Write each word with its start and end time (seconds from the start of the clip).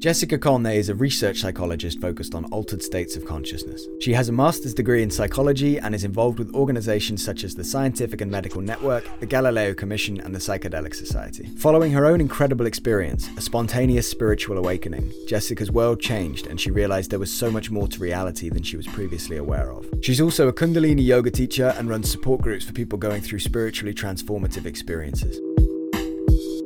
Jessica 0.00 0.38
Corneille 0.38 0.78
is 0.78 0.88
a 0.88 0.94
research 0.94 1.40
psychologist 1.40 2.00
focused 2.00 2.34
on 2.34 2.46
altered 2.46 2.82
states 2.82 3.16
of 3.16 3.26
consciousness. 3.26 3.86
She 4.00 4.14
has 4.14 4.30
a 4.30 4.32
master's 4.32 4.72
degree 4.72 5.02
in 5.02 5.10
psychology 5.10 5.76
and 5.76 5.94
is 5.94 6.04
involved 6.04 6.38
with 6.38 6.54
organizations 6.54 7.22
such 7.22 7.44
as 7.44 7.54
the 7.54 7.64
Scientific 7.64 8.22
and 8.22 8.30
Medical 8.30 8.62
Network, 8.62 9.04
the 9.20 9.26
Galileo 9.26 9.74
Commission, 9.74 10.18
and 10.18 10.34
the 10.34 10.38
Psychedelic 10.38 10.94
Society. 10.94 11.48
Following 11.58 11.92
her 11.92 12.06
own 12.06 12.18
incredible 12.18 12.64
experience, 12.64 13.28
a 13.36 13.42
spontaneous 13.42 14.08
spiritual 14.08 14.56
awakening, 14.56 15.12
Jessica's 15.28 15.70
world 15.70 16.00
changed 16.00 16.46
and 16.46 16.58
she 16.58 16.70
realized 16.70 17.10
there 17.10 17.18
was 17.18 17.30
so 17.30 17.50
much 17.50 17.70
more 17.70 17.86
to 17.86 18.00
reality 18.00 18.48
than 18.48 18.62
she 18.62 18.78
was 18.78 18.86
previously 18.86 19.36
aware 19.36 19.70
of. 19.70 19.86
She's 20.00 20.22
also 20.22 20.48
a 20.48 20.52
Kundalini 20.54 21.04
yoga 21.04 21.30
teacher 21.30 21.74
and 21.76 21.90
runs 21.90 22.10
support 22.10 22.40
groups 22.40 22.64
for 22.64 22.72
people 22.72 22.98
going 22.98 23.20
through 23.20 23.40
spiritually 23.40 23.92
transformative 23.92 24.64
experiences. 24.64 25.38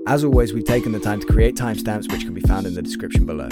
As 0.06 0.22
always, 0.22 0.52
we've 0.52 0.64
taken 0.64 0.92
the 0.92 1.00
time 1.00 1.20
to 1.20 1.26
create 1.26 1.56
timestamps 1.56 2.12
which 2.12 2.24
can 2.24 2.34
be 2.34 2.42
found 2.42 2.66
in 2.66 2.74
the 2.74 2.82
description 2.82 3.24
below. 3.24 3.48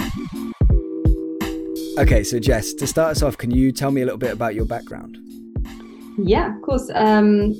Okay, 1.97 2.23
so 2.23 2.39
Jess, 2.39 2.73
to 2.73 2.85
start 2.85 3.11
us 3.11 3.23
off, 3.23 3.37
can 3.37 3.49
you 3.49 3.71
tell 3.71 3.89
me 3.89 4.01
a 4.01 4.05
little 4.05 4.19
bit 4.19 4.31
about 4.31 4.53
your 4.53 4.65
background? 4.65 5.17
Yeah, 6.17 6.55
of 6.55 6.61
course. 6.61 6.91
Um, 6.93 7.59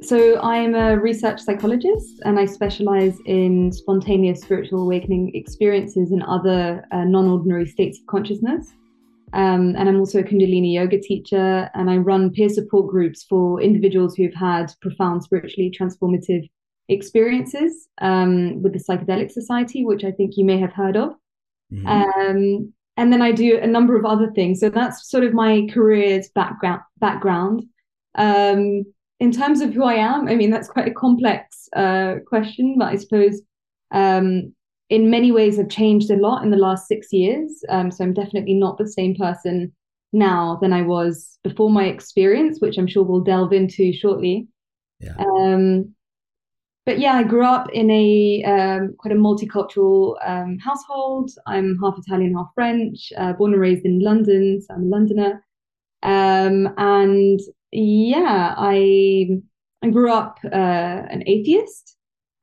so 0.00 0.40
I'm 0.40 0.74
a 0.74 0.98
research 0.98 1.40
psychologist 1.40 2.22
and 2.24 2.38
I 2.38 2.46
specialize 2.46 3.18
in 3.26 3.72
spontaneous 3.72 4.40
spiritual 4.40 4.82
awakening 4.82 5.32
experiences 5.34 6.10
and 6.10 6.22
other 6.22 6.86
uh, 6.92 7.04
non 7.04 7.26
ordinary 7.26 7.66
states 7.66 7.98
of 7.98 8.06
consciousness. 8.06 8.72
Um, 9.34 9.74
and 9.76 9.86
I'm 9.88 9.98
also 9.98 10.20
a 10.20 10.22
Kundalini 10.22 10.72
yoga 10.72 10.98
teacher 10.98 11.68
and 11.74 11.90
I 11.90 11.98
run 11.98 12.30
peer 12.30 12.48
support 12.48 12.88
groups 12.88 13.22
for 13.22 13.60
individuals 13.60 14.14
who've 14.14 14.34
had 14.34 14.72
profound 14.80 15.24
spiritually 15.24 15.74
transformative 15.78 16.48
experiences 16.88 17.88
um, 18.00 18.62
with 18.62 18.72
the 18.72 18.78
Psychedelic 18.78 19.30
Society, 19.30 19.84
which 19.84 20.04
I 20.04 20.10
think 20.10 20.36
you 20.36 20.44
may 20.44 20.58
have 20.58 20.72
heard 20.72 20.96
of. 20.96 21.14
Mm-hmm. 21.72 21.86
Um, 21.86 22.72
and 22.96 23.12
then 23.12 23.22
I 23.22 23.32
do 23.32 23.58
a 23.58 23.66
number 23.66 23.96
of 23.96 24.04
other 24.04 24.30
things. 24.32 24.60
So 24.60 24.68
that's 24.68 25.10
sort 25.10 25.24
of 25.24 25.34
my 25.34 25.66
career's 25.72 26.28
background. 26.28 26.82
Background. 26.98 27.64
Um, 28.14 28.84
in 29.20 29.32
terms 29.32 29.60
of 29.60 29.72
who 29.72 29.84
I 29.84 29.94
am, 29.94 30.28
I 30.28 30.36
mean 30.36 30.50
that's 30.50 30.68
quite 30.68 30.88
a 30.88 30.94
complex 30.94 31.68
uh, 31.74 32.16
question, 32.26 32.76
but 32.78 32.86
I 32.86 32.96
suppose 32.96 33.42
um, 33.92 34.54
in 34.90 35.10
many 35.10 35.32
ways 35.32 35.58
I've 35.58 35.68
changed 35.68 36.10
a 36.10 36.16
lot 36.16 36.44
in 36.44 36.50
the 36.50 36.56
last 36.56 36.86
six 36.86 37.12
years. 37.12 37.64
Um, 37.68 37.90
so 37.90 38.04
I'm 38.04 38.12
definitely 38.12 38.54
not 38.54 38.78
the 38.78 38.88
same 38.88 39.14
person 39.14 39.72
now 40.12 40.58
than 40.62 40.72
I 40.72 40.82
was 40.82 41.38
before 41.42 41.70
my 41.70 41.86
experience, 41.86 42.60
which 42.60 42.78
I'm 42.78 42.86
sure 42.86 43.02
we'll 43.02 43.20
delve 43.20 43.52
into 43.52 43.92
shortly. 43.92 44.46
Yeah. 45.00 45.16
Um, 45.18 45.93
but 46.86 46.98
yeah, 46.98 47.14
I 47.14 47.22
grew 47.22 47.44
up 47.44 47.68
in 47.72 47.90
a 47.90 48.44
um, 48.44 48.94
quite 48.98 49.12
a 49.12 49.18
multicultural 49.18 50.16
um, 50.24 50.58
household. 50.58 51.30
I'm 51.46 51.78
half 51.82 51.98
Italian, 51.98 52.34
half 52.34 52.50
French. 52.54 53.12
Uh, 53.16 53.32
born 53.32 53.52
and 53.52 53.60
raised 53.60 53.86
in 53.86 54.00
London, 54.00 54.60
so 54.60 54.74
I'm 54.74 54.84
a 54.84 54.86
Londoner. 54.86 55.44
Um, 56.02 56.74
and 56.76 57.40
yeah, 57.72 58.54
I 58.56 59.28
I 59.82 59.90
grew 59.90 60.12
up 60.12 60.38
uh, 60.44 60.48
an 61.10 61.24
atheist, 61.26 61.96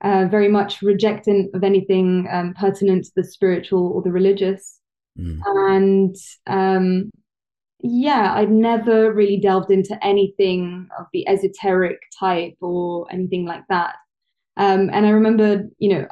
uh, 0.04 0.26
very 0.30 0.48
much 0.48 0.82
rejectant 0.82 1.54
of 1.56 1.64
anything 1.64 2.28
um, 2.32 2.54
pertinent 2.56 3.06
to 3.06 3.12
the 3.16 3.24
spiritual 3.24 3.92
or 3.94 4.02
the 4.02 4.12
religious. 4.12 4.80
Mm. 5.20 5.40
And 5.46 6.16
um, 6.48 7.12
yeah, 7.84 8.34
I'd 8.36 8.52
never 8.52 9.14
really 9.14 9.38
delved 9.38 9.72
into 9.72 9.98
anything 10.06 10.88
of 11.00 11.06
the 11.14 11.28
esoteric 11.28 12.00
type 12.20 12.56
or 12.62 13.08
anything 13.12 13.46
like 13.46 13.64
that. 13.70 13.96
Um, 14.62 14.92
and 14.94 15.08
I 15.08 15.10
remember, 15.10 15.64
you 15.80 15.90
know, 15.90 16.08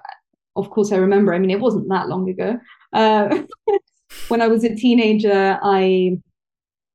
of 0.56 0.72
course, 0.72 0.92
I 0.92 0.98
remember. 0.98 1.34
I 1.36 1.40
mean, 1.40 1.52
it 1.52 1.60
wasn't 1.60 1.88
that 1.90 2.10
long 2.10 2.28
ago. 2.28 2.60
Uh, 2.94 3.44
when 4.28 4.42
I 4.42 4.48
was 4.48 4.64
a 4.64 4.76
teenager, 4.76 5.60
I 5.62 6.18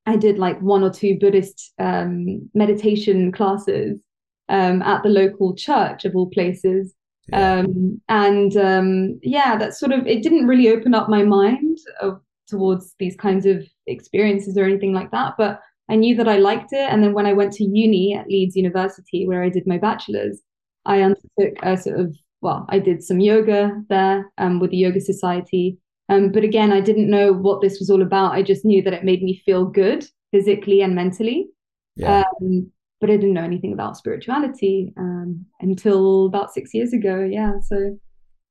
I 0.05 0.16
did 0.16 0.36
like 0.36 0.61
one 0.61 0.83
or 0.83 0.91
two 0.91 1.16
Buddhist 1.19 1.72
um, 1.78 2.50
meditation 2.55 3.30
classes 3.30 4.01
um, 4.48 4.83
at 4.83 5.05
the 5.05 5.08
local 5.08 5.55
church 5.55 6.05
of 6.05 6.17
all 6.17 6.28
places. 6.28 6.92
Yeah. 7.28 7.61
Um, 7.61 8.02
and 8.08 8.57
um, 8.57 9.20
yeah, 9.23 9.57
that 9.57 9.74
sort 9.74 9.92
of 9.92 10.08
it 10.08 10.24
didn't 10.24 10.48
really 10.48 10.70
open 10.70 10.92
up 10.92 11.08
my 11.08 11.23
mind 11.23 11.78
of, 12.01 12.20
towards 12.48 12.96
these 12.98 13.17
kinds 13.17 13.46
of 13.46 13.64
experiences 13.86 14.58
or 14.58 14.64
anything 14.64 14.92
like 14.92 15.12
that. 15.12 15.34
But 15.39 15.61
I 15.89 15.95
knew 15.95 16.17
that 16.17 16.28
I 16.28 16.39
liked 16.39 16.73
it. 16.73 16.90
And 16.90 17.01
then 17.01 17.12
when 17.14 17.27
I 17.27 17.33
went 17.33 17.52
to 17.55 17.64
uni 17.64 18.14
at 18.14 18.27
Leeds 18.27 18.57
University, 18.57 19.24
where 19.28 19.45
I 19.45 19.51
did 19.51 19.68
my 19.68 19.78
bachelor's, 19.78 20.42
I 20.86 21.02
undertook 21.02 21.58
a 21.62 21.77
sort 21.77 22.00
of 22.00 22.14
well, 22.45 22.67
I 22.68 22.78
did 22.78 23.02
some 23.02 23.20
yoga 23.20 23.72
there 23.89 24.30
um, 24.36 24.61
with 24.61 24.70
the 24.70 24.77
Yoga 24.77 25.00
Society. 25.00 25.78
Um, 26.11 26.30
but 26.30 26.45
again, 26.45 26.72
I 26.72 26.83
didn't 26.83 27.08
know 27.08 27.33
what 27.33 27.62
this 27.62 27.78
was 27.78 27.89
all 27.89 28.02
about. 28.02 28.33
I 28.33 28.42
just 28.42 28.67
knew 28.67 28.83
that 28.83 28.92
it 28.92 29.02
made 29.02 29.22
me 29.22 29.42
feel 29.46 29.64
good 29.64 30.06
physically 30.30 30.83
and 30.83 30.95
mentally. 30.95 31.48
Yeah. 31.96 32.24
Um, 32.42 32.70
but 33.00 33.08
I 33.08 33.17
didn't 33.17 33.33
know 33.33 33.42
anything 33.42 33.72
about 33.72 33.96
spirituality 33.96 34.92
um, 34.98 35.46
until 35.61 36.27
about 36.27 36.52
six 36.52 36.74
years 36.74 36.92
ago. 36.92 37.27
Yeah. 37.28 37.52
So. 37.66 37.98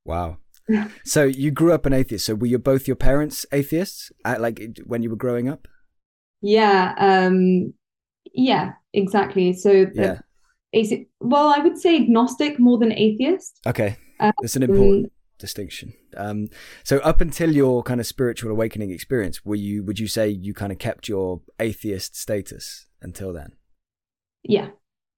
Wow. 0.06 0.38
so 1.06 1.26
you 1.26 1.52
grew 1.52 1.72
up 1.72 1.86
an 1.86 1.94
atheist. 1.94 2.26
So 2.26 2.34
were 2.34 2.48
you 2.48 2.58
both 2.58 2.88
your 2.88 2.96
parents 2.96 3.46
atheists? 3.52 4.12
At, 4.26 4.42
like 4.42 4.60
when 4.86 5.04
you 5.04 5.12
were 5.12 5.16
growing 5.16 5.48
up? 5.48 5.68
Yeah. 6.42 6.96
Um, 6.98 7.76
yeah. 8.34 8.72
Exactly. 8.92 9.54
So 9.54 9.86
the, 9.86 10.02
yeah 10.02 10.20
well, 11.20 11.54
I 11.56 11.60
would 11.60 11.78
say 11.78 11.96
agnostic 11.96 12.60
more 12.60 12.78
than 12.78 12.92
atheist. 12.92 13.60
Okay, 13.66 13.98
that's 14.20 14.56
an 14.56 14.64
important 14.64 15.06
um, 15.06 15.12
distinction. 15.38 15.94
Um, 16.18 16.50
so 16.84 17.00
up 17.00 17.22
until 17.22 17.52
your 17.52 17.84
kind 17.84 18.00
of 18.00 18.08
spiritual 18.08 18.52
awakening 18.52 18.92
experience, 18.92 19.46
were 19.46 19.56
you 19.56 19.84
would 19.84 20.00
you 20.00 20.08
say 20.08 20.30
you 20.30 20.54
kind 20.54 20.72
of 20.72 20.80
kept 20.80 21.08
your 21.08 21.42
atheist 21.60 22.16
status 22.16 22.88
until 23.02 23.34
then? 23.34 23.54
Yeah. 24.44 24.70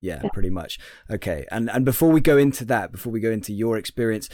Yeah, 0.01 0.21
yeah. 0.23 0.29
pretty 0.33 0.49
much. 0.49 0.77
Okay, 1.09 1.45
and 1.51 1.69
and 1.69 1.85
before 1.85 2.11
we 2.11 2.21
go 2.21 2.37
into 2.37 2.65
that, 2.65 2.91
before 2.91 3.11
we 3.11 3.19
go 3.19 3.31
into 3.31 3.53
your 3.53 3.77
experience, 3.77 4.29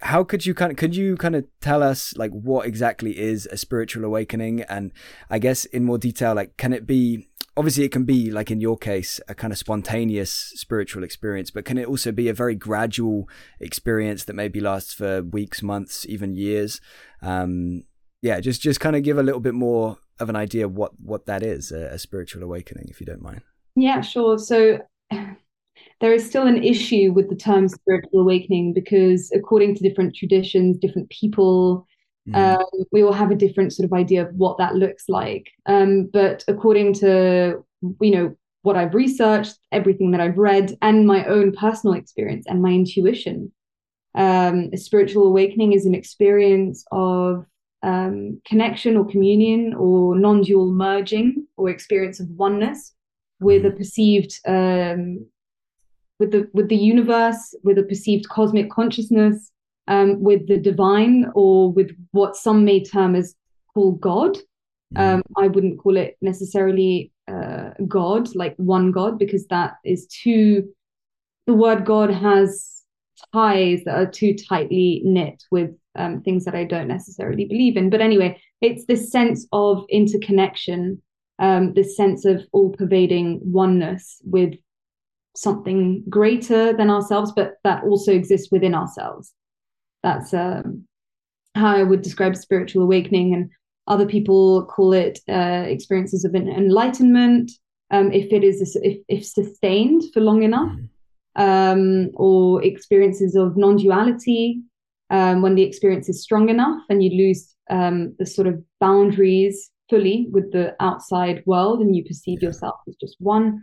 how 0.00 0.22
could 0.22 0.44
you 0.46 0.54
kind 0.54 0.70
of 0.70 0.76
could 0.76 0.94
you 0.94 1.16
kind 1.16 1.34
of 1.34 1.44
tell 1.60 1.82
us 1.82 2.16
like 2.16 2.30
what 2.30 2.66
exactly 2.66 3.18
is 3.18 3.46
a 3.46 3.56
spiritual 3.56 4.04
awakening 4.04 4.60
and 4.62 4.92
i 5.30 5.38
guess 5.38 5.64
in 5.66 5.84
more 5.84 5.96
detail 5.96 6.34
like 6.34 6.56
can 6.58 6.72
it 6.72 6.86
be 6.86 7.26
obviously 7.56 7.84
it 7.84 7.92
can 7.92 8.04
be 8.04 8.30
like 8.30 8.50
in 8.50 8.60
your 8.60 8.76
case 8.76 9.20
a 9.28 9.34
kind 9.34 9.52
of 9.52 9.58
spontaneous 9.58 10.30
spiritual 10.30 11.02
experience 11.02 11.50
but 11.50 11.64
can 11.64 11.78
it 11.78 11.88
also 11.88 12.12
be 12.12 12.28
a 12.28 12.34
very 12.34 12.54
gradual 12.54 13.28
experience 13.60 14.24
that 14.24 14.34
maybe 14.34 14.60
lasts 14.60 14.92
for 14.92 15.22
weeks 15.22 15.62
months 15.62 16.06
even 16.08 16.34
years? 16.34 16.80
Um, 17.22 17.84
yeah 18.22 18.40
just 18.40 18.60
just 18.60 18.80
kind 18.80 18.96
of 18.96 19.02
give 19.02 19.18
a 19.18 19.22
little 19.22 19.40
bit 19.40 19.54
more 19.54 19.98
of 20.18 20.28
an 20.28 20.36
idea 20.36 20.68
what 20.68 20.92
what 21.00 21.26
that 21.26 21.42
is 21.42 21.72
a, 21.72 21.86
a 21.92 21.98
spiritual 21.98 22.42
awakening 22.42 22.86
if 22.88 23.00
you 23.00 23.06
don't 23.06 23.22
mind. 23.22 23.42
Yeah 23.74 24.00
sure. 24.00 24.38
So 24.38 24.80
there 26.00 26.12
is 26.12 26.26
still 26.26 26.46
an 26.46 26.62
issue 26.62 27.12
with 27.12 27.28
the 27.28 27.36
term 27.36 27.68
spiritual 27.68 28.20
awakening 28.20 28.74
because 28.74 29.30
according 29.34 29.74
to 29.76 29.82
different 29.82 30.14
traditions 30.14 30.78
different 30.78 31.08
people 31.10 31.86
Mm. 32.28 32.58
Um, 32.58 32.84
we 32.92 33.02
all 33.02 33.12
have 33.12 33.30
a 33.30 33.36
different 33.36 33.72
sort 33.72 33.84
of 33.84 33.92
idea 33.92 34.26
of 34.26 34.34
what 34.34 34.58
that 34.58 34.74
looks 34.74 35.08
like. 35.08 35.50
Um, 35.66 36.06
but 36.12 36.44
according 36.48 36.94
to 36.94 37.64
you 38.00 38.10
know 38.10 38.36
what 38.62 38.76
I've 38.76 38.94
researched, 38.94 39.58
everything 39.70 40.10
that 40.10 40.20
I've 40.20 40.38
read, 40.38 40.76
and 40.82 41.06
my 41.06 41.24
own 41.26 41.52
personal 41.52 41.94
experience 41.94 42.46
and 42.48 42.60
my 42.60 42.70
intuition, 42.70 43.52
um, 44.16 44.70
a 44.72 44.76
spiritual 44.76 45.26
awakening 45.26 45.72
is 45.72 45.86
an 45.86 45.94
experience 45.94 46.84
of 46.90 47.46
um, 47.82 48.40
connection 48.44 48.96
or 48.96 49.06
communion 49.06 49.74
or 49.74 50.18
non-dual 50.18 50.72
merging 50.72 51.46
or 51.56 51.68
experience 51.68 52.18
of 52.18 52.28
oneness 52.30 52.92
with 53.38 53.64
a 53.64 53.70
mm. 53.70 53.76
perceived 53.76 54.40
um, 54.46 55.26
with 56.18 56.32
the 56.32 56.48
with 56.52 56.68
the 56.68 56.76
universe, 56.76 57.54
with 57.62 57.78
a 57.78 57.82
perceived 57.82 58.28
cosmic 58.28 58.70
consciousness, 58.70 59.52
um, 59.88 60.20
with 60.22 60.46
the 60.48 60.58
divine 60.58 61.30
or 61.34 61.72
with 61.72 61.90
what 62.12 62.36
some 62.36 62.64
may 62.64 62.82
term 62.82 63.14
as 63.14 63.34
call 63.74 63.92
God. 63.92 64.36
Mm. 64.94 65.00
Um, 65.00 65.22
I 65.36 65.48
wouldn't 65.48 65.78
call 65.78 65.96
it 65.96 66.16
necessarily 66.20 67.12
uh, 67.28 67.70
God, 67.86 68.34
like 68.34 68.54
one 68.56 68.92
God, 68.92 69.18
because 69.18 69.46
that 69.48 69.74
is 69.84 70.06
too, 70.06 70.68
the 71.46 71.54
word 71.54 71.84
God 71.84 72.10
has 72.10 72.82
ties 73.32 73.82
that 73.84 73.96
are 73.96 74.10
too 74.10 74.34
tightly 74.34 75.02
knit 75.04 75.42
with 75.50 75.70
um, 75.96 76.22
things 76.22 76.44
that 76.44 76.54
I 76.54 76.64
don't 76.64 76.88
necessarily 76.88 77.46
believe 77.46 77.76
in. 77.76 77.90
But 77.90 78.00
anyway, 78.00 78.40
it's 78.60 78.84
this 78.86 79.10
sense 79.10 79.46
of 79.52 79.84
interconnection, 79.90 81.02
um, 81.38 81.74
this 81.74 81.96
sense 81.96 82.24
of 82.24 82.42
all 82.52 82.70
pervading 82.70 83.40
oneness 83.42 84.20
with 84.24 84.54
something 85.34 86.02
greater 86.08 86.72
than 86.72 86.90
ourselves, 86.90 87.32
but 87.34 87.54
that 87.64 87.84
also 87.84 88.12
exists 88.12 88.48
within 88.50 88.74
ourselves. 88.74 89.32
That's 90.02 90.32
um, 90.34 90.86
how 91.54 91.74
I 91.76 91.82
would 91.82 92.02
describe 92.02 92.36
spiritual 92.36 92.82
awakening. 92.82 93.34
And 93.34 93.50
other 93.86 94.06
people 94.06 94.66
call 94.66 94.92
it 94.92 95.20
uh, 95.28 95.64
experiences 95.66 96.24
of 96.24 96.34
enlightenment. 96.34 97.50
Um, 97.90 98.12
if 98.12 98.32
it 98.32 98.42
is 98.42 98.76
if, 98.82 98.98
if 99.08 99.24
sustained 99.24 100.02
for 100.12 100.20
long 100.20 100.42
enough, 100.42 100.72
mm-hmm. 101.36 101.42
um, 101.42 102.10
or 102.14 102.62
experiences 102.64 103.36
of 103.36 103.56
non-duality, 103.56 104.62
um, 105.10 105.42
when 105.42 105.54
the 105.54 105.62
experience 105.62 106.08
is 106.08 106.22
strong 106.22 106.48
enough 106.48 106.82
and 106.88 107.02
you 107.02 107.10
lose 107.10 107.54
um, 107.70 108.14
the 108.18 108.26
sort 108.26 108.48
of 108.48 108.62
boundaries 108.80 109.70
fully 109.88 110.26
with 110.32 110.50
the 110.52 110.74
outside 110.80 111.42
world 111.46 111.80
and 111.80 111.94
you 111.94 112.04
perceive 112.04 112.42
yourself 112.42 112.74
as 112.88 112.96
just 112.96 113.16
one, 113.20 113.62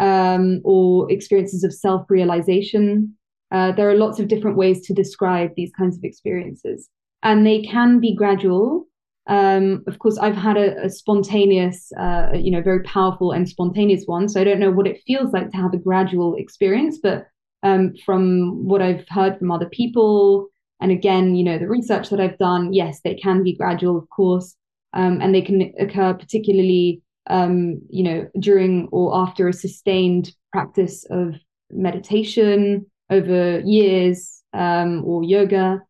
um, 0.00 0.60
or 0.64 1.10
experiences 1.10 1.64
of 1.64 1.72
self 1.72 2.06
realization. 2.08 3.16
Uh, 3.54 3.70
there 3.70 3.88
are 3.88 3.94
lots 3.94 4.18
of 4.18 4.26
different 4.26 4.56
ways 4.56 4.84
to 4.84 4.92
describe 4.92 5.50
these 5.54 5.70
kinds 5.78 5.96
of 5.96 6.02
experiences, 6.02 6.90
and 7.22 7.46
they 7.46 7.62
can 7.62 8.00
be 8.00 8.12
gradual. 8.12 8.88
Um, 9.28 9.84
of 9.86 10.00
course, 10.00 10.18
I've 10.18 10.36
had 10.36 10.56
a, 10.56 10.86
a 10.86 10.90
spontaneous, 10.90 11.92
uh, 11.96 12.30
you 12.34 12.50
know, 12.50 12.60
very 12.60 12.82
powerful 12.82 13.30
and 13.30 13.48
spontaneous 13.48 14.06
one. 14.06 14.28
So 14.28 14.40
I 14.40 14.44
don't 14.44 14.58
know 14.58 14.72
what 14.72 14.88
it 14.88 15.02
feels 15.06 15.32
like 15.32 15.50
to 15.52 15.56
have 15.56 15.72
a 15.72 15.78
gradual 15.78 16.34
experience, 16.34 16.98
but 17.00 17.28
um, 17.62 17.94
from 18.04 18.66
what 18.66 18.82
I've 18.82 19.06
heard 19.08 19.38
from 19.38 19.52
other 19.52 19.68
people, 19.68 20.48
and 20.80 20.90
again, 20.90 21.36
you 21.36 21.44
know, 21.44 21.56
the 21.56 21.68
research 21.68 22.10
that 22.10 22.20
I've 22.20 22.38
done, 22.38 22.74
yes, 22.74 23.02
they 23.04 23.14
can 23.14 23.44
be 23.44 23.56
gradual, 23.56 23.96
of 23.96 24.10
course, 24.10 24.56
um, 24.94 25.20
and 25.22 25.32
they 25.32 25.42
can 25.42 25.72
occur 25.78 26.12
particularly, 26.12 27.02
um, 27.30 27.80
you 27.88 28.02
know, 28.02 28.28
during 28.40 28.88
or 28.90 29.16
after 29.16 29.46
a 29.46 29.52
sustained 29.52 30.34
practice 30.52 31.06
of 31.08 31.36
meditation 31.70 32.84
over 33.14 33.60
years 33.60 34.42
um, 34.52 35.04
or 35.04 35.24
yoga, 35.24 35.80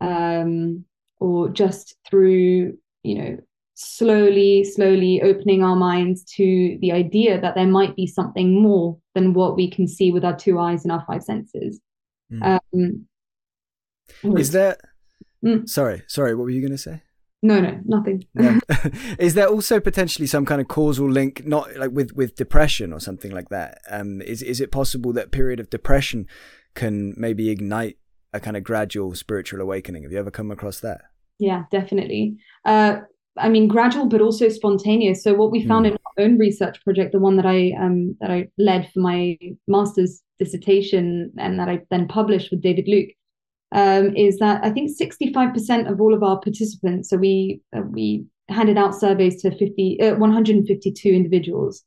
um, 0.00 0.84
or 1.18 1.48
just 1.48 1.96
through, 2.08 2.76
you 3.02 3.14
know, 3.18 3.38
slowly, 3.74 4.64
slowly 4.64 5.22
opening 5.22 5.62
our 5.62 5.76
minds 5.76 6.24
to 6.24 6.78
the 6.80 6.92
idea 6.92 7.40
that 7.40 7.54
there 7.54 7.66
might 7.66 7.94
be 7.94 8.06
something 8.06 8.60
more 8.60 8.98
than 9.14 9.34
what 9.34 9.56
we 9.56 9.70
can 9.70 9.86
see 9.86 10.10
with 10.10 10.24
our 10.24 10.36
two 10.36 10.58
eyes 10.58 10.82
and 10.84 10.92
our 10.92 11.04
five 11.06 11.22
senses. 11.22 11.80
Mm. 12.32 12.60
Um, 14.24 14.36
is 14.38 14.50
there? 14.50 14.76
Mm. 15.44 15.68
Sorry, 15.68 16.02
sorry. 16.06 16.34
What 16.34 16.44
were 16.44 16.50
you 16.50 16.60
going 16.60 16.72
to 16.72 16.78
say? 16.78 17.02
No, 17.46 17.60
no, 17.60 17.80
nothing. 17.84 18.26
is 19.20 19.34
there 19.34 19.46
also 19.46 19.78
potentially 19.78 20.26
some 20.26 20.44
kind 20.44 20.60
of 20.60 20.66
causal 20.66 21.08
link, 21.08 21.46
not 21.46 21.76
like 21.76 21.92
with 21.92 22.12
with 22.12 22.34
depression 22.34 22.92
or 22.92 22.98
something 22.98 23.30
like 23.30 23.50
that? 23.50 23.78
Um, 23.88 24.20
is 24.20 24.42
is 24.42 24.60
it 24.60 24.72
possible 24.72 25.12
that 25.12 25.30
period 25.30 25.60
of 25.60 25.70
depression 25.70 26.26
can 26.74 27.14
maybe 27.16 27.50
ignite 27.50 27.98
a 28.32 28.40
kind 28.40 28.56
of 28.56 28.64
gradual 28.64 29.14
spiritual 29.14 29.60
awakening? 29.60 30.02
Have 30.02 30.10
you 30.10 30.18
ever 30.18 30.32
come 30.32 30.50
across 30.50 30.80
that? 30.80 31.02
Yeah, 31.38 31.64
definitely. 31.70 32.36
Uh, 32.64 33.02
I 33.38 33.48
mean, 33.48 33.68
gradual, 33.68 34.06
but 34.06 34.20
also 34.20 34.48
spontaneous. 34.48 35.22
So 35.22 35.34
what 35.34 35.52
we 35.52 35.64
found 35.64 35.86
mm. 35.86 35.90
in 35.90 35.94
our 35.94 36.24
own 36.24 36.38
research 36.38 36.82
project, 36.82 37.12
the 37.12 37.20
one 37.20 37.36
that 37.36 37.46
I 37.46 37.74
um, 37.80 38.16
that 38.20 38.32
I 38.32 38.48
led 38.58 38.90
for 38.92 38.98
my 38.98 39.38
master's 39.68 40.20
dissertation 40.40 41.32
and 41.38 41.60
that 41.60 41.68
I 41.68 41.82
then 41.90 42.08
published 42.08 42.50
with 42.50 42.60
David 42.60 42.88
Luke, 42.88 43.10
um, 43.76 44.16
is 44.16 44.38
that 44.38 44.64
I 44.64 44.70
think 44.70 44.90
65% 44.90 45.90
of 45.90 46.00
all 46.00 46.14
of 46.14 46.22
our 46.22 46.40
participants, 46.40 47.10
so 47.10 47.18
we 47.18 47.60
uh, 47.76 47.82
we 47.82 48.24
handed 48.48 48.78
out 48.78 48.94
surveys 48.94 49.42
to 49.42 49.50
50, 49.50 50.00
uh, 50.00 50.14
152 50.16 51.08
individuals. 51.08 51.84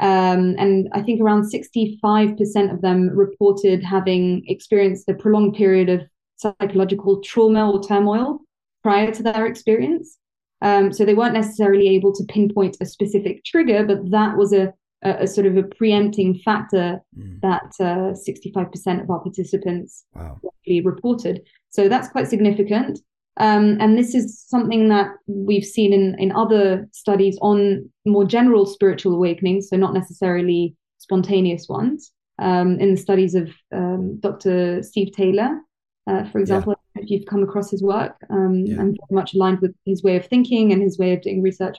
Um, 0.00 0.56
and 0.58 0.88
I 0.92 1.00
think 1.02 1.20
around 1.20 1.44
65% 1.44 2.72
of 2.72 2.82
them 2.82 3.08
reported 3.10 3.82
having 3.82 4.42
experienced 4.48 5.08
a 5.08 5.14
prolonged 5.14 5.54
period 5.54 5.88
of 5.88 6.02
psychological 6.36 7.20
trauma 7.20 7.70
or 7.70 7.82
turmoil 7.82 8.40
prior 8.82 9.12
to 9.12 9.22
their 9.22 9.46
experience. 9.46 10.18
Um, 10.62 10.92
so 10.92 11.04
they 11.04 11.14
weren't 11.14 11.34
necessarily 11.34 11.88
able 11.90 12.12
to 12.14 12.24
pinpoint 12.24 12.76
a 12.80 12.86
specific 12.86 13.44
trigger, 13.44 13.86
but 13.86 14.10
that 14.10 14.36
was 14.36 14.52
a 14.52 14.74
a, 15.04 15.22
a 15.22 15.26
sort 15.26 15.46
of 15.46 15.56
a 15.56 15.62
preempting 15.62 16.38
factor 16.44 17.00
mm. 17.18 17.40
that 17.40 17.72
uh, 17.80 18.14
65% 18.14 19.02
of 19.02 19.10
our 19.10 19.20
participants 19.20 20.04
wow. 20.14 20.40
reported. 20.66 21.42
So 21.70 21.88
that's 21.88 22.08
quite 22.08 22.28
significant. 22.28 23.00
Um, 23.38 23.78
and 23.80 23.98
this 23.98 24.14
is 24.14 24.40
something 24.40 24.88
that 24.90 25.08
we've 25.26 25.64
seen 25.64 25.92
in, 25.92 26.16
in 26.18 26.32
other 26.32 26.88
studies 26.92 27.36
on 27.42 27.90
more 28.06 28.24
general 28.24 28.64
spiritual 28.64 29.14
awakenings, 29.14 29.68
so 29.68 29.76
not 29.76 29.92
necessarily 29.92 30.76
spontaneous 30.98 31.68
ones. 31.68 32.12
Um, 32.40 32.80
in 32.80 32.90
the 32.94 33.00
studies 33.00 33.36
of 33.36 33.50
um, 33.72 34.18
Dr. 34.20 34.82
Steve 34.82 35.12
Taylor, 35.12 35.60
uh, 36.06 36.24
for 36.30 36.38
example, 36.38 36.74
yeah. 36.94 37.02
if 37.02 37.10
you've 37.10 37.26
come 37.26 37.42
across 37.42 37.70
his 37.70 37.82
work, 37.82 38.16
um, 38.28 38.64
yeah. 38.66 38.80
and 38.80 38.98
very 39.08 39.20
much 39.20 39.34
aligned 39.34 39.60
with 39.60 39.74
his 39.84 40.02
way 40.02 40.16
of 40.16 40.26
thinking 40.26 40.72
and 40.72 40.82
his 40.82 40.98
way 40.98 41.12
of 41.12 41.22
doing 41.22 41.42
research. 41.42 41.78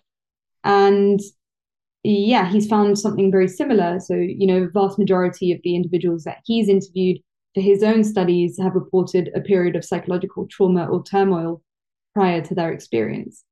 And 0.63 1.19
yeah, 2.06 2.50
he's 2.50 2.68
found 2.68 3.00
something 3.00 3.31
very 3.31 3.48
similar. 3.48 4.00
So, 4.00 4.13
you 4.16 4.46
know, 4.46 4.69
vast 4.74 5.00
majority 5.00 5.52
of 5.52 5.60
the 5.63 5.75
individuals 5.75 6.24
that 6.25 6.42
he's 6.46 6.69
interviewed 6.69 7.18
for 7.56 7.62
his 7.62 7.81
own 7.81 8.04
studies 8.04 8.60
have 8.62 8.75
reported 8.75 9.31
a 9.34 9.42
period 9.42 9.75
of 9.75 9.84
psychological 9.84 10.46
trauma 10.48 10.86
or 10.86 11.04
turmoil 11.04 11.63
prior 12.13 12.42
to 12.42 12.54
their 12.54 12.72
experience. 12.72 13.44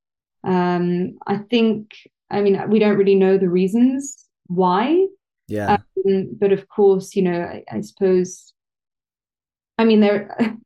Um, 0.44 1.18
I 1.26 1.38
think, 1.38 1.92
I 2.30 2.42
mean, 2.42 2.62
we 2.70 2.80
don't 2.80 2.98
really 2.98 3.16
know 3.16 3.38
the 3.38 3.50
reasons 3.50 4.26
why. 4.48 5.08
Yeah. 5.48 5.78
Um, 6.06 6.38
but 6.40 6.52
of 6.52 6.68
course, 6.70 7.16
you 7.16 7.24
know, 7.24 7.42
I, 7.42 7.64
I 7.72 7.82
suppose, 7.82 8.54
I 9.78 9.86
mean, 9.86 10.00
there. 10.00 10.38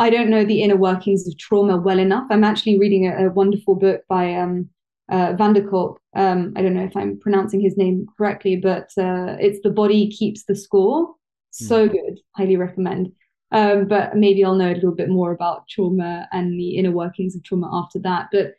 I 0.00 0.10
don't 0.10 0.30
know 0.30 0.44
the 0.44 0.62
inner 0.62 0.76
workings 0.76 1.26
of 1.26 1.36
trauma 1.38 1.76
well 1.76 1.98
enough. 1.98 2.28
I'm 2.30 2.44
actually 2.44 2.78
reading 2.78 3.08
a, 3.08 3.26
a 3.26 3.30
wonderful 3.30 3.74
book 3.74 4.02
by 4.08 4.32
um, 4.32 4.68
uh, 5.10 5.34
van 5.36 5.54
der 5.54 5.68
Kolk. 5.68 6.00
Um, 6.18 6.52
I 6.56 6.62
don't 6.62 6.74
know 6.74 6.84
if 6.84 6.96
I'm 6.96 7.18
pronouncing 7.20 7.60
his 7.60 7.76
name 7.76 8.06
correctly, 8.16 8.56
but 8.56 8.90
uh, 8.98 9.36
it's 9.38 9.60
The 9.62 9.70
Body 9.70 10.10
Keeps 10.10 10.44
the 10.44 10.56
Score. 10.56 11.14
So 11.52 11.88
mm. 11.88 11.92
good. 11.92 12.20
Highly 12.36 12.56
recommend. 12.56 13.12
Um, 13.52 13.86
but 13.86 14.16
maybe 14.16 14.44
I'll 14.44 14.56
know 14.56 14.72
a 14.72 14.74
little 14.74 14.94
bit 14.94 15.08
more 15.08 15.30
about 15.30 15.68
trauma 15.68 16.28
and 16.32 16.58
the 16.58 16.76
inner 16.76 16.90
workings 16.90 17.36
of 17.36 17.44
trauma 17.44 17.70
after 17.72 18.00
that. 18.00 18.26
But 18.32 18.54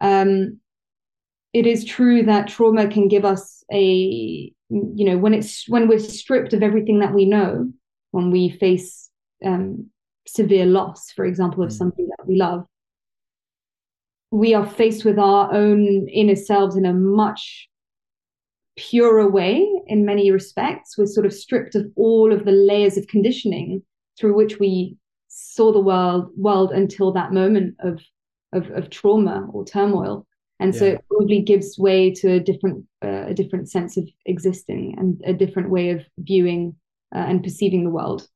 um, 0.00 0.60
it 1.52 1.66
is 1.66 1.84
true 1.84 2.22
that 2.22 2.48
trauma 2.48 2.86
can 2.88 3.08
give 3.08 3.24
us 3.24 3.64
a, 3.72 3.82
you 3.82 5.04
know, 5.04 5.18
when 5.18 5.34
it's 5.34 5.68
when 5.68 5.88
we're 5.88 5.98
stripped 5.98 6.52
of 6.52 6.62
everything 6.62 7.00
that 7.00 7.12
we 7.12 7.24
know, 7.26 7.70
when 8.12 8.30
we 8.30 8.48
face 8.48 9.10
um, 9.44 9.90
severe 10.26 10.66
loss, 10.66 11.10
for 11.10 11.24
example, 11.24 11.64
of 11.64 11.70
mm. 11.70 11.76
somebody 11.76 12.04
that 12.16 12.26
we 12.26 12.36
love, 12.36 12.64
we 14.32 14.54
are 14.54 14.66
faced 14.66 15.04
with 15.04 15.18
our 15.18 15.52
own 15.52 16.08
inner 16.08 16.34
selves 16.34 16.74
in 16.74 16.86
a 16.86 16.94
much 16.94 17.68
purer 18.76 19.30
way 19.30 19.70
in 19.86 20.06
many 20.06 20.30
respects. 20.30 20.96
We're 20.96 21.06
sort 21.06 21.26
of 21.26 21.34
stripped 21.34 21.74
of 21.74 21.84
all 21.96 22.32
of 22.32 22.46
the 22.46 22.52
layers 22.52 22.96
of 22.96 23.06
conditioning 23.06 23.82
through 24.18 24.34
which 24.34 24.58
we 24.58 24.96
saw 25.28 25.70
the 25.70 25.80
world 25.80 26.30
world 26.36 26.72
until 26.72 27.12
that 27.12 27.32
moment 27.32 27.76
of 27.80 28.00
of, 28.54 28.70
of 28.70 28.88
trauma 28.88 29.46
or 29.52 29.66
turmoil. 29.66 30.26
And 30.60 30.72
yeah. 30.72 30.78
so 30.78 30.86
it 30.86 31.04
probably 31.08 31.42
gives 31.42 31.78
way 31.78 32.10
to 32.14 32.32
a 32.32 32.40
different 32.40 32.86
uh, 33.04 33.26
a 33.28 33.34
different 33.34 33.70
sense 33.70 33.98
of 33.98 34.08
existing 34.24 34.94
and 34.98 35.20
a 35.26 35.34
different 35.34 35.68
way 35.68 35.90
of 35.90 36.00
viewing 36.16 36.74
uh, 37.14 37.18
and 37.18 37.42
perceiving 37.42 37.84
the 37.84 37.90
world. 37.90 38.26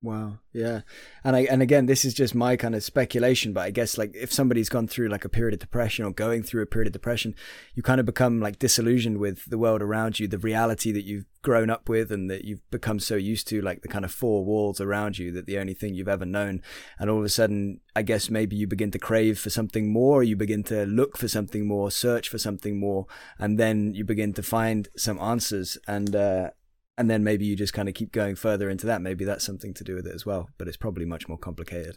Wow. 0.00 0.38
Yeah. 0.52 0.82
And 1.24 1.34
I 1.34 1.40
and 1.50 1.60
again 1.60 1.86
this 1.86 2.04
is 2.04 2.14
just 2.14 2.32
my 2.32 2.56
kind 2.56 2.76
of 2.76 2.84
speculation, 2.84 3.52
but 3.52 3.62
I 3.62 3.70
guess 3.70 3.98
like 3.98 4.14
if 4.14 4.32
somebody's 4.32 4.68
gone 4.68 4.86
through 4.86 5.08
like 5.08 5.24
a 5.24 5.28
period 5.28 5.54
of 5.54 5.60
depression 5.60 6.04
or 6.04 6.12
going 6.12 6.44
through 6.44 6.62
a 6.62 6.66
period 6.66 6.86
of 6.86 6.92
depression, 6.92 7.34
you 7.74 7.82
kind 7.82 7.98
of 7.98 8.06
become 8.06 8.38
like 8.40 8.60
disillusioned 8.60 9.18
with 9.18 9.50
the 9.50 9.58
world 9.58 9.82
around 9.82 10.20
you, 10.20 10.28
the 10.28 10.38
reality 10.38 10.92
that 10.92 11.04
you've 11.04 11.24
grown 11.42 11.68
up 11.68 11.88
with 11.88 12.12
and 12.12 12.30
that 12.30 12.44
you've 12.44 12.68
become 12.70 13.00
so 13.00 13.16
used 13.16 13.48
to 13.48 13.60
like 13.60 13.82
the 13.82 13.88
kind 13.88 14.04
of 14.04 14.12
four 14.12 14.44
walls 14.44 14.80
around 14.80 15.18
you 15.18 15.32
that 15.32 15.46
the 15.46 15.58
only 15.58 15.74
thing 15.74 15.94
you've 15.94 16.06
ever 16.08 16.26
known 16.26 16.62
and 17.00 17.10
all 17.10 17.18
of 17.18 17.24
a 17.24 17.28
sudden 17.28 17.80
I 17.96 18.02
guess 18.02 18.30
maybe 18.30 18.54
you 18.54 18.68
begin 18.68 18.92
to 18.92 18.98
crave 19.00 19.40
for 19.40 19.50
something 19.50 19.92
more, 19.92 20.22
you 20.22 20.36
begin 20.36 20.62
to 20.64 20.86
look 20.86 21.18
for 21.18 21.26
something 21.26 21.66
more, 21.66 21.90
search 21.90 22.28
for 22.28 22.38
something 22.38 22.78
more, 22.78 23.06
and 23.36 23.58
then 23.58 23.94
you 23.94 24.04
begin 24.04 24.32
to 24.34 24.44
find 24.44 24.88
some 24.96 25.18
answers 25.18 25.76
and 25.88 26.14
uh 26.14 26.50
and 26.98 27.08
then 27.08 27.24
maybe 27.24 27.46
you 27.46 27.56
just 27.56 27.72
kind 27.72 27.88
of 27.88 27.94
keep 27.94 28.12
going 28.12 28.34
further 28.34 28.68
into 28.68 28.86
that. 28.86 29.00
Maybe 29.00 29.24
that's 29.24 29.44
something 29.44 29.72
to 29.74 29.84
do 29.84 29.94
with 29.94 30.06
it 30.06 30.14
as 30.14 30.26
well, 30.26 30.48
but 30.58 30.68
it's 30.68 30.76
probably 30.76 31.04
much 31.04 31.28
more 31.28 31.38
complicated. 31.38 31.96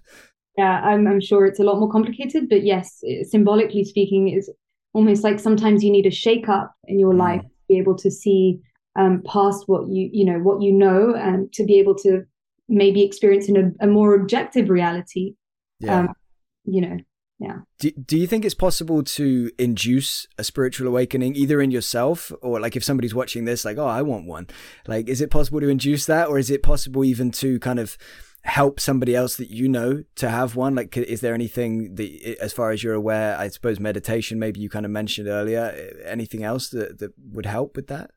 Yeah, 0.57 0.79
I'm, 0.81 1.07
I'm 1.07 1.19
sure 1.19 1.45
it's 1.45 1.59
a 1.59 1.63
lot 1.63 1.79
more 1.79 1.91
complicated, 1.91 2.47
but 2.49 2.63
yes, 2.63 3.01
symbolically 3.23 3.83
speaking, 3.83 4.29
is 4.29 4.49
almost 4.93 5.23
like 5.23 5.39
sometimes 5.39 5.83
you 5.83 5.91
need 5.91 6.05
a 6.05 6.11
shake 6.11 6.47
up 6.47 6.73
in 6.85 6.99
your 6.99 7.13
mm. 7.13 7.19
life 7.19 7.41
to 7.41 7.49
be 7.67 7.77
able 7.77 7.97
to 7.97 8.11
see 8.11 8.59
um, 8.97 9.23
past 9.25 9.63
what 9.67 9.87
you 9.87 10.09
you 10.11 10.25
know 10.25 10.39
what 10.39 10.61
you 10.61 10.71
know 10.71 11.15
and 11.15 11.51
to 11.53 11.63
be 11.63 11.79
able 11.79 11.95
to 11.95 12.23
maybe 12.67 13.03
experience 13.03 13.47
in 13.47 13.55
a, 13.55 13.85
a 13.85 13.87
more 13.87 14.13
objective 14.13 14.69
reality. 14.69 15.35
Yeah. 15.79 15.99
Um, 15.99 16.09
you 16.65 16.81
know, 16.81 16.97
yeah. 17.41 17.61
Do, 17.79 17.89
do 17.89 18.19
you 18.19 18.27
think 18.27 18.45
it's 18.45 18.53
possible 18.53 19.01
to 19.03 19.49
induce 19.57 20.27
a 20.37 20.43
spiritual 20.43 20.87
awakening 20.87 21.35
either 21.35 21.59
in 21.59 21.71
yourself 21.71 22.31
or 22.39 22.59
like 22.59 22.75
if 22.75 22.83
somebody's 22.83 23.15
watching 23.15 23.45
this 23.45 23.65
like 23.65 23.79
oh 23.79 23.87
i 23.87 24.03
want 24.03 24.27
one. 24.27 24.47
Like 24.87 25.09
is 25.09 25.21
it 25.21 25.31
possible 25.31 25.59
to 25.59 25.67
induce 25.67 26.05
that 26.05 26.27
or 26.27 26.37
is 26.37 26.51
it 26.51 26.61
possible 26.61 27.03
even 27.03 27.31
to 27.31 27.57
kind 27.59 27.79
of 27.79 27.97
help 28.43 28.79
somebody 28.79 29.15
else 29.15 29.37
that 29.37 29.49
you 29.49 29.67
know 29.67 30.03
to 30.17 30.29
have 30.29 30.55
one? 30.55 30.75
Like 30.75 30.95
is 30.95 31.21
there 31.21 31.33
anything 31.33 31.95
that 31.95 32.37
as 32.39 32.53
far 32.53 32.69
as 32.69 32.83
you're 32.83 32.93
aware 32.93 33.35
i 33.39 33.47
suppose 33.47 33.79
meditation 33.79 34.37
maybe 34.37 34.59
you 34.59 34.69
kind 34.69 34.85
of 34.85 34.91
mentioned 34.91 35.27
earlier 35.27 35.91
anything 36.05 36.43
else 36.43 36.69
that, 36.69 36.99
that 36.99 37.11
would 37.31 37.47
help 37.47 37.75
with 37.75 37.87
that 37.87 38.11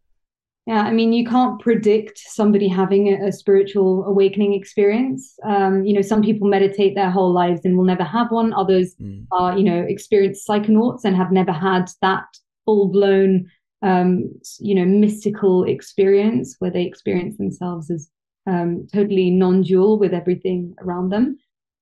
Yeah, 0.66 0.80
I 0.80 0.92
mean, 0.92 1.12
you 1.12 1.26
can't 1.26 1.60
predict 1.60 2.18
somebody 2.18 2.68
having 2.68 3.08
a, 3.08 3.28
a 3.28 3.32
spiritual 3.32 4.04
awakening 4.06 4.54
experience. 4.54 5.34
Um, 5.44 5.84
you 5.84 5.94
know, 5.94 6.00
some 6.00 6.22
people 6.22 6.48
meditate 6.48 6.94
their 6.94 7.10
whole 7.10 7.32
lives 7.32 7.60
and 7.64 7.76
will 7.76 7.84
never 7.84 8.04
have 8.04 8.30
one. 8.30 8.54
Others 8.54 8.94
mm. 8.96 9.26
are, 9.30 9.58
you 9.58 9.64
know, 9.64 9.84
experienced 9.86 10.48
psychonauts 10.48 11.04
and 11.04 11.16
have 11.16 11.32
never 11.32 11.52
had 11.52 11.90
that 12.00 12.24
full 12.64 12.88
blown, 12.88 13.50
um, 13.82 14.30
you 14.58 14.74
know, 14.74 14.86
mystical 14.86 15.64
experience 15.64 16.56
where 16.60 16.70
they 16.70 16.84
experience 16.84 17.36
themselves 17.36 17.90
as 17.90 18.08
um, 18.46 18.86
totally 18.90 19.30
non 19.30 19.62
dual 19.62 19.98
with 19.98 20.14
everything 20.14 20.74
around 20.80 21.10
them. 21.10 21.36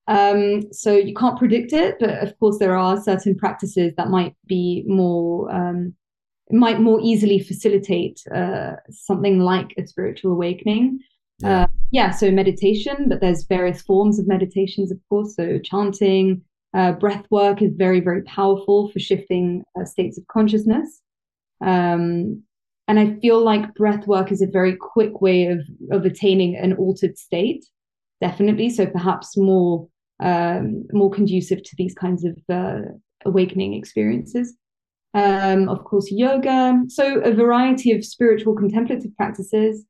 Um, 0.08 0.72
so 0.72 0.96
you 0.96 1.14
can't 1.14 1.38
predict 1.38 1.72
it, 1.72 1.98
but 2.00 2.10
of 2.10 2.36
course, 2.40 2.58
there 2.58 2.76
are 2.76 3.00
certain 3.00 3.36
practices 3.36 3.92
that 3.96 4.10
might 4.10 4.34
be 4.46 4.84
more 4.88 5.54
might 6.52 6.80
more 6.80 7.00
easily 7.02 7.38
facilitate 7.38 8.20
uh, 8.34 8.72
something 8.90 9.40
like 9.40 9.74
a 9.78 9.86
spiritual 9.86 10.32
awakening. 10.32 11.00
Yeah. 11.38 11.62
Uh, 11.62 11.66
yeah, 11.90 12.10
so 12.10 12.30
meditation, 12.30 13.08
but 13.08 13.20
there's 13.20 13.44
various 13.44 13.82
forms 13.82 14.18
of 14.18 14.28
meditations, 14.28 14.90
of 14.90 14.98
course. 15.08 15.34
So 15.36 15.58
chanting, 15.58 16.42
uh, 16.74 16.92
breath 16.92 17.26
work 17.30 17.60
is 17.62 17.72
very, 17.74 18.00
very 18.00 18.22
powerful 18.22 18.90
for 18.90 18.98
shifting 18.98 19.62
uh, 19.78 19.84
states 19.84 20.18
of 20.18 20.26
consciousness. 20.28 21.00
Um, 21.60 22.42
and 22.88 22.98
I 22.98 23.14
feel 23.20 23.42
like 23.42 23.74
breath 23.74 24.06
work 24.06 24.32
is 24.32 24.42
a 24.42 24.46
very 24.46 24.76
quick 24.76 25.20
way 25.20 25.46
of, 25.46 25.60
of 25.90 26.04
attaining 26.04 26.56
an 26.56 26.74
altered 26.74 27.16
state, 27.18 27.64
definitely. 28.20 28.70
So 28.70 28.86
perhaps 28.86 29.36
more 29.36 29.88
um, 30.20 30.84
more 30.92 31.10
conducive 31.10 31.64
to 31.64 31.76
these 31.76 31.94
kinds 31.94 32.24
of 32.24 32.38
uh, 32.48 32.82
awakening 33.24 33.74
experiences 33.74 34.54
um, 35.14 35.68
of 35.68 35.84
course, 35.84 36.10
yoga. 36.10 36.82
So, 36.88 37.20
a 37.20 37.32
variety 37.32 37.92
of 37.92 38.04
spiritual 38.04 38.54
contemplative 38.54 39.14
practices. 39.16 39.84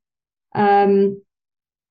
Um, 0.55 1.21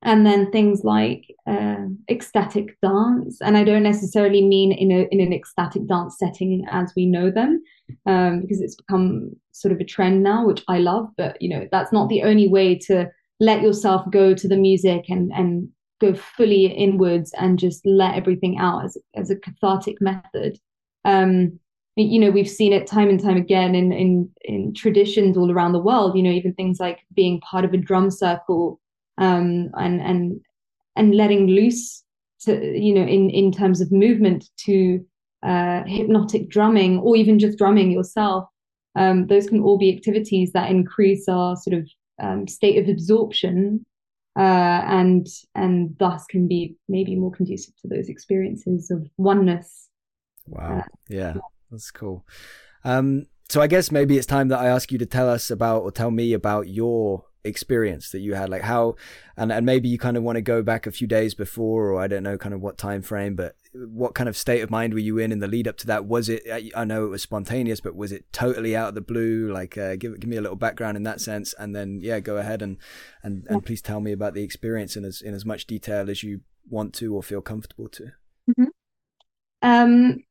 and 0.02 0.26
then 0.26 0.50
things 0.50 0.82
like 0.82 1.24
uh, 1.46 1.86
ecstatic 2.10 2.76
dance. 2.80 3.40
And 3.40 3.56
I 3.56 3.62
don't 3.62 3.84
necessarily 3.84 4.46
mean 4.46 4.72
in, 4.72 4.90
a, 4.90 5.06
in 5.12 5.20
an 5.20 5.32
ecstatic 5.32 5.86
dance 5.86 6.16
setting 6.18 6.64
as 6.70 6.92
we 6.96 7.06
know 7.06 7.30
them, 7.30 7.62
um, 8.06 8.40
because 8.40 8.60
it's 8.60 8.74
become 8.74 9.30
sort 9.52 9.72
of 9.72 9.78
a 9.78 9.84
trend 9.84 10.22
now, 10.22 10.44
which 10.44 10.64
I 10.66 10.78
love. 10.78 11.08
But, 11.16 11.40
you 11.40 11.48
know, 11.48 11.68
that's 11.70 11.92
not 11.92 12.08
the 12.08 12.24
only 12.24 12.48
way 12.48 12.76
to 12.86 13.08
let 13.38 13.62
yourself 13.62 14.02
go 14.10 14.34
to 14.34 14.48
the 14.48 14.56
music 14.56 15.04
and, 15.08 15.32
and 15.32 15.68
go 16.00 16.14
fully 16.14 16.66
inwards 16.66 17.32
and 17.38 17.58
just 17.58 17.86
let 17.86 18.16
everything 18.16 18.58
out 18.58 18.84
as, 18.84 18.98
as 19.14 19.30
a 19.30 19.36
cathartic 19.36 20.00
method. 20.00 20.58
Um, 21.04 21.60
you 21.96 22.18
know 22.18 22.30
we've 22.30 22.48
seen 22.48 22.72
it 22.72 22.86
time 22.86 23.08
and 23.08 23.20
time 23.20 23.36
again 23.36 23.74
in 23.74 23.92
in 23.92 24.30
in 24.42 24.72
traditions 24.74 25.36
all 25.36 25.50
around 25.50 25.72
the 25.72 25.78
world 25.78 26.16
you 26.16 26.22
know 26.22 26.30
even 26.30 26.54
things 26.54 26.80
like 26.80 27.00
being 27.14 27.40
part 27.40 27.64
of 27.64 27.72
a 27.74 27.76
drum 27.76 28.10
circle 28.10 28.80
um 29.18 29.70
and 29.74 30.00
and 30.00 30.40
and 30.96 31.14
letting 31.14 31.46
loose 31.46 32.02
to 32.40 32.78
you 32.78 32.94
know 32.94 33.02
in 33.02 33.28
in 33.30 33.52
terms 33.52 33.80
of 33.80 33.92
movement 33.92 34.48
to 34.56 35.04
uh 35.42 35.82
hypnotic 35.84 36.48
drumming 36.48 36.98
or 36.98 37.16
even 37.16 37.38
just 37.38 37.58
drumming 37.58 37.90
yourself 37.90 38.48
um 38.96 39.26
those 39.26 39.48
can 39.48 39.60
all 39.60 39.76
be 39.76 39.94
activities 39.94 40.52
that 40.52 40.70
increase 40.70 41.28
our 41.28 41.56
sort 41.56 41.76
of 41.76 41.88
um, 42.22 42.46
state 42.46 42.78
of 42.78 42.88
absorption 42.88 43.84
uh 44.38 44.82
and 44.86 45.26
and 45.54 45.94
thus 45.98 46.24
can 46.26 46.46
be 46.46 46.74
maybe 46.88 47.16
more 47.16 47.32
conducive 47.32 47.74
to 47.76 47.88
those 47.88 48.08
experiences 48.08 48.90
of 48.90 49.06
oneness. 49.18 49.88
Wow. 50.46 50.78
Uh, 50.78 50.82
yeah 51.08 51.34
that's 51.72 51.90
cool. 51.90 52.24
Um, 52.84 53.26
so 53.48 53.60
I 53.60 53.66
guess 53.66 53.90
maybe 53.90 54.16
it's 54.16 54.26
time 54.26 54.48
that 54.48 54.60
I 54.60 54.66
ask 54.66 54.92
you 54.92 54.98
to 54.98 55.06
tell 55.06 55.28
us 55.28 55.50
about 55.50 55.82
or 55.82 55.90
tell 55.90 56.10
me 56.10 56.32
about 56.32 56.68
your 56.68 57.24
experience 57.44 58.10
that 58.10 58.20
you 58.20 58.34
had 58.34 58.48
like 58.48 58.62
how 58.62 58.94
and, 59.36 59.50
and 59.50 59.66
maybe 59.66 59.88
you 59.88 59.98
kind 59.98 60.16
of 60.16 60.22
want 60.22 60.36
to 60.36 60.42
go 60.42 60.62
back 60.62 60.86
a 60.86 60.92
few 60.92 61.08
days 61.08 61.34
before 61.34 61.90
or 61.90 62.00
i 62.00 62.06
don't 62.06 62.22
know 62.22 62.38
kind 62.38 62.54
of 62.54 62.60
what 62.60 62.78
time 62.78 63.02
frame 63.02 63.34
but 63.34 63.56
what 63.74 64.14
kind 64.14 64.28
of 64.28 64.36
state 64.36 64.60
of 64.60 64.70
mind 64.70 64.94
were 64.94 65.00
you 65.00 65.18
in 65.18 65.32
in 65.32 65.40
the 65.40 65.48
lead 65.48 65.66
up 65.66 65.76
to 65.76 65.86
that 65.86 66.04
was 66.04 66.28
it 66.28 66.42
i 66.76 66.84
know 66.84 67.04
it 67.04 67.08
was 67.08 67.20
spontaneous 67.20 67.80
but 67.80 67.96
was 67.96 68.12
it 68.12 68.32
totally 68.32 68.76
out 68.76 68.90
of 68.90 68.94
the 68.94 69.00
blue 69.00 69.52
like 69.52 69.76
uh, 69.76 69.96
give, 69.96 70.20
give 70.20 70.30
me 70.30 70.36
a 70.36 70.40
little 70.40 70.56
background 70.56 70.96
in 70.96 71.02
that 71.02 71.20
sense 71.20 71.52
and 71.58 71.74
then 71.74 71.98
yeah 72.00 72.20
go 72.20 72.36
ahead 72.36 72.62
and 72.62 72.76
and, 73.24 73.44
and 73.48 73.66
please 73.66 73.82
tell 73.82 73.98
me 73.98 74.12
about 74.12 74.34
the 74.34 74.44
experience 74.44 74.96
in 74.96 75.04
as 75.04 75.20
in 75.20 75.34
as 75.34 75.44
much 75.44 75.66
detail 75.66 76.08
as 76.08 76.22
you 76.22 76.42
want 76.70 76.94
to 76.94 77.12
or 77.12 77.24
feel 77.24 77.42
comfortable 77.42 77.88
to 77.88 78.04
mm-hmm. 78.48 78.64
um 79.62 80.22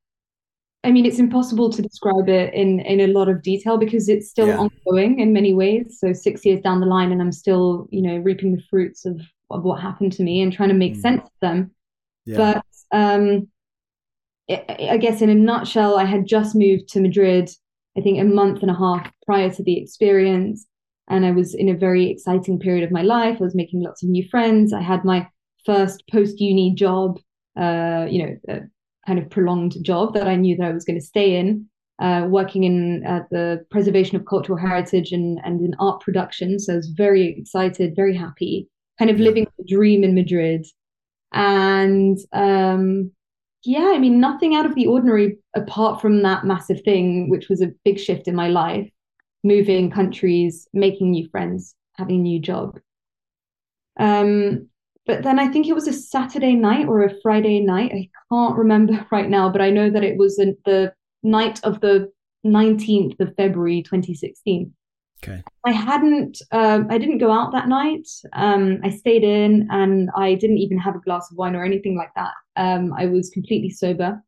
I 0.84 0.92
mean, 0.92 1.06
it's 1.06 1.20
impossible 1.20 1.70
to 1.72 1.82
describe 1.82 2.28
it 2.28 2.54
in 2.54 2.80
in 2.80 3.02
a 3.02 3.08
lot 3.08 3.30
of 3.30 3.44
detail 3.44 3.78
because 3.78 4.10
it's 4.10 4.30
still 4.30 4.48
yeah. 4.48 4.58
ongoing 4.58 5.20
in 5.20 5.32
many 5.32 5.54
ways. 5.54 5.98
So 6.00 6.12
six 6.12 6.44
years 6.44 6.62
down 6.62 6.80
the 6.80 6.88
line, 6.88 7.12
and 7.12 7.22
I'm 7.22 7.32
still, 7.32 7.88
you 7.92 8.02
know, 8.02 8.18
reaping 8.18 8.56
the 8.56 8.64
fruits 8.70 9.06
of 9.06 9.22
of 9.52 9.64
what 9.64 9.82
happened 9.82 10.14
to 10.14 10.24
me 10.24 10.42
and 10.42 10.52
trying 10.52 10.70
to 10.70 10.76
make 10.76 10.96
mm. 10.96 11.02
sense 11.02 11.22
of 11.24 11.40
them. 11.42 11.72
Yeah. 12.26 12.38
But 12.38 12.98
um, 12.98 13.48
I 14.50 14.98
guess 14.98 15.22
in 15.22 15.30
a 15.30 15.36
nutshell, 15.36 15.98
I 15.98 16.06
had 16.06 16.26
just 16.26 16.56
moved 16.56 16.88
to 16.90 17.00
Madrid. 17.00 17.50
I 17.98 18.02
think 18.02 18.20
a 18.20 18.24
month 18.24 18.62
and 18.62 18.72
a 18.72 18.76
half 18.76 19.12
prior 19.26 19.50
to 19.52 19.64
the 19.64 19.78
experience, 19.78 20.66
and 21.10 21.26
I 21.26 21.32
was 21.32 21.54
in 21.54 21.70
a 21.70 21.78
very 21.78 22.10
exciting 22.10 22.58
period 22.58 22.84
of 22.84 22.92
my 22.92 23.04
life. 23.04 23.38
I 23.40 23.44
was 23.44 23.56
making 23.56 23.84
lots 23.84 24.02
of 24.02 24.10
new 24.10 24.28
friends. 24.30 24.74
I 24.74 24.82
had 24.82 25.06
my 25.06 25.28
first 25.64 26.04
post 26.12 26.40
uni 26.40 26.74
job. 26.74 27.20
Uh, 27.60 28.08
you 28.10 28.26
know, 28.26 28.54
uh, 28.54 28.60
kind 29.06 29.20
of 29.20 29.30
prolonged 29.30 29.76
job 29.84 30.14
that 30.14 30.28
I 30.28 30.36
knew 30.36 30.56
that 30.58 30.68
I 30.68 30.74
was 30.74 30.86
going 30.86 31.00
to 31.00 31.06
stay 31.06 31.36
in, 31.36 31.66
uh, 32.00 32.26
working 32.30 32.64
in 32.64 33.06
uh, 33.06 33.22
the 33.32 33.66
preservation 33.72 34.16
of 34.16 34.26
cultural 34.26 34.58
heritage 34.58 35.12
and, 35.12 35.40
and 35.44 35.62
in 35.62 35.76
art 35.80 36.02
production. 36.02 36.60
So 36.60 36.74
I 36.74 36.78
was 36.78 36.90
very 36.90 37.36
excited, 37.38 37.96
very 37.96 38.16
happy, 38.16 38.68
kind 39.00 39.12
of 39.12 39.20
living 39.20 39.48
the 39.58 39.66
dream 39.66 40.04
in 40.04 40.16
Madrid. 40.16 40.66
And 41.34 42.18
um, 42.34 43.12
yeah, 43.64 43.92
I 43.94 44.00
mean, 44.00 44.20
nothing 44.20 44.56
out 44.56 44.66
of 44.66 44.76
the 44.76 44.88
ordinary 44.88 45.38
apart 45.56 46.02
from 46.02 46.24
that 46.24 46.46
massive 46.46 46.82
thing, 46.84 47.30
which 47.30 47.50
was 47.50 47.62
a 47.62 47.72
big 47.86 48.00
shift 48.00 48.28
in 48.28 48.36
my 48.36 48.48
life 48.48 48.90
moving 49.44 49.90
countries, 49.90 50.68
making 50.74 51.12
new 51.12 51.28
friends, 51.30 51.76
having 51.98 52.20
a 52.20 52.24
new 52.24 52.40
job. 52.40 52.80
Um, 54.00 54.68
but 55.06 55.24
then 55.24 55.40
I 55.40 55.48
think 55.48 55.68
it 55.68 55.74
was 55.74 55.88
a 55.88 55.94
Saturday 55.94 56.54
night 56.54 56.88
or 56.88 57.04
a 57.04 57.22
Friday 57.22 57.60
night. 57.60 57.92
I 57.94 58.10
can't 58.32 58.58
remember 58.58 59.06
right 59.12 59.30
now, 59.30 59.50
but 59.50 59.62
I 59.62 59.70
know 59.70 59.90
that 59.90 60.04
it 60.04 60.18
was 60.18 60.36
the 60.38 60.94
night 61.24 61.60
of 61.64 61.82
the 61.82 62.12
19th 62.46 63.20
of 63.20 63.36
February 63.36 63.84
2016. 63.84 64.74
Okay. 65.24 65.44
I 65.66 65.72
hadn't, 65.72 66.42
um, 66.52 66.88
I 66.90 66.98
didn't 66.98 67.20
go 67.20 67.32
out 67.32 67.52
that 67.52 67.68
night. 67.68 68.08
Um, 68.34 68.80
I 68.84 68.90
stayed 68.90 69.24
in 69.24 69.68
and 69.70 70.10
I 70.16 70.34
didn't 70.34 70.58
even 70.58 70.80
have 70.80 70.96
a 70.96 71.02
glass 71.02 71.30
of 71.32 71.38
wine 71.38 71.56
or 71.56 71.64
anything 71.64 71.96
like 71.96 72.12
that. 72.16 72.34
Um, 72.56 72.94
I 72.98 73.06
was 73.06 73.30
completely 73.30 73.70
sober. 73.70 74.24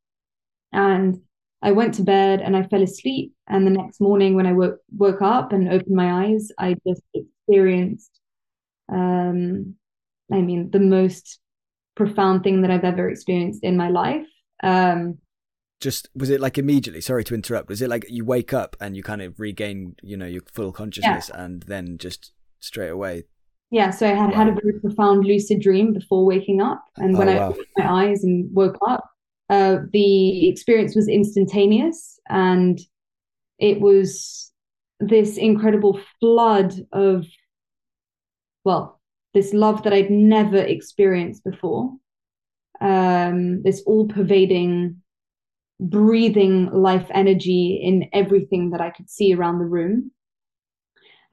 And 0.71 1.19
I 1.63 1.71
went 1.71 1.95
to 1.95 2.03
bed 2.03 2.41
and 2.41 2.55
I 2.55 2.63
fell 2.63 2.83
asleep. 2.83 3.33
And 3.47 3.65
the 3.65 3.71
next 3.71 4.01
morning, 4.01 4.35
when 4.35 4.45
I 4.45 4.53
woke, 4.53 4.79
woke 4.95 5.21
up 5.21 5.51
and 5.51 5.69
opened 5.69 5.95
my 5.95 6.25
eyes, 6.25 6.49
I 6.59 6.75
just 6.85 7.01
experienced 7.15 8.19
um, 8.89 9.75
I 10.31 10.41
mean, 10.41 10.69
the 10.71 10.79
most 10.79 11.39
profound 11.95 12.43
thing 12.43 12.61
that 12.61 12.71
I've 12.71 12.83
ever 12.83 13.09
experienced 13.09 13.63
in 13.63 13.77
my 13.77 13.89
life. 13.89 14.25
Um, 14.61 15.19
just 15.79 16.09
was 16.15 16.29
it 16.29 16.39
like 16.39 16.57
immediately? 16.57 17.01
Sorry 17.01 17.23
to 17.25 17.35
interrupt. 17.35 17.69
Was 17.69 17.81
it 17.81 17.89
like 17.89 18.05
you 18.07 18.23
wake 18.23 18.53
up 18.53 18.75
and 18.79 18.95
you 18.95 19.03
kind 19.03 19.21
of 19.21 19.39
regain, 19.39 19.95
you 20.01 20.15
know, 20.15 20.25
your 20.25 20.41
full 20.53 20.71
consciousness, 20.71 21.29
yeah. 21.33 21.43
and 21.43 21.63
then 21.63 21.97
just 21.97 22.31
straight 22.59 22.89
away? 22.89 23.25
Yeah. 23.69 23.89
So 23.89 24.07
I 24.07 24.13
had 24.13 24.31
wow. 24.31 24.35
had 24.35 24.47
a 24.47 24.61
very 24.61 24.79
profound 24.79 25.25
lucid 25.25 25.59
dream 25.59 25.93
before 25.93 26.25
waking 26.25 26.61
up, 26.61 26.83
and 26.97 27.17
when 27.17 27.27
oh, 27.27 27.31
I 27.33 27.39
opened 27.39 27.65
my 27.77 28.05
eyes 28.05 28.23
and 28.23 28.47
woke 28.53 28.77
up, 28.87 29.03
uh, 29.49 29.79
the 29.91 30.47
experience 30.47 30.95
was 30.95 31.09
instantaneous, 31.09 32.19
and 32.29 32.79
it 33.59 33.81
was 33.81 34.51
this 34.99 35.37
incredible 35.37 35.99
flood 36.19 36.73
of, 36.93 37.25
well, 38.63 39.01
this 39.33 39.53
love 39.53 39.83
that 39.83 39.93
I'd 39.93 40.11
never 40.11 40.57
experienced 40.57 41.43
before. 41.43 41.91
Um, 42.81 43.63
this 43.63 43.81
all 43.85 44.07
pervading, 44.07 45.01
breathing 45.79 46.69
life 46.71 47.07
energy 47.13 47.79
in 47.81 48.09
everything 48.13 48.71
that 48.71 48.81
I 48.81 48.89
could 48.89 49.09
see 49.09 49.33
around 49.33 49.59
the 49.59 49.65
room. 49.65 50.11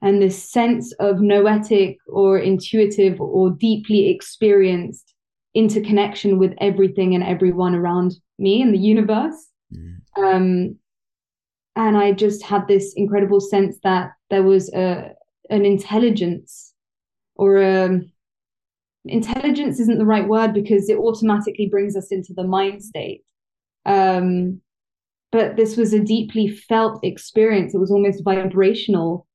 And 0.01 0.21
this 0.21 0.51
sense 0.51 0.93
of 0.93 1.21
noetic 1.21 1.97
or 2.07 2.39
intuitive 2.39 3.21
or 3.21 3.51
deeply 3.51 4.09
experienced 4.09 5.13
interconnection 5.53 6.39
with 6.39 6.53
everything 6.59 7.13
and 7.13 7.23
everyone 7.23 7.75
around 7.75 8.15
me 8.39 8.61
in 8.61 8.71
the 8.71 8.79
universe. 8.79 9.49
Mm. 9.75 9.97
Um, 10.17 10.75
and 11.75 11.97
I 11.97 12.13
just 12.13 12.43
had 12.43 12.67
this 12.67 12.93
incredible 12.95 13.39
sense 13.39 13.77
that 13.83 14.11
there 14.29 14.43
was 14.43 14.73
a 14.73 15.11
an 15.49 15.65
intelligence 15.65 16.70
or 17.35 17.63
um, 17.63 18.11
intelligence 19.05 19.79
isn't 19.79 19.97
the 19.97 20.05
right 20.05 20.27
word 20.27 20.53
because 20.53 20.89
it 20.89 20.97
automatically 20.97 21.67
brings 21.67 21.95
us 21.95 22.11
into 22.11 22.33
the 22.33 22.43
mind 22.43 22.83
state. 22.83 23.23
Um, 23.85 24.61
but 25.31 25.55
this 25.55 25.77
was 25.77 25.93
a 25.93 25.99
deeply 25.99 26.47
felt 26.49 27.03
experience. 27.03 27.73
It 27.73 27.79
was 27.79 27.91
almost 27.91 28.23
vibrational. 28.23 29.27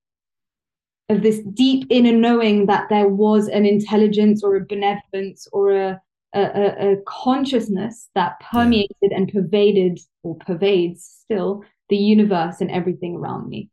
of 1.09 1.23
this 1.23 1.41
deep 1.55 1.87
inner 1.91 2.13
knowing 2.13 2.67
that 2.67 2.89
there 2.89 3.09
was 3.09 3.49
an 3.49 3.65
intelligence 3.65 4.43
or 4.43 4.57
a 4.57 4.67
benevolence 4.67 5.47
or 5.53 5.71
a 5.73 6.01
a, 6.35 6.93
a 6.93 6.97
consciousness 7.07 8.11
that 8.15 8.39
permeated 8.41 9.11
and 9.11 9.33
pervaded 9.33 9.99
or 10.23 10.37
pervades 10.37 11.21
still 11.23 11.65
the 11.89 11.97
universe 11.97 12.61
and 12.61 12.71
everything 12.71 13.17
around 13.17 13.49
me 13.49 13.71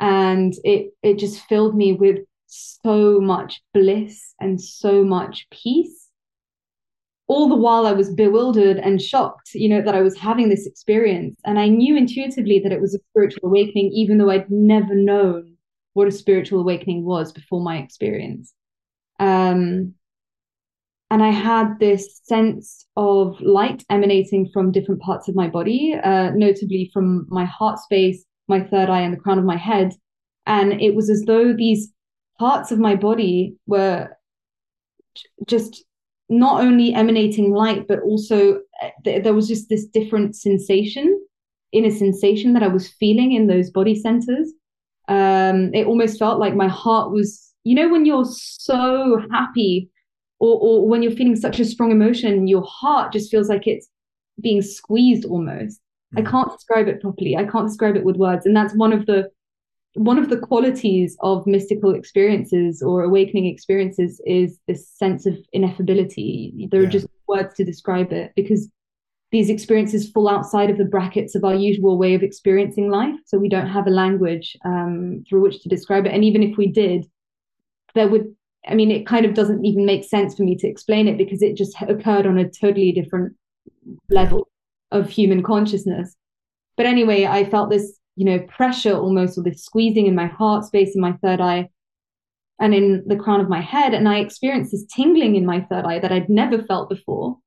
and 0.00 0.54
it 0.64 0.92
it 1.02 1.18
just 1.18 1.42
filled 1.42 1.76
me 1.76 1.92
with 1.92 2.18
so 2.54 3.20
much 3.20 3.62
bliss 3.72 4.34
and 4.40 4.60
so 4.60 5.04
much 5.04 5.46
peace 5.50 6.04
all 7.26 7.48
the 7.48 7.56
while 7.56 7.86
I 7.86 7.92
was 7.92 8.12
bewildered 8.12 8.76
and 8.76 9.00
shocked, 9.00 9.54
you 9.54 9.68
know, 9.68 9.80
that 9.82 9.94
I 9.94 10.02
was 10.02 10.16
having 10.16 10.48
this 10.48 10.66
experience. 10.66 11.38
And 11.44 11.58
I 11.58 11.68
knew 11.68 11.96
intuitively 11.96 12.58
that 12.60 12.72
it 12.72 12.80
was 12.80 12.94
a 12.94 12.98
spiritual 13.10 13.48
awakening, 13.48 13.92
even 13.92 14.18
though 14.18 14.30
I'd 14.30 14.50
never 14.50 14.94
known 14.94 15.56
what 15.94 16.08
a 16.08 16.12
spiritual 16.12 16.60
awakening 16.60 17.04
was 17.04 17.32
before 17.32 17.62
my 17.62 17.78
experience. 17.78 18.52
Um, 19.20 19.94
and 21.10 21.22
I 21.22 21.30
had 21.30 21.78
this 21.78 22.20
sense 22.24 22.86
of 22.96 23.40
light 23.40 23.84
emanating 23.88 24.50
from 24.52 24.72
different 24.72 25.00
parts 25.00 25.28
of 25.28 25.34
my 25.34 25.48
body, 25.48 25.94
uh, 26.02 26.30
notably 26.34 26.90
from 26.92 27.26
my 27.30 27.44
heart 27.44 27.78
space, 27.78 28.24
my 28.48 28.60
third 28.60 28.90
eye, 28.90 29.00
and 29.00 29.14
the 29.14 29.20
crown 29.20 29.38
of 29.38 29.44
my 29.44 29.56
head. 29.56 29.92
And 30.46 30.80
it 30.82 30.94
was 30.94 31.08
as 31.08 31.22
though 31.26 31.54
these 31.54 31.93
parts 32.38 32.70
of 32.70 32.78
my 32.78 32.96
body 32.96 33.56
were 33.66 34.08
just 35.46 35.84
not 36.28 36.60
only 36.62 36.94
emanating 36.94 37.52
light, 37.52 37.86
but 37.86 38.00
also 38.00 38.56
uh, 38.82 38.90
th- 39.04 39.22
there 39.22 39.34
was 39.34 39.48
just 39.48 39.68
this 39.68 39.86
different 39.86 40.34
sensation, 40.34 41.20
inner 41.72 41.90
sensation 41.90 42.54
that 42.54 42.62
I 42.62 42.68
was 42.68 42.88
feeling 42.88 43.32
in 43.32 43.46
those 43.46 43.70
body 43.70 43.94
centers. 43.94 44.52
Um, 45.08 45.72
it 45.74 45.86
almost 45.86 46.18
felt 46.18 46.40
like 46.40 46.54
my 46.54 46.68
heart 46.68 47.12
was, 47.12 47.52
you 47.64 47.74
know, 47.74 47.88
when 47.88 48.06
you're 48.06 48.24
so 48.24 49.20
happy 49.30 49.90
or, 50.38 50.58
or 50.60 50.88
when 50.88 51.02
you're 51.02 51.12
feeling 51.12 51.36
such 51.36 51.60
a 51.60 51.64
strong 51.64 51.90
emotion, 51.90 52.48
your 52.48 52.62
heart 52.62 53.12
just 53.12 53.30
feels 53.30 53.48
like 53.48 53.66
it's 53.66 53.88
being 54.40 54.62
squeezed 54.62 55.26
almost. 55.26 55.80
I 56.16 56.22
can't 56.22 56.50
describe 56.52 56.86
it 56.86 57.00
properly. 57.00 57.36
I 57.36 57.44
can't 57.44 57.66
describe 57.66 57.96
it 57.96 58.04
with 58.04 58.16
words. 58.16 58.46
And 58.46 58.56
that's 58.56 58.74
one 58.74 58.92
of 58.92 59.06
the 59.06 59.30
one 59.94 60.18
of 60.18 60.28
the 60.28 60.38
qualities 60.38 61.16
of 61.20 61.46
mystical 61.46 61.94
experiences 61.94 62.82
or 62.82 63.04
awakening 63.04 63.46
experiences 63.46 64.20
is 64.26 64.58
this 64.66 64.88
sense 64.88 65.24
of 65.24 65.38
ineffability. 65.54 66.68
There 66.70 66.82
yeah. 66.82 66.88
are 66.88 66.90
just 66.90 67.06
words 67.28 67.54
to 67.54 67.64
describe 67.64 68.12
it 68.12 68.32
because 68.34 68.68
these 69.30 69.50
experiences 69.50 70.10
fall 70.10 70.28
outside 70.28 70.70
of 70.70 70.78
the 70.78 70.84
brackets 70.84 71.34
of 71.34 71.44
our 71.44 71.54
usual 71.54 71.96
way 71.96 72.14
of 72.14 72.22
experiencing 72.22 72.90
life. 72.90 73.14
So 73.26 73.38
we 73.38 73.48
don't 73.48 73.68
have 73.68 73.86
a 73.86 73.90
language 73.90 74.56
um, 74.64 75.24
through 75.28 75.42
which 75.42 75.62
to 75.62 75.68
describe 75.68 76.06
it. 76.06 76.12
And 76.12 76.24
even 76.24 76.42
if 76.42 76.56
we 76.56 76.66
did, 76.66 77.06
there 77.94 78.08
would, 78.08 78.34
I 78.66 78.74
mean, 78.74 78.90
it 78.90 79.06
kind 79.06 79.24
of 79.24 79.34
doesn't 79.34 79.64
even 79.64 79.86
make 79.86 80.04
sense 80.04 80.36
for 80.36 80.42
me 80.42 80.56
to 80.56 80.68
explain 80.68 81.08
it 81.08 81.18
because 81.18 81.42
it 81.42 81.56
just 81.56 81.80
occurred 81.82 82.26
on 82.26 82.38
a 82.38 82.48
totally 82.48 82.92
different 82.92 83.34
level 84.08 84.48
of 84.90 85.08
human 85.08 85.42
consciousness. 85.42 86.14
But 86.76 86.86
anyway, 86.86 87.26
I 87.26 87.44
felt 87.44 87.70
this 87.70 87.98
you 88.16 88.24
know, 88.24 88.38
pressure 88.40 88.94
almost, 88.94 89.38
or 89.38 89.42
this 89.42 89.64
squeezing 89.64 90.06
in 90.06 90.14
my 90.14 90.26
heart 90.26 90.64
space 90.64 90.94
in 90.94 91.00
my 91.00 91.12
third 91.22 91.40
eye 91.40 91.68
and 92.60 92.74
in 92.74 93.02
the 93.06 93.16
crown 93.16 93.40
of 93.40 93.48
my 93.48 93.60
head. 93.60 93.94
And 93.94 94.08
I 94.08 94.18
experienced 94.18 94.72
this 94.72 94.86
tingling 94.94 95.36
in 95.36 95.44
my 95.44 95.60
third 95.62 95.84
eye 95.84 95.98
that 95.98 96.12
I'd 96.12 96.28
never 96.28 96.62
felt 96.62 96.88
before. 96.88 97.38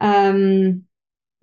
Um, 0.00 0.84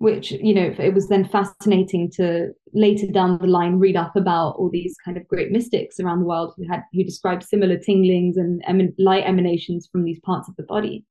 which, 0.02 0.32
you 0.32 0.52
know, 0.52 0.74
it 0.80 0.92
was 0.92 1.08
then 1.08 1.24
fascinating 1.24 2.10
to 2.10 2.50
later 2.74 3.06
down 3.06 3.38
the 3.38 3.46
line 3.46 3.78
read 3.78 3.94
up 3.94 4.16
about 4.16 4.56
all 4.56 4.68
these 4.68 4.96
kind 5.04 5.16
of 5.16 5.28
great 5.28 5.52
mystics 5.52 6.00
around 6.00 6.18
the 6.18 6.26
world 6.26 6.54
who 6.56 6.66
had 6.68 6.82
who 6.92 7.04
described 7.04 7.44
similar 7.44 7.76
tinglings 7.76 8.36
and 8.36 8.60
emin- 8.66 8.92
light 8.98 9.22
emanations 9.24 9.88
from 9.92 10.02
these 10.02 10.18
parts 10.18 10.48
of 10.48 10.56
the 10.56 10.64
body. 10.64 11.04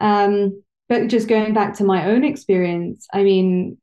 Um, 0.00 0.64
but 0.88 1.06
just 1.06 1.28
going 1.28 1.54
back 1.54 1.74
to 1.74 1.84
my 1.84 2.06
own 2.06 2.24
experience, 2.24 3.06
I 3.12 3.22
mean, 3.22 3.78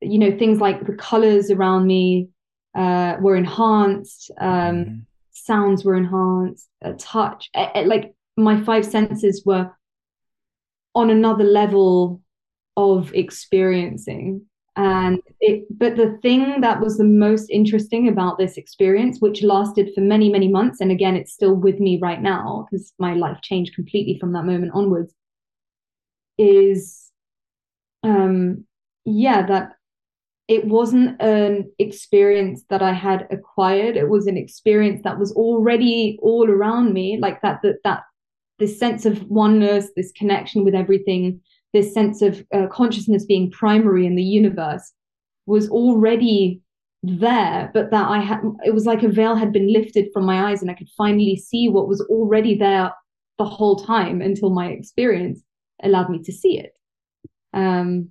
you 0.00 0.18
know 0.18 0.36
things 0.36 0.60
like 0.60 0.86
the 0.86 0.94
colors 0.94 1.50
around 1.50 1.86
me 1.86 2.28
uh, 2.74 3.16
were 3.20 3.36
enhanced 3.36 4.30
um, 4.40 4.48
mm-hmm. 4.48 4.94
sounds 5.30 5.84
were 5.84 5.96
enhanced 5.96 6.68
uh, 6.84 6.92
touch 6.98 7.50
like 7.84 8.14
my 8.36 8.62
five 8.64 8.84
senses 8.84 9.42
were 9.44 9.70
on 10.94 11.10
another 11.10 11.44
level 11.44 12.20
of 12.76 13.12
experiencing 13.14 14.42
and 14.76 15.20
it 15.40 15.64
but 15.70 15.96
the 15.96 16.18
thing 16.20 16.60
that 16.60 16.80
was 16.80 16.98
the 16.98 17.04
most 17.04 17.48
interesting 17.48 18.08
about 18.08 18.36
this 18.36 18.58
experience 18.58 19.18
which 19.20 19.42
lasted 19.42 19.90
for 19.94 20.02
many 20.02 20.28
many 20.28 20.48
months 20.48 20.80
and 20.80 20.90
again 20.90 21.16
it's 21.16 21.32
still 21.32 21.54
with 21.54 21.80
me 21.80 21.98
right 22.00 22.20
now 22.20 22.66
because 22.70 22.92
my 22.98 23.14
life 23.14 23.38
changed 23.42 23.74
completely 23.74 24.18
from 24.18 24.32
that 24.34 24.44
moment 24.44 24.72
onwards 24.74 25.14
is 26.36 27.10
um 28.02 28.64
yeah 29.06 29.46
that 29.46 29.72
it 30.48 30.64
wasn't 30.66 31.20
an 31.20 31.70
experience 31.78 32.62
that 32.70 32.82
I 32.82 32.92
had 32.92 33.26
acquired. 33.30 33.96
It 33.96 34.08
was 34.08 34.26
an 34.26 34.36
experience 34.36 35.02
that 35.02 35.18
was 35.18 35.32
already 35.32 36.18
all 36.22 36.48
around 36.48 36.92
me, 36.92 37.18
like 37.20 37.42
that, 37.42 37.60
that, 37.62 37.76
that 37.82 38.02
this 38.58 38.78
sense 38.78 39.04
of 39.04 39.28
oneness, 39.28 39.88
this 39.96 40.12
connection 40.12 40.64
with 40.64 40.74
everything, 40.74 41.40
this 41.72 41.92
sense 41.92 42.22
of 42.22 42.44
uh, 42.54 42.68
consciousness 42.68 43.24
being 43.24 43.50
primary 43.50 44.06
in 44.06 44.14
the 44.14 44.22
universe 44.22 44.92
was 45.46 45.68
already 45.68 46.60
there, 47.02 47.70
but 47.74 47.90
that 47.90 48.08
I 48.08 48.20
had, 48.20 48.40
it 48.64 48.72
was 48.72 48.86
like 48.86 49.02
a 49.02 49.08
veil 49.08 49.34
had 49.34 49.52
been 49.52 49.72
lifted 49.72 50.08
from 50.12 50.24
my 50.24 50.50
eyes 50.50 50.62
and 50.62 50.70
I 50.70 50.74
could 50.74 50.88
finally 50.96 51.36
see 51.36 51.68
what 51.68 51.88
was 51.88 52.00
already 52.02 52.56
there 52.56 52.92
the 53.38 53.44
whole 53.44 53.76
time 53.76 54.22
until 54.22 54.50
my 54.50 54.68
experience 54.68 55.42
allowed 55.82 56.08
me 56.08 56.22
to 56.22 56.32
see 56.32 56.58
it. 56.58 56.72
Um, 57.52 58.10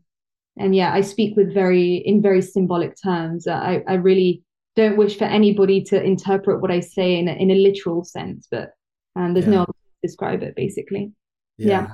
and 0.57 0.75
yeah 0.75 0.93
i 0.93 1.01
speak 1.01 1.35
with 1.35 1.53
very 1.53 1.95
in 2.05 2.21
very 2.21 2.41
symbolic 2.41 2.95
terms 3.01 3.47
i, 3.47 3.83
I 3.87 3.95
really 3.95 4.43
don't 4.75 4.97
wish 4.97 5.17
for 5.17 5.25
anybody 5.25 5.83
to 5.85 6.01
interpret 6.01 6.61
what 6.61 6.71
i 6.71 6.79
say 6.79 7.17
in 7.17 7.27
a, 7.27 7.33
in 7.33 7.51
a 7.51 7.55
literal 7.55 8.03
sense 8.03 8.47
but 8.49 8.71
um, 9.15 9.33
there's 9.33 9.45
yeah. 9.45 9.51
no 9.51 9.61
other 9.61 9.71
way 9.71 9.91
to 10.01 10.07
describe 10.07 10.43
it 10.43 10.55
basically 10.55 11.11
yeah. 11.57 11.67
yeah. 11.67 11.87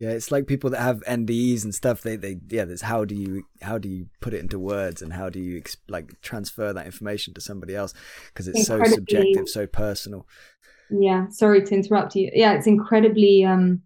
yeah 0.00 0.10
it's 0.10 0.30
like 0.30 0.46
people 0.46 0.70
that 0.70 0.80
have 0.80 1.00
ndes 1.04 1.64
and 1.64 1.74
stuff 1.74 2.02
they 2.02 2.16
they 2.16 2.36
yeah 2.48 2.64
there's 2.64 2.82
how 2.82 3.04
do 3.04 3.14
you 3.14 3.44
how 3.62 3.78
do 3.78 3.88
you 3.88 4.06
put 4.20 4.34
it 4.34 4.40
into 4.40 4.58
words 4.58 5.02
and 5.02 5.12
how 5.12 5.28
do 5.28 5.40
you 5.40 5.62
like 5.88 6.20
transfer 6.20 6.72
that 6.72 6.86
information 6.86 7.34
to 7.34 7.40
somebody 7.40 7.74
else 7.74 7.94
because 8.32 8.48
it's 8.48 8.68
incredibly, 8.68 8.90
so 8.90 8.94
subjective 8.94 9.48
so 9.48 9.66
personal 9.66 10.26
yeah 10.90 11.28
sorry 11.28 11.62
to 11.62 11.74
interrupt 11.74 12.16
you 12.16 12.30
yeah 12.32 12.54
it's 12.54 12.66
incredibly 12.66 13.44
um 13.44 13.82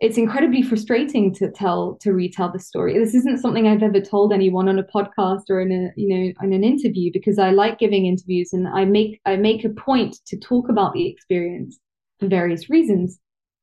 it's 0.00 0.16
incredibly 0.16 0.62
frustrating 0.62 1.34
to 1.34 1.50
tell 1.50 1.98
to 2.00 2.12
retell 2.12 2.52
the 2.52 2.58
story. 2.58 2.98
This 2.98 3.14
isn't 3.14 3.40
something 3.40 3.66
i've 3.66 3.82
ever 3.82 4.00
told 4.00 4.32
anyone 4.32 4.68
on 4.68 4.78
a 4.78 4.84
podcast 4.84 5.50
or 5.50 5.60
in 5.60 5.72
a 5.72 6.00
you 6.00 6.08
know 6.08 6.32
in 6.42 6.52
an 6.52 6.64
interview 6.64 7.10
because 7.12 7.38
i 7.38 7.50
like 7.50 7.78
giving 7.78 8.06
interviews 8.06 8.52
and 8.52 8.68
i 8.68 8.84
make 8.84 9.20
i 9.26 9.36
make 9.36 9.64
a 9.64 9.70
point 9.70 10.16
to 10.26 10.38
talk 10.38 10.68
about 10.68 10.92
the 10.92 11.08
experience 11.08 11.78
for 12.18 12.28
various 12.28 12.70
reasons. 12.70 13.18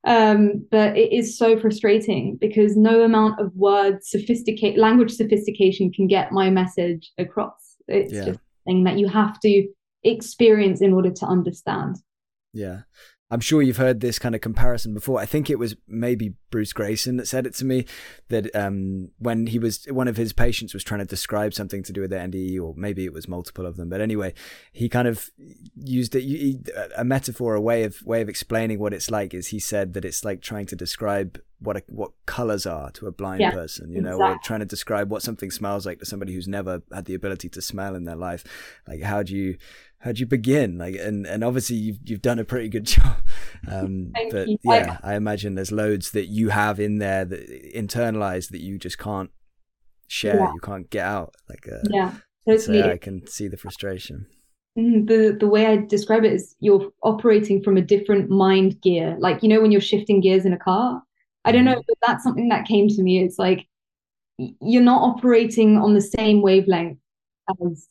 Um, 0.08 0.68
but 0.70 0.96
it 0.96 1.12
is 1.12 1.36
so 1.36 1.60
frustrating 1.60 2.38
because 2.40 2.78
no 2.78 3.02
amount 3.02 3.40
of 3.40 3.56
words 3.56 4.08
sophisticate 4.12 4.78
language 4.78 5.12
sophistication 5.12 5.92
can 5.92 6.06
get 6.06 6.32
my 6.32 6.52
message 6.52 7.12
across. 7.18 7.76
It's 7.88 8.14
yeah. 8.14 8.26
just 8.26 8.40
thing 8.66 8.84
that 8.84 9.00
you 9.00 9.08
have 9.08 9.40
to 9.40 9.68
experience 10.04 10.82
in 10.82 10.94
order 10.94 11.10
to 11.10 11.26
understand. 11.26 11.96
Yeah 12.54 12.82
I'm 13.32 13.40
sure 13.40 13.64
you've 13.64 13.78
heard 13.78 14.02
this 14.02 14.20
kind 14.20 14.36
of 14.36 14.42
comparison 14.42 14.94
before. 14.94 15.20
I 15.20 15.26
think 15.26 15.50
it 15.50 15.58
was 15.58 15.76
maybe 15.88 16.36
Bruce 16.52 16.74
Greyson 16.74 17.18
that 17.18 17.28
said 17.28 17.48
it 17.48 17.56
to 17.56 17.66
me 17.66 17.86
that 18.30 18.56
um, 18.56 19.10
when 19.18 19.48
he 19.48 19.58
was 19.58 19.86
one 19.90 20.08
of 20.08 20.16
his 20.16 20.32
patients 20.32 20.76
was 20.76 20.84
trying 20.84 21.00
to 21.00 21.06
describe 21.06 21.54
something 21.54 21.82
to 21.84 21.92
do 21.92 22.02
with 22.02 22.12
the 22.12 22.18
NDE, 22.18 22.62
or 22.62 22.76
maybe 22.78 23.04
it 23.04 23.14
was 23.14 23.28
multiple 23.28 23.66
of 23.66 23.78
them. 23.78 23.90
But 23.90 24.00
anyway, 24.00 24.36
he 24.72 24.90
kind 24.90 25.08
of 25.08 25.32
used 25.76 26.16
it 26.16 26.72
a 26.96 27.04
metaphor, 27.04 27.56
a 27.56 27.62
way 27.62 27.84
of 27.84 28.04
way 28.04 28.22
of 28.22 28.30
explaining 28.30 28.78
what 28.78 28.94
it's 28.94 29.10
like. 29.10 29.34
Is 29.34 29.48
he 29.48 29.60
said 29.60 29.94
that 29.94 30.06
it's 30.06 30.24
like 30.24 30.42
trying 30.42 30.68
to 30.68 30.76
describe 30.76 31.42
what 31.60 31.78
a, 31.78 31.84
what 31.88 32.12
colors 32.28 32.68
are 32.68 32.92
to 32.92 33.08
a 33.08 33.12
blind 33.12 33.42
yeah, 33.42 33.52
person, 33.52 33.92
you 33.92 34.02
know, 34.02 34.18
exactly. 34.18 34.36
or 34.36 34.40
trying 34.44 34.60
to 34.60 34.66
describe 34.66 35.10
what 35.10 35.24
something 35.24 35.50
smells 35.50 35.86
like 35.86 35.98
to 35.98 36.06
somebody 36.06 36.34
who's 36.34 36.48
never 36.48 36.84
had 36.94 37.06
the 37.06 37.16
ability 37.16 37.50
to 37.50 37.62
smell 37.62 37.96
in 37.96 38.04
their 38.04 38.16
life. 38.16 38.44
Like, 38.88 39.02
how 39.02 39.24
do 39.24 39.36
you 39.36 39.58
how 40.06 40.12
do 40.12 40.20
you 40.20 40.28
begin? 40.28 40.78
Like, 40.78 40.96
and 40.96 41.26
and 41.26 41.44
obviously 41.44 41.78
you've 41.78 41.98
you've 42.06 42.22
done 42.22 42.38
a 42.38 42.46
pretty 42.46 42.70
good 42.70 42.86
job. 42.96 43.18
Um, 43.70 44.14
but 44.32 44.48
you. 44.48 44.58
yeah, 44.64 45.00
I, 45.04 45.14
I 45.14 45.16
imagine 45.16 45.56
there's 45.56 45.72
loads 45.72 46.12
that 46.12 46.28
you 46.28 46.50
have 46.50 46.80
in 46.80 47.00
there 47.00 47.26
that 47.26 47.74
internalized 47.76 48.50
that 48.52 48.62
you 48.62 48.78
just 48.78 49.00
can't 49.00 49.32
share. 50.08 50.36
Yeah. 50.36 50.54
You 50.54 50.60
can't 50.62 50.90
get 50.92 51.06
out. 51.06 51.34
Like, 51.50 51.68
uh, 51.70 51.80
yeah, 51.90 52.14
totally. 52.48 52.82
So 52.84 52.92
I 52.92 52.98
can 52.98 53.26
see 53.26 53.48
the 53.48 53.58
frustration. 53.58 54.28
Mm, 54.78 55.08
the 55.08 55.36
the 55.40 55.48
way 55.48 55.66
I 55.66 55.78
describe 55.78 56.24
it 56.24 56.34
is 56.34 56.56
you're 56.60 56.92
operating 57.02 57.64
from 57.64 57.76
a 57.76 57.82
different 57.82 58.30
mind 58.30 58.80
gear. 58.82 59.18
Like 59.20 59.42
you 59.42 59.50
know 59.50 59.60
when 59.60 59.72
you're 59.72 59.82
shifting 59.82 60.22
gears 60.22 60.46
in 60.46 60.54
a 60.54 60.60
car. 60.60 61.02
I 61.48 61.52
don't 61.52 61.66
know, 61.66 61.74
mm-hmm. 61.74 61.82
but 61.88 61.98
that's 62.06 62.24
something 62.24 62.50
that 62.50 62.68
came 62.68 62.88
to 62.90 63.04
me. 63.04 63.24
It's 63.24 63.38
like 63.38 63.68
you're 64.38 64.82
not 64.82 65.02
operating 65.02 65.78
on 65.78 65.94
the 65.94 66.02
same 66.02 66.42
wavelength 66.42 66.98
as 67.50 67.88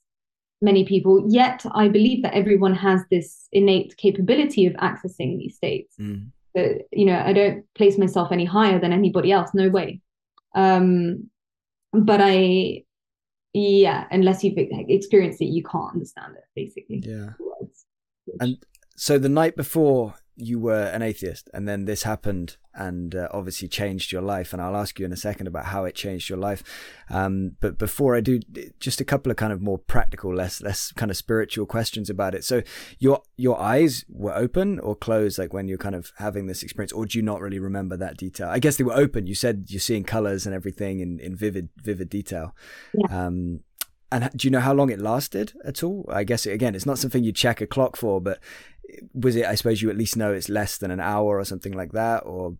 many 0.65 0.85
people. 0.85 1.25
Yet 1.29 1.65
I 1.73 1.89
believe 1.89 2.23
that 2.23 2.35
everyone 2.35 2.75
has 2.75 3.03
this 3.11 3.49
innate 3.53 3.97
capability 3.97 4.67
of 4.67 4.73
accessing 4.75 5.39
these 5.39 5.57
states. 5.57 5.95
Mm. 6.01 6.31
But, 6.55 6.89
you 6.93 7.05
know, 7.05 7.21
I 7.25 7.33
don't 7.33 7.65
place 7.75 7.99
myself 7.99 8.33
any 8.33 8.45
higher 8.45 8.81
than 8.81 8.93
anybody 8.93 9.31
else. 9.31 9.51
No 9.55 9.69
way. 9.69 10.01
Um, 10.55 11.31
but 11.93 12.21
I, 12.23 12.85
yeah, 13.53 14.07
unless 14.11 14.43
you've 14.43 14.57
experienced 14.57 15.41
it, 15.41 15.47
you 15.47 15.63
can't 15.63 15.93
understand 15.93 16.35
it. 16.37 16.45
Basically. 16.57 17.03
Yeah. 17.05 17.31
And 18.41 18.57
so 18.97 19.19
the 19.19 19.29
night 19.29 19.55
before 19.57 20.15
you 20.37 20.59
were 20.59 20.85
an 20.85 21.03
atheist 21.03 21.49
and 21.55 21.69
then 21.69 21.85
this 21.85 22.03
happened 22.03 22.57
and 22.75 23.15
uh, 23.15 23.29
obviously 23.31 23.69
changed 23.69 24.11
your 24.11 24.23
life 24.23 24.53
and 24.53 24.61
i'll 24.61 24.77
ask 24.77 24.99
you 24.99 25.07
in 25.07 25.13
a 25.13 25.17
second 25.17 25.47
about 25.47 25.67
how 25.67 25.85
it 25.85 25.95
changed 25.95 26.29
your 26.29 26.39
life. 26.39 26.63
Um, 27.11 27.57
but 27.61 27.79
before 27.79 28.17
i 28.17 28.21
do 28.21 28.41
just 28.81 29.01
a 29.01 29.05
couple 29.05 29.31
of 29.31 29.37
kind 29.37 29.53
of 29.53 29.63
more 29.63 29.79
practical 29.79 30.35
less 30.35 30.61
less 30.61 30.93
kind 30.93 31.11
of 31.11 31.17
spiritual 31.17 31.67
questions 31.67 32.11
about 32.11 32.35
it. 32.35 32.45
So 32.45 32.63
your 32.99 33.23
your 33.37 33.61
eyes 33.61 34.05
were 34.09 34.35
open 34.35 34.79
or 34.81 34.95
closed 34.97 35.39
like 35.39 35.53
when 35.53 35.69
you're 35.69 35.79
kind 35.79 35.95
of 35.95 36.13
having 36.19 36.47
this 36.47 36.63
experience 36.63 36.93
or 36.93 37.07
do 37.07 37.19
you 37.19 37.23
not 37.23 37.41
really 37.41 37.59
remember 37.59 37.97
that 37.97 38.17
detail? 38.17 38.49
I 38.49 38.59
guess 38.59 38.77
they 38.77 38.85
were 38.85 38.95
open. 38.95 39.27
You 39.27 39.35
said 39.35 39.67
you're 39.69 39.81
seeing 39.81 40.05
colors 40.05 40.47
and 40.47 40.55
everything 40.55 41.01
in, 41.01 41.21
in 41.21 41.37
vivid 41.37 41.69
vivid 41.77 42.09
detail. 42.09 42.55
Yeah. 42.93 43.27
um, 43.27 43.61
and 44.13 44.31
do 44.37 44.47
you 44.47 44.53
know 44.53 44.61
how 44.61 44.73
long 44.73 44.91
it 44.91 45.01
lasted 45.01 45.55
at 45.65 45.83
all? 45.83 46.09
I 46.09 46.23
guess 46.23 46.47
again, 46.47 46.77
it's 46.77 46.87
not 46.87 46.99
something 46.99 47.25
you 47.25 47.33
check 47.33 47.61
a 47.61 47.67
clock 47.67 47.97
for, 47.97 48.21
but 48.21 48.39
was 49.13 49.37
it? 49.37 49.47
I 49.47 49.55
suppose 49.55 49.83
you 49.83 49.91
at 49.91 49.97
least 49.97 50.17
know 50.17 50.33
it's 50.33 50.49
less 50.49 50.79
than 50.79 50.91
an 50.91 51.01
hour 51.01 51.39
or 51.39 51.45
something 51.45 51.73
like 51.73 51.93
that, 51.93 52.21
or. 52.21 52.57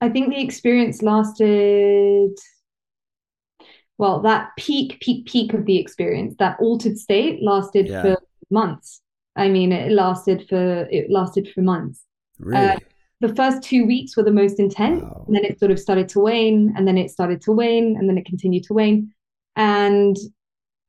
I 0.00 0.08
think 0.08 0.28
the 0.28 0.42
experience 0.42 1.02
lasted. 1.02 2.36
Well, 3.98 4.20
that 4.22 4.50
peak, 4.58 5.00
peak, 5.00 5.26
peak 5.26 5.54
of 5.54 5.64
the 5.64 5.78
experience, 5.78 6.34
that 6.38 6.58
altered 6.60 6.98
state, 6.98 7.42
lasted 7.42 7.88
yeah. 7.88 8.02
for 8.02 8.16
months. 8.50 9.00
I 9.36 9.48
mean, 9.48 9.72
it 9.72 9.92
lasted 9.92 10.46
for 10.48 10.86
it 10.90 11.10
lasted 11.10 11.48
for 11.54 11.62
months. 11.62 12.02
Really. 12.38 12.66
Uh, 12.66 12.76
the 13.20 13.34
first 13.34 13.62
two 13.62 13.86
weeks 13.86 14.16
were 14.16 14.22
the 14.22 14.30
most 14.30 14.60
intense, 14.60 15.02
wow. 15.02 15.24
and 15.26 15.34
then 15.34 15.44
it 15.44 15.58
sort 15.58 15.70
of 15.70 15.78
started 15.78 16.08
to 16.10 16.20
wane, 16.20 16.74
and 16.76 16.86
then 16.86 16.98
it 16.98 17.10
started 17.10 17.40
to 17.42 17.52
wane, 17.52 17.96
and 17.96 18.08
then 18.08 18.18
it 18.18 18.26
continued 18.26 18.64
to 18.64 18.74
wane, 18.74 19.12
and 19.56 20.16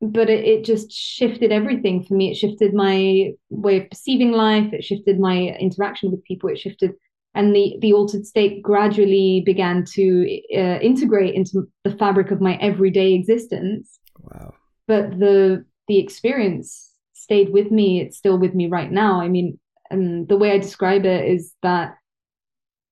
but 0.01 0.29
it, 0.29 0.45
it, 0.45 0.63
just 0.63 0.91
shifted 0.91 1.51
everything 1.51 2.03
for 2.03 2.13
me. 2.13 2.31
It 2.31 2.35
shifted 2.35 2.73
my 2.73 3.31
way 3.49 3.81
of 3.81 3.89
perceiving 3.89 4.31
life. 4.31 4.71
It 4.73 4.83
shifted 4.83 5.19
my 5.19 5.57
interaction 5.59 6.11
with 6.11 6.23
people. 6.23 6.49
It 6.49 6.59
shifted, 6.59 6.93
and 7.33 7.55
the 7.55 7.77
the 7.81 7.93
altered 7.93 8.25
state 8.25 8.61
gradually 8.61 9.41
began 9.45 9.85
to 9.93 10.39
uh, 10.55 10.79
integrate 10.79 11.33
into 11.33 11.67
the 11.83 11.95
fabric 11.95 12.31
of 12.31 12.41
my 12.41 12.57
everyday 12.57 13.13
existence. 13.13 13.99
Wow! 14.19 14.53
But 14.87 15.19
the 15.19 15.65
the 15.87 15.97
experience 15.97 16.93
stayed 17.13 17.51
with 17.51 17.71
me. 17.71 18.01
It's 18.01 18.17
still 18.17 18.37
with 18.37 18.53
me 18.53 18.67
right 18.67 18.91
now. 18.91 19.19
I 19.19 19.29
mean, 19.29 19.59
and 19.89 20.27
the 20.27 20.37
way 20.37 20.51
I 20.51 20.59
describe 20.59 21.05
it 21.05 21.27
is 21.27 21.53
that 21.63 21.95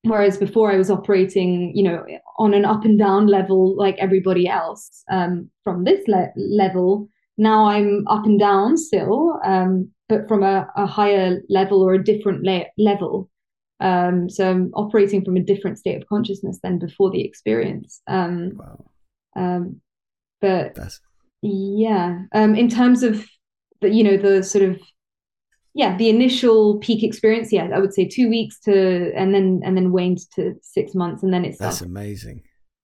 whereas 0.06 0.38
before 0.38 0.72
I 0.72 0.78
was 0.78 0.90
operating, 0.90 1.76
you 1.76 1.84
know, 1.84 2.06
on 2.38 2.54
an 2.54 2.66
up 2.66 2.86
and 2.86 2.98
down 2.98 3.28
level 3.28 3.76
like 3.76 3.96
everybody 3.98 4.48
else 4.48 5.04
um, 5.12 5.50
from 5.64 5.84
this 5.84 6.08
le- 6.08 6.32
level. 6.36 7.08
Now 7.38 7.66
I'm 7.66 8.06
up 8.08 8.26
and 8.26 8.40
down 8.40 8.78
still, 8.78 9.40
um, 9.44 9.90
but 10.08 10.28
from 10.28 10.44
a, 10.44 10.68
a, 10.78 10.86
higher 10.86 11.42
level 11.50 11.82
or 11.82 11.94
a 11.94 12.04
different 12.04 12.44
le- 12.44 12.68
level. 12.78 13.30
Um, 13.82 14.30
so 14.30 14.50
I'm 14.50 14.72
operating 14.74 15.26
from 15.26 15.36
a 15.36 15.44
different 15.44 15.78
state 15.78 16.02
of 16.02 16.08
consciousness 16.08 16.60
than 16.64 16.80
before 16.80 17.12
the 17.12 17.26
experience. 17.26 18.02
Um, 18.08 18.54
wow. 18.56 18.86
Um, 19.36 19.82
but 20.40 20.76
That's... 20.76 21.02
yeah, 21.42 22.20
um, 22.34 22.56
in 22.56 22.70
terms 22.70 23.04
of 23.04 23.26
the, 23.82 23.90
you 23.90 24.04
know, 24.04 24.18
the 24.18 24.44
sort 24.44 24.64
of 24.64 24.80
yeah, 25.76 25.98
the 25.98 26.10
initial 26.10 26.78
peak 26.78 27.04
experience, 27.04 27.52
yeah, 27.52 27.70
I 27.74 27.80
would 27.80 27.94
say 27.94 28.08
two 28.08 28.30
weeks 28.30 28.58
to, 28.62 29.14
and 29.14 29.36
then 29.36 29.62
and 29.64 29.76
then 29.76 29.92
waned 29.92 30.20
to 30.36 30.56
six 30.62 30.96
months, 30.96 31.22
and 31.22 31.34
then 31.34 31.44
it's 31.44 31.60
that's 31.60 31.82
amazing. 31.82 32.44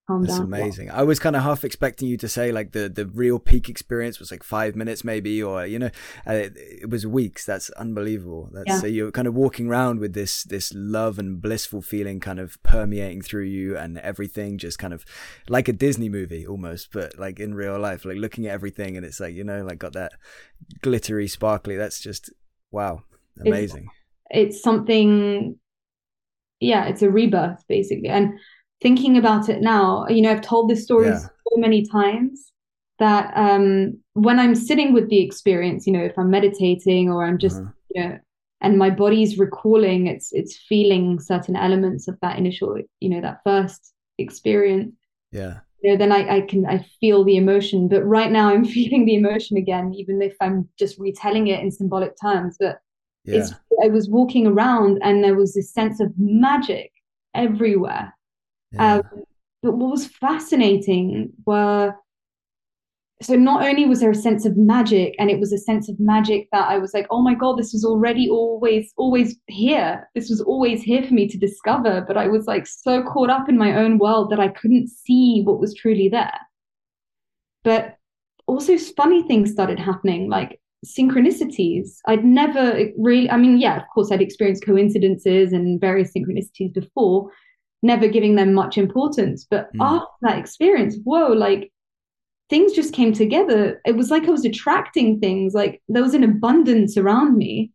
That's 0.10 0.38
down. 0.38 0.48
amazing. 0.48 0.88
Yeah. 0.88 1.00
I 1.00 1.04
was 1.04 1.18
kind 1.20 1.38
of 1.38 1.44
half 1.44 1.64
expecting 1.64 2.10
you 2.10 2.18
to 2.18 2.28
say 2.28 2.52
like 2.52 2.74
the 2.74 2.90
the 2.90 3.06
real 3.06 3.40
peak 3.40 3.70
experience 3.70 4.20
was 4.20 4.30
like 4.30 4.44
five 4.44 4.76
minutes 4.76 5.06
maybe, 5.06 5.42
or 5.42 5.66
you 5.66 5.80
know, 5.80 5.90
uh, 6.28 6.34
it, 6.34 6.58
it, 6.58 6.90
was 6.90 7.08
weeks. 7.08 7.46
That's 7.46 7.70
unbelievable. 7.72 8.50
That's 8.52 8.68
yeah. 8.68 8.80
so 8.80 8.88
you're 8.88 9.12
kind 9.12 9.28
of 9.28 9.36
walking 9.36 9.68
around 9.70 10.02
with 10.02 10.14
this 10.14 10.44
this 10.44 10.74
love 10.76 11.18
and 11.18 11.42
blissful 11.42 11.82
feeling 11.82 12.20
kind 12.20 12.40
of 12.40 12.62
permeating 12.62 13.22
through 13.22 13.46
you, 13.46 13.78
and 13.78 14.00
everything 14.00 14.58
just 14.58 14.80
kind 14.80 14.94
of 14.94 15.06
like 15.48 15.70
a 15.70 15.74
Disney 15.74 16.10
movie 16.10 16.46
almost, 16.46 16.92
but 16.92 17.18
like 17.18 17.40
in 17.40 17.54
real 17.56 17.80
life, 17.80 18.04
like 18.04 18.18
looking 18.18 18.48
at 18.48 18.54
everything, 18.54 18.98
and 18.98 19.06
it's 19.06 19.22
like 19.22 19.34
you 19.34 19.46
know, 19.46 19.64
like 19.64 19.80
got 19.80 19.94
that 19.94 20.12
glittery, 20.82 21.30
sparkly. 21.30 21.78
That's 21.78 22.02
just 22.02 22.30
Wow. 22.72 23.04
Amazing. 23.40 23.88
It's, 24.30 24.56
it's 24.56 24.64
something, 24.64 25.58
yeah, 26.60 26.86
it's 26.86 27.02
a 27.02 27.10
rebirth 27.10 27.64
basically. 27.68 28.10
And 28.10 28.40
thinking 28.82 29.18
about 29.18 29.50
it 29.50 29.62
now, 29.62 30.08
you 30.08 30.22
know, 30.22 30.32
I've 30.32 30.42
told 30.42 30.70
this 30.70 30.84
story 30.84 31.08
yeah. 31.08 31.20
so 31.20 31.58
many 31.58 31.86
times 31.86 32.52
that 33.00 33.34
um, 33.36 34.00
when 34.14 34.40
I'm 34.40 34.56
sitting 34.56 34.94
with 34.94 35.10
the 35.10 35.22
experience, 35.22 35.88
you 35.88 35.94
know, 35.94 36.04
if 36.04 36.18
I'm 36.18 36.30
meditating 36.30 37.10
or 37.10 37.26
I'm 37.26 37.38
just, 37.38 37.58
uh-huh. 37.58 37.72
you 37.96 38.04
know, 38.04 38.20
and 38.64 38.78
my 38.78 38.92
body's 38.92 39.40
recalling, 39.40 40.06
it's 40.06 40.32
it's 40.34 40.56
feeling 40.56 41.20
certain 41.20 41.56
elements 41.56 42.08
of 42.08 42.20
that 42.22 42.38
initial, 42.38 42.78
you 43.00 43.10
know, 43.10 43.20
that 43.22 43.40
first 43.44 43.94
experience. 44.20 44.94
Yeah 45.32 45.62
you 45.82 45.92
know, 45.92 45.98
then 45.98 46.12
I, 46.12 46.38
I 46.38 46.42
can 46.42 46.66
I 46.66 46.86
feel 47.00 47.24
the 47.24 47.38
emotion. 47.38 47.88
But 47.88 48.04
right 48.04 48.32
now 48.32 48.50
I'm 48.50 48.66
feeling 48.78 49.06
the 49.06 49.16
emotion 49.16 49.58
again, 49.58 49.94
even 49.94 50.22
if 50.22 50.36
I'm 50.42 50.68
just 50.78 50.98
retelling 50.98 51.48
it 51.48 51.60
in 51.60 51.72
symbolic 51.72 52.14
terms. 52.22 52.58
But 52.60 52.80
yeah. 53.26 53.40
it's 53.40 53.54
I 53.84 53.88
was 53.88 54.10
walking 54.10 54.48
around 54.48 55.00
and 55.02 55.24
there 55.24 55.36
was 55.36 55.54
this 55.54 55.74
sense 55.74 56.00
of 56.00 56.14
magic 56.18 56.92
everywhere. 57.34 58.16
Yeah. 58.72 58.96
Um, 58.96 59.24
but 59.64 59.74
what 59.74 59.92
was 59.92 60.08
fascinating 60.08 61.34
were 61.46 61.94
so 63.22 63.36
not 63.36 63.64
only 63.64 63.86
was 63.86 64.00
there 64.00 64.12
a 64.12 64.16
sense 64.16 64.46
of 64.46 64.58
magic 64.58 65.16
and 65.20 65.30
it 65.30 65.40
was 65.40 65.54
a 65.54 65.58
sense 65.58 65.88
of 65.90 66.00
magic 66.00 66.48
that 66.52 66.68
i 66.68 66.78
was 66.78 66.94
like 66.94 67.08
oh 67.10 67.22
my 67.22 67.36
god 67.36 67.58
this 67.58 67.74
was 67.74 67.86
already 67.86 68.30
always 68.30 68.92
always 68.98 69.36
here. 69.48 70.10
This 70.16 70.30
was 70.30 70.42
always 70.42 70.82
here 70.82 71.04
for 71.04 71.14
me 71.14 71.28
to 71.28 71.38
discover. 71.38 72.04
But 72.08 72.18
i 72.18 72.28
was 72.28 72.46
like 72.46 72.68
so 72.68 73.04
caught 73.04 73.30
up 73.30 73.50
in 73.50 73.58
my 73.58 73.76
own 73.76 73.98
world 73.98 74.30
that 74.32 74.40
i 74.40 74.48
couldn't 74.48 74.90
see 74.90 75.42
what 75.44 75.60
was 75.60 75.74
truly 75.74 76.10
there. 76.10 76.40
But 77.64 77.98
also 78.48 78.78
funny 78.78 79.24
things 79.24 79.52
started 79.52 79.80
happening 79.80 80.30
like 80.30 80.60
synchronicities. 80.86 81.98
I'd 82.08 82.26
never 82.26 82.86
really 82.98 83.30
i 83.30 83.38
mean 83.38 83.60
yeah 83.60 83.78
of 83.78 83.84
course 83.94 84.12
i'd 84.12 84.22
experienced 84.22 84.66
coincidences 84.66 85.54
and 85.54 85.80
various 85.80 86.12
synchronicities 86.14 86.74
before 86.74 87.32
never 87.84 88.08
giving 88.08 88.36
them 88.36 88.54
much 88.54 88.78
importance. 88.78 89.46
But 89.50 89.74
mm. 89.74 89.80
after 89.82 90.08
that 90.22 90.38
experience 90.38 90.98
whoa 91.04 91.28
like 91.28 91.72
things 92.52 92.74
just 92.74 92.94
came 92.94 93.14
together. 93.14 93.82
It 93.86 93.96
was 93.96 94.12
like 94.12 94.28
I 94.28 94.30
was 94.30 94.44
attracting 94.44 95.22
things, 95.22 95.54
like 95.54 95.82
there 95.88 96.04
was 96.04 96.14
an 96.14 96.26
abundance 96.26 96.98
around 96.98 97.38
me. 97.38 97.72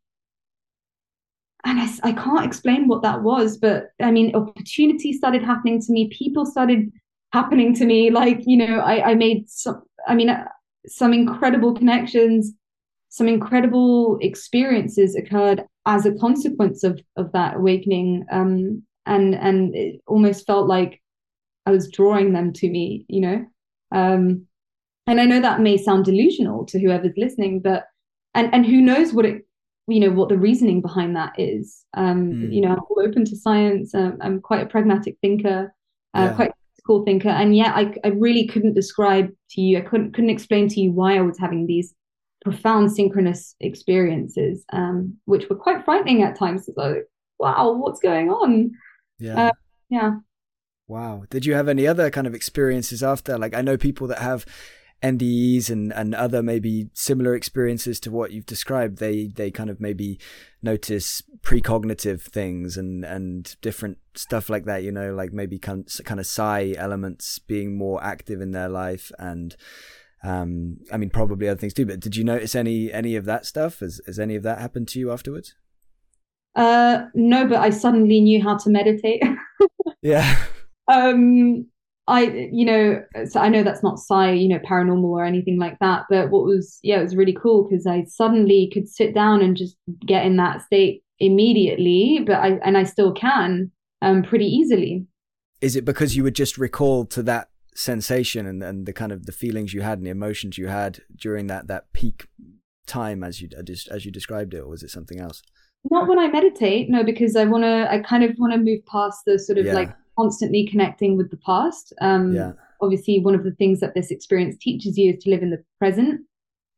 And 1.65 1.81
I, 1.81 1.89
I 2.03 2.13
can't 2.13 2.45
explain 2.45 2.87
what 2.87 3.03
that 3.03 3.23
was, 3.23 3.57
but 3.57 3.89
I 4.03 4.11
mean, 4.11 4.37
opportunities 4.37 5.17
started 5.17 5.43
happening 5.43 5.81
to 5.81 5.93
me, 5.93 6.11
people 6.11 6.45
started 6.45 6.93
happening 7.33 7.75
to 7.77 7.87
me. 7.87 8.11
Like, 8.11 8.43
you 8.47 8.59
know, 8.59 8.81
I, 8.81 9.13
I 9.13 9.15
made 9.15 9.49
some, 9.49 9.83
I 10.07 10.15
mean, 10.15 10.29
uh, 10.29 10.45
some 10.87 11.15
incredible 11.15 11.73
connections, 11.73 12.53
some 13.09 13.29
incredible 13.29 14.19
experiences 14.21 15.17
occurred 15.17 15.65
as 15.87 16.05
a 16.05 16.15
consequence 16.17 16.85
of, 16.85 17.01
of 17.17 17.33
that 17.33 17.57
awakening. 17.57 18.27
Um, 18.31 18.83
and, 19.07 19.35
and 19.35 19.75
it 19.75 20.03
almost 20.07 20.47
felt 20.47 20.69
like 20.69 21.01
I 21.65 21.71
was 21.71 21.91
drawing 21.91 22.35
them 22.35 22.53
to 22.53 22.69
me, 22.69 23.07
you 23.09 23.23
know? 23.23 23.47
Um, 23.91 24.47
and 25.07 25.21
i 25.21 25.25
know 25.25 25.41
that 25.41 25.61
may 25.61 25.77
sound 25.77 26.05
delusional 26.05 26.65
to 26.65 26.81
whoever's 26.81 27.17
listening 27.17 27.61
but 27.61 27.85
and 28.35 28.53
and 28.55 28.65
who 28.67 28.81
knows 28.81 29.13
what 29.13 29.25
it 29.25 29.47
you 29.89 30.01
know 30.01 30.11
what 30.11 30.29
the 30.29 30.39
reasoning 30.39 30.81
behind 30.81 31.17
that 31.17 31.33
is. 31.39 31.85
Um 31.95 32.33
mm. 32.33 32.53
you 32.53 32.61
know 32.61 32.71
i'm 32.71 33.05
open 33.05 33.25
to 33.25 33.37
science. 33.37 33.95
Um, 33.95 34.19
i'm 34.21 34.41
quite 34.41 34.63
a 34.63 34.67
pragmatic 34.67 35.17
thinker 35.21 35.73
uh, 36.15 36.21
yeah. 36.21 36.33
quite 36.35 36.51
a 36.51 36.83
cool 36.87 37.05
thinker. 37.05 37.29
And 37.29 37.57
yet 37.57 37.75
I, 37.75 37.95
I 38.05 38.09
really 38.09 38.47
couldn't 38.47 38.75
describe 38.75 39.31
to 39.51 39.61
you 39.61 39.79
i 39.79 39.81
couldn't 39.81 40.13
couldn't 40.13 40.31
explain 40.31 40.69
to 40.69 40.81
you 40.81 40.93
why 40.93 41.17
i 41.17 41.21
was 41.21 41.39
having 41.39 41.67
these 41.67 41.95
profound 42.43 42.93
synchronous 42.93 43.57
experiences 43.59 44.65
um 44.73 45.17
which 45.25 45.49
were 45.49 45.57
quite 45.57 45.85
frightening 45.85 46.23
at 46.23 46.39
times. 46.39 46.69
It's 46.69 46.77
like 46.77 47.09
wow 47.39 47.73
what's 47.73 48.01
going 48.01 48.31
on? 48.31 48.73
Yeah. 49.19 49.47
Uh, 49.47 49.53
yeah. 49.89 50.11
Wow. 50.89 51.25
Did 51.31 51.47
you 51.47 51.55
have 51.55 51.69
any 51.69 51.87
other 51.87 52.11
kind 52.11 52.27
of 52.27 52.35
experiences 52.35 53.03
after? 53.03 53.39
Like 53.39 53.55
i 53.55 53.63
know 53.63 53.77
people 53.77 54.09
that 54.09 54.19
have 54.19 54.45
NDEs 55.13 55.71
and, 55.71 55.93
and 55.93 56.15
other 56.15 56.43
maybe 56.43 56.89
similar 56.93 57.35
experiences 57.35 58.01
to 58.01 58.11
what 58.11 58.33
you've 58.33 58.47
described, 58.47 58.99
they 58.99 59.29
they 59.29 59.51
kind 59.51 59.71
of 59.71 59.81
maybe 59.81 60.19
notice 60.63 61.23
precognitive 61.41 62.23
things 62.23 62.77
and 62.77 63.05
and 63.05 63.57
different 63.61 63.99
stuff 64.15 64.49
like 64.49 64.65
that. 64.65 64.83
You 64.83 64.93
know, 64.93 65.15
like 65.15 65.33
maybe 65.33 65.59
kind 65.59 65.87
kind 66.05 66.21
of 66.21 66.27
psi 66.27 66.75
elements 66.77 67.39
being 67.39 67.77
more 67.77 68.03
active 68.03 68.41
in 68.41 68.53
their 68.53 68.69
life 68.69 69.13
and 69.19 69.57
Um, 70.23 70.79
I 70.93 70.97
mean, 70.97 71.11
probably 71.11 71.49
other 71.49 71.61
things 71.61 71.75
too. 71.75 71.87
But 71.87 72.01
did 72.01 72.17
you 72.17 72.25
notice 72.25 72.55
any 72.55 72.93
any 72.93 73.17
of 73.17 73.25
that 73.27 73.47
stuff? 73.47 73.81
Has 73.81 74.01
has 74.07 74.19
any 74.19 74.35
of 74.35 74.43
that 74.43 74.59
happened 74.59 74.89
to 74.89 74.99
you 74.99 75.13
afterwards? 75.13 75.55
Uh, 76.57 77.05
no, 77.15 77.47
but 77.47 77.59
I 77.59 77.71
suddenly 77.71 78.21
knew 78.21 78.43
how 78.43 78.57
to 78.57 78.71
meditate. 78.71 79.23
yeah. 80.03 80.37
Um, 80.89 81.67
I, 82.09 82.49
you 82.53 82.65
know, 82.65 83.03
so 83.29 83.41
I 83.41 83.49
know 83.49 83.63
that's 83.63 83.83
not 83.83 83.99
psi, 83.99 84.33
you 84.33 84.49
know, 84.49 84.61
paranormal 84.61 85.05
or 85.05 85.25
anything 85.25 85.59
like 85.59 85.79
that. 85.81 86.05
But 86.09 86.31
what 86.31 86.45
was, 86.45 86.79
yeah, 86.83 87.01
it 87.01 87.03
was 87.03 87.17
really 87.17 87.37
cool 87.41 87.67
because 87.69 87.87
I 87.87 88.05
suddenly 88.05 88.71
could 88.73 88.89
sit 88.89 89.15
down 89.15 89.43
and 89.43 89.57
just 89.57 89.77
get 90.07 90.25
in 90.25 90.37
that 90.37 90.63
state 90.63 91.03
immediately. 91.19 92.21
But 92.25 92.37
I, 92.37 92.59
and 92.65 92.79
I 92.79 92.85
still 92.85 93.13
can, 93.13 93.71
um, 94.03 94.23
pretty 94.23 94.47
easily. 94.47 95.07
Is 95.61 95.75
it 95.75 95.85
because 95.85 96.15
you 96.15 96.23
were 96.23 96.31
just 96.31 96.59
recalled 96.59 97.11
to 97.13 97.23
that 97.25 97.49
sensation 97.75 98.47
and, 98.47 98.63
and 98.63 98.87
the 98.87 98.93
kind 98.93 99.13
of 99.13 99.27
the 99.27 99.33
feelings 99.33 99.75
you 99.75 99.83
had 99.83 99.99
and 99.99 100.07
the 100.07 100.11
emotions 100.11 100.59
you 100.59 100.69
had 100.69 101.01
during 101.15 101.47
that 101.49 101.67
that 101.67 101.93
peak 101.93 102.27
time 102.87 103.25
as 103.25 103.41
you 103.41 103.49
as 103.91 104.05
you 104.05 104.13
described 104.13 104.55
it, 104.55 104.61
or 104.61 104.69
was 104.69 104.83
it 104.83 104.91
something 104.91 105.19
else? 105.19 105.43
Not 105.91 106.09
when 106.09 106.19
I 106.19 106.29
meditate, 106.29 106.89
no, 106.89 107.05
because 107.05 107.37
I 107.37 107.45
want 107.45 107.65
to. 107.65 107.91
I 107.91 108.01
kind 108.01 108.25
of 108.25 108.31
want 108.39 108.53
to 108.53 108.59
move 108.59 108.85
past 108.87 109.21
the 109.27 109.39
sort 109.39 109.59
of 109.59 109.67
yeah. 109.67 109.75
like 109.75 109.91
constantly 110.17 110.67
connecting 110.67 111.17
with 111.17 111.31
the 111.31 111.37
past. 111.39 111.93
Um, 112.01 112.35
yeah. 112.35 112.53
Obviously, 112.81 113.21
one 113.21 113.35
of 113.35 113.45
the 113.45 113.53
things 113.53 113.81
that 113.81 113.95
this 113.95 114.11
experience 114.11 114.57
teaches 114.61 114.99
you 114.99 115.15
is 115.15 115.23
to 115.25 115.31
live 115.31 115.43
in 115.43 115.51
the 115.51 115.65
present. 115.79 116.23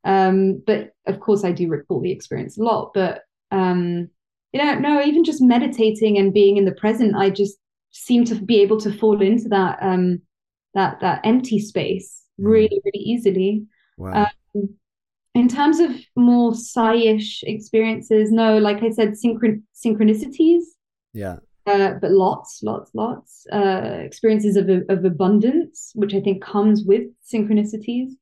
Um, 0.04 0.62
but 0.66 0.92
of 1.06 1.20
course, 1.20 1.44
I 1.44 1.52
do 1.52 1.68
recall 1.68 2.00
the 2.00 2.12
experience 2.12 2.56
a 2.56 2.62
lot. 2.62 2.92
But 2.94 3.22
um, 3.50 4.08
you 4.52 4.62
know, 4.62 4.78
no, 4.78 5.02
even 5.02 5.24
just 5.24 5.42
meditating 5.42 6.18
and 6.18 6.32
being 6.32 6.56
in 6.56 6.64
the 6.64 6.72
present, 6.72 7.16
I 7.16 7.30
just 7.30 7.58
seem 7.90 8.24
to 8.26 8.34
be 8.34 8.60
able 8.60 8.78
to 8.80 8.92
fall 8.92 9.20
into 9.20 9.48
that 9.48 9.78
um, 9.82 10.22
that 10.74 11.00
that 11.00 11.20
empty 11.24 11.58
space 11.58 12.24
mm. 12.40 12.46
really, 12.46 12.80
really 12.84 13.04
easily. 13.04 13.66
Wow. 13.96 14.28
Um, 14.54 14.68
in 15.34 15.48
terms 15.48 15.78
of 15.78 15.90
more 16.16 16.54
psi-ish 16.54 17.42
experiences, 17.44 18.30
no, 18.32 18.58
like 18.58 18.82
I 18.82 18.90
said, 18.90 19.12
synchron- 19.12 19.62
synchronicities. 19.74 20.62
Yeah 21.12 21.36
uh, 21.68 21.94
but 22.00 22.10
lots, 22.10 22.62
lots, 22.62 22.90
lots 22.94 23.46
uh, 23.52 24.00
experiences 24.00 24.56
of, 24.56 24.68
of 24.88 25.04
abundance, 25.04 25.92
which 25.94 26.14
I 26.14 26.20
think 26.20 26.42
comes 26.42 26.84
with 26.84 27.02
synchronicities. 27.32 28.12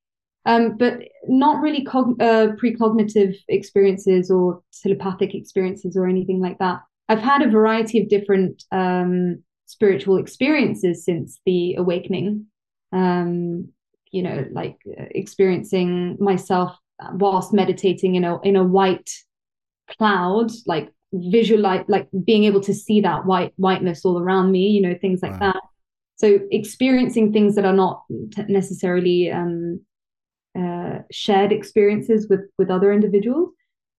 Um, 0.44 0.76
but 0.76 1.00
not 1.26 1.60
really 1.60 1.84
cog- 1.84 2.22
uh, 2.22 2.48
precognitive 2.62 3.34
experiences 3.48 4.30
or 4.30 4.62
telepathic 4.82 5.34
experiences 5.34 5.96
or 5.96 6.06
anything 6.06 6.40
like 6.40 6.58
that. 6.58 6.82
I've 7.08 7.20
had 7.20 7.42
a 7.42 7.50
variety 7.50 8.00
of 8.00 8.08
different 8.08 8.62
um, 8.70 9.42
spiritual 9.66 10.18
experiences 10.18 11.04
since 11.04 11.40
the 11.46 11.74
awakening. 11.74 12.46
Um, 12.92 13.68
you 14.12 14.22
know, 14.22 14.46
like 14.52 14.78
uh, 14.88 15.04
experiencing 15.10 16.16
myself 16.20 16.76
whilst 17.12 17.52
meditating 17.52 18.14
in 18.14 18.24
a 18.24 18.40
in 18.42 18.56
a 18.56 18.64
white 18.64 19.10
cloud, 19.90 20.50
like 20.66 20.90
visualize 21.30 21.84
like 21.88 22.08
being 22.24 22.44
able 22.44 22.60
to 22.60 22.74
see 22.74 23.00
that 23.00 23.26
white 23.26 23.52
whiteness 23.56 24.04
all 24.04 24.18
around 24.18 24.50
me 24.50 24.68
you 24.68 24.80
know 24.80 24.96
things 25.00 25.22
like 25.22 25.32
wow. 25.32 25.52
that. 25.52 25.62
So 26.18 26.38
experiencing 26.50 27.32
things 27.32 27.56
that 27.56 27.66
are 27.66 27.74
not 27.74 28.02
necessarily 28.48 29.30
um, 29.30 29.80
uh, 30.58 31.00
shared 31.10 31.52
experiences 31.52 32.26
with 32.28 32.40
with 32.58 32.70
other 32.70 32.92
individuals 32.92 33.50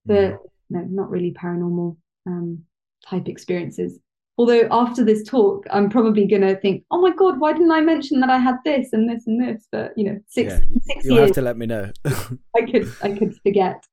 but 0.05 0.33
mm. 0.33 0.39
no 0.69 0.81
not 0.89 1.09
really 1.09 1.33
paranormal 1.33 1.97
um, 2.25 2.63
type 3.05 3.27
experiences. 3.27 3.99
Although 4.39 4.67
after 4.69 5.03
this 5.03 5.23
talk 5.23 5.65
i'm 5.71 5.89
probably 5.89 6.27
going 6.27 6.43
to 6.43 6.55
think 6.59 6.83
oh 6.91 7.01
my 7.01 7.11
god 7.11 7.39
why 7.39 7.53
didn't 7.53 7.71
i 7.71 7.81
mention 7.81 8.19
that 8.19 8.29
i 8.29 8.37
had 8.37 8.57
this 8.63 8.93
and 8.93 9.09
this 9.09 9.25
and 9.27 9.41
this? 9.43 9.67
But 9.71 9.93
you 9.97 10.05
know 10.05 10.19
six 10.27 10.53
yeah, 10.53 10.59
six 10.81 11.05
you'll 11.05 11.15
years. 11.15 11.29
have 11.29 11.35
to 11.35 11.41
let 11.41 11.57
me 11.57 11.65
know. 11.65 11.91
I 12.05 12.61
could 12.61 12.91
i 13.01 13.11
could 13.11 13.35
forget 13.41 13.83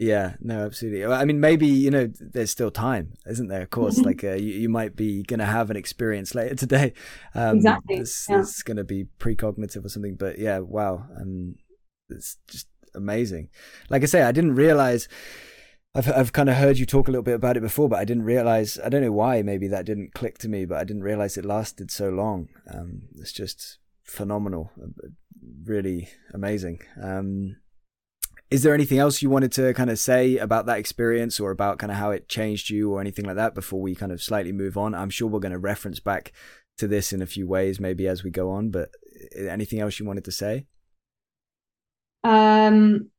yeah, 0.00 0.36
no, 0.40 0.64
absolutely. 0.64 1.04
I 1.04 1.26
mean, 1.26 1.40
maybe 1.40 1.66
you 1.66 1.90
know, 1.90 2.10
there's 2.18 2.50
still 2.50 2.70
time, 2.70 3.12
isn't 3.26 3.48
there? 3.48 3.60
Of 3.60 3.68
course, 3.68 3.96
mm-hmm. 3.96 4.06
like 4.06 4.24
uh, 4.24 4.32
you, 4.32 4.54
you 4.54 4.68
might 4.70 4.96
be 4.96 5.22
going 5.22 5.40
to 5.40 5.46
have 5.46 5.70
an 5.70 5.76
experience 5.76 6.34
later 6.34 6.54
today. 6.54 6.94
Um, 7.34 7.56
exactly. 7.56 7.96
It's, 7.96 8.26
yeah. 8.26 8.42
going 8.64 8.78
to 8.78 8.84
be 8.84 9.08
precognitive 9.18 9.84
or 9.84 9.90
something. 9.90 10.14
But 10.14 10.38
yeah, 10.38 10.60
wow, 10.60 11.04
um, 11.20 11.56
it's 12.08 12.38
just 12.48 12.66
amazing. 12.94 13.50
Like 13.90 14.02
I 14.02 14.06
say, 14.06 14.22
I 14.22 14.32
didn't 14.32 14.54
realize. 14.54 15.06
I've 15.94 16.10
I've 16.10 16.32
kind 16.32 16.48
of 16.48 16.56
heard 16.56 16.78
you 16.78 16.86
talk 16.86 17.06
a 17.06 17.10
little 17.10 17.22
bit 17.22 17.34
about 17.34 17.58
it 17.58 17.62
before, 17.62 17.90
but 17.90 17.98
I 17.98 18.06
didn't 18.06 18.22
realize. 18.22 18.78
I 18.82 18.88
don't 18.88 19.02
know 19.02 19.12
why. 19.12 19.42
Maybe 19.42 19.68
that 19.68 19.84
didn't 19.84 20.14
click 20.14 20.38
to 20.38 20.48
me, 20.48 20.64
but 20.64 20.78
I 20.78 20.84
didn't 20.84 21.02
realize 21.02 21.36
it 21.36 21.44
lasted 21.44 21.90
so 21.90 22.08
long. 22.08 22.48
Um, 22.72 23.02
it's 23.18 23.32
just 23.32 23.76
phenomenal, 24.02 24.72
uh, 24.82 25.08
really 25.64 26.08
amazing. 26.32 26.78
Um, 27.02 27.56
is 28.50 28.62
there 28.62 28.74
anything 28.74 28.98
else 28.98 29.22
you 29.22 29.30
wanted 29.30 29.52
to 29.52 29.72
kind 29.74 29.90
of 29.90 29.98
say 29.98 30.36
about 30.36 30.66
that 30.66 30.78
experience 30.78 31.38
or 31.38 31.52
about 31.52 31.78
kind 31.78 31.92
of 31.92 31.98
how 31.98 32.10
it 32.10 32.28
changed 32.28 32.68
you 32.68 32.92
or 32.92 33.00
anything 33.00 33.24
like 33.24 33.36
that 33.36 33.54
before 33.54 33.80
we 33.80 33.94
kind 33.94 34.10
of 34.10 34.22
slightly 34.22 34.52
move 34.52 34.76
on? 34.76 34.94
I'm 34.94 35.10
sure 35.10 35.28
we're 35.28 35.38
going 35.38 35.52
to 35.52 35.58
reference 35.58 36.00
back 36.00 36.32
to 36.78 36.88
this 36.88 37.12
in 37.12 37.22
a 37.22 37.26
few 37.26 37.46
ways 37.46 37.78
maybe 37.78 38.08
as 38.08 38.24
we 38.24 38.30
go 38.30 38.50
on, 38.50 38.70
but 38.70 38.90
anything 39.36 39.78
else 39.78 40.00
you 40.00 40.06
wanted 40.06 40.24
to 40.24 40.32
say? 40.32 40.66
Um, 42.24 43.10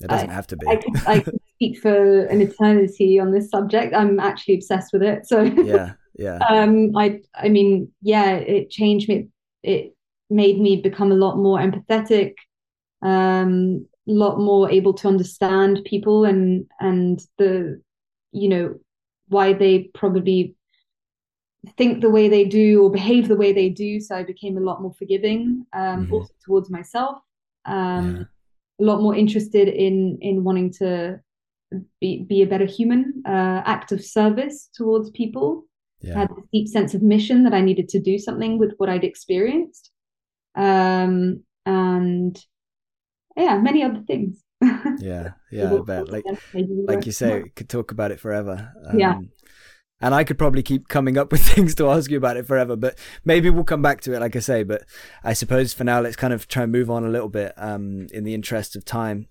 it 0.00 0.08
doesn't 0.08 0.30
I, 0.30 0.34
have 0.34 0.46
to 0.48 0.56
be. 0.56 0.66
I 0.66 0.76
could, 0.76 1.06
I 1.06 1.20
could 1.20 1.38
speak 1.54 1.78
for 1.78 2.26
an 2.26 2.42
eternity 2.42 3.18
on 3.18 3.32
this 3.32 3.48
subject. 3.48 3.94
I'm 3.94 4.20
actually 4.20 4.54
obsessed 4.54 4.92
with 4.92 5.02
it. 5.02 5.26
So 5.26 5.42
yeah, 5.64 5.92
yeah. 6.14 6.38
Um, 6.48 6.94
I, 6.94 7.20
I 7.34 7.48
mean, 7.48 7.90
yeah, 8.02 8.32
it 8.32 8.68
changed 8.68 9.08
me. 9.08 9.28
It 9.62 9.94
made 10.28 10.60
me 10.60 10.82
become 10.82 11.10
a 11.10 11.16
lot 11.16 11.38
more 11.38 11.58
empathetic. 11.58 12.34
Um, 13.00 13.86
lot 14.06 14.38
more 14.38 14.70
able 14.70 14.92
to 14.92 15.08
understand 15.08 15.80
people 15.84 16.24
and 16.24 16.66
and 16.80 17.24
the 17.38 17.80
you 18.32 18.48
know 18.48 18.74
why 19.28 19.52
they 19.52 19.90
probably 19.94 20.54
think 21.78 22.02
the 22.02 22.10
way 22.10 22.28
they 22.28 22.44
do 22.44 22.82
or 22.82 22.90
behave 22.90 23.28
the 23.28 23.36
way 23.36 23.52
they 23.52 23.70
do 23.70 23.98
so 24.00 24.14
i 24.14 24.22
became 24.22 24.58
a 24.58 24.60
lot 24.60 24.82
more 24.82 24.92
forgiving 24.92 25.64
um, 25.72 26.04
mm-hmm. 26.04 26.12
also 26.12 26.32
towards 26.44 26.68
myself 26.68 27.16
um, 27.64 28.16
yeah. 28.16 28.22
a 28.80 28.84
lot 28.84 29.00
more 29.00 29.14
interested 29.14 29.68
in 29.68 30.18
in 30.20 30.44
wanting 30.44 30.70
to 30.70 31.18
be, 32.00 32.24
be 32.28 32.42
a 32.42 32.46
better 32.46 32.66
human 32.66 33.22
uh, 33.26 33.62
act 33.64 33.90
of 33.90 34.04
service 34.04 34.68
towards 34.74 35.10
people 35.10 35.64
yeah. 36.00 36.16
I 36.16 36.18
had 36.20 36.30
a 36.30 36.42
deep 36.52 36.68
sense 36.68 36.92
of 36.92 37.02
mission 37.02 37.44
that 37.44 37.54
i 37.54 37.62
needed 37.62 37.88
to 37.90 38.00
do 38.00 38.18
something 38.18 38.58
with 38.58 38.74
what 38.76 38.90
i'd 38.90 39.04
experienced 39.04 39.90
um, 40.56 41.42
and 41.64 42.38
yeah, 43.36 43.58
many 43.58 43.82
other 43.82 44.02
things. 44.06 44.42
yeah, 44.98 45.32
yeah, 45.50 45.74
I 45.74 45.78
bet. 45.80 46.08
Like, 46.08 46.24
like 46.52 47.06
you 47.06 47.12
say, 47.12 47.44
could 47.54 47.68
talk 47.68 47.90
about 47.90 48.10
it 48.10 48.20
forever. 48.20 48.72
Um, 48.86 48.98
yeah. 48.98 49.18
And 50.00 50.14
I 50.14 50.24
could 50.24 50.38
probably 50.38 50.62
keep 50.62 50.88
coming 50.88 51.16
up 51.16 51.32
with 51.32 51.42
things 51.42 51.74
to 51.76 51.88
ask 51.88 52.10
you 52.10 52.18
about 52.18 52.36
it 52.36 52.46
forever, 52.46 52.76
but 52.76 52.98
maybe 53.24 53.50
we'll 53.50 53.64
come 53.64 53.82
back 53.82 54.00
to 54.02 54.14
it, 54.14 54.20
like 54.20 54.36
I 54.36 54.40
say. 54.40 54.62
But 54.62 54.84
I 55.22 55.32
suppose 55.32 55.72
for 55.72 55.84
now, 55.84 56.00
let's 56.00 56.16
kind 56.16 56.32
of 56.32 56.48
try 56.48 56.64
and 56.64 56.72
move 56.72 56.90
on 56.90 57.04
a 57.04 57.10
little 57.10 57.28
bit 57.28 57.52
um, 57.56 58.06
in 58.12 58.24
the 58.24 58.34
interest 58.34 58.76
of 58.76 58.84
time. 58.84 59.28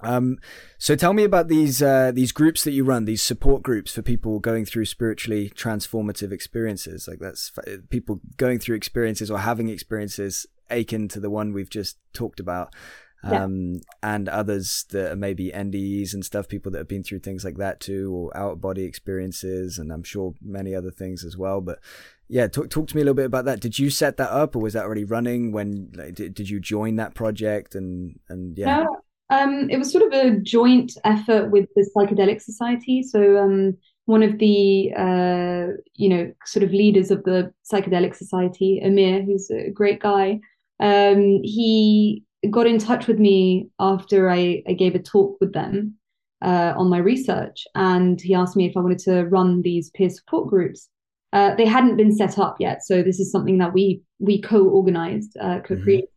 Um, 0.00 0.38
so 0.78 0.94
tell 0.94 1.12
me 1.12 1.24
about 1.24 1.48
these 1.48 1.82
uh, 1.82 2.12
these 2.14 2.30
groups 2.30 2.62
that 2.62 2.70
you 2.70 2.84
run, 2.84 3.04
these 3.04 3.22
support 3.22 3.64
groups 3.64 3.92
for 3.92 4.02
people 4.02 4.38
going 4.38 4.64
through 4.64 4.84
spiritually 4.84 5.50
transformative 5.50 6.30
experiences. 6.30 7.08
Like 7.08 7.18
that's 7.18 7.50
people 7.90 8.20
going 8.36 8.60
through 8.60 8.76
experiences 8.76 9.30
or 9.30 9.40
having 9.40 9.68
experiences 9.68 10.46
akin 10.70 11.08
to 11.08 11.18
the 11.18 11.30
one 11.30 11.52
we've 11.52 11.70
just 11.70 11.96
talked 12.12 12.38
about 12.38 12.72
um, 13.22 13.74
yeah. 13.74 13.80
and 14.02 14.28
others 14.28 14.84
that 14.90 15.12
are 15.12 15.16
maybe 15.16 15.50
NDEs 15.50 16.14
and 16.14 16.24
stuff, 16.24 16.48
people 16.48 16.70
that 16.72 16.78
have 16.78 16.88
been 16.88 17.02
through 17.02 17.20
things 17.20 17.44
like 17.44 17.56
that 17.56 17.80
too, 17.80 18.12
or 18.12 18.36
out 18.36 18.52
of 18.52 18.60
body 18.60 18.84
experiences, 18.84 19.78
and 19.78 19.92
I'm 19.92 20.04
sure 20.04 20.34
many 20.40 20.74
other 20.74 20.90
things 20.90 21.24
as 21.24 21.36
well. 21.36 21.60
But 21.60 21.80
yeah, 22.28 22.46
talk 22.46 22.70
talk 22.70 22.86
to 22.88 22.96
me 22.96 23.02
a 23.02 23.04
little 23.04 23.14
bit 23.14 23.26
about 23.26 23.46
that. 23.46 23.60
Did 23.60 23.78
you 23.78 23.90
set 23.90 24.18
that 24.18 24.30
up, 24.30 24.54
or 24.54 24.60
was 24.60 24.74
that 24.74 24.84
already 24.84 25.04
running? 25.04 25.52
When 25.52 25.90
like, 25.94 26.14
did 26.14 26.34
did 26.34 26.48
you 26.48 26.60
join 26.60 26.96
that 26.96 27.14
project? 27.14 27.74
And 27.74 28.20
and 28.28 28.56
yeah. 28.56 28.84
No, 28.84 29.00
um, 29.30 29.68
it 29.70 29.78
was 29.78 29.90
sort 29.90 30.04
of 30.04 30.12
a 30.12 30.38
joint 30.38 30.92
effort 31.04 31.50
with 31.50 31.68
the 31.74 31.88
Psychedelic 31.96 32.40
Society. 32.40 33.02
So 33.02 33.38
um, 33.38 33.76
one 34.04 34.22
of 34.22 34.38
the 34.38 34.92
uh, 34.96 35.72
you 35.94 36.08
know 36.08 36.32
sort 36.44 36.62
of 36.62 36.70
leaders 36.70 37.10
of 37.10 37.24
the 37.24 37.52
Psychedelic 37.70 38.14
Society, 38.14 38.80
Amir, 38.84 39.22
who's 39.22 39.50
a 39.50 39.70
great 39.70 40.00
guy. 40.00 40.40
Um, 40.80 41.40
he 41.42 42.22
got 42.50 42.66
in 42.66 42.78
touch 42.78 43.06
with 43.06 43.18
me 43.18 43.68
after 43.80 44.30
I, 44.30 44.62
I 44.68 44.72
gave 44.72 44.94
a 44.94 44.98
talk 45.00 45.36
with 45.40 45.52
them 45.52 45.94
uh, 46.42 46.74
on 46.76 46.88
my 46.88 46.98
research, 46.98 47.66
and 47.74 48.20
he 48.20 48.34
asked 48.34 48.56
me 48.56 48.66
if 48.66 48.76
I 48.76 48.80
wanted 48.80 49.00
to 49.00 49.24
run 49.24 49.62
these 49.62 49.90
peer 49.90 50.10
support 50.10 50.48
groups. 50.48 50.88
Uh, 51.32 51.54
they 51.56 51.66
hadn't 51.66 51.96
been 51.96 52.14
set 52.14 52.38
up 52.38 52.56
yet, 52.58 52.82
so 52.82 53.02
this 53.02 53.18
is 53.20 53.30
something 53.30 53.58
that 53.58 53.74
we 53.74 54.02
we 54.18 54.40
co-organized, 54.40 55.36
uh, 55.40 55.60
co-created. 55.60 56.08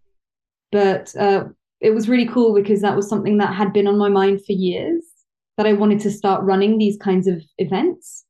Mm-hmm. 0.73 0.77
But 0.77 1.15
uh, 1.19 1.45
it 1.81 1.91
was 1.91 2.07
really 2.07 2.27
cool 2.27 2.53
because 2.53 2.81
that 2.81 2.95
was 2.95 3.09
something 3.09 3.37
that 3.39 3.53
had 3.53 3.73
been 3.73 3.87
on 3.87 3.97
my 3.97 4.09
mind 4.09 4.45
for 4.45 4.53
years. 4.53 5.03
That 5.57 5.67
I 5.67 5.73
wanted 5.73 5.99
to 6.01 6.11
start 6.11 6.43
running 6.43 6.77
these 6.77 6.97
kinds 6.97 7.27
of 7.27 7.43
events 7.57 8.25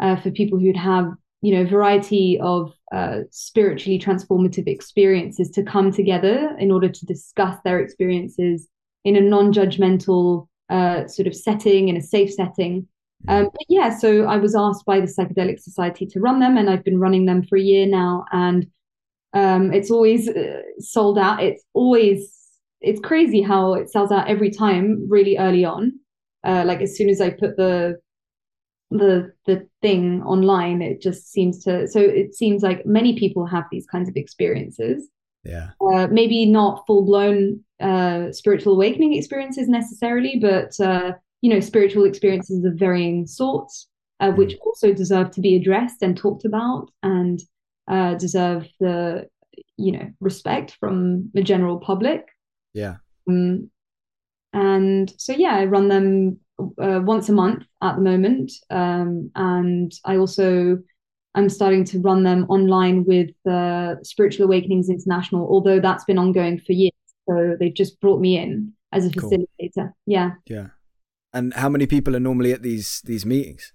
uh, 0.00 0.16
for 0.16 0.30
people 0.30 0.58
who'd 0.58 0.76
have 0.76 1.12
you 1.44 1.54
know 1.54 1.64
variety 1.64 2.38
of 2.40 2.72
uh, 2.92 3.20
spiritually 3.30 3.98
transformative 3.98 4.66
experiences 4.66 5.50
to 5.50 5.62
come 5.62 5.92
together 5.92 6.56
in 6.58 6.70
order 6.70 6.88
to 6.88 7.06
discuss 7.06 7.56
their 7.64 7.80
experiences 7.80 8.68
in 9.04 9.16
a 9.16 9.20
non-judgmental 9.20 10.48
uh, 10.70 11.06
sort 11.06 11.26
of 11.26 11.34
setting 11.34 11.88
in 11.88 11.96
a 11.96 12.00
safe 12.00 12.32
setting. 12.32 12.86
Mm. 13.26 13.32
um, 13.32 13.44
but 13.52 13.66
yeah 13.68 13.90
so 14.02 14.24
i 14.34 14.36
was 14.36 14.54
asked 14.54 14.84
by 14.84 14.98
the 15.00 15.12
psychedelic 15.14 15.58
society 15.60 16.04
to 16.04 16.20
run 16.20 16.40
them 16.40 16.56
and 16.58 16.68
i've 16.68 16.84
been 16.84 16.98
running 16.98 17.24
them 17.26 17.42
for 17.42 17.56
a 17.56 17.66
year 17.72 17.86
now 17.86 18.24
and 18.32 18.66
um, 19.34 19.72
it's 19.72 19.90
always 19.90 20.28
uh, 20.28 20.62
sold 20.78 21.18
out. 21.18 21.42
It's 21.42 21.64
always 21.74 22.32
it's 22.80 23.00
crazy 23.00 23.42
how 23.42 23.74
it 23.74 23.90
sells 23.90 24.12
out 24.12 24.28
every 24.28 24.50
time 24.50 25.06
really 25.08 25.36
early 25.36 25.64
on. 25.64 25.92
Uh, 26.44 26.62
like 26.66 26.82
as 26.82 26.94
soon 26.96 27.08
as 27.08 27.22
i 27.22 27.30
put 27.30 27.56
the 27.56 27.98
the 28.98 29.32
the 29.46 29.66
thing 29.82 30.22
online 30.22 30.80
it 30.80 31.02
just 31.02 31.30
seems 31.32 31.64
to 31.64 31.86
so 31.88 32.00
it 32.00 32.34
seems 32.34 32.62
like 32.62 32.86
many 32.86 33.18
people 33.18 33.44
have 33.44 33.64
these 33.70 33.86
kinds 33.86 34.08
of 34.08 34.16
experiences. 34.16 35.08
Yeah. 35.44 35.70
Uh, 35.80 36.06
maybe 36.06 36.46
not 36.46 36.86
full 36.86 37.04
blown 37.04 37.62
uh, 37.80 38.32
spiritual 38.32 38.74
awakening 38.74 39.14
experiences 39.14 39.68
necessarily 39.68 40.38
but 40.40 40.78
uh, 40.80 41.12
you 41.42 41.50
know 41.50 41.60
spiritual 41.60 42.04
experiences 42.04 42.64
of 42.64 42.74
varying 42.74 43.26
sorts 43.26 43.88
uh, 44.20 44.30
mm. 44.30 44.36
which 44.36 44.54
also 44.64 44.92
deserve 44.92 45.30
to 45.32 45.40
be 45.40 45.56
addressed 45.56 46.00
and 46.00 46.16
talked 46.16 46.44
about 46.44 46.90
and 47.02 47.40
uh, 47.88 48.14
deserve 48.14 48.66
the 48.80 49.28
you 49.76 49.92
know 49.92 50.10
respect 50.20 50.76
from 50.80 51.30
the 51.34 51.42
general 51.42 51.78
public. 51.78 52.28
Yeah. 52.72 52.96
Um, 53.28 53.70
and 54.54 55.12
so 55.18 55.32
yeah 55.32 55.56
i 55.56 55.64
run 55.64 55.88
them 55.88 56.38
uh, 56.60 57.00
once 57.04 57.28
a 57.28 57.32
month 57.32 57.64
at 57.82 57.96
the 57.96 58.02
moment, 58.02 58.52
um, 58.70 59.30
and 59.34 59.92
I 60.04 60.16
also 60.16 60.78
I'm 61.34 61.48
starting 61.48 61.84
to 61.86 62.00
run 62.00 62.22
them 62.22 62.46
online 62.48 63.04
with 63.04 63.30
uh, 63.50 63.96
Spiritual 64.02 64.46
Awakenings 64.46 64.88
International, 64.88 65.48
although 65.48 65.80
that's 65.80 66.04
been 66.04 66.18
ongoing 66.18 66.60
for 66.60 66.72
years. 66.72 66.92
So 67.28 67.56
they've 67.58 67.74
just 67.74 68.00
brought 68.00 68.20
me 68.20 68.38
in 68.38 68.72
as 68.92 69.06
a 69.06 69.10
facilitator. 69.10 69.46
Cool. 69.74 69.92
Yeah. 70.06 70.30
Yeah. 70.46 70.68
And 71.32 71.52
how 71.54 71.68
many 71.68 71.86
people 71.86 72.14
are 72.14 72.20
normally 72.20 72.52
at 72.52 72.62
these 72.62 73.02
these 73.04 73.26
meetings? 73.26 73.72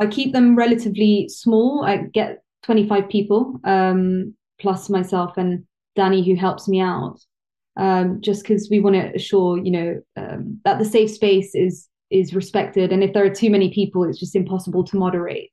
I 0.00 0.06
keep 0.06 0.32
them 0.32 0.56
relatively 0.56 1.28
small. 1.28 1.84
I 1.84 1.98
get 1.98 2.42
25 2.64 3.08
people, 3.08 3.60
um, 3.64 4.34
plus 4.58 4.88
myself 4.88 5.36
and 5.36 5.64
Danny, 5.94 6.24
who 6.24 6.34
helps 6.34 6.66
me 6.66 6.80
out. 6.80 7.18
Um, 7.76 8.20
just 8.20 8.42
because 8.42 8.68
we 8.70 8.80
want 8.80 8.94
to 8.94 9.14
assure, 9.14 9.58
you 9.58 9.70
know, 9.70 10.02
um, 10.16 10.60
that 10.64 10.78
the 10.78 10.84
safe 10.84 11.10
space 11.10 11.54
is 11.54 11.88
is 12.14 12.34
respected. 12.34 12.92
And 12.92 13.02
if 13.02 13.12
there 13.12 13.24
are 13.24 13.34
too 13.34 13.50
many 13.50 13.72
people 13.72 14.04
it's 14.04 14.18
just 14.18 14.36
impossible 14.36 14.84
to 14.84 14.96
moderate. 14.96 15.50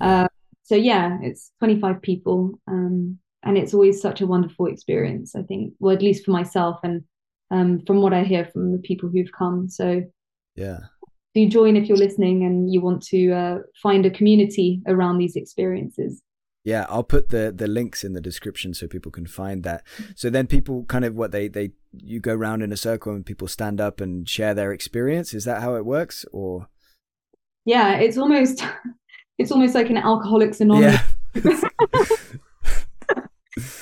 Uh, 0.00 0.26
so 0.64 0.74
yeah 0.74 1.18
it's 1.22 1.52
25 1.58 2.00
people 2.02 2.58
um, 2.66 3.18
and 3.42 3.58
it's 3.58 3.74
always 3.74 4.00
such 4.00 4.20
a 4.20 4.26
wonderful 4.26 4.66
experience 4.66 5.34
i 5.36 5.42
think. 5.42 5.74
Well 5.78 5.94
at 5.94 6.02
least 6.02 6.24
for 6.24 6.32
myself 6.32 6.80
and 6.82 7.02
um, 7.50 7.80
from 7.86 8.00
what 8.02 8.12
i 8.12 8.22
hear 8.24 8.44
from 8.52 8.72
the 8.72 8.78
people 8.78 9.08
who've 9.08 9.32
come. 9.38 9.68
So 9.68 10.02
yeah. 10.56 10.78
do 11.34 11.48
join 11.48 11.76
if 11.76 11.88
you're 11.88 12.06
listening 12.06 12.44
and 12.44 12.72
you 12.72 12.80
want 12.80 13.02
to 13.04 13.32
uh, 13.32 13.58
find 13.82 14.04
a 14.06 14.10
community 14.10 14.82
around 14.86 15.18
these 15.18 15.36
experiences. 15.36 16.22
Yeah, 16.64 16.86
I'll 16.88 17.02
put 17.02 17.30
the 17.30 17.52
the 17.54 17.66
links 17.66 18.04
in 18.04 18.12
the 18.12 18.20
description 18.20 18.72
so 18.72 18.86
people 18.86 19.10
can 19.10 19.26
find 19.26 19.64
that. 19.64 19.84
So 20.14 20.30
then 20.30 20.46
people 20.46 20.84
kind 20.84 21.04
of 21.04 21.14
what 21.14 21.32
they 21.32 21.48
they 21.48 21.72
you 21.92 22.20
go 22.20 22.34
round 22.34 22.62
in 22.62 22.72
a 22.72 22.76
circle 22.76 23.14
and 23.14 23.26
people 23.26 23.48
stand 23.48 23.80
up 23.80 24.00
and 24.00 24.28
share 24.28 24.54
their 24.54 24.72
experience. 24.72 25.34
Is 25.34 25.44
that 25.44 25.62
how 25.62 25.74
it 25.76 25.84
works 25.84 26.24
or 26.32 26.68
Yeah, 27.64 27.94
it's 27.96 28.18
almost 28.18 28.64
it's 29.38 29.52
almost 29.52 29.74
like 29.74 29.90
an 29.90 29.96
alcoholics 29.96 30.60
anonymous. 30.60 31.00
Yeah. 31.34 32.04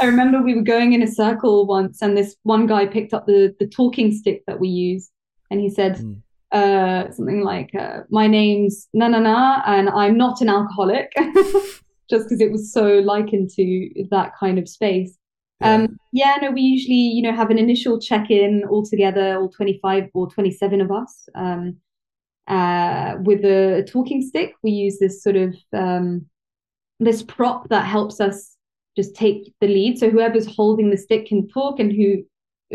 I 0.00 0.06
remember 0.06 0.42
we 0.42 0.54
were 0.54 0.62
going 0.62 0.94
in 0.94 1.02
a 1.02 1.06
circle 1.06 1.66
once 1.66 2.02
and 2.02 2.16
this 2.16 2.36
one 2.42 2.66
guy 2.66 2.86
picked 2.86 3.14
up 3.14 3.26
the 3.26 3.54
the 3.60 3.66
talking 3.66 4.12
stick 4.12 4.42
that 4.46 4.58
we 4.58 4.68
use 4.68 5.10
and 5.50 5.60
he 5.60 5.70
said 5.70 5.96
mm. 5.96 6.20
uh, 6.52 7.10
something 7.12 7.42
like 7.42 7.74
uh, 7.74 8.00
my 8.10 8.26
name's 8.26 8.88
na 8.92 9.08
na 9.08 9.20
na 9.20 9.62
and 9.66 9.88
I'm 9.90 10.16
not 10.16 10.40
an 10.40 10.48
alcoholic 10.48 11.12
just 12.10 12.28
because 12.28 12.40
it 12.40 12.50
was 12.50 12.72
so 12.72 12.98
likened 12.98 13.50
to 13.50 13.90
that 14.10 14.32
kind 14.38 14.58
of 14.58 14.68
space. 14.68 15.16
Yeah. 15.60 15.74
Um, 15.74 15.98
yeah, 16.12 16.36
no, 16.40 16.50
we 16.50 16.62
usually, 16.62 16.94
you 16.94 17.22
know, 17.22 17.34
have 17.34 17.50
an 17.50 17.58
initial 17.58 18.00
check-in 18.00 18.64
all 18.70 18.84
together, 18.84 19.36
all 19.36 19.48
25 19.48 20.08
or 20.14 20.30
27 20.30 20.80
of 20.80 20.90
us, 20.90 21.28
um, 21.34 21.76
uh, 22.48 23.16
with 23.20 23.44
a, 23.44 23.86
talking 23.86 24.22
stick. 24.22 24.54
We 24.62 24.70
use 24.70 24.98
this 24.98 25.22
sort 25.22 25.36
of 25.36 25.54
um, 25.72 26.26
this 26.98 27.22
prop 27.22 27.68
that 27.68 27.86
helps 27.86 28.20
us 28.20 28.56
just 28.96 29.14
take 29.14 29.52
the 29.60 29.68
lead. 29.68 29.98
So 29.98 30.10
whoever's 30.10 30.46
holding 30.46 30.90
the 30.90 30.96
stick 30.96 31.26
can 31.26 31.48
talk, 31.48 31.78
and 31.78 31.92
who 31.92 32.24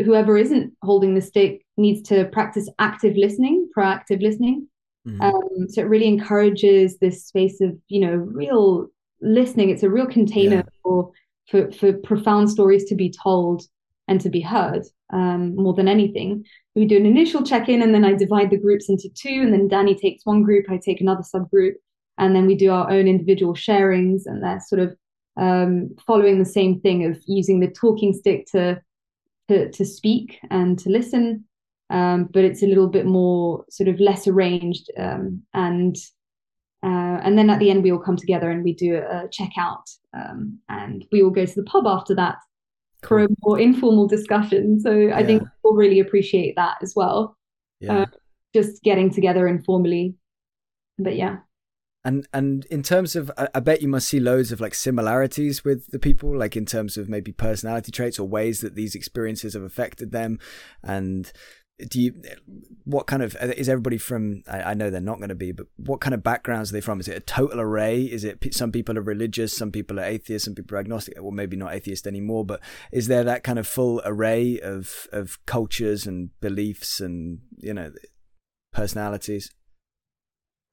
whoever 0.04 0.36
isn't 0.36 0.74
holding 0.82 1.14
the 1.14 1.20
stick 1.20 1.64
needs 1.76 2.06
to 2.08 2.26
practice 2.26 2.68
active 2.78 3.16
listening, 3.16 3.68
proactive 3.76 4.22
listening. 4.22 4.68
Mm-hmm. 5.06 5.22
Um, 5.22 5.68
so 5.68 5.82
it 5.82 5.88
really 5.88 6.08
encourages 6.08 6.98
this 6.98 7.24
space 7.24 7.60
of, 7.60 7.76
you 7.88 8.00
know, 8.00 8.14
real 8.14 8.88
listening 9.22 9.70
it's 9.70 9.82
a 9.82 9.88
real 9.88 10.06
container 10.06 10.56
yeah. 10.56 10.62
for, 10.82 11.10
for 11.50 11.70
for 11.72 11.92
profound 11.92 12.50
stories 12.50 12.84
to 12.86 12.94
be 12.94 13.12
told 13.22 13.62
and 14.08 14.20
to 14.20 14.30
be 14.30 14.40
heard 14.40 14.82
um, 15.12 15.56
more 15.56 15.74
than 15.74 15.88
anything. 15.88 16.44
We 16.74 16.86
do 16.86 16.96
an 16.96 17.06
initial 17.06 17.42
check-in 17.42 17.82
and 17.82 17.94
then 17.94 18.04
i 18.04 18.14
divide 18.14 18.50
the 18.50 18.58
groups 18.58 18.88
into 18.88 19.08
two 19.14 19.40
and 19.42 19.52
then 19.52 19.68
danny 19.68 19.94
takes 19.94 20.26
one 20.26 20.42
group 20.42 20.66
i 20.68 20.76
take 20.76 21.00
another 21.00 21.22
subgroup. 21.22 21.74
And 22.18 22.34
then 22.34 22.46
we 22.46 22.54
do 22.54 22.70
our 22.70 22.90
own 22.90 23.06
individual 23.06 23.54
sharings 23.54 24.22
and 24.24 24.42
they're 24.42 24.60
sort 24.60 24.80
of 24.80 24.96
um, 25.36 25.90
following 26.06 26.38
the 26.38 26.46
same 26.46 26.80
thing 26.80 27.04
of 27.04 27.20
using 27.26 27.60
the 27.60 27.68
talking 27.68 28.12
stick 28.12 28.46
to 28.52 28.80
to, 29.48 29.70
to 29.70 29.84
speak 29.84 30.38
and 30.50 30.78
to 30.80 30.90
listen. 30.90 31.44
Um, 31.88 32.28
but 32.32 32.42
it's 32.42 32.62
a 32.62 32.66
little 32.66 32.88
bit 32.88 33.06
more 33.06 33.64
sort 33.70 33.88
of 33.88 34.00
less 34.00 34.26
arranged 34.26 34.90
um, 34.98 35.42
and 35.54 35.96
uh, 36.86 37.20
and 37.24 37.36
then 37.36 37.50
at 37.50 37.58
the 37.58 37.70
end, 37.70 37.82
we 37.82 37.90
all 37.90 37.98
come 37.98 38.16
together 38.16 38.50
and 38.50 38.62
we 38.62 38.72
do 38.72 38.94
a 38.96 39.28
checkout, 39.28 39.84
um, 40.14 40.58
and 40.68 41.04
we 41.10 41.22
all 41.22 41.30
go 41.30 41.44
to 41.44 41.54
the 41.54 41.64
pub 41.64 41.86
after 41.86 42.14
that 42.14 42.36
for 43.02 43.24
a 43.24 43.28
more 43.44 43.58
informal 43.60 44.06
discussion. 44.06 44.80
So 44.80 44.92
yeah. 44.92 45.16
I 45.16 45.24
think 45.24 45.42
people 45.42 45.74
really 45.74 46.00
appreciate 46.00 46.54
that 46.56 46.76
as 46.82 46.94
well. 46.96 47.36
Yeah. 47.80 48.02
Uh, 48.02 48.06
just 48.54 48.82
getting 48.82 49.12
together 49.12 49.46
informally. 49.46 50.14
But 50.98 51.16
yeah. 51.16 51.38
And 52.04 52.26
and 52.32 52.64
in 52.66 52.82
terms 52.82 53.16
of, 53.16 53.30
I, 53.36 53.48
I 53.54 53.60
bet 53.60 53.82
you 53.82 53.88
must 53.88 54.08
see 54.08 54.20
loads 54.20 54.52
of 54.52 54.60
like 54.60 54.74
similarities 54.74 55.64
with 55.64 55.90
the 55.90 55.98
people, 55.98 56.38
like 56.38 56.56
in 56.56 56.64
terms 56.64 56.96
of 56.96 57.08
maybe 57.08 57.32
personality 57.32 57.92
traits 57.92 58.18
or 58.18 58.28
ways 58.28 58.60
that 58.60 58.76
these 58.76 58.94
experiences 58.94 59.54
have 59.54 59.64
affected 59.64 60.12
them, 60.12 60.38
and 60.82 61.32
do 61.78 62.00
you 62.00 62.14
what 62.84 63.06
kind 63.06 63.22
of 63.22 63.36
is 63.36 63.68
everybody 63.68 63.98
from 63.98 64.42
I, 64.48 64.62
I 64.62 64.74
know 64.74 64.88
they're 64.88 65.00
not 65.00 65.18
going 65.18 65.28
to 65.28 65.34
be 65.34 65.52
but 65.52 65.66
what 65.76 66.00
kind 66.00 66.14
of 66.14 66.22
backgrounds 66.22 66.70
are 66.70 66.72
they 66.72 66.80
from? 66.80 67.00
Is 67.00 67.08
it 67.08 67.16
a 67.16 67.20
total 67.20 67.60
array? 67.60 68.02
Is 68.02 68.24
it 68.24 68.54
some 68.54 68.72
people 68.72 68.96
are 68.96 69.02
religious 69.02 69.54
some 69.54 69.70
people 69.70 70.00
are 70.00 70.04
atheists 70.04 70.46
some 70.46 70.54
people 70.54 70.76
are 70.76 70.80
agnostic? 70.80 71.16
Well 71.20 71.32
maybe 71.32 71.56
not 71.56 71.74
atheist 71.74 72.06
anymore 72.06 72.46
but 72.46 72.60
is 72.92 73.08
there 73.08 73.24
that 73.24 73.44
kind 73.44 73.58
of 73.58 73.66
full 73.66 74.00
array 74.04 74.58
of 74.60 75.06
of 75.12 75.38
cultures 75.44 76.06
and 76.06 76.30
beliefs 76.40 77.00
and 77.00 77.40
you 77.58 77.74
know 77.74 77.92
personalities? 78.72 79.52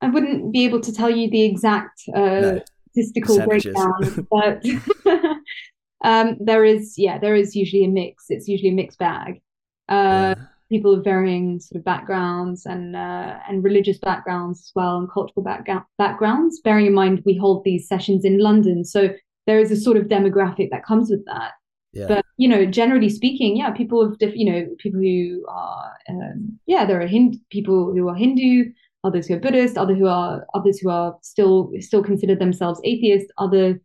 I 0.01 0.07
wouldn't 0.07 0.53
be 0.53 0.63
able 0.63 0.81
to 0.81 0.93
tell 0.93 1.09
you 1.09 1.29
the 1.29 1.43
exact 1.43 2.01
uh, 2.15 2.19
no. 2.19 2.61
statistical 2.91 3.45
breakdown 3.45 4.27
but 4.31 4.63
um, 6.05 6.37
there 6.39 6.63
is 6.63 6.93
yeah 6.97 7.17
there 7.17 7.35
is 7.35 7.57
usually 7.57 7.83
a 7.83 7.89
mix. 7.89 8.25
It's 8.29 8.47
usually 8.47 8.69
a 8.69 8.75
mixed 8.75 8.99
bag. 8.99 9.41
Uh, 9.89 10.35
yeah 10.37 10.45
people 10.73 10.93
of 10.95 11.03
varying 11.03 11.59
sort 11.59 11.77
of 11.77 11.85
backgrounds 11.85 12.65
and 12.65 12.95
uh, 12.95 13.37
and 13.47 13.63
religious 13.63 13.99
backgrounds 13.99 14.59
as 14.59 14.71
well 14.75 14.97
and 14.97 15.11
cultural 15.11 15.43
back- 15.43 15.67
backgrounds. 15.99 16.59
Bearing 16.63 16.87
in 16.87 16.93
mind 16.93 17.21
we 17.25 17.37
hold 17.37 17.63
these 17.63 17.87
sessions 17.87 18.25
in 18.25 18.39
London, 18.39 18.83
so 18.83 19.09
there 19.45 19.59
is 19.59 19.71
a 19.71 19.75
sort 19.75 19.97
of 19.97 20.05
demographic 20.05 20.69
that 20.71 20.85
comes 20.85 21.11
with 21.11 21.23
that. 21.25 21.51
Yeah. 21.93 22.07
But 22.07 22.25
you 22.37 22.47
know, 22.47 22.65
generally 22.65 23.09
speaking, 23.09 23.55
yeah, 23.55 23.69
people 23.69 24.01
of 24.01 24.17
diff- 24.17 24.35
you 24.35 24.51
know 24.51 24.67
people 24.79 24.99
who 24.99 25.45
are 25.47 25.91
um, 26.09 26.59
yeah, 26.65 26.85
there 26.85 26.99
are 27.01 27.07
Hindu 27.07 27.37
people 27.51 27.93
who 27.93 28.09
are 28.09 28.15
Hindu, 28.15 28.71
others 29.03 29.27
who 29.27 29.35
are 29.35 29.39
Buddhist, 29.39 29.77
other 29.77 29.93
who 29.93 30.07
are 30.07 30.47
others 30.55 30.79
who 30.79 30.89
are 30.89 31.15
still 31.21 31.71
still 31.79 32.03
consider 32.03 32.35
themselves 32.35 32.81
atheist, 32.83 33.27
other 33.37 33.79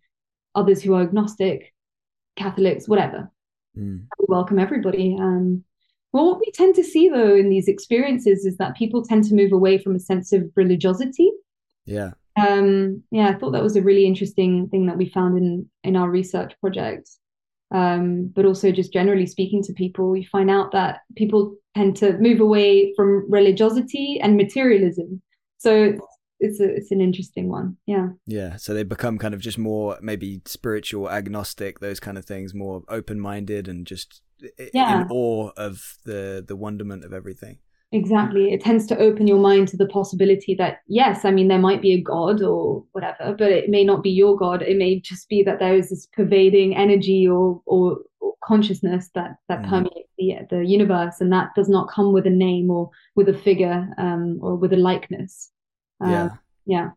others 0.54 0.82
who 0.82 0.94
are 0.94 1.02
agnostic, 1.02 1.74
Catholics, 2.36 2.88
whatever. 2.88 3.30
Mm. 3.78 4.06
We 4.18 4.24
welcome 4.28 4.58
everybody. 4.58 5.16
Um, 5.20 5.64
well, 6.12 6.26
what 6.26 6.40
we 6.40 6.50
tend 6.52 6.74
to 6.76 6.84
see 6.84 7.08
though 7.08 7.34
in 7.34 7.50
these 7.50 7.68
experiences 7.68 8.44
is 8.44 8.56
that 8.56 8.76
people 8.76 9.02
tend 9.04 9.24
to 9.24 9.34
move 9.34 9.52
away 9.52 9.78
from 9.78 9.94
a 9.94 10.00
sense 10.00 10.32
of 10.32 10.50
religiosity. 10.56 11.30
Yeah. 11.84 12.12
Um, 12.38 13.02
yeah, 13.10 13.28
I 13.28 13.34
thought 13.34 13.52
that 13.52 13.62
was 13.62 13.76
a 13.76 13.82
really 13.82 14.06
interesting 14.06 14.68
thing 14.68 14.86
that 14.86 14.96
we 14.96 15.08
found 15.08 15.36
in 15.36 15.68
in 15.84 15.96
our 15.96 16.10
research 16.10 16.54
project. 16.60 17.10
Um, 17.70 18.32
but 18.34 18.46
also 18.46 18.72
just 18.72 18.94
generally 18.94 19.26
speaking 19.26 19.62
to 19.64 19.74
people, 19.74 20.08
we 20.08 20.24
find 20.24 20.50
out 20.50 20.72
that 20.72 21.00
people 21.16 21.54
tend 21.74 21.96
to 21.98 22.16
move 22.18 22.40
away 22.40 22.94
from 22.96 23.30
religiosity 23.30 24.18
and 24.22 24.38
materialism. 24.38 25.20
So 25.58 25.98
it's 26.40 26.60
a, 26.60 26.74
it's 26.74 26.90
an 26.90 27.02
interesting 27.02 27.50
one. 27.50 27.76
Yeah. 27.86 28.08
Yeah. 28.26 28.56
So 28.56 28.72
they 28.72 28.84
become 28.84 29.18
kind 29.18 29.34
of 29.34 29.40
just 29.40 29.58
more 29.58 29.98
maybe 30.00 30.40
spiritual, 30.46 31.10
agnostic, 31.10 31.80
those 31.80 32.00
kind 32.00 32.16
of 32.16 32.24
things, 32.24 32.54
more 32.54 32.82
open 32.88 33.20
minded 33.20 33.68
and 33.68 33.86
just 33.86 34.22
yeah. 34.72 35.02
in 35.02 35.08
awe 35.10 35.50
of 35.56 35.98
the 36.04 36.44
the 36.46 36.56
wonderment 36.56 37.04
of 37.04 37.12
everything. 37.12 37.58
Exactly. 37.90 38.52
It 38.52 38.60
tends 38.60 38.86
to 38.88 38.98
open 38.98 39.26
your 39.26 39.38
mind 39.38 39.68
to 39.68 39.76
the 39.78 39.86
possibility 39.86 40.54
that, 40.56 40.80
yes, 40.88 41.24
I 41.24 41.30
mean, 41.30 41.48
there 41.48 41.58
might 41.58 41.80
be 41.80 41.94
a 41.94 42.02
God 42.02 42.42
or 42.42 42.84
whatever, 42.92 43.34
but 43.38 43.50
it 43.50 43.70
may 43.70 43.82
not 43.82 44.02
be 44.02 44.10
your 44.10 44.36
God. 44.36 44.60
It 44.60 44.76
may 44.76 45.00
just 45.00 45.26
be 45.30 45.42
that 45.44 45.58
there 45.58 45.74
is 45.74 45.88
this 45.88 46.06
pervading 46.12 46.76
energy 46.76 47.26
or, 47.26 47.62
or, 47.64 48.00
or 48.20 48.34
consciousness 48.44 49.08
that, 49.14 49.36
that 49.48 49.62
mm. 49.62 49.70
permeates 49.70 50.10
the, 50.18 50.34
the 50.50 50.66
universe. 50.66 51.22
And 51.22 51.32
that 51.32 51.54
does 51.56 51.70
not 51.70 51.88
come 51.88 52.12
with 52.12 52.26
a 52.26 52.30
name 52.30 52.70
or 52.70 52.90
with 53.16 53.30
a 53.30 53.38
figure 53.38 53.88
um, 53.96 54.38
or 54.42 54.56
with 54.56 54.74
a 54.74 54.76
likeness. 54.76 55.50
Uh, 56.04 56.10
yeah. 56.10 56.28
Yeah. 56.66 56.88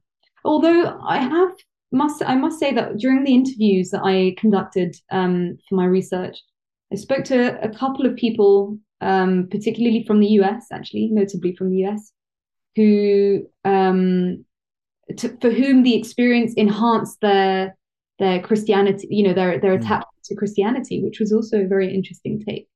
Although 0.44 1.00
I 1.08 1.20
have, 1.20 1.52
must, 1.94 2.22
I 2.22 2.36
must 2.36 2.60
say 2.60 2.74
that 2.74 2.98
during 2.98 3.24
the 3.24 3.34
interviews 3.34 3.92
that 3.92 4.02
I 4.04 4.36
conducted 4.38 4.98
um, 5.10 5.58
for 5.70 5.76
my 5.76 5.86
research, 5.86 6.38
I 6.92 6.96
spoke 6.96 7.24
to 7.26 7.62
a 7.64 7.70
couple 7.70 8.06
of 8.06 8.16
people 8.16 8.78
um, 9.02 9.48
particularly 9.50 10.04
from 10.06 10.20
the 10.20 10.28
US, 10.40 10.68
actually, 10.72 11.10
notably 11.12 11.56
from 11.56 11.72
the 11.72 11.86
US, 11.86 12.12
who 12.76 13.48
um, 13.66 14.46
to, 15.18 15.30
for 15.42 15.50
whom 15.50 15.84
the 15.84 15.96
experience 15.96 16.54
enhanced 16.54 17.20
their 17.22 17.76
their 18.20 18.40
Christianity, 18.42 19.08
you 19.10 19.24
know, 19.24 19.34
their 19.34 19.60
their 19.60 19.78
mm. 19.78 19.82
attachment 19.82 20.24
to 20.26 20.36
Christianity, 20.36 21.04
which 21.04 21.20
was 21.20 21.34
also 21.34 21.62
a 21.62 21.68
very 21.68 21.94
interesting 21.94 22.42
take. 22.48 22.68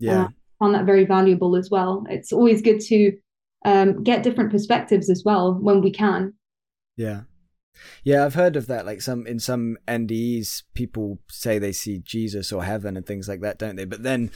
Yeah, 0.00 0.24
uh, 0.24 0.28
found 0.58 0.74
that 0.74 0.84
very 0.84 1.04
valuable 1.04 1.56
as 1.56 1.70
well. 1.70 2.04
It's 2.10 2.32
always 2.32 2.60
good 2.60 2.80
to 2.80 3.16
um, 3.64 4.02
get 4.02 4.24
different 4.24 4.50
perspectives 4.50 5.08
as 5.08 5.22
well 5.24 5.54
when 5.54 5.80
we 5.80 5.92
can. 5.92 6.34
Yeah. 6.96 7.22
Yeah, 8.02 8.24
I've 8.24 8.34
heard 8.34 8.56
of 8.56 8.66
that. 8.66 8.86
Like 8.86 9.00
some 9.00 9.26
in 9.26 9.38
some 9.38 9.78
NDEs, 9.86 10.64
people 10.74 11.18
say 11.28 11.58
they 11.58 11.72
see 11.72 11.98
Jesus 11.98 12.52
or 12.52 12.64
heaven 12.64 12.96
and 12.96 13.06
things 13.06 13.28
like 13.28 13.40
that, 13.40 13.58
don't 13.58 13.76
they? 13.76 13.84
But 13.84 14.02
then 14.02 14.30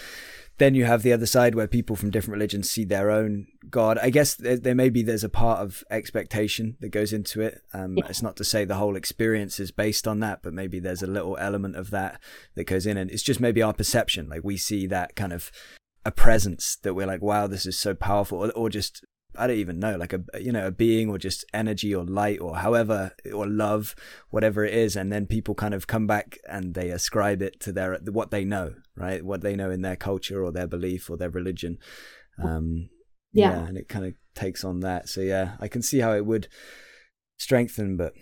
then 0.59 0.75
you 0.77 0.85
have 0.85 1.03
the 1.03 1.13
other 1.13 1.27
side 1.27 1.55
where 1.55 1.67
people 1.67 1.97
from 1.97 2.11
different 2.11 2.35
religions 2.35 2.71
see 2.71 2.85
their 2.85 3.11
own 3.11 3.47
god 3.71 3.99
i 3.99 4.11
guess 4.11 4.35
there, 4.35 4.57
there 4.57 4.75
maybe 4.75 5.03
there's 5.03 5.25
a 5.25 5.29
part 5.29 5.61
of 5.61 5.83
expectation 5.91 6.77
that 6.81 6.91
goes 6.91 7.13
into 7.13 7.41
it 7.41 7.63
um, 7.75 7.97
yeah. 7.97 8.07
it's 8.09 8.23
not 8.23 8.37
to 8.37 8.45
say 8.45 8.65
the 8.65 8.77
whole 8.77 8.95
experience 8.95 9.59
is 9.59 9.71
based 9.71 10.07
on 10.07 10.21
that 10.21 10.41
but 10.43 10.53
maybe 10.53 10.79
there's 10.79 11.03
a 11.03 11.07
little 11.07 11.37
element 11.39 11.75
of 11.75 11.91
that 11.91 12.21
that 12.55 12.65
goes 12.65 12.87
in 12.87 12.97
and 12.97 13.11
it's 13.11 13.23
just 13.23 13.41
maybe 13.41 13.63
our 13.63 13.73
perception 13.73 14.29
like 14.29 14.45
we 14.45 14.57
see 14.57 14.87
that 14.87 15.17
kind 15.17 15.33
of 15.33 15.51
a 16.05 16.11
presence 16.11 16.77
that 16.83 16.95
we're 16.95 17.07
like 17.07 17.23
wow 17.23 17.47
this 17.47 17.67
is 17.67 17.79
so 17.79 17.95
powerful 17.95 18.45
or, 18.45 18.51
or 18.53 18.69
just 18.69 19.05
I 19.37 19.47
don't 19.47 19.57
even 19.57 19.79
know, 19.79 19.97
like 19.97 20.13
a 20.13 20.23
you 20.41 20.53
know 20.53 20.67
a 20.67 20.71
being 20.71 21.09
or 21.09 21.19
just 21.19 21.45
energy 21.55 21.95
or 21.95 22.05
light 22.05 22.41
or 22.41 22.57
however 22.57 23.13
or 23.33 23.47
love, 23.47 23.95
whatever 24.31 24.65
it 24.65 24.75
is, 24.75 24.97
and 24.97 25.13
then 25.13 25.27
people 25.27 25.55
kind 25.55 25.75
of 25.75 25.87
come 25.87 26.07
back 26.07 26.39
and 26.49 26.75
they 26.75 26.91
ascribe 26.91 27.43
it 27.43 27.61
to 27.61 27.73
their 27.73 27.99
what 28.11 28.31
they 28.31 28.45
know, 28.45 28.75
right? 28.97 29.25
What 29.25 29.41
they 29.41 29.57
know 29.57 29.71
in 29.71 29.83
their 29.83 29.97
culture 29.97 30.45
or 30.45 30.53
their 30.53 30.67
belief 30.67 31.09
or 31.09 31.17
their 31.17 31.31
religion. 31.31 31.79
Um, 32.43 32.91
yeah. 33.33 33.51
yeah, 33.51 33.67
and 33.67 33.79
it 33.79 33.89
kind 33.89 34.05
of 34.05 34.15
takes 34.35 34.65
on 34.65 34.81
that. 34.81 35.09
So 35.09 35.21
yeah, 35.21 35.57
I 35.61 35.69
can 35.69 35.83
see 35.83 36.01
how 36.01 36.13
it 36.13 36.27
would 36.27 36.49
strengthen, 37.39 37.97
but 37.97 38.15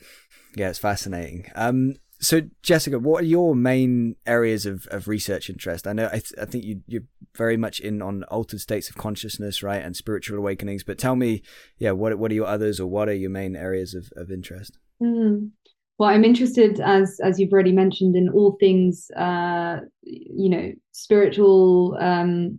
yeah, 0.57 0.69
it's 0.69 0.79
fascinating. 0.79 1.51
Um, 1.55 1.95
so 2.21 2.43
Jessica, 2.63 2.99
what 2.99 3.23
are 3.23 3.27
your 3.27 3.55
main 3.55 4.17
areas 4.27 4.67
of, 4.67 4.87
of 4.91 5.09
research 5.09 5.49
interest? 5.49 5.87
I 5.87 5.95
know 5.95 6.07
I, 6.07 6.21
th- 6.21 6.35
I 6.41 6.45
think 6.45 6.65
you 6.65 6.83
you're 6.87 7.05
very 7.37 7.57
much 7.57 7.81
in 7.81 8.03
on 8.03 8.25
altered 8.25 8.61
states 8.61 8.91
of 8.91 8.97
consciousness, 8.97 9.63
right, 9.63 9.83
and 9.83 9.97
spiritual 9.97 10.37
awakenings. 10.39 10.85
But 10.85 10.99
tell 10.99 11.17
me, 11.17 11.43
yeah, 11.79 11.93
what 11.93 12.19
what 12.19 12.31
are 12.31 12.35
your 12.35 12.47
others, 12.47 12.79
or 12.79 12.87
what 12.87 13.09
are 13.09 13.15
your 13.15 13.31
main 13.31 13.57
areas 13.57 13.95
of, 13.95 14.13
of 14.17 14.31
interest? 14.31 14.79
Mm. 15.03 15.51
Well, 15.99 16.11
I'm 16.11 16.25
interested, 16.25 16.81
as 16.81 17.19
as 17.23 17.39
you've 17.39 17.53
already 17.53 17.73
mentioned, 17.73 18.17
in 18.17 18.29
all 18.29 18.57
things, 18.61 19.11
uh, 19.17 19.81
you 20.03 20.49
know, 20.51 20.73
spiritual, 20.93 21.97
um, 22.01 22.59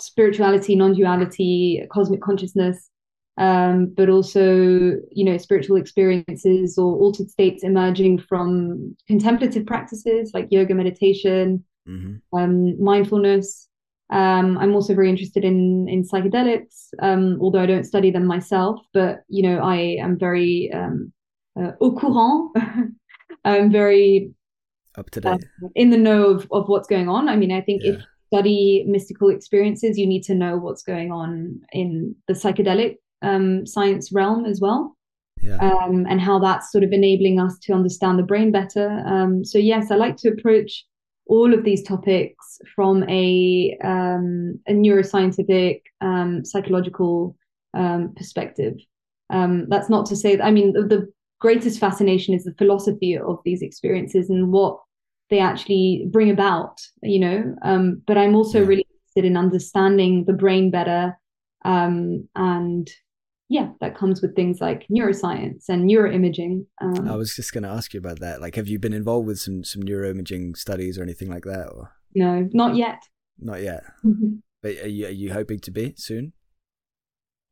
spirituality, 0.00 0.76
non-duality, 0.76 1.84
cosmic 1.92 2.20
consciousness, 2.20 2.90
um, 3.36 3.92
but 3.96 4.08
also 4.08 4.44
you 5.10 5.24
know 5.24 5.36
spiritual 5.38 5.76
experiences 5.76 6.78
or 6.78 6.94
altered 6.96 7.30
states 7.30 7.64
emerging 7.64 8.18
from 8.18 8.96
contemplative 9.06 9.66
practices 9.66 10.30
like 10.34 10.46
yoga 10.50 10.74
meditation 10.74 11.64
mm-hmm. 11.88 12.38
um, 12.38 12.82
mindfulness 12.82 13.68
um, 14.10 14.56
i'm 14.58 14.74
also 14.74 14.94
very 14.94 15.10
interested 15.10 15.44
in 15.44 15.88
in 15.88 16.04
psychedelics 16.04 16.88
um, 17.02 17.38
although 17.40 17.60
i 17.60 17.66
don't 17.66 17.84
study 17.84 18.10
them 18.10 18.26
myself 18.26 18.80
but 18.92 19.22
you 19.28 19.42
know 19.42 19.58
i 19.60 19.76
am 19.76 20.18
very 20.18 20.70
um, 20.72 21.12
uh, 21.60 21.72
au 21.80 21.92
courant 21.92 22.52
i'm 23.44 23.70
very 23.70 24.30
up 24.96 25.10
to 25.10 25.20
date 25.20 25.44
uh, 25.64 25.68
in 25.74 25.90
the 25.90 25.98
know 25.98 26.26
of, 26.26 26.46
of 26.52 26.68
what's 26.68 26.86
going 26.86 27.08
on 27.08 27.28
i 27.28 27.34
mean 27.34 27.50
i 27.50 27.60
think 27.60 27.82
yeah. 27.82 27.94
if 27.94 28.04
study 28.32 28.84
mystical 28.88 29.28
experiences 29.28 29.98
you 29.98 30.06
need 30.06 30.22
to 30.22 30.34
know 30.34 30.56
what's 30.56 30.82
going 30.82 31.10
on 31.12 31.60
in 31.72 32.14
the 32.26 32.34
psychedelic 32.34 32.96
um, 33.24 33.66
science 33.66 34.12
realm 34.12 34.44
as 34.44 34.60
well. 34.60 34.96
Yeah. 35.42 35.56
Um, 35.56 36.06
and 36.08 36.20
how 36.20 36.38
that's 36.38 36.72
sort 36.72 36.84
of 36.84 36.92
enabling 36.92 37.38
us 37.38 37.58
to 37.64 37.74
understand 37.74 38.18
the 38.18 38.22
brain 38.22 38.50
better. 38.50 39.02
Um, 39.06 39.44
so 39.44 39.58
yes, 39.58 39.90
I 39.90 39.96
like 39.96 40.16
to 40.18 40.30
approach 40.30 40.84
all 41.26 41.52
of 41.52 41.64
these 41.64 41.82
topics 41.82 42.58
from 42.74 43.02
a, 43.08 43.76
um, 43.82 44.58
a 44.68 44.72
neuroscientific, 44.72 45.82
um, 46.00 46.44
psychological 46.44 47.36
um, 47.74 48.14
perspective. 48.16 48.74
that's 49.30 49.90
not 49.90 50.06
to 50.06 50.16
say 50.16 50.36
that, 50.36 50.44
I 50.44 50.50
mean, 50.50 50.72
the, 50.72 50.82
the 50.82 51.12
greatest 51.40 51.78
fascination 51.78 52.32
is 52.34 52.44
the 52.44 52.54
philosophy 52.54 53.18
of 53.18 53.38
these 53.44 53.60
experiences 53.60 54.30
and 54.30 54.50
what 54.50 54.78
they 55.30 55.40
actually 55.40 56.06
bring 56.10 56.30
about, 56.30 56.80
you 57.02 57.18
know. 57.18 57.54
Um, 57.62 58.02
but 58.06 58.16
I'm 58.16 58.34
also 58.34 58.60
yeah. 58.60 58.66
really 58.66 58.86
interested 58.90 59.24
in 59.24 59.36
understanding 59.36 60.24
the 60.26 60.32
brain 60.32 60.70
better 60.70 61.18
um, 61.64 62.28
and 62.34 62.88
yeah, 63.54 63.68
that 63.80 63.96
comes 63.96 64.20
with 64.20 64.34
things 64.34 64.60
like 64.60 64.84
neuroscience 64.90 65.68
and 65.68 65.88
neuroimaging. 65.88 66.66
Um, 66.80 67.08
I 67.08 67.14
was 67.14 67.36
just 67.36 67.52
going 67.52 67.62
to 67.62 67.68
ask 67.68 67.94
you 67.94 67.98
about 67.98 68.18
that. 68.18 68.40
Like, 68.40 68.56
have 68.56 68.66
you 68.66 68.80
been 68.80 68.92
involved 68.92 69.28
with 69.28 69.38
some 69.38 69.62
some 69.62 69.80
neuroimaging 69.84 70.56
studies 70.56 70.98
or 70.98 71.04
anything 71.04 71.30
like 71.30 71.44
that? 71.44 71.68
Or 71.68 71.92
no, 72.16 72.48
not 72.52 72.74
yet. 72.74 73.04
Not 73.38 73.62
yet. 73.62 73.84
Mm-hmm. 74.04 74.38
But 74.60 74.78
are 74.78 74.88
you 74.88 75.06
are 75.06 75.10
you 75.10 75.32
hoping 75.32 75.60
to 75.60 75.70
be 75.70 75.94
soon? 75.96 76.32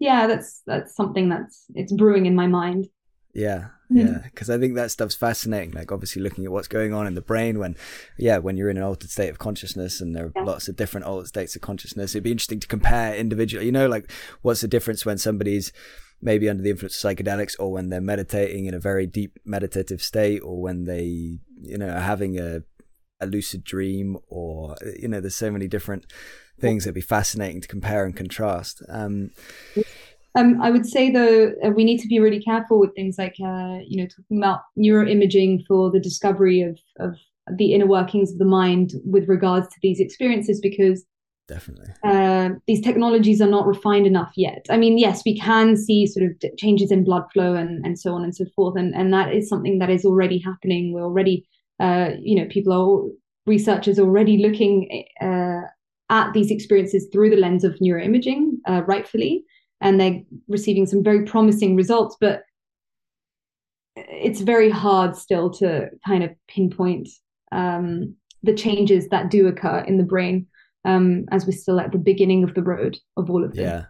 Yeah, 0.01 0.27
that's 0.27 0.63
that's 0.67 0.97
something 0.97 1.29
that's 1.29 1.67
it's 1.77 1.93
brewing 1.93 2.27
in 2.27 2.35
my 2.35 2.49
mind. 2.49 2.89
Yeah, 3.35 3.69
yeah, 3.89 4.19
because 4.25 4.51
I 4.51 4.59
think 4.59 4.75
that 4.75 4.91
stuff's 4.91 5.15
fascinating. 5.15 5.73
Like 5.73 5.91
obviously 5.91 6.23
looking 6.23 6.45
at 6.45 6.53
what's 6.53 6.69
going 6.69 6.93
on 6.93 7.07
in 7.07 7.15
the 7.15 7.23
brain 7.23 7.59
when, 7.59 7.77
yeah, 8.19 8.39
when 8.39 8.57
you're 8.57 8.71
in 8.71 8.77
an 8.77 8.83
altered 8.83 9.11
state 9.11 9.31
of 9.31 9.39
consciousness, 9.39 10.01
and 10.01 10.15
there 10.15 10.27
are 10.27 10.33
yeah. 10.37 10.43
lots 10.43 10.69
of 10.69 10.77
different 10.77 11.07
altered 11.07 11.29
states 11.29 11.57
of 11.57 11.63
consciousness. 11.63 12.15
It'd 12.15 12.25
be 12.25 12.33
interesting 12.33 12.61
to 12.61 12.67
compare 12.67 13.15
individually. 13.15 13.67
You 13.67 13.73
know, 13.73 13.89
like 13.89 14.11
what's 14.43 14.61
the 14.61 14.69
difference 14.69 15.07
when 15.07 15.19
somebody's 15.19 15.73
maybe 16.21 16.49
under 16.49 16.63
the 16.63 16.71
influence 16.71 17.03
of 17.03 17.17
psychedelics, 17.17 17.57
or 17.59 17.73
when 17.73 17.89
they're 17.89 18.01
meditating 18.01 18.67
in 18.67 18.75
a 18.75 18.81
very 18.81 19.07
deep 19.07 19.39
meditative 19.45 20.03
state, 20.03 20.41
or 20.41 20.61
when 20.61 20.85
they, 20.85 21.39
you 21.61 21.79
know, 21.79 21.89
are 21.89 22.01
having 22.01 22.39
a 22.39 22.63
a 23.21 23.27
lucid 23.27 23.65
dream, 23.65 24.19
or 24.29 24.77
you 24.99 25.09
know, 25.09 25.21
there's 25.21 25.37
so 25.37 25.51
many 25.51 25.69
different 25.69 26.05
things 26.61 26.85
that'd 26.85 26.95
be 26.95 27.01
fascinating 27.01 27.61
to 27.61 27.69
compare 27.69 28.05
and 28.05 28.17
contrast. 28.17 28.83
Um, 28.89 29.31
um, 30.35 30.61
I 30.63 30.71
would 30.71 30.87
say 30.87 31.11
though 31.11 31.53
uh, 31.65 31.71
we 31.71 31.85
need 31.85 31.99
to 31.99 32.09
be 32.09 32.19
really 32.19 32.43
careful 32.43 32.79
with 32.79 32.95
things 32.95 33.17
like 33.19 33.37
uh, 33.45 33.79
you 33.87 34.03
know 34.03 34.07
talking 34.07 34.39
about 34.39 34.61
neuroimaging 34.79 35.67
for 35.67 35.91
the 35.91 36.01
discovery 36.01 36.63
of 36.63 36.79
of 36.99 37.17
the 37.57 37.75
inner 37.75 37.87
workings 37.87 38.33
of 38.33 38.39
the 38.39 38.45
mind 38.45 38.93
with 39.05 39.29
regards 39.29 39.69
to 39.69 39.75
these 39.83 40.01
experiences 40.01 40.61
because 40.61 41.05
definitely 41.49 41.89
uh, 42.05 42.51
these 42.67 42.81
technologies 42.81 43.41
are 43.41 43.51
not 43.51 43.67
refined 43.67 44.07
enough 44.07 44.33
yet. 44.37 44.65
I 44.71 44.77
mean, 44.77 44.97
yes, 44.97 45.23
we 45.27 45.39
can 45.39 45.77
see 45.77 46.07
sort 46.07 46.27
of 46.27 46.57
changes 46.57 46.91
in 46.91 47.05
blood 47.05 47.25
flow 47.33 47.55
and 47.55 47.85
and 47.85 47.99
so 47.99 48.15
on 48.15 48.25
and 48.25 48.35
so 48.35 48.45
forth, 48.57 48.77
and 48.77 48.95
and 48.95 49.13
that 49.13 49.35
is 49.35 49.49
something 49.49 49.79
that 49.79 49.91
is 49.91 50.05
already 50.05 50.39
happening. 50.39 50.93
We're 50.93 51.05
already 51.05 51.47
uh, 51.81 52.11
you 52.21 52.37
know 52.37 52.49
people 52.49 52.73
are 52.73 53.11
researchers 53.45 53.99
already 53.99 54.39
looking 54.39 55.05
uh, 55.21 55.63
at 56.09 56.33
these 56.33 56.51
experiences 56.51 57.09
through 57.13 57.31
the 57.31 57.37
lens 57.37 57.65
of 57.65 57.75
neuroimaging, 57.81 58.53
uh, 58.69 58.83
rightfully 58.87 59.45
and 59.83 60.01
they're 60.01 60.23
receiving 60.49 60.87
some 60.87 61.03
very 61.03 61.25
promising 61.25 61.77
results 61.77 62.17
but 62.21 62.43
it's 63.97 64.41
very 64.41 64.71
hard 64.71 65.17
still 65.17 65.51
to 65.51 65.89
kind 66.07 66.25
of 66.25 66.31
pinpoint 66.49 67.09
um, 67.53 68.15
the 68.43 68.55
changes 68.55 69.09
that 69.09 69.31
do 69.31 69.47
occur 69.47 69.81
in 69.81 69.99
the 69.99 70.05
brain 70.05 70.47
um, 70.85 71.27
as 71.31 71.47
we're 71.47 71.53
still 71.53 71.79
at 71.79 71.93
the 71.93 71.99
beginning 71.99 72.43
of 72.43 72.55
the 72.55 72.63
road 72.63 72.99
of 73.17 73.31
all 73.31 73.45
of 73.45 73.55
this. 73.55 73.61
Yeah, 73.61 73.85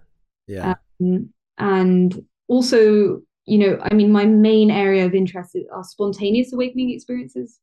yeah. 0.46 0.74
Um, 1.00 1.32
and 1.58 2.24
also, 2.48 3.22
you 3.46 3.58
know, 3.58 3.78
I 3.82 3.94
mean, 3.94 4.12
my 4.12 4.24
main 4.26 4.70
area 4.70 5.06
of 5.06 5.14
interest 5.14 5.56
are 5.72 5.84
spontaneous 5.84 6.52
awakening 6.52 6.90
experiences. 6.90 7.60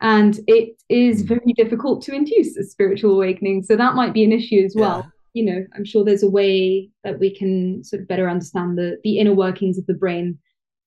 And 0.00 0.38
it 0.46 0.76
is 0.88 1.22
hmm. 1.22 1.28
very 1.28 1.52
difficult 1.56 2.02
to 2.02 2.14
induce 2.14 2.56
a 2.56 2.64
spiritual 2.64 3.14
awakening. 3.14 3.62
So 3.62 3.76
that 3.76 3.94
might 3.94 4.12
be 4.12 4.24
an 4.24 4.32
issue 4.32 4.62
as 4.64 4.74
well 4.76 5.10
you 5.36 5.44
know, 5.44 5.66
I'm 5.74 5.84
sure 5.84 6.02
there's 6.02 6.22
a 6.22 6.30
way 6.30 6.88
that 7.04 7.18
we 7.20 7.36
can 7.36 7.84
sort 7.84 8.00
of 8.00 8.08
better 8.08 8.26
understand 8.26 8.78
the 8.78 8.96
the 9.04 9.18
inner 9.18 9.34
workings 9.34 9.76
of 9.76 9.84
the 9.84 9.92
brain 9.92 10.38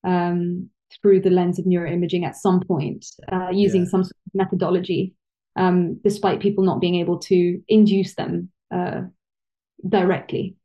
um, 0.04 0.72
through 1.00 1.22
the 1.22 1.30
lens 1.30 1.60
of 1.60 1.66
neuroimaging 1.66 2.26
at 2.26 2.36
some 2.36 2.60
point 2.62 3.06
uh, 3.32 3.50
using 3.52 3.84
yeah. 3.84 3.89
some 3.89 4.04
sort 4.04 4.16
of 4.26 4.34
methodology, 4.34 5.14
um, 5.56 6.00
despite 6.04 6.39
people 6.39 6.64
not 6.64 6.82
being 6.82 6.95
able 6.95 7.20
to 7.20 7.62
induce 7.68 8.16
them 8.16 8.50
uh, 8.74 9.02
directly. 9.88 10.56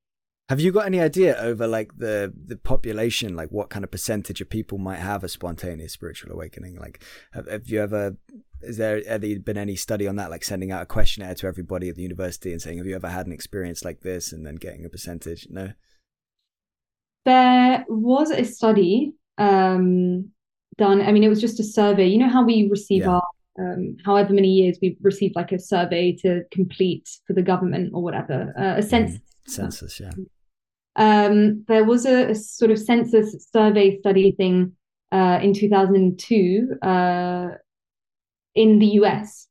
Have 0.48 0.60
you 0.60 0.72
got 0.72 0.86
any 0.86 1.00
idea 1.00 1.36
over 1.36 1.66
like 1.66 1.98
the 1.98 2.32
the 2.46 2.56
population, 2.56 3.36
like 3.36 3.50
what 3.50 3.68
kind 3.68 3.84
of 3.84 3.90
percentage 3.90 4.40
of 4.40 4.48
people 4.48 4.78
might 4.78 5.00
have 5.00 5.22
a 5.22 5.28
spontaneous 5.28 5.92
spiritual 5.92 6.32
awakening? 6.32 6.76
Like, 6.76 7.04
have, 7.34 7.46
have 7.50 7.68
you 7.68 7.82
ever 7.82 8.16
is 8.64 8.76
there 8.76 9.02
ever 9.06 9.38
been 9.38 9.56
any 9.56 9.76
study 9.76 10.06
on 10.06 10.16
that, 10.16 10.30
like 10.30 10.44
sending 10.44 10.70
out 10.70 10.82
a 10.82 10.86
questionnaire 10.86 11.34
to 11.36 11.46
everybody 11.46 11.88
at 11.88 11.96
the 11.96 12.02
university 12.02 12.52
and 12.52 12.60
saying, 12.60 12.78
"Have 12.78 12.86
you 12.86 12.94
ever 12.94 13.08
had 13.08 13.26
an 13.26 13.32
experience 13.32 13.84
like 13.84 14.00
this?" 14.00 14.32
and 14.32 14.46
then 14.46 14.56
getting 14.56 14.84
a 14.84 14.88
percentage? 14.88 15.46
No. 15.50 15.72
There 17.24 17.84
was 17.88 18.30
a 18.30 18.44
study 18.44 19.14
um, 19.38 20.30
done. 20.76 21.00
I 21.00 21.12
mean, 21.12 21.24
it 21.24 21.28
was 21.28 21.40
just 21.40 21.60
a 21.60 21.64
survey. 21.64 22.08
You 22.08 22.18
know 22.18 22.28
how 22.28 22.44
we 22.44 22.68
receive 22.70 23.02
yeah. 23.02 23.10
our 23.10 23.22
um, 23.58 23.96
however 24.04 24.32
many 24.32 24.48
years 24.48 24.78
we've 24.82 24.96
received 25.00 25.36
like 25.36 25.52
a 25.52 25.58
survey 25.58 26.12
to 26.22 26.42
complete 26.50 27.08
for 27.26 27.34
the 27.34 27.42
government 27.42 27.92
or 27.94 28.02
whatever, 28.02 28.52
uh, 28.58 28.78
a 28.78 28.82
census. 28.82 29.18
Mm, 29.18 29.50
census, 29.50 30.00
yeah. 30.00 30.10
Um, 30.96 31.64
there 31.66 31.84
was 31.84 32.06
a, 32.06 32.30
a, 32.30 32.34
sort 32.34 32.70
of 32.70 32.78
census 32.78 33.48
survey 33.52 33.98
study 33.98 34.32
thing 34.32 34.72
uh, 35.12 35.40
in 35.42 35.52
2002 35.52 36.78
uh, 36.82 37.48
in 38.54 38.78
the 38.78 38.86
US. 39.00 39.48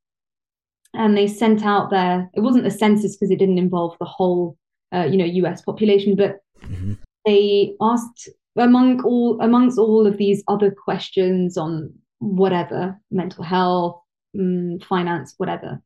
And 0.94 1.18
they 1.18 1.28
sent 1.28 1.66
out 1.66 1.90
there, 1.90 2.30
it 2.34 2.42
wasn't 2.42 2.68
a 2.68 2.72
census 2.72 3.16
because 3.16 3.32
it 3.32 3.40
didn't 3.40 3.58
involve 3.58 3.98
the 4.00 4.06
whole, 4.06 4.58
uh, 4.94 5.06
you 5.06 5.18
know, 5.18 5.26
US 5.26 5.62
population, 5.62 6.16
but 6.16 6.38
mm-hmm. 6.62 6.94
they 7.26 7.76
asked 7.82 8.30
among 8.56 9.04
all 9.04 9.40
amongst 9.42 9.78
all 9.78 10.06
of 10.06 10.18
these 10.18 10.44
other 10.48 10.72
questions 10.72 11.58
on 11.58 11.94
whatever 12.20 13.00
mental 13.12 13.44
health 13.44 14.00
um, 14.38 14.80
finance 14.88 15.34
whatever 15.38 15.82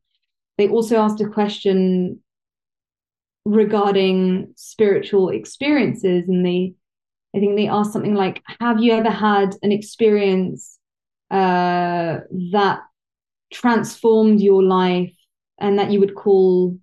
they 0.56 0.68
also 0.68 0.96
asked 0.98 1.20
a 1.20 1.28
question 1.28 2.20
regarding 3.44 4.52
spiritual 4.56 5.30
experiences 5.30 6.28
and 6.28 6.44
they 6.44 6.74
i 7.34 7.38
think 7.38 7.56
they 7.56 7.68
asked 7.68 7.92
something 7.92 8.14
like 8.14 8.42
have 8.60 8.80
you 8.80 8.92
ever 8.92 9.10
had 9.10 9.56
an 9.62 9.72
experience 9.72 10.78
uh, 11.30 12.20
that 12.52 12.80
transformed 13.52 14.40
your 14.40 14.62
life 14.62 15.12
and 15.58 15.78
that 15.78 15.90
you 15.90 16.00
would 16.00 16.14
call 16.14 16.76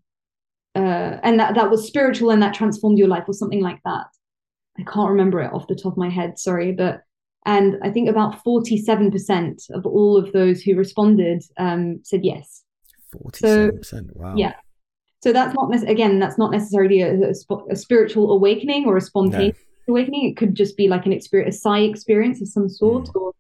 uh, 0.76 1.20
and 1.24 1.40
that 1.40 1.56
that 1.56 1.70
was 1.70 1.88
spiritual 1.88 2.32
and 2.32 2.42
that 2.42 2.54
transformed 2.54 2.98
your 2.98 3.08
life 3.08 3.24
or 3.28 3.34
something 3.34 3.62
like 3.62 3.80
that 3.86 4.08
I 4.78 4.84
can't 4.84 5.10
remember 5.10 5.42
it 5.42 5.54
off 5.54 5.68
the 5.68 5.76
top 5.76 5.94
of 5.94 5.98
my 5.98 6.10
head, 6.10 6.38
sorry, 6.38 6.72
but 6.72 7.02
and 7.46 7.78
I 7.84 7.92
think 7.92 8.10
about 8.10 8.44
47% 8.44 9.70
of 9.72 9.86
all 9.86 10.18
of 10.18 10.32
those 10.34 10.62
who 10.62 10.76
responded 10.76 11.44
um, 11.58 12.00
said 12.04 12.26
yes. 12.26 12.64
47%, 13.16 13.86
so, 13.86 14.02
wow. 14.14 14.34
Yeah. 14.36 14.54
So 15.22 15.32
that's 15.32 15.54
not, 15.54 15.72
again, 15.88 16.20
that's 16.20 16.40
not 16.40 16.52
necessarily 16.52 17.02
a, 17.02 17.14
a, 17.14 17.34
a 17.70 17.76
spiritual 17.76 18.32
awakening 18.32 18.86
or 18.86 18.98
a 18.98 19.02
spontaneous 19.02 19.58
no. 19.88 19.94
awakening. 19.94 20.28
It 20.28 20.38
could 20.38 20.56
just 20.56 20.76
be 20.76 20.88
like 20.88 21.06
an 21.06 21.14
experience, 21.14 21.58
a 21.58 21.60
psi 21.60 21.80
experience 21.82 22.42
of 22.42 22.48
some 22.48 22.68
sort, 22.68 23.06
mm. 23.06 23.22
or 23.22 23.32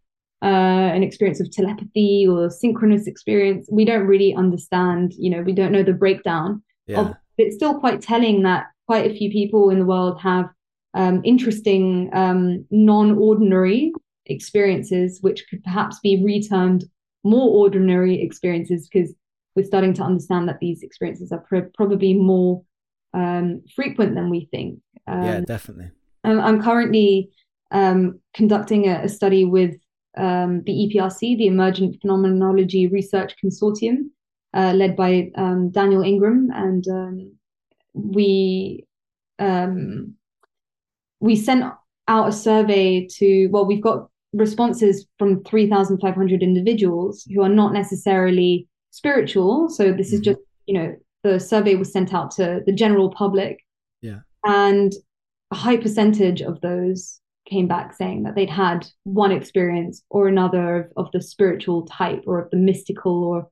uh, 0.45 0.93
an 0.93 1.01
experience 1.01 1.41
of 1.41 1.51
telepathy 1.51 2.27
or 2.29 2.51
synchronous 2.51 3.07
experience. 3.07 3.67
We 3.71 3.83
don't 3.83 4.05
really 4.05 4.35
understand, 4.35 5.13
you 5.17 5.31
know, 5.31 5.41
we 5.41 5.53
don't 5.53 5.71
know 5.71 5.81
the 5.81 5.93
breakdown. 5.93 6.61
Yeah. 6.85 6.99
Of, 6.99 7.15
it's 7.39 7.55
still 7.55 7.79
quite 7.79 8.01
telling 8.01 8.43
that 8.43 8.67
quite 8.85 9.09
a 9.09 9.15
few 9.15 9.31
people 9.31 9.71
in 9.71 9.79
the 9.79 9.85
world 9.85 10.21
have 10.21 10.45
um, 10.93 11.21
interesting, 11.25 12.11
um, 12.13 12.63
non 12.69 13.17
ordinary 13.17 13.91
experiences, 14.27 15.17
which 15.21 15.45
could 15.49 15.63
perhaps 15.63 15.99
be 15.99 16.17
retermed 16.17 16.83
more 17.23 17.49
ordinary 17.49 18.21
experiences 18.21 18.87
because 18.87 19.13
we're 19.55 19.65
starting 19.65 19.93
to 19.95 20.03
understand 20.03 20.47
that 20.47 20.59
these 20.59 20.83
experiences 20.83 21.31
are 21.31 21.39
pr- 21.39 21.71
probably 21.73 22.13
more 22.13 22.61
um, 23.15 23.63
frequent 23.75 24.13
than 24.13 24.29
we 24.29 24.47
think. 24.51 24.79
yeah, 25.07 25.37
um, 25.37 25.43
definitely. 25.45 25.89
I'm 26.23 26.61
currently 26.61 27.31
um, 27.71 28.19
conducting 28.33 28.87
a, 28.87 29.03
a, 29.03 29.09
study 29.09 29.45
with 29.45 29.75
um, 30.17 30.63
the 30.63 30.71
EPRC, 30.71 31.37
the 31.37 31.47
Emergent 31.47 31.99
Phenomenology 32.01 32.87
Research 32.87 33.35
Consortium, 33.43 34.09
uh, 34.53 34.73
led 34.73 34.95
by 34.95 35.31
Daniel 35.71 36.03
Ingram, 36.03 36.49
and 36.53 37.31
we 37.93 38.85
um, 39.39 40.15
we 41.19 41.35
sent 41.35 41.63
out 42.07 42.29
a 42.29 42.31
survey 42.31 43.07
to 43.07 43.47
well 43.47 43.65
we've 43.65 43.81
got 43.81 44.09
responses 44.33 45.07
from 45.17 45.43
3500 45.45 46.43
individuals 46.43 47.25
who 47.33 47.41
are 47.41 47.49
not 47.49 47.73
necessarily 47.73 48.67
spiritual. 48.91 49.69
So 49.69 49.91
this 49.91 50.11
is 50.11 50.19
mm-hmm. 50.21 50.31
just 50.31 50.39
you 50.65 50.77
know 50.77 50.95
the 51.23 51.39
survey 51.39 51.75
was 51.75 51.91
sent 51.91 52.13
out 52.13 52.31
to 52.31 52.61
the 52.65 52.73
general 52.73 53.09
public. 53.09 53.59
Yeah. 54.01 54.19
And 54.45 54.93
a 55.51 55.55
high 55.55 55.77
percentage 55.77 56.41
of 56.41 56.61
those 56.61 57.19
came 57.45 57.67
back 57.67 57.93
saying 57.93 58.23
that 58.23 58.35
they'd 58.35 58.49
had 58.49 58.87
one 59.03 59.31
experience 59.31 60.03
or 60.09 60.27
another 60.27 60.91
of, 60.97 61.05
of 61.05 61.11
the 61.11 61.21
spiritual 61.21 61.85
type 61.85 62.23
or 62.25 62.39
of 62.39 62.49
the 62.51 62.57
mystical 62.57 63.23
or 63.23 63.49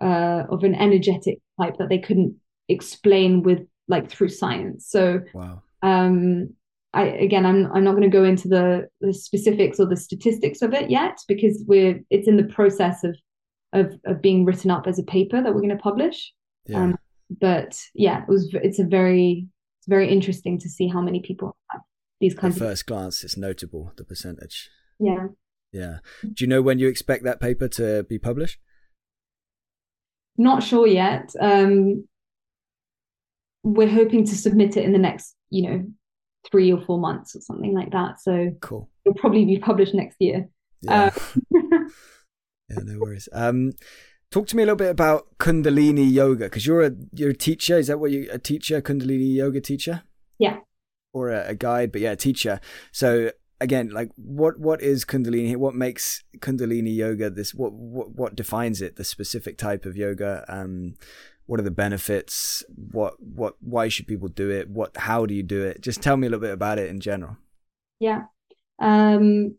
uh, 0.00 0.44
of 0.50 0.64
an 0.64 0.74
energetic 0.74 1.38
type 1.60 1.76
that 1.78 1.88
they 1.88 1.98
couldn't 1.98 2.34
explain 2.68 3.42
with 3.42 3.60
like 3.88 4.10
through 4.10 4.30
science 4.30 4.88
so 4.88 5.20
wow 5.34 5.60
um 5.82 6.48
I 6.94 7.06
again 7.06 7.44
I'm 7.44 7.70
I'm 7.72 7.84
not 7.84 7.92
going 7.92 8.10
to 8.10 8.16
go 8.16 8.24
into 8.24 8.48
the, 8.48 8.88
the 9.00 9.12
specifics 9.12 9.78
or 9.78 9.86
the 9.86 9.96
statistics 9.96 10.62
of 10.62 10.72
it 10.72 10.90
yet 10.90 11.18
because 11.28 11.62
we're 11.66 12.00
it's 12.08 12.28
in 12.28 12.36
the 12.36 12.44
process 12.44 13.04
of 13.04 13.16
of, 13.74 13.98
of 14.06 14.22
being 14.22 14.44
written 14.44 14.70
up 14.70 14.86
as 14.86 14.98
a 14.98 15.02
paper 15.02 15.42
that 15.42 15.52
we're 15.52 15.60
going 15.60 15.76
to 15.76 15.76
publish. 15.76 16.32
Yeah. 16.66 16.82
Um, 16.82 16.98
but 17.28 17.76
yeah, 17.94 18.22
it 18.22 18.28
was 18.28 18.48
it's 18.54 18.78
a 18.78 18.84
very 18.84 19.48
it's 19.80 19.88
very 19.88 20.08
interesting 20.08 20.58
to 20.60 20.68
see 20.68 20.88
how 20.88 21.00
many 21.00 21.20
people 21.20 21.56
have 21.70 21.82
these 22.20 22.34
kinds. 22.34 22.56
At 22.56 22.68
first 22.68 22.86
glance, 22.86 23.24
it's 23.24 23.36
notable 23.36 23.92
the 23.96 24.04
percentage. 24.04 24.70
Yeah. 24.98 25.28
Yeah. 25.72 25.98
Do 26.22 26.44
you 26.44 26.46
know 26.46 26.62
when 26.62 26.78
you 26.78 26.88
expect 26.88 27.24
that 27.24 27.40
paper 27.40 27.68
to 27.68 28.04
be 28.04 28.18
published? 28.18 28.58
Not 30.36 30.62
sure 30.62 30.86
yet. 30.86 31.32
Um, 31.40 32.06
we're 33.62 33.90
hoping 33.90 34.24
to 34.26 34.36
submit 34.36 34.76
it 34.76 34.84
in 34.84 34.92
the 34.92 34.98
next, 34.98 35.34
you 35.50 35.68
know, 35.68 35.84
three 36.50 36.72
or 36.72 36.80
four 36.84 36.98
months 36.98 37.34
or 37.34 37.40
something 37.40 37.74
like 37.74 37.90
that. 37.92 38.20
So 38.20 38.50
cool. 38.60 38.90
It'll 39.04 39.18
probably 39.18 39.44
be 39.44 39.58
published 39.58 39.94
next 39.94 40.16
year. 40.20 40.48
Yeah. 40.82 41.10
Uh, 41.14 41.20
yeah, 42.68 42.78
no 42.82 42.98
worries. 42.98 43.28
Um, 43.32 43.72
talk 44.30 44.46
to 44.48 44.56
me 44.56 44.62
a 44.62 44.66
little 44.66 44.76
bit 44.76 44.90
about 44.90 45.26
Kundalini 45.38 46.10
yoga 46.12 46.44
because 46.44 46.66
you're 46.66 46.84
a 46.84 46.92
you're 47.12 47.30
a 47.30 47.36
teacher. 47.36 47.78
Is 47.78 47.86
that 47.86 47.98
what 47.98 48.10
you 48.10 48.28
a 48.30 48.38
teacher, 48.38 48.80
Kundalini 48.82 49.34
yoga 49.34 49.60
teacher? 49.60 50.02
Yeah. 50.38 50.58
Or 51.14 51.30
a, 51.30 51.48
a 51.48 51.54
guide, 51.54 51.92
but 51.92 52.02
yeah, 52.02 52.12
a 52.12 52.16
teacher. 52.16 52.60
So 52.92 53.30
again, 53.60 53.88
like 53.88 54.10
what 54.16 54.58
what 54.58 54.82
is 54.82 55.04
Kundalini? 55.04 55.56
What 55.56 55.74
makes 55.74 56.22
Kundalini 56.38 56.94
yoga 56.94 57.30
this? 57.30 57.54
What 57.54 57.72
what 57.72 58.10
what 58.10 58.36
defines 58.36 58.82
it? 58.82 58.96
The 58.96 59.04
specific 59.04 59.56
type 59.56 59.86
of 59.86 59.96
yoga. 59.96 60.44
Um, 60.48 60.94
what 61.46 61.60
are 61.60 61.64
the 61.64 61.70
benefits 61.70 62.64
what 62.74 63.14
what 63.20 63.54
why 63.60 63.88
should 63.88 64.06
people 64.06 64.28
do 64.28 64.50
it 64.50 64.68
what 64.70 64.96
how 64.96 65.26
do 65.26 65.34
you 65.34 65.42
do 65.42 65.62
it 65.62 65.80
just 65.80 66.02
tell 66.02 66.16
me 66.16 66.26
a 66.26 66.30
little 66.30 66.40
bit 66.40 66.52
about 66.52 66.78
it 66.78 66.88
in 66.88 67.00
general 67.00 67.36
yeah 68.00 68.22
um 68.80 69.54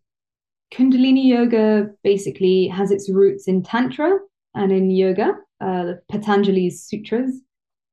kundalini 0.74 1.26
yoga 1.26 1.88
basically 2.04 2.68
has 2.68 2.92
its 2.92 3.10
roots 3.10 3.48
in 3.48 3.62
tantra 3.62 4.18
and 4.56 4.72
in 4.72 4.90
yoga 4.90 5.34
uh, 5.62 5.84
the 5.84 6.02
patanjali's 6.12 6.82
sutras 6.82 7.42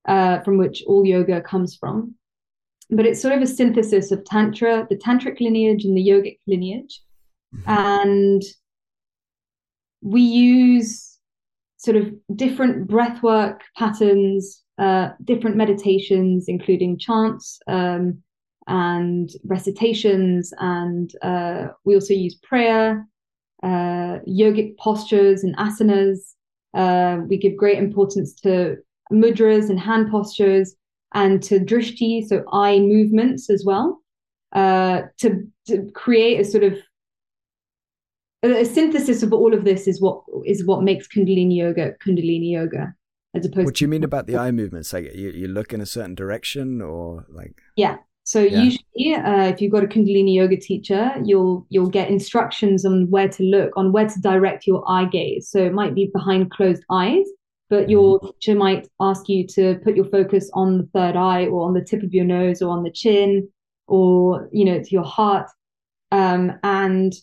uh, 0.08 0.40
from 0.40 0.58
which 0.58 0.82
all 0.86 1.06
yoga 1.06 1.40
comes 1.40 1.76
from 1.76 2.14
but 2.92 3.06
it's 3.06 3.20
sort 3.20 3.34
of 3.34 3.42
a 3.42 3.46
synthesis 3.46 4.10
of 4.12 4.24
tantra 4.24 4.86
the 4.90 4.96
tantric 4.96 5.40
lineage 5.40 5.84
and 5.84 5.96
the 5.96 6.08
yogic 6.08 6.38
lineage 6.46 7.00
mm-hmm. 7.54 7.70
and 7.70 8.42
we 10.02 10.20
use 10.20 11.12
sort 11.82 11.96
of 11.96 12.12
different 12.36 12.88
breathwork 12.88 13.58
patterns, 13.76 14.62
uh, 14.78 15.10
different 15.24 15.56
meditations, 15.56 16.44
including 16.48 16.98
chants 16.98 17.58
um, 17.66 18.22
and 18.68 19.30
recitations, 19.44 20.52
and 20.58 21.12
uh, 21.22 21.68
we 21.84 21.94
also 21.94 22.14
use 22.14 22.36
prayer, 22.36 23.06
uh, 23.64 24.18
yogic 24.28 24.76
postures, 24.78 25.42
and 25.42 25.56
asanas. 25.56 26.34
Uh, 26.74 27.22
we 27.28 27.36
give 27.36 27.56
great 27.56 27.78
importance 27.78 28.32
to 28.32 28.76
mudras 29.12 29.68
and 29.68 29.80
hand 29.80 30.08
postures, 30.10 30.76
and 31.14 31.42
to 31.44 31.60
drishti, 31.60 32.26
so 32.26 32.44
eye 32.52 32.78
movements 32.78 33.50
as 33.50 33.64
well, 33.64 34.00
uh, 34.52 35.02
to, 35.18 35.46
to 35.66 35.90
create 35.94 36.40
a 36.40 36.44
sort 36.44 36.64
of 36.64 36.78
a 38.44 38.64
synthesis 38.64 39.22
of 39.22 39.32
all 39.32 39.54
of 39.54 39.64
this 39.64 39.86
is 39.86 40.00
what 40.00 40.20
is 40.44 40.66
what 40.66 40.82
makes 40.82 41.06
kundalini 41.06 41.56
yoga 41.56 41.92
kundalini 42.04 42.50
yoga 42.50 42.92
as 43.36 43.46
opposed 43.46 43.66
what 43.66 43.76
do 43.76 43.84
you 43.84 43.88
mean 43.88 44.02
about 44.02 44.26
the 44.26 44.36
eye 44.36 44.50
movements 44.50 44.92
like 44.92 45.14
you, 45.14 45.30
you 45.30 45.46
look 45.46 45.72
in 45.72 45.80
a 45.80 45.86
certain 45.86 46.16
direction 46.16 46.82
or 46.82 47.24
like 47.28 47.62
yeah 47.76 47.98
So 48.24 48.40
yeah. 48.40 48.62
usually, 48.62 49.14
uh, 49.14 49.48
if 49.48 49.60
you've 49.60 49.72
got 49.72 49.82
a 49.82 49.88
Kundalini 49.88 50.34
yoga 50.34 50.56
teacher, 50.56 51.12
you'll 51.24 51.66
you'll 51.70 51.88
get 51.88 52.08
instructions 52.08 52.84
on 52.84 53.10
where 53.10 53.28
to 53.28 53.42
look, 53.42 53.76
on 53.76 53.90
where 53.92 54.08
to 54.08 54.20
direct 54.20 54.66
your 54.66 54.84
eye 54.88 55.06
gaze. 55.06 55.48
So 55.50 55.58
it 55.58 55.72
might 55.72 55.94
be 55.94 56.10
behind 56.12 56.50
closed 56.50 56.84
eyes, 56.90 57.26
but 57.72 57.88
your 57.88 58.20
mm-hmm. 58.20 58.26
teacher 58.26 58.54
might 58.54 58.86
ask 59.00 59.30
you 59.30 59.46
to 59.46 59.80
put 59.82 59.96
your 59.96 60.04
focus 60.04 60.50
on 60.52 60.76
the 60.76 60.88
third 60.92 61.16
eye, 61.16 61.46
or 61.46 61.66
on 61.66 61.72
the 61.72 61.80
tip 61.82 62.02
of 62.02 62.12
your 62.12 62.26
nose, 62.26 62.60
or 62.60 62.70
on 62.70 62.82
the 62.82 62.92
chin, 62.92 63.48
or 63.88 64.50
you 64.52 64.66
know, 64.66 64.78
to 64.78 64.90
your 64.90 65.04
heart, 65.04 65.48
um, 66.10 66.52
and 66.62 67.14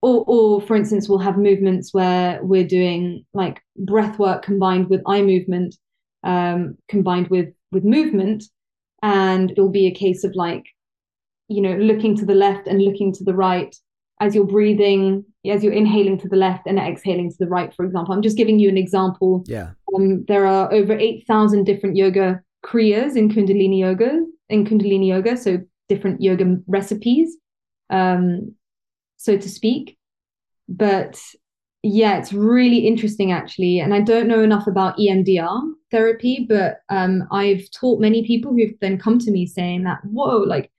or, 0.00 0.24
or 0.26 0.62
for 0.62 0.76
instance, 0.76 1.10
we'll 1.10 1.18
have 1.18 1.36
movements 1.36 1.92
where 1.92 2.42
we're 2.42 2.66
doing 2.66 3.26
like 3.34 3.60
breath 3.76 4.18
work 4.18 4.42
combined 4.42 4.88
with 4.88 5.02
eye 5.06 5.20
movement, 5.20 5.76
um, 6.24 6.78
combined 6.88 7.28
with 7.28 7.50
with 7.70 7.84
movement, 7.84 8.44
and 9.02 9.50
it'll 9.50 9.68
be 9.68 9.86
a 9.88 9.94
case 9.94 10.24
of 10.24 10.34
like, 10.34 10.64
you 11.48 11.60
know, 11.60 11.76
looking 11.76 12.16
to 12.16 12.24
the 12.24 12.34
left 12.34 12.66
and 12.66 12.80
looking 12.80 13.12
to 13.12 13.24
the 13.24 13.34
right 13.34 13.76
as 14.22 14.34
you're 14.34 14.46
breathing, 14.46 15.24
as 15.44 15.64
you're 15.64 15.72
inhaling 15.72 16.16
to 16.16 16.28
the 16.28 16.36
left 16.36 16.66
and 16.66 16.78
exhaling 16.78 17.28
to 17.28 17.36
the 17.40 17.48
right. 17.48 17.74
For 17.74 17.84
example, 17.84 18.14
I'm 18.14 18.22
just 18.22 18.36
giving 18.36 18.60
you 18.60 18.68
an 18.68 18.78
example. 18.78 19.42
Yeah. 19.46 19.70
Um, 19.94 20.24
there 20.26 20.46
are 20.46 20.72
over 20.72 20.94
eight 20.94 21.26
thousand 21.26 21.64
different 21.64 21.96
yoga 21.96 22.40
kriyas 22.64 23.16
in 23.16 23.28
Kundalini 23.28 23.78
yoga. 23.78 24.24
In 24.48 24.66
Kundalini 24.66 25.08
yoga, 25.08 25.36
so 25.36 25.58
different 25.88 26.20
yoga 26.20 26.56
recipes. 26.66 27.36
Um, 27.90 28.54
so 29.16 29.36
to 29.36 29.48
speak. 29.48 29.96
But 30.68 31.20
yeah, 31.82 32.18
it's 32.18 32.32
really 32.32 32.86
interesting 32.86 33.32
actually. 33.32 33.80
And 33.80 33.92
I 33.92 34.00
don't 34.00 34.28
know 34.28 34.42
enough 34.42 34.66
about 34.66 34.96
EMDR 34.98 35.60
therapy, 35.90 36.46
but 36.48 36.80
um, 36.88 37.24
I've 37.30 37.70
taught 37.72 38.00
many 38.00 38.26
people 38.26 38.52
who've 38.52 38.78
then 38.80 38.98
come 38.98 39.18
to 39.20 39.30
me 39.30 39.46
saying 39.46 39.84
that, 39.84 39.98
whoa, 40.04 40.38
like 40.38 40.70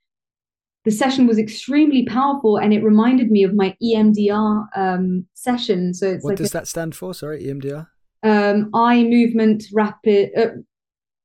the 0.84 0.90
session 0.90 1.26
was 1.26 1.38
extremely 1.38 2.04
powerful 2.04 2.56
and 2.56 2.72
it 2.72 2.82
reminded 2.82 3.30
me 3.30 3.42
of 3.42 3.54
my 3.54 3.76
EMDR 3.82 4.66
um, 4.76 5.26
session. 5.34 5.94
So 5.94 6.10
it's 6.10 6.24
what 6.24 6.32
like 6.32 6.38
does 6.38 6.50
a, 6.50 6.52
that 6.54 6.68
stand 6.68 6.94
for? 6.94 7.14
Sorry, 7.14 7.44
EMDR. 7.44 7.86
Um, 8.24 8.70
eye 8.74 9.04
movement 9.04 9.62
rapid, 9.72 10.30
uh, 10.36 10.48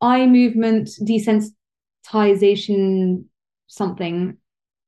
eye 0.02 0.28
movement 0.28 0.90
desensitization 1.02 3.24
something. 3.68 4.38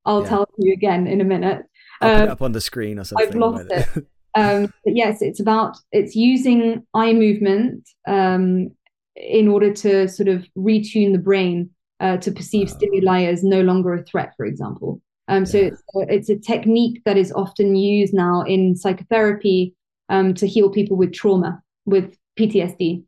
I'll 0.04 0.22
yeah. 0.22 0.28
tell 0.28 0.48
you 0.58 0.74
again 0.74 1.06
in 1.06 1.20
a 1.20 1.24
minute. 1.24 1.64
I'll 2.00 2.10
put 2.10 2.20
it 2.20 2.24
um, 2.24 2.30
up 2.30 2.42
on 2.42 2.50
the 2.52 2.60
screen 2.60 2.98
or 2.98 3.04
something. 3.04 3.28
I've 3.28 3.34
lost 3.34 3.64
it. 3.70 3.88
um, 4.34 4.66
but 4.84 4.94
yes, 4.94 5.22
it's 5.22 5.40
about 5.40 5.78
it's 5.90 6.14
using 6.14 6.86
eye 6.94 7.14
movement 7.14 7.88
um, 8.06 8.68
in 9.16 9.48
order 9.48 9.72
to 9.72 10.06
sort 10.08 10.28
of 10.28 10.46
retune 10.56 11.12
the 11.12 11.18
brain 11.18 11.70
uh, 12.00 12.18
to 12.18 12.30
perceive 12.32 12.68
stimuli 12.68 13.24
as 13.24 13.42
no 13.44 13.62
longer 13.62 13.94
a 13.94 14.04
threat, 14.04 14.34
for 14.36 14.44
example. 14.44 15.00
Um, 15.28 15.46
so 15.46 15.56
it's, 15.58 15.82
it's 15.94 16.28
a 16.28 16.38
technique 16.38 17.00
that 17.04 17.16
is 17.16 17.32
often 17.32 17.76
used 17.76 18.12
now 18.12 18.42
in 18.42 18.76
psychotherapy 18.76 19.74
um, 20.08 20.34
to 20.34 20.46
heal 20.46 20.68
people 20.68 20.96
with 20.96 21.14
trauma, 21.14 21.62
with 21.84 22.16
PTSD. 22.38 23.04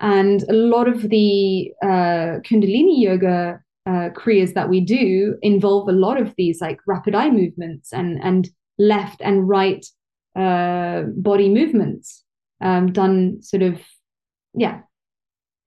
And 0.00 0.42
a 0.48 0.54
lot 0.54 0.88
of 0.88 1.02
the 1.02 1.72
uh, 1.82 2.40
Kundalini 2.46 3.00
yoga 3.00 3.60
uh, 3.86 4.10
kriyas 4.10 4.54
that 4.54 4.68
we 4.68 4.80
do 4.80 5.36
involve 5.42 5.88
a 5.88 5.92
lot 5.92 6.18
of 6.20 6.34
these 6.36 6.60
like 6.60 6.78
rapid 6.86 7.14
eye 7.14 7.30
movements 7.30 7.92
and 7.92 8.18
and 8.22 8.48
left 8.78 9.20
and 9.20 9.48
right 9.48 9.84
uh, 10.36 11.02
body 11.16 11.48
movements 11.48 12.24
um, 12.60 12.92
done 12.92 13.42
sort 13.42 13.62
of 13.62 13.80
yeah 14.54 14.80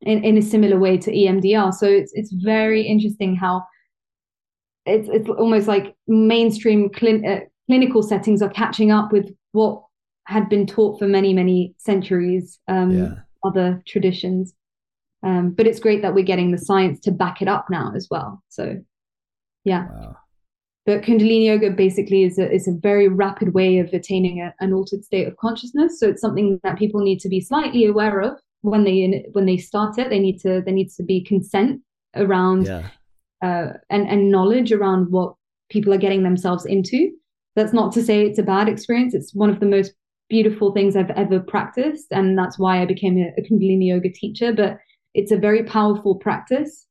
in, 0.02 0.24
in 0.24 0.38
a 0.38 0.42
similar 0.42 0.80
way 0.80 0.98
to 0.98 1.12
EMDR. 1.12 1.74
So 1.74 1.88
it's 1.88 2.12
it's 2.14 2.32
very 2.32 2.82
interesting 2.82 3.36
how 3.36 3.64
it's 4.86 5.10
it's 5.10 5.30
almost 5.30 5.68
like 5.68 5.96
mainstream 6.08 6.90
clin- 6.90 7.26
uh, 7.26 7.46
clinical 7.68 8.04
settings 8.04 8.42
are 8.42 8.50
catching 8.50 8.92
up 8.92 9.12
with 9.12 9.34
what 9.52 9.83
had 10.26 10.50
been 10.50 10.66
taught 10.66 11.00
for 11.00 11.08
many 11.08 11.34
many 11.34 11.74
centuries 11.78 12.60
um, 12.68 12.92
yeah. 12.92 13.14
other 13.44 13.82
traditions 13.88 14.54
um, 15.24 15.52
but 15.52 15.66
it's 15.66 15.80
great 15.80 16.02
that 16.02 16.14
we're 16.14 16.24
getting 16.24 16.52
the 16.52 16.58
science 16.58 17.00
to 17.02 17.12
back 17.12 17.42
it 17.42 17.48
up 17.48 17.70
now 17.70 17.94
as 17.96 18.08
well. 18.12 18.44
So, 18.50 18.78
yeah. 19.64 19.88
Wow. 19.90 20.18
But 20.86 21.02
Kundalini 21.02 21.46
yoga 21.46 21.72
basically 21.72 22.24
is 22.24 22.38
a, 22.38 22.52
is 22.52 22.68
a 22.68 22.74
very 22.74 23.08
rapid 23.08 23.54
way 23.54 23.80
of 23.80 23.94
attaining 23.94 24.42
a, 24.42 24.54
an 24.60 24.74
altered 24.74 25.06
state 25.06 25.28
of 25.28 25.38
consciousness. 25.38 25.98
So 25.98 26.10
it's 26.10 26.22
something 26.22 26.60
that 26.64 26.78
people 26.78 27.02
need 27.02 27.22
to 27.22 27.30
be 27.30 27.40
slightly 27.40 27.86
aware 27.86 28.20
of 28.20 28.38
when 28.62 28.84
they 28.84 29.26
when 29.32 29.46
they 29.46 29.56
start 29.56 29.98
it. 29.98 30.10
They 30.10 30.20
need 30.20 30.42
to 30.42 30.62
there 30.66 30.74
needs 30.74 30.98
to 30.98 31.04
be 31.04 31.24
consent 31.24 31.82
around 32.18 32.66
yeah. 32.66 32.90
uh, 33.42 33.78
and 33.90 34.06
and 34.10 34.30
knowledge 34.30 34.74
around 34.74 35.10
what 35.10 35.36
people 35.70 35.94
are 35.94 35.98
getting 35.98 36.24
themselves 36.24 36.66
into. 36.66 37.12
That's 37.56 37.72
not 37.72 37.94
to 37.94 38.04
say 38.04 38.26
it's 38.26 38.40
a 38.40 38.44
bad 38.44 38.68
experience. 38.68 39.14
It's 39.14 39.34
one 39.34 39.50
of 39.50 39.62
the 39.62 39.66
most 39.66 39.94
beautiful 40.34 40.74
things 40.74 40.96
I've 40.96 41.12
ever 41.12 41.40
practiced, 41.40 42.08
and 42.10 42.36
that's 42.36 42.58
why 42.58 42.82
I 42.82 42.86
became 42.86 43.18
a, 43.18 43.28
a 43.40 43.44
Kundalini 43.46 43.88
yoga 43.90 44.10
teacher. 44.12 44.52
But 44.52 44.80
it's 45.14 45.32
a 45.32 45.38
very 45.38 45.64
powerful 45.64 46.16
practice. 46.16 46.88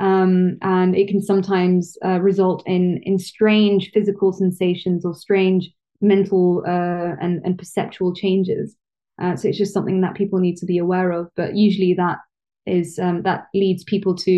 Um, 0.00 0.56
and 0.62 0.96
it 0.96 1.08
can 1.08 1.20
sometimes 1.20 1.98
uh, 2.02 2.20
result 2.20 2.62
in 2.66 3.00
in 3.02 3.18
strange 3.18 3.90
physical 3.92 4.32
sensations 4.32 5.04
or 5.04 5.12
strange 5.14 5.70
mental 6.00 6.62
uh, 6.66 7.12
and 7.20 7.42
and 7.44 7.58
perceptual 7.58 8.14
changes. 8.14 8.76
Uh, 9.20 9.36
so 9.36 9.48
it's 9.48 9.58
just 9.58 9.74
something 9.74 10.00
that 10.00 10.14
people 10.14 10.38
need 10.38 10.56
to 10.56 10.66
be 10.66 10.78
aware 10.78 11.10
of. 11.10 11.28
But 11.36 11.56
usually 11.56 11.92
that 11.94 12.18
is 12.64 12.98
um, 12.98 13.22
that 13.24 13.48
leads 13.54 13.84
people 13.84 14.14
to 14.26 14.34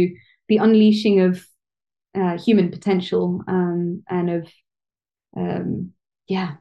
the 0.49 0.57
unleashing 0.57 1.21
of 1.21 1.47
uh, 2.19 2.37
human 2.37 2.71
potential 2.71 3.45
um, 3.47 4.03
and 4.09 4.31
of 4.31 4.49
um, 5.37 5.93
yeah 6.27 6.55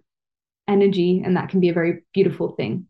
energy, 0.69 1.21
and 1.25 1.35
that 1.35 1.49
can 1.49 1.59
be 1.59 1.69
a 1.69 1.73
very 1.73 2.03
beautiful 2.13 2.53
thing. 2.55 2.85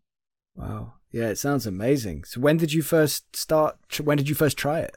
Wow. 0.55 0.93
Yeah, 1.11 1.29
it 1.29 1.37
sounds 1.37 1.65
amazing. 1.65 2.25
So 2.25 2.39
when 2.39 2.57
did 2.57 2.71
you 2.71 2.81
first 2.81 3.35
start? 3.35 3.77
When 3.99 4.17
did 4.17 4.29
you 4.29 4.35
first 4.35 4.57
try 4.57 4.79
it? 4.79 4.95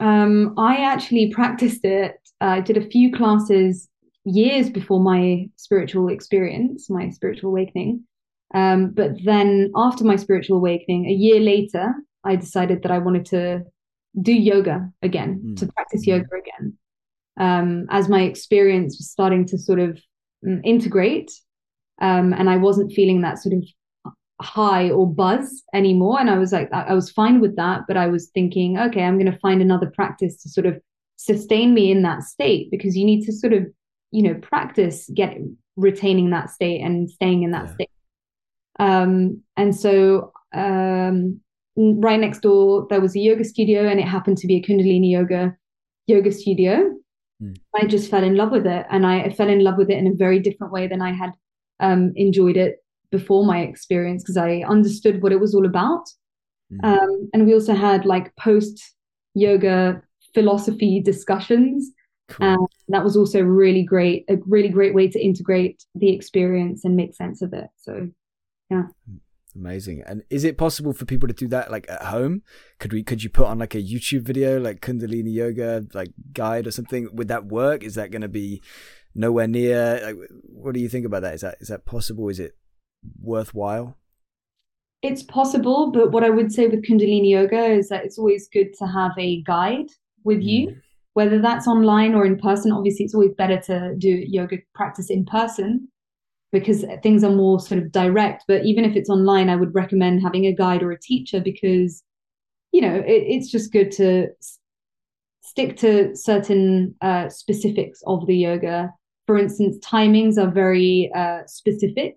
Um, 0.00 0.54
I 0.56 0.76
actually 0.76 1.32
practiced 1.32 1.84
it. 1.84 2.16
I 2.40 2.60
did 2.60 2.76
a 2.76 2.88
few 2.88 3.12
classes 3.12 3.88
years 4.24 4.70
before 4.70 5.00
my 5.00 5.48
spiritual 5.56 6.08
experience, 6.08 6.88
my 6.88 7.10
spiritual 7.10 7.50
awakening. 7.50 8.04
Um, 8.54 8.90
but 8.90 9.12
then 9.24 9.72
after 9.74 10.04
my 10.04 10.16
spiritual 10.16 10.58
awakening, 10.58 11.06
a 11.06 11.12
year 11.12 11.40
later, 11.40 11.94
I 12.22 12.36
decided 12.36 12.82
that 12.82 12.92
I 12.92 12.98
wanted 12.98 13.26
to 13.26 13.64
do 14.20 14.32
yoga 14.32 14.90
again, 15.02 15.42
mm. 15.44 15.56
to 15.58 15.66
practice 15.72 16.04
hmm. 16.04 16.10
yoga 16.10 16.28
again. 16.36 16.78
Um, 17.38 17.86
as 17.90 18.08
my 18.08 18.22
experience 18.22 18.96
was 18.96 19.10
starting 19.10 19.44
to 19.46 19.58
sort 19.58 19.80
of 19.80 20.00
um, 20.46 20.60
integrate, 20.64 21.32
um, 22.00 22.32
and 22.32 22.50
I 22.50 22.56
wasn't 22.56 22.92
feeling 22.92 23.20
that 23.20 23.38
sort 23.38 23.54
of 23.54 23.64
high 24.40 24.90
or 24.90 25.06
buzz 25.06 25.62
anymore. 25.72 26.20
And 26.20 26.28
I 26.28 26.38
was 26.38 26.52
like, 26.52 26.72
I 26.72 26.94
was 26.94 27.10
fine 27.10 27.40
with 27.40 27.56
that. 27.56 27.82
But 27.86 27.96
I 27.96 28.06
was 28.06 28.28
thinking, 28.28 28.78
okay, 28.78 29.02
I'm 29.02 29.18
going 29.18 29.30
to 29.30 29.38
find 29.38 29.62
another 29.62 29.90
practice 29.90 30.42
to 30.42 30.48
sort 30.48 30.66
of 30.66 30.80
sustain 31.16 31.72
me 31.74 31.90
in 31.90 32.02
that 32.02 32.22
state 32.22 32.70
because 32.70 32.96
you 32.96 33.04
need 33.04 33.24
to 33.26 33.32
sort 33.32 33.52
of, 33.52 33.66
you 34.10 34.22
know, 34.22 34.34
practice 34.34 35.08
get 35.14 35.36
retaining 35.76 36.30
that 36.30 36.50
state 36.50 36.80
and 36.80 37.10
staying 37.10 37.42
in 37.42 37.52
that 37.52 37.66
yeah. 37.66 37.74
state. 37.74 37.90
Um, 38.80 39.42
and 39.56 39.74
so 39.74 40.32
um, 40.52 41.40
right 41.76 42.20
next 42.20 42.40
door, 42.40 42.86
there 42.90 43.00
was 43.00 43.14
a 43.14 43.20
yoga 43.20 43.44
studio 43.44 43.88
and 43.88 44.00
it 44.00 44.06
happened 44.06 44.38
to 44.38 44.46
be 44.46 44.56
a 44.56 44.62
Kundalini 44.62 45.10
yoga 45.10 45.56
yoga 46.06 46.32
studio. 46.32 46.92
Mm. 47.42 47.56
I 47.74 47.86
just 47.86 48.10
fell 48.10 48.22
in 48.22 48.36
love 48.36 48.50
with 48.50 48.66
it. 48.66 48.86
And 48.90 49.06
I, 49.06 49.22
I 49.22 49.32
fell 49.32 49.48
in 49.48 49.64
love 49.64 49.78
with 49.78 49.90
it 49.90 49.98
in 49.98 50.06
a 50.06 50.14
very 50.14 50.38
different 50.38 50.72
way 50.72 50.86
than 50.86 51.00
I 51.00 51.12
had 51.12 51.32
um, 51.80 52.12
enjoyed 52.16 52.56
it 52.56 52.76
before 53.10 53.44
my 53.44 53.60
experience 53.60 54.22
because 54.22 54.36
I 54.36 54.64
understood 54.68 55.22
what 55.22 55.32
it 55.32 55.40
was 55.40 55.54
all 55.54 55.66
about. 55.66 56.04
Mm. 56.72 56.84
Um, 56.84 57.30
and 57.32 57.46
we 57.46 57.54
also 57.54 57.74
had 57.74 58.04
like 58.04 58.34
post 58.36 58.82
yoga 59.34 60.02
philosophy 60.34 61.00
discussions. 61.00 61.90
Cool. 62.28 62.46
And 62.46 62.68
that 62.88 63.04
was 63.04 63.16
also 63.16 63.40
really 63.42 63.82
great, 63.82 64.24
a 64.28 64.36
really 64.46 64.68
great 64.68 64.94
way 64.94 65.08
to 65.08 65.22
integrate 65.22 65.84
the 65.94 66.10
experience 66.10 66.84
and 66.84 66.96
make 66.96 67.14
sense 67.14 67.42
of 67.42 67.52
it. 67.52 67.66
So, 67.76 68.08
yeah. 68.70 68.84
Amazing. 69.54 70.02
And 70.04 70.22
is 70.30 70.42
it 70.42 70.58
possible 70.58 70.92
for 70.92 71.04
people 71.04 71.28
to 71.28 71.34
do 71.34 71.46
that 71.48 71.70
like 71.70 71.88
at 71.88 72.02
home? 72.02 72.42
Could 72.80 72.92
we 72.92 73.04
could 73.04 73.22
you 73.22 73.30
put 73.30 73.46
on 73.46 73.58
like 73.60 73.74
a 73.76 73.82
YouTube 73.82 74.22
video 74.22 74.58
like 74.58 74.80
Kundalini 74.80 75.32
yoga 75.32 75.86
like 75.94 76.10
guide 76.32 76.66
or 76.66 76.72
something? 76.72 77.08
Would 77.12 77.28
that 77.28 77.46
work? 77.46 77.84
Is 77.84 77.94
that 77.94 78.10
going 78.10 78.22
to 78.22 78.28
be 78.28 78.62
nowhere 79.14 79.46
near 79.46 80.00
like 80.02 80.16
what 80.42 80.74
do 80.74 80.80
you 80.80 80.88
think 80.88 81.06
about 81.06 81.22
that? 81.22 81.34
Is 81.34 81.40
that 81.42 81.56
is 81.60 81.68
that 81.68 81.84
possible? 81.84 82.28
Is 82.28 82.40
it 82.40 82.56
worthwhile? 83.20 83.96
It's 85.02 85.22
possible, 85.22 85.90
but 85.92 86.12
what 86.12 86.24
I 86.24 86.30
would 86.30 86.50
say 86.50 86.66
with 86.66 86.82
Kundalini 86.82 87.30
Yoga 87.30 87.62
is 87.66 87.90
that 87.90 88.04
it's 88.04 88.18
always 88.18 88.48
good 88.48 88.72
to 88.78 88.86
have 88.86 89.12
a 89.18 89.42
guide 89.42 89.90
with 90.24 90.38
mm. 90.38 90.44
you, 90.44 90.76
whether 91.12 91.40
that's 91.42 91.68
online 91.68 92.14
or 92.14 92.24
in 92.24 92.38
person. 92.38 92.72
Obviously, 92.72 93.04
it's 93.04 93.14
always 93.14 93.34
better 93.34 93.60
to 93.60 93.94
do 93.98 94.08
yoga 94.08 94.58
practice 94.74 95.10
in 95.10 95.26
person 95.26 95.88
because 96.52 96.84
things 97.02 97.22
are 97.22 97.32
more 97.32 97.60
sort 97.60 97.82
of 97.82 97.92
direct. 97.92 98.44
But 98.48 98.64
even 98.64 98.84
if 98.84 98.96
it's 98.96 99.10
online, 99.10 99.50
I 99.50 99.56
would 99.56 99.74
recommend 99.74 100.22
having 100.22 100.46
a 100.46 100.54
guide 100.54 100.82
or 100.82 100.92
a 100.92 100.98
teacher 100.98 101.40
because, 101.40 102.02
you 102.72 102.80
know, 102.80 102.94
it, 102.94 103.24
it's 103.26 103.50
just 103.50 103.72
good 103.72 103.90
to 103.92 104.28
stick 105.42 105.76
to 105.78 106.16
certain 106.16 106.94
uh, 107.02 107.28
specifics 107.28 108.00
of 108.06 108.26
the 108.26 108.36
yoga. 108.36 108.92
For 109.26 109.38
instance, 109.38 109.78
timings 109.78 110.36
are 110.38 110.50
very 110.50 111.10
uh, 111.14 111.40
specific. 111.46 112.16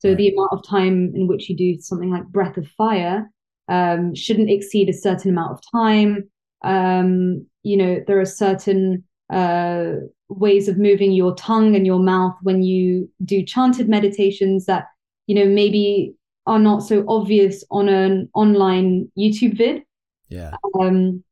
So 0.00 0.14
the 0.14 0.28
amount 0.28 0.50
of 0.52 0.66
time 0.66 1.12
in 1.14 1.28
which 1.28 1.48
you 1.48 1.56
do 1.56 1.80
something 1.80 2.10
like 2.10 2.24
breath 2.26 2.56
of 2.56 2.66
fire 2.68 3.30
um, 3.68 4.14
shouldn't 4.14 4.50
exceed 4.50 4.88
a 4.88 4.92
certain 4.92 5.30
amount 5.30 5.52
of 5.52 5.60
time. 5.72 6.28
Um, 6.64 7.46
you 7.62 7.76
know, 7.76 8.02
there 8.06 8.20
are 8.20 8.24
certain 8.24 9.04
uh, 9.32 9.92
ways 10.28 10.68
of 10.68 10.78
moving 10.78 11.12
your 11.12 11.34
tongue 11.36 11.76
and 11.76 11.86
your 11.86 12.00
mouth 12.00 12.34
when 12.42 12.62
you 12.62 13.08
do 13.24 13.44
chanted 13.44 13.88
meditations 13.88 14.66
that, 14.66 14.86
you 15.26 15.34
know, 15.34 15.46
maybe 15.46 16.14
are 16.46 16.58
not 16.58 16.80
so 16.80 17.04
obvious 17.08 17.64
on 17.70 17.88
an 17.88 18.28
online 18.34 19.10
YouTube 19.16 19.56
vid. 19.56 19.82
Yeah. 20.28 20.54
Um, 20.80 21.22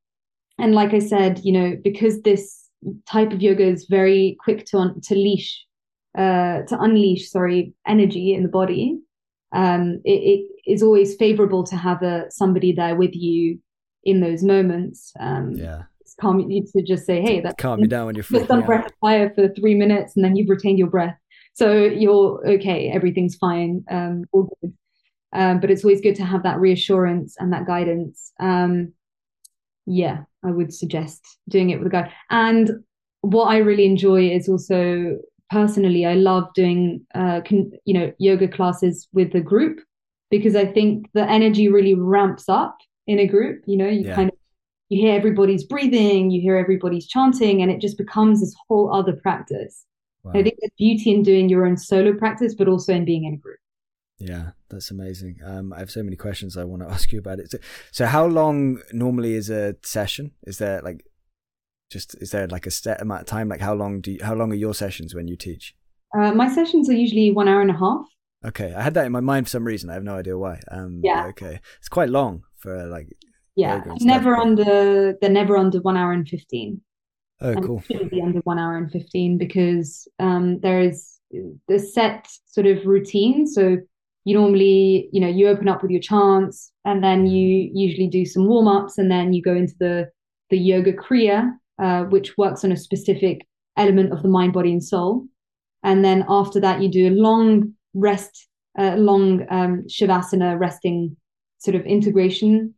and 0.59 0.75
like 0.75 0.95
I 0.95 1.01
said, 1.01 1.41
you 1.43 1.53
know, 1.53 1.77
because 1.83 2.23
this 2.23 2.60
type 3.07 3.33
of 3.33 3.43
yoga 3.43 3.65
is 3.65 3.87
very 3.89 4.37
quick 4.41 4.65
to 4.67 4.79
un- 4.79 5.01
to 5.03 5.15
leash, 5.15 5.65
uh, 6.17 6.63
to 6.63 6.79
unleash, 6.81 7.31
sorry, 7.31 7.75
energy 7.87 8.35
in 8.35 8.43
the 8.43 8.49
body. 8.49 8.99
Um, 9.53 10.01
it, 10.05 10.11
it 10.67 10.73
is 10.73 10.83
always 10.83 11.17
favorable 11.17 11.65
to 11.65 11.77
have 11.77 12.03
a 12.03 12.31
somebody 12.31 12.73
there 12.73 12.97
with 12.97 13.15
you 13.15 13.59
in 14.05 14.21
those 14.21 14.43
moments. 14.43 15.13
Um, 15.21 15.53
yeah. 15.53 15.83
Calm 16.21 16.39
you 16.41 16.67
to 16.77 16.83
just 16.83 17.07
say, 17.07 17.23
"Hey, 17.23 17.41
that's 17.41 17.55
calm 17.57 17.81
you 17.81 17.87
down 17.87 18.07
when 18.07 18.15
you're 18.15 18.25
just 18.25 18.49
done 18.49 18.67
breath 18.67 18.91
fire 19.01 19.33
for 19.35 19.49
three 19.49 19.75
minutes, 19.75 20.17
and 20.17 20.25
then 20.25 20.37
you've 20.37 20.51
retained 20.51 20.79
your 20.79 20.91
breath, 20.91 21.17
so 21.55 21.73
you're 21.73 22.47
okay. 22.47 22.91
Everything's 22.91 23.37
fine. 23.37 23.85
Um, 23.91 24.25
all 24.33 24.55
good. 24.61 24.75
Um, 25.33 25.61
but 25.61 25.71
it's 25.71 25.85
always 25.85 26.01
good 26.01 26.17
to 26.17 26.25
have 26.25 26.43
that 26.43 26.59
reassurance 26.59 27.37
and 27.39 27.53
that 27.53 27.67
guidance. 27.67 28.33
Um, 28.41 28.93
yeah, 29.91 30.23
I 30.45 30.53
would 30.53 30.73
suggest 30.73 31.27
doing 31.49 31.71
it 31.71 31.79
with 31.79 31.89
a 31.89 31.91
guide. 31.91 32.13
And 32.31 32.71
what 33.23 33.47
I 33.47 33.59
really 33.59 33.85
enjoy 33.85 34.31
is 34.31 34.49
also 34.49 35.19
personally, 35.51 36.07
I 36.07 36.15
love 36.15 36.49
doing, 36.55 37.05
uh, 37.15 37.41
con- 37.47 37.73
you 37.85 37.95
know, 37.95 38.13
yoga 38.19 38.47
classes 38.47 39.09
with 39.13 39.35
a 39.35 39.41
group 39.41 39.81
because 40.31 40.55
I 40.55 40.65
think 40.65 41.11
the 41.13 41.29
energy 41.29 41.69
really 41.69 41.95
ramps 41.95 42.49
up 42.49 42.79
in 43.09 43.19
a 43.19 43.27
group. 43.27 43.65
You 43.67 43.79
know, 43.79 43.89
you 43.89 44.07
yeah. 44.07 44.15
kind 44.15 44.31
of 44.31 44.37
you 44.91 45.01
hear 45.01 45.17
everybody's 45.17 45.65
breathing, 45.65 46.31
you 46.31 46.41
hear 46.41 46.57
everybody's 46.57 47.07
chanting, 47.07 47.63
and 47.63 47.71
it 47.71 47.81
just 47.81 47.99
becomes 47.99 48.41
this 48.41 48.55
whole 48.69 48.95
other 48.95 49.15
practice. 49.15 49.85
Wow. 50.23 50.33
I 50.35 50.43
think 50.43 50.57
there's 50.61 50.73
beauty 50.79 51.11
in 51.11 51.23
doing 51.23 51.49
your 51.49 51.67
own 51.67 51.77
solo 51.77 52.13
practice, 52.13 52.55
but 52.55 52.69
also 52.69 52.93
in 52.93 53.05
being 53.05 53.25
in 53.25 53.35
a 53.35 53.37
group. 53.37 53.59
Yeah, 54.21 54.51
that's 54.69 54.91
amazing. 54.91 55.39
Um, 55.45 55.73
I 55.73 55.79
have 55.79 55.91
so 55.91 56.03
many 56.03 56.17
questions 56.17 56.57
I 56.57 56.65
want 56.65 56.83
to 56.83 56.89
ask 56.95 57.11
you 57.11 57.19
about 57.19 57.41
it. 57.41 57.51
So, 57.51 57.59
so, 57.91 58.07
how 58.07 58.27
long 58.27 58.81
normally 58.93 59.35
is 59.35 59.49
a 59.49 59.77
session? 59.83 60.33
Is 60.45 60.59
there 60.59 60.81
like 60.83 61.05
just 61.91 62.15
is 62.21 62.31
there 62.31 62.47
like 62.47 62.67
a 62.67 62.71
set 62.71 63.01
amount 63.01 63.23
of 63.23 63.27
time? 63.27 63.49
Like 63.49 63.61
how 63.61 63.75
long 63.75 64.01
do 64.01 64.13
you, 64.13 64.19
how 64.23 64.35
long 64.35 64.53
are 64.53 64.57
your 64.57 64.75
sessions 64.75 65.15
when 65.15 65.27
you 65.27 65.37
teach? 65.37 65.75
Uh, 66.17 66.33
my 66.33 66.53
sessions 66.53 66.89
are 66.89 66.95
usually 66.95 67.31
one 67.31 67.49
hour 67.49 67.63
and 67.63 67.71
a 67.71 67.79
half. 67.79 68.07
Okay, 68.45 68.73
I 68.75 68.83
had 68.83 68.95
that 68.95 69.07
in 69.07 69.13
my 69.13 69.21
mind 69.21 69.47
for 69.47 69.51
some 69.51 69.65
reason. 69.65 69.91
I 69.91 69.95
have 69.95 70.05
no 70.05 70.17
idea 70.17 70.37
why. 70.37 70.61
Um, 70.71 71.01
yeah. 71.03 71.27
Okay, 71.29 71.61
it's 71.79 71.89
quite 71.89 72.09
long 72.09 72.43
for 72.59 72.87
like. 72.87 73.09
Yeah, 73.57 73.83
never 74.01 74.35
stuff, 74.35 74.47
under 74.47 75.15
they're 75.21 75.31
never 75.31 75.57
under 75.57 75.81
one 75.81 75.97
hour 75.97 76.13
and 76.13 76.27
fifteen. 76.27 76.81
Oh, 77.41 77.53
and 77.53 77.65
cool. 77.65 77.83
shouldn't 77.83 78.11
be 78.11 78.23
under 78.23 78.41
one 78.41 78.59
hour 78.59 78.77
and 78.77 78.91
fifteen 78.91 79.37
because 79.37 80.07
um, 80.19 80.61
there 80.61 80.81
is 80.81 81.21
the 81.69 81.79
set 81.79 82.27
sort 82.47 82.67
of 82.67 82.87
routine. 82.87 83.47
So 83.47 83.79
you 84.25 84.35
normally, 84.35 85.09
you 85.13 85.21
know, 85.21 85.29
you 85.29 85.49
open 85.49 85.69
up 85.69 85.83
with 85.83 85.91
your 85.91 86.01
chants 86.01 86.73
and 86.85 87.03
then 87.03 87.27
you 87.27 87.71
usually 87.73 88.09
do 88.09 88.25
some 88.25 88.47
warm 88.47 88.69
ups 88.69 88.99
and 88.99 89.11
then 89.11 89.33
you 89.33 89.43
go 89.43 89.55
into 89.55 89.75
the 89.79 90.11
the 90.51 90.59
yoga 90.59 90.93
kriya, 90.93 91.53
uh, 91.81 92.05
which 92.05 92.37
works 92.37 92.65
on 92.65 92.73
a 92.73 92.77
specific 92.77 93.47
element 93.77 94.13
of 94.13 94.23
the 94.23 94.29
mind, 94.29 94.53
body, 94.53 94.73
and 94.73 94.83
soul. 94.83 95.27
And 95.83 96.05
then 96.05 96.25
after 96.29 96.61
that, 96.61 96.83
you 96.83 96.91
do 96.91 97.09
a 97.09 97.17
long 97.17 97.75
rest, 97.95 98.49
uh, 98.79 98.97
long 98.97 99.47
um, 99.51 99.85
shavasana 99.89 100.59
resting 100.59 101.17
sort 101.59 101.77
of 101.77 101.87
integration 101.87 102.75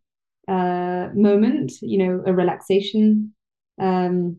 uh, 0.48 1.08
moment, 1.14 1.72
you 1.80 1.98
know, 1.98 2.22
a 2.26 2.32
relaxation 2.32 3.32
um, 3.80 4.36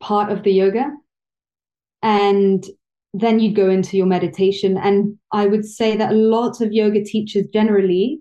part 0.00 0.30
of 0.30 0.42
the 0.42 0.52
yoga. 0.52 0.90
And 2.02 2.64
then 3.14 3.40
you'd 3.40 3.56
go 3.56 3.68
into 3.68 3.96
your 3.96 4.06
meditation. 4.06 4.78
And 4.78 5.18
I 5.32 5.46
would 5.46 5.64
say 5.64 5.96
that 5.96 6.12
a 6.12 6.16
lot 6.16 6.60
of 6.60 6.72
yoga 6.72 7.04
teachers 7.04 7.46
generally 7.52 8.20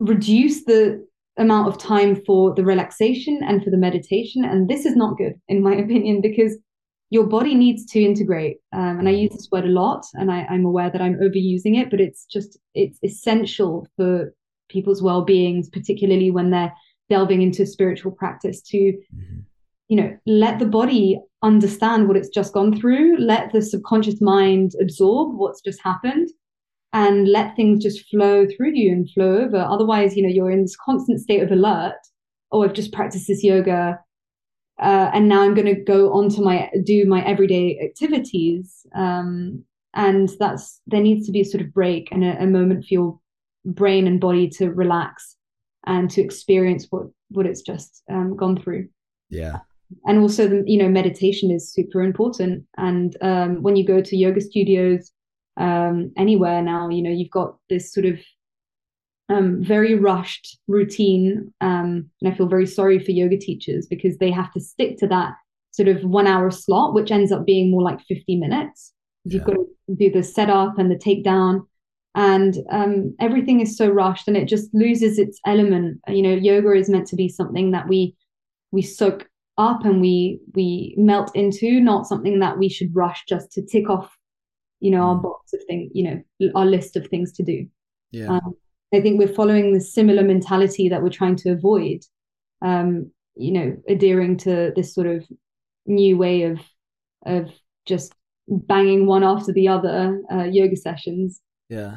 reduce 0.00 0.64
the 0.64 1.06
amount 1.38 1.68
of 1.68 1.78
time 1.78 2.16
for 2.24 2.54
the 2.54 2.64
relaxation 2.64 3.40
and 3.42 3.62
for 3.62 3.70
the 3.70 3.76
meditation. 3.76 4.44
And 4.44 4.68
this 4.68 4.86
is 4.86 4.96
not 4.96 5.18
good, 5.18 5.34
in 5.48 5.62
my 5.62 5.74
opinion, 5.84 6.20
because 6.22 6.56
your 7.10 7.26
body 7.26 7.54
needs 7.54 7.84
to 7.92 8.00
integrate. 8.00 8.56
Um, 8.72 8.98
and 8.98 9.08
I 9.08 9.12
use 9.12 9.32
this 9.32 9.48
word 9.52 9.64
a 9.64 9.68
lot, 9.68 10.04
and 10.14 10.30
I, 10.30 10.44
I'm 10.44 10.64
aware 10.64 10.90
that 10.90 11.02
I'm 11.02 11.20
overusing 11.20 11.78
it, 11.80 11.90
but 11.90 12.00
it's 12.00 12.24
just 12.24 12.58
it's 12.74 12.98
essential 13.04 13.86
for 13.96 14.34
people's 14.68 15.02
well-beings, 15.02 15.68
particularly 15.68 16.32
when 16.32 16.50
they're 16.50 16.72
delving 17.08 17.42
into 17.42 17.64
spiritual 17.64 18.10
practice, 18.10 18.60
to 18.62 18.76
mm-hmm 18.76 19.40
you 19.88 19.96
know 19.96 20.16
let 20.26 20.58
the 20.58 20.66
body 20.66 21.20
understand 21.42 22.08
what 22.08 22.16
it's 22.16 22.28
just 22.28 22.52
gone 22.52 22.78
through 22.78 23.16
let 23.18 23.52
the 23.52 23.62
subconscious 23.62 24.20
mind 24.20 24.72
absorb 24.80 25.36
what's 25.36 25.60
just 25.60 25.80
happened 25.82 26.28
and 26.92 27.28
let 27.28 27.54
things 27.56 27.82
just 27.82 28.08
flow 28.08 28.46
through 28.46 28.72
you 28.72 28.90
and 28.90 29.10
flow 29.10 29.38
over. 29.38 29.58
Otherwise 29.58 30.16
you 30.16 30.22
know 30.22 30.28
you're 30.28 30.50
in 30.50 30.62
this 30.62 30.76
constant 30.76 31.20
state 31.20 31.42
of 31.42 31.50
alert 31.50 31.94
oh 32.52 32.62
i've 32.62 32.72
just 32.72 32.92
practiced 32.92 33.28
this 33.28 33.44
yoga 33.44 33.98
uh, 34.80 35.10
and 35.12 35.28
now 35.28 35.42
i'm 35.42 35.54
going 35.54 35.72
to 35.72 35.80
go 35.80 36.12
on 36.12 36.28
to 36.28 36.40
my 36.40 36.70
do 36.84 37.06
my 37.06 37.24
everyday 37.24 37.78
activities. 37.82 38.86
Um, 38.94 39.64
and 39.94 40.28
that's 40.38 40.82
there 40.86 41.00
needs 41.00 41.24
to 41.26 41.32
be 41.32 41.40
a 41.40 41.44
sort 41.44 41.62
of 41.62 41.72
break 41.72 42.08
and 42.12 42.22
a, 42.22 42.42
a 42.42 42.46
moment 42.46 42.84
for 42.84 42.92
your 42.92 43.20
brain 43.64 44.06
and 44.06 44.20
body 44.20 44.48
to 44.48 44.70
relax 44.70 45.36
and 45.86 46.10
to 46.10 46.20
experience 46.20 46.86
what 46.90 47.06
what 47.30 47.46
it's 47.46 47.62
just 47.62 48.02
um, 48.10 48.36
gone 48.36 48.60
through. 48.60 48.88
Yeah 49.30 49.60
and 50.04 50.18
also 50.18 50.48
the, 50.48 50.62
you 50.66 50.78
know 50.78 50.88
meditation 50.88 51.50
is 51.50 51.72
super 51.72 52.02
important. 52.02 52.64
And 52.76 53.16
um, 53.22 53.62
when 53.62 53.76
you 53.76 53.86
go 53.86 54.00
to 54.00 54.16
yoga 54.16 54.40
studios 54.40 55.12
um, 55.58 56.12
anywhere 56.16 56.62
now 56.62 56.88
you 56.88 57.02
know 57.02 57.10
you've 57.10 57.30
got 57.30 57.56
this 57.70 57.92
sort 57.92 58.06
of 58.06 58.18
um, 59.28 59.62
very 59.62 59.94
rushed 59.94 60.58
routine. 60.68 61.52
Um, 61.60 62.10
and 62.20 62.32
i 62.32 62.36
feel 62.36 62.48
very 62.48 62.66
sorry 62.66 62.98
for 62.98 63.10
yoga 63.10 63.38
teachers 63.38 63.86
because 63.86 64.18
they 64.18 64.30
have 64.30 64.52
to 64.52 64.60
stick 64.60 64.98
to 64.98 65.06
that 65.08 65.34
sort 65.72 65.88
of 65.88 66.02
one 66.04 66.26
hour 66.26 66.50
slot 66.50 66.94
which 66.94 67.10
ends 67.10 67.30
up 67.32 67.44
being 67.44 67.70
more 67.70 67.82
like 67.82 68.00
50 68.02 68.36
minutes. 68.36 68.92
Yeah. 69.24 69.34
you've 69.34 69.44
got 69.44 69.54
to 69.54 69.66
do 69.96 70.10
the 70.10 70.22
setup 70.22 70.78
and 70.78 70.90
the 70.90 70.96
takedown. 70.96 71.66
And 72.14 72.56
um, 72.70 73.14
everything 73.20 73.60
is 73.60 73.76
so 73.76 73.90
rushed 73.90 74.26
and 74.26 74.38
it 74.38 74.48
just 74.48 74.72
loses 74.72 75.18
its 75.18 75.38
element. 75.44 76.00
You 76.08 76.22
know 76.22 76.34
yoga 76.34 76.72
is 76.72 76.88
meant 76.88 77.06
to 77.08 77.16
be 77.16 77.28
something 77.28 77.72
that 77.72 77.88
we 77.88 78.16
we 78.72 78.82
soak 78.82 79.28
up 79.58 79.84
and 79.84 80.00
we 80.00 80.40
we 80.54 80.94
melt 80.98 81.34
into 81.34 81.80
not 81.80 82.06
something 82.06 82.40
that 82.40 82.58
we 82.58 82.68
should 82.68 82.94
rush 82.94 83.24
just 83.26 83.50
to 83.52 83.64
tick 83.64 83.88
off 83.88 84.16
you 84.80 84.90
know 84.90 85.00
our 85.00 85.16
mm. 85.16 85.22
box 85.22 85.52
of 85.52 85.60
things 85.66 85.90
you 85.94 86.04
know 86.04 86.50
our 86.54 86.66
list 86.66 86.96
of 86.96 87.06
things 87.08 87.32
to 87.32 87.42
do. 87.42 87.66
Yeah. 88.12 88.28
Um, 88.28 88.54
i 88.94 89.00
think 89.00 89.18
we're 89.18 89.26
following 89.26 89.72
the 89.72 89.80
similar 89.80 90.22
mentality 90.22 90.88
that 90.88 91.02
we're 91.02 91.10
trying 91.10 91.34
to 91.36 91.50
avoid 91.50 92.02
um 92.64 93.10
you 93.34 93.50
know 93.52 93.76
adhering 93.88 94.36
to 94.38 94.72
this 94.76 94.94
sort 94.94 95.08
of 95.08 95.26
new 95.86 96.16
way 96.16 96.42
of 96.42 96.60
of 97.26 97.50
just 97.84 98.14
banging 98.48 99.06
one 99.06 99.24
after 99.24 99.52
the 99.52 99.66
other 99.66 100.22
uh, 100.32 100.44
yoga 100.44 100.76
sessions. 100.76 101.40
Yeah. 101.68 101.96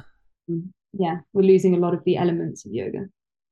Mm, 0.50 0.70
yeah 0.94 1.18
we're 1.34 1.44
losing 1.44 1.76
a 1.76 1.80
lot 1.80 1.94
of 1.94 2.04
the 2.06 2.18
elements 2.18 2.66
of 2.66 2.72
yoga 2.74 3.08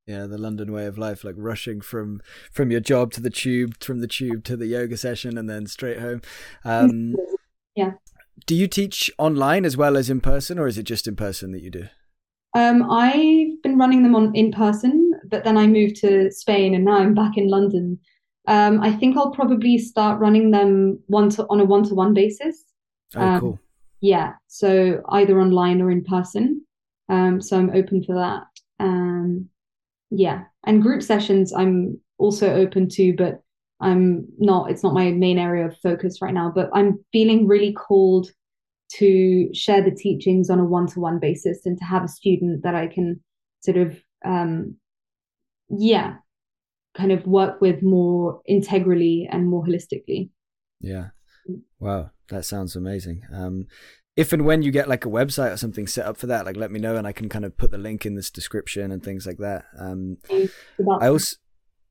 yeah 0.08 0.26
the 0.26 0.38
london 0.38 0.72
way 0.72 0.86
of 0.86 0.98
life 0.98 1.24
like 1.24 1.36
rushing 1.38 1.82
from 1.82 2.22
from 2.52 2.72
your 2.72 2.80
job 2.80 3.12
to 3.12 3.22
the 3.22 3.30
tube 3.30 3.76
from 3.84 4.00
the 4.00 4.08
tube 4.08 4.44
to 4.46 4.56
the 4.56 4.66
yoga 4.66 4.98
session 4.98 5.38
and 5.38 5.50
then 5.50 5.68
straight 5.68 6.00
home. 6.00 6.22
Um 6.64 7.16
yeah. 7.76 7.92
do 8.46 8.56
you 8.56 8.68
teach 8.68 9.12
online 9.18 9.66
as 9.66 9.78
well 9.78 9.98
as 9.98 10.10
in 10.10 10.22
person 10.22 10.58
or 10.58 10.68
is 10.68 10.78
it 10.78 10.84
just 10.84 11.08
in 11.08 11.16
person 11.16 11.52
that 11.52 11.62
you 11.62 11.70
do? 11.70 11.88
Um 12.54 12.90
i've 12.90 13.62
been 13.62 13.78
running 13.78 14.02
them 14.04 14.16
on 14.16 14.34
in 14.34 14.52
person 14.52 15.12
but 15.30 15.44
then 15.44 15.58
i 15.58 15.68
moved 15.68 15.98
to 15.98 16.32
spain 16.32 16.74
and 16.74 16.86
now 16.86 16.98
i'm 16.98 17.14
back 17.14 17.38
in 17.38 17.50
london. 17.50 18.00
Um 18.48 18.80
i 18.80 18.94
think 18.94 19.18
i'll 19.18 19.32
probably 19.32 19.78
start 19.78 20.22
running 20.22 20.52
them 20.52 21.00
one 21.08 21.30
to 21.32 21.46
on 21.50 21.60
a 21.60 21.66
one-to-one 21.66 22.14
basis. 22.14 22.64
Oh 23.16 23.22
um, 23.22 23.40
cool 23.40 23.60
yeah 24.00 24.34
so 24.48 25.02
either 25.10 25.40
online 25.42 25.82
or 25.82 25.92
in 25.92 26.04
person. 26.04 26.66
Um 27.10 27.42
so 27.42 27.58
i'm 27.58 27.72
open 27.72 28.04
for 28.06 28.16
that. 28.16 28.44
Um 28.80 29.50
yeah 30.10 30.44
and 30.66 30.82
group 30.82 31.02
sessions 31.04 31.54
i'm 31.54 32.00
also 32.18 32.54
open 32.54 32.88
to 32.90 33.14
but 33.18 33.42
i'm 33.82 34.26
not 34.38 34.72
it's 34.72 34.84
not 34.84 34.94
my 34.94 35.12
main 35.12 35.38
area 35.38 35.66
of 35.66 35.78
focus 35.78 36.22
right 36.22 36.34
now 36.34 36.52
but 36.54 36.70
i'm 36.74 36.98
feeling 37.12 37.48
really 37.48 37.74
called 37.74 38.30
to 38.90 39.50
share 39.54 39.84
the 39.84 39.92
teachings 39.92 40.50
on 40.50 40.60
a 40.60 40.66
one-to-one 40.66 41.20
basis 41.20 41.66
and 41.66 41.78
to 41.78 41.84
have 41.84 42.04
a 42.04 42.08
student 42.08 42.64
that 42.64 42.76
i 42.76 42.88
can 42.88 43.22
sort 43.62 43.78
of 43.78 44.02
um 44.26 44.76
yeah 45.70 46.16
kind 46.98 47.12
of 47.12 47.26
work 47.28 47.62
with 47.62 47.84
more 47.84 48.42
integrally 48.48 49.30
and 49.32 49.48
more 49.48 49.64
holistically. 49.64 50.30
Yeah. 50.82 51.10
Wow, 51.80 52.10
that 52.30 52.44
sounds 52.44 52.76
amazing. 52.76 53.22
Um, 53.32 53.68
if 54.18 54.34
and 54.34 54.44
when 54.44 54.64
you 54.64 54.72
get 54.72 54.90
like 54.90 55.06
a 55.06 55.10
website 55.10 55.54
or 55.54 55.58
something 55.58 55.86
set 55.86 56.08
up 56.08 56.18
for 56.18 56.26
that, 56.26 56.44
like 56.44 56.58
let 56.58 56.72
me 56.72 56.80
know 56.80 56.96
and 56.96 57.06
I 57.06 57.12
can 57.12 57.30
kind 57.30 57.46
of 57.46 57.56
put 57.56 57.70
the 57.70 57.78
link 57.78 58.06
in 58.06 58.16
this 58.16 58.32
description 58.32 58.92
and 58.92 59.02
things 59.04 59.28
like 59.28 59.38
that. 59.38 59.66
Um, 59.80 60.18
I 61.00 61.08
also 61.08 61.38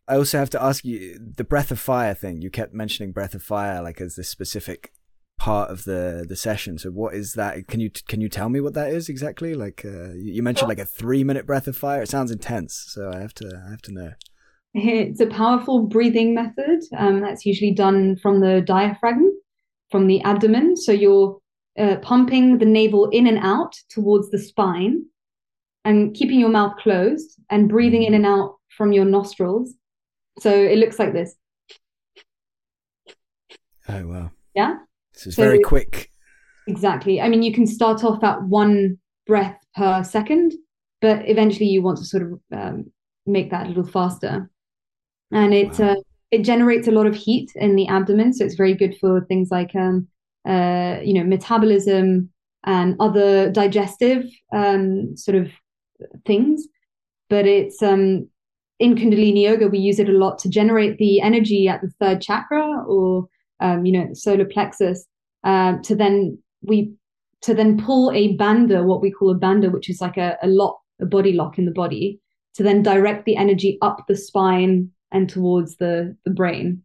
I 0.09 0.16
also 0.16 0.39
have 0.39 0.51
to 0.51 0.62
ask 0.62 0.85
you 0.85 1.18
the 1.18 1.45
breath 1.45 1.70
of 1.70 1.79
fire 1.79 2.14
thing. 2.14 2.43
You 2.43 2.51
kept 2.51 2.74
mentioning 2.74 3.12
breath 3.12 3.35
of 3.35 3.43
fire 3.43 3.81
like 3.81 4.01
as 4.01 4.16
this 4.16 4.29
specific 4.29 4.93
part 5.39 5.70
of 5.70 5.85
the 5.85 6.27
the 6.29 6.35
session. 6.35 6.79
So 6.79 6.91
what 6.91 7.14
is 7.14 7.35
that? 7.35 7.68
Can 7.68 7.79
you 7.79 7.91
can 8.09 8.20
you 8.20 8.29
tell 8.29 8.49
me 8.49 8.61
what 8.61 8.74
that 8.74 8.91
is 8.91 9.09
exactly? 9.09 9.55
Like 9.55 9.85
uh, 9.85 10.12
you 10.14 10.43
mentioned 10.43 10.68
like 10.68 10.81
a 10.81 10.85
three 10.85 11.22
minute 11.22 11.47
breath 11.47 11.68
of 11.68 11.77
fire. 11.77 12.03
It 12.03 12.09
sounds 12.09 12.33
intense, 12.33 12.87
so 12.89 13.12
I 13.14 13.20
have 13.20 13.35
to 13.35 13.62
I 13.66 13.70
have 13.70 13.83
to 13.83 13.93
know. 13.93 14.11
It's 14.74 15.20
a 15.20 15.27
powerful 15.27 15.87
breathing 15.87 16.35
method 16.35 16.83
um, 16.99 17.20
that's 17.20 17.47
usually 17.47 17.72
done 17.72 18.16
from 18.16 18.41
the 18.41 18.61
diaphragm, 18.61 19.31
from 19.91 20.07
the 20.07 20.20
abdomen. 20.22 20.77
So 20.77 20.93
you're 20.93 21.39
uh, 21.79 21.97
pumping 21.97 22.59
the 22.59 22.66
navel 22.66 23.09
in 23.11 23.27
and 23.27 23.39
out 23.39 23.74
towards 23.91 24.31
the 24.31 24.39
spine 24.39 25.05
and 25.85 26.14
keeping 26.14 26.41
your 26.41 26.49
mouth 26.49 26.77
closed 26.79 27.39
and 27.51 27.68
breathing 27.68 28.03
in 28.03 28.14
and 28.14 28.27
out 28.27 28.57
from 28.77 28.93
your 28.93 29.05
nostrils. 29.05 29.74
So 30.39 30.51
it 30.51 30.79
looks 30.79 30.99
like 30.99 31.12
this. 31.12 31.35
Oh, 33.89 34.07
wow. 34.07 34.31
Yeah. 34.55 34.79
This 35.14 35.29
is 35.29 35.37
so, 35.37 35.43
very 35.43 35.61
quick. 35.61 36.11
Exactly. 36.66 37.20
I 37.20 37.29
mean, 37.29 37.43
you 37.43 37.53
can 37.53 37.66
start 37.66 38.03
off 38.03 38.22
at 38.24 38.43
one 38.43 38.99
breath 39.27 39.57
per 39.77 40.03
second, 40.03 40.55
but 41.01 41.29
eventually 41.29 41.66
you 41.66 41.83
want 41.83 41.99
to 41.99 42.05
sort 42.05 42.24
of 42.24 42.41
um, 42.53 42.91
make 43.27 43.51
that 43.51 43.66
a 43.66 43.68
little 43.68 43.87
faster. 43.87 44.51
And 45.31 45.55
it, 45.55 45.79
wow. 45.79 45.91
uh, 45.91 45.95
it 46.31 46.43
generates 46.43 46.89
a 46.89 46.93
lot 46.93 47.07
of 47.07 47.14
heat 47.14 47.53
in 47.55 47.77
the 47.77 47.87
abdomen. 47.87 48.33
So 48.33 48.45
it's 48.45 48.57
very 48.57 48.74
good 48.74 48.97
for 48.99 49.24
things 49.27 49.49
like 49.51 49.74
um, 49.77 50.09
uh, 50.47 51.01
you 51.03 51.14
know, 51.14 51.24
metabolism 51.24 52.30
and 52.64 52.97
other 53.01 53.51
digestive 53.51 54.24
um, 54.53 55.16
sort 55.16 55.36
of 55.36 55.51
things. 56.24 56.66
But 57.28 57.47
it's 57.47 57.82
um, 57.82 58.28
in 58.78 58.94
Kundalini 58.94 59.42
Yoga, 59.42 59.68
we 59.68 59.78
use 59.78 59.99
it 59.99 60.09
a 60.09 60.12
lot 60.12 60.38
to 60.40 60.49
generate 60.49 60.99
the 60.99 61.20
energy 61.20 61.68
at 61.68 61.80
the 61.80 61.90
third 62.01 62.20
chakra 62.20 62.84
or 62.86 63.28
um, 63.61 63.86
you 63.86 63.92
know, 63.92 64.12
solar 64.12 64.44
plexus. 64.44 65.07
Uh, 65.44 65.78
to 65.82 65.94
then 65.94 66.38
we 66.62 66.92
to 67.42 67.55
then 67.55 67.82
pull 67.82 68.11
a 68.12 68.36
bandha, 68.36 68.84
what 68.84 69.01
we 69.01 69.11
call 69.11 69.30
a 69.30 69.38
bandha, 69.38 69.70
which 69.70 69.88
is 69.88 70.01
like 70.01 70.16
a, 70.16 70.36
a 70.42 70.49
lock, 70.49 70.80
a 71.01 71.07
body 71.07 71.32
lock 71.32 71.59
in 71.59 71.64
the 71.64 71.70
body, 71.70 72.20
to 72.55 72.62
then 72.62 72.82
direct 72.82 73.24
the 73.24 73.36
energy 73.36 73.78
up 73.82 74.05
the 74.09 74.16
spine 74.16 74.90
and 75.12 75.28
towards 75.28 75.76
the 75.76 76.16
the 76.24 76.30
brain 76.30 76.82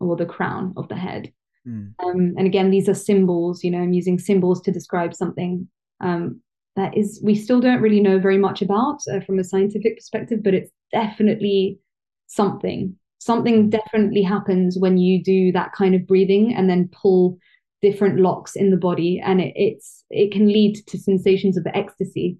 or 0.00 0.16
the 0.16 0.26
crown 0.26 0.74
of 0.76 0.88
the 0.88 0.96
head. 0.96 1.32
Mm. 1.66 1.94
Um, 2.04 2.34
and 2.36 2.46
again, 2.46 2.70
these 2.70 2.88
are 2.88 2.94
symbols, 2.94 3.62
you 3.62 3.70
know, 3.70 3.78
I'm 3.78 3.92
using 3.92 4.18
symbols 4.18 4.60
to 4.62 4.72
describe 4.72 5.14
something 5.14 5.68
um, 6.00 6.40
that 6.76 6.96
is, 6.96 7.20
we 7.22 7.34
still 7.34 7.60
don't 7.60 7.82
really 7.82 8.00
know 8.00 8.18
very 8.18 8.38
much 8.38 8.62
about 8.62 8.98
uh, 9.12 9.20
from 9.20 9.38
a 9.38 9.44
scientific 9.44 9.96
perspective, 9.96 10.42
but 10.42 10.54
it's 10.54 10.70
definitely 10.92 11.78
something. 12.26 12.96
Something 13.18 13.64
hmm. 13.64 13.68
definitely 13.68 14.22
happens 14.22 14.76
when 14.78 14.98
you 14.98 15.22
do 15.22 15.52
that 15.52 15.72
kind 15.72 15.94
of 15.94 16.06
breathing 16.06 16.54
and 16.54 16.68
then 16.68 16.90
pull 16.92 17.38
different 17.80 18.20
locks 18.20 18.56
in 18.56 18.70
the 18.70 18.76
body, 18.76 19.20
and 19.24 19.40
it, 19.40 19.52
it's 19.56 20.04
it 20.10 20.32
can 20.32 20.46
lead 20.46 20.76
to 20.86 20.98
sensations 20.98 21.56
of 21.56 21.66
ecstasy. 21.74 22.38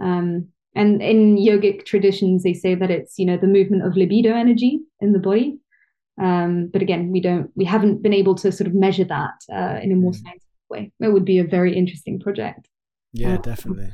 Um, 0.00 0.48
and 0.74 1.02
in 1.02 1.36
yogic 1.36 1.84
traditions, 1.84 2.44
they 2.44 2.54
say 2.54 2.74
that 2.74 2.90
it's 2.90 3.18
you 3.18 3.26
know 3.26 3.36
the 3.36 3.46
movement 3.46 3.84
of 3.84 3.96
libido 3.96 4.34
energy 4.34 4.80
in 5.00 5.12
the 5.12 5.18
body, 5.18 5.58
um, 6.18 6.70
but 6.72 6.82
again, 6.82 7.10
we 7.10 7.20
don't, 7.20 7.50
we 7.54 7.64
haven't 7.64 8.02
been 8.02 8.12
able 8.12 8.34
to 8.36 8.50
sort 8.52 8.66
of 8.66 8.74
measure 8.74 9.04
that 9.04 9.34
uh, 9.52 9.78
in 9.82 9.92
a 9.92 9.96
more 9.96 10.12
mm. 10.12 10.22
scientific 10.22 10.42
way. 10.68 10.92
It 11.00 11.12
would 11.12 11.24
be 11.24 11.38
a 11.38 11.44
very 11.44 11.76
interesting 11.76 12.18
project. 12.18 12.68
Yeah, 13.12 13.34
uh, 13.34 13.38
definitely. 13.38 13.92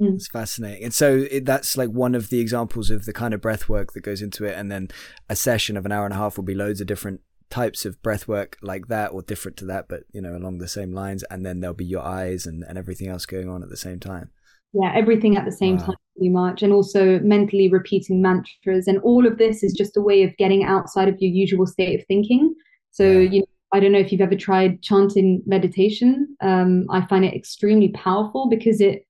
Mm. 0.00 0.14
It's 0.14 0.28
fascinating. 0.28 0.84
And 0.84 0.94
so 0.94 1.26
it, 1.30 1.44
that's 1.44 1.76
like 1.76 1.90
one 1.90 2.14
of 2.14 2.30
the 2.30 2.40
examples 2.40 2.90
of 2.90 3.04
the 3.04 3.12
kind 3.12 3.34
of 3.34 3.40
breath 3.40 3.68
work 3.68 3.92
that 3.92 4.02
goes 4.02 4.22
into 4.22 4.44
it. 4.44 4.56
And 4.56 4.70
then 4.70 4.88
a 5.28 5.36
session 5.36 5.76
of 5.76 5.86
an 5.86 5.92
hour 5.92 6.04
and 6.04 6.14
a 6.14 6.18
half 6.18 6.36
will 6.36 6.44
be 6.44 6.54
loads 6.54 6.80
of 6.80 6.86
different 6.86 7.20
types 7.50 7.84
of 7.84 8.02
breath 8.02 8.26
work 8.26 8.56
like 8.62 8.88
that 8.88 9.12
or 9.12 9.22
different 9.22 9.56
to 9.58 9.66
that, 9.66 9.86
but 9.88 10.04
you 10.12 10.20
know, 10.20 10.34
along 10.34 10.58
the 10.58 10.68
same 10.68 10.92
lines. 10.92 11.22
And 11.30 11.44
then 11.44 11.60
there'll 11.60 11.74
be 11.74 11.84
your 11.84 12.04
eyes 12.04 12.46
and, 12.46 12.64
and 12.64 12.78
everything 12.78 13.08
else 13.08 13.26
going 13.26 13.48
on 13.48 13.62
at 13.62 13.68
the 13.68 13.76
same 13.76 14.00
time 14.00 14.30
yeah 14.72 14.92
everything 14.94 15.36
at 15.36 15.44
the 15.44 15.52
same 15.52 15.76
wow. 15.76 15.86
time 15.86 15.96
pretty 16.16 16.30
much 16.30 16.62
and 16.62 16.72
also 16.72 17.18
mentally 17.20 17.68
repeating 17.68 18.20
mantras 18.20 18.86
and 18.86 18.98
all 19.00 19.26
of 19.26 19.38
this 19.38 19.62
is 19.62 19.72
just 19.72 19.96
a 19.96 20.00
way 20.00 20.22
of 20.22 20.36
getting 20.36 20.64
outside 20.64 21.08
of 21.08 21.16
your 21.20 21.30
usual 21.30 21.66
state 21.66 21.98
of 21.98 22.06
thinking 22.06 22.54
so 22.90 23.04
yeah. 23.04 23.30
you 23.30 23.40
know 23.40 23.46
i 23.72 23.80
don't 23.80 23.92
know 23.92 23.98
if 23.98 24.12
you've 24.12 24.20
ever 24.20 24.36
tried 24.36 24.82
chanting 24.82 25.42
meditation 25.46 26.36
um, 26.40 26.86
i 26.90 27.04
find 27.06 27.24
it 27.24 27.34
extremely 27.34 27.88
powerful 27.88 28.48
because 28.48 28.80
it 28.80 29.06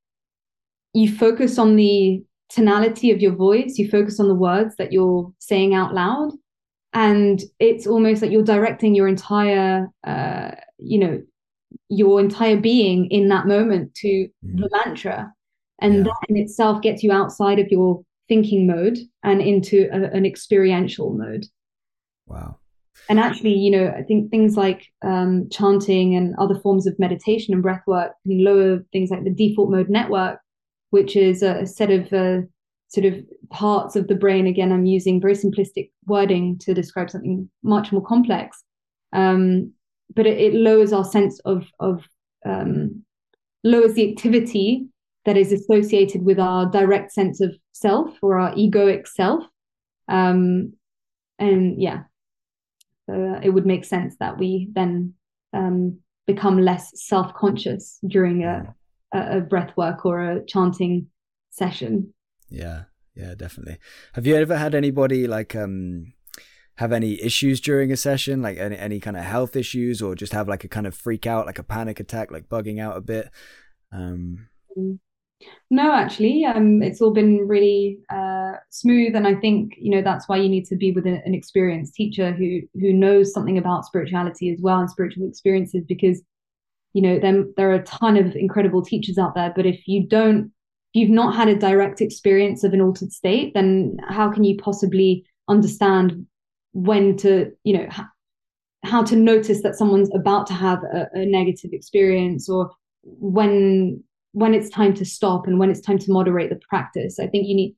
you 0.95 1.11
focus 1.11 1.59
on 1.59 1.77
the 1.77 2.23
tonality 2.49 3.11
of 3.11 3.21
your 3.21 3.35
voice 3.35 3.79
you 3.79 3.89
focus 3.89 4.21
on 4.21 4.29
the 4.29 4.35
words 4.35 4.75
that 4.77 4.93
you're 4.93 5.33
saying 5.39 5.75
out 5.75 5.95
loud 5.95 6.33
and 6.93 7.43
it's 7.59 7.87
almost 7.87 8.21
like 8.21 8.31
you're 8.31 8.43
directing 8.43 8.95
your 8.95 9.09
entire 9.09 9.89
uh, 10.05 10.51
you 10.79 10.99
know 10.99 11.23
your 11.89 12.21
entire 12.21 12.57
being 12.57 13.07
in 13.11 13.29
that 13.29 13.47
moment 13.47 13.95
to 13.95 14.29
mm. 14.45 14.59
the 14.59 14.69
mantra 14.85 15.33
and 15.83 15.97
yeah. 15.97 16.03
that 16.05 16.27
in 16.29 16.37
itself 16.37 16.81
gets 16.81 17.03
you 17.03 17.13
outside 17.13 17.59
of 17.59 17.69
your 17.69 18.03
thinking 18.29 18.67
mode 18.67 18.99
and 19.23 19.43
into 19.43 19.89
a, 19.93 20.05
an 20.17 20.25
experiential 20.25 21.13
mode. 21.13 21.45
Wow. 22.27 22.59
And 23.09 23.19
actually 23.19 23.55
you 23.55 23.71
know 23.71 23.89
i 23.89 24.03
think 24.03 24.31
things 24.31 24.57
like 24.57 24.87
um, 25.03 25.49
chanting 25.51 26.15
and 26.15 26.37
other 26.39 26.55
forms 26.61 26.87
of 26.87 26.99
meditation 26.99 27.53
and 27.53 27.63
breath 27.63 27.83
work 27.87 28.13
can 28.23 28.45
lower 28.45 28.85
things 28.93 29.11
like 29.11 29.25
the 29.25 29.31
default 29.31 29.71
mode 29.71 29.89
network 29.89 30.39
which 30.91 31.17
is 31.17 31.43
a, 31.43 31.67
set 31.67 31.91
of 31.91 32.13
uh, 32.13 32.43
sort 32.89 33.07
of 33.07 33.15
parts 33.51 33.97
of 33.97 34.07
the 34.09 34.15
brain. 34.15 34.47
Again 34.47 34.71
i'm 34.71 34.85
using 34.85 35.21
very 35.21 35.35
simplistic 35.35 35.91
wording 36.07 36.59
to 36.59 36.75
describe 36.75 37.11
something 37.11 37.51
much 37.63 37.93
more 37.93 38.05
complex. 38.05 38.63
Um, 39.13 39.73
but 40.15 40.27
it, 40.27 40.39
it, 40.39 40.55
lowers 40.55 40.93
our 40.93 41.05
sense 41.05 41.41
of 41.41 41.67
of 41.81 42.05
um, 42.45 43.05
lowers 43.65 43.95
the 43.95 44.11
activity 44.11 44.87
that 45.25 45.37
is 45.37 45.53
associated 45.53 46.25
with 46.25 46.39
our 46.39 46.67
direct 46.67 47.13
sense 47.13 47.41
of 47.41 47.55
self 47.73 48.11
or 48.23 48.39
our 48.39 48.53
egoic 48.55 49.07
self. 49.07 49.45
Um, 50.09 50.75
and 51.39 51.81
yeah, 51.81 52.03
so 53.09 53.15
uh, 53.15 53.41
it 53.43 53.51
would 53.51 53.67
make 53.67 53.85
sense 53.85 54.17
that 54.21 54.39
we 54.39 54.69
then 54.73 55.15
um, 55.53 55.99
become 56.27 56.59
less 56.59 56.93
self 56.95 57.35
conscious 57.35 57.99
during 58.07 58.45
a, 58.45 58.75
a, 59.13 59.39
a 59.39 59.41
breath 59.41 59.73
work 59.77 60.05
or 60.05 60.21
a 60.21 60.45
chanting 60.47 61.09
session. 61.51 62.13
Yeah, 62.49 62.85
yeah, 63.15 63.35
definitely. 63.35 63.79
Have 64.15 64.27
you 64.27 64.37
ever 64.37 64.57
had 64.57 64.75
anybody 64.75 65.27
like 65.27 65.55
um 65.55 66.13
have 66.77 66.93
any 66.93 67.21
issues 67.23 67.61
during 67.61 67.93
a 67.93 67.97
session, 67.97 68.41
like 68.41 68.59
any, 68.59 68.77
any 68.77 69.01
kind 69.01 69.17
of 69.17 69.25
health 69.25 69.57
issues, 69.57 70.01
or 70.01 70.15
just 70.15 70.33
have 70.33 70.49
like 70.49 70.65
a 70.65 70.69
kind 70.69 70.87
of 70.87 70.95
freak 70.95 71.27
out, 71.27 71.47
like 71.47 71.59
a 71.59 71.65
panic 71.65 72.01
attack, 72.01 72.31
like 72.31 72.49
bugging 72.49 72.81
out 72.81 72.97
a 72.97 73.01
bit? 73.01 73.31
Um, 73.93 74.49
mm. 74.77 74.99
No, 75.71 75.93
actually, 75.93 76.45
um, 76.45 76.83
it's 76.83 77.01
all 77.01 77.13
been 77.13 77.49
really 77.49 77.99
uh, 78.11 78.53
smooth, 78.71 79.17
and 79.17 79.27
I 79.27 79.35
think 79.35 79.75
you 79.79 79.91
know 79.91 80.03
that's 80.03 80.29
why 80.29 80.37
you 80.37 80.49
need 80.49 80.67
to 80.67 80.77
be 80.77 80.93
with 80.93 81.07
an 81.07 81.35
experienced 81.35 81.95
teacher 81.95 82.33
who 82.33 82.61
who 82.75 82.93
knows 82.93 83.33
something 83.33 83.59
about 83.59 83.87
spirituality 83.87 84.51
as 84.51 84.61
well 84.61 84.81
and 84.81 84.91
spiritual 84.91 85.27
experiences, 85.27 85.85
because 85.87 86.23
you 86.93 87.03
know 87.03 87.19
then 87.19 87.55
there 87.57 87.71
are 87.71 87.77
a 87.77 87.85
ton 87.85 88.17
of 88.17 88.37
incredible 88.37 88.83
teachers 88.83 89.19
out 89.19 89.35
there, 89.35 89.53
but 89.57 89.67
if 89.67 89.89
you 89.89 90.07
don't, 90.07 90.53
if 90.93 91.01
you've 91.01 91.11
not 91.11 91.35
had 91.35 91.49
a 91.49 91.57
direct 91.59 92.01
experience 92.01 92.65
of 92.65 92.75
an 92.75 92.83
altered 92.83 93.13
state, 93.13 93.55
then 93.55 93.97
how 94.09 94.31
can 94.31 94.45
you 94.45 94.59
possibly 94.59 95.25
understand 95.49 96.27
when 96.73 97.17
to, 97.19 97.51
you 97.65 97.79
know, 97.79 97.89
how 98.85 99.03
to 99.03 99.17
notice 99.17 99.63
that 99.63 99.77
someone's 99.77 100.11
about 100.15 100.47
to 100.49 100.53
have 100.53 100.83
a, 100.85 101.09
a 101.15 101.27
negative 101.27 101.71
experience 101.73 102.49
or 102.49 102.71
when 103.03 104.03
when 104.33 104.55
it's 104.55 104.71
time 104.71 104.95
to 104.95 105.05
stop 105.05 105.47
and 105.47 105.59
when 105.59 105.71
it's 105.71 105.81
time 105.81 105.99
to 105.99 106.13
moderate 106.13 106.51
the 106.51 106.61
practice. 106.69 107.19
I 107.19 107.27
think 107.27 107.47
you 107.47 107.55
need 107.55 107.77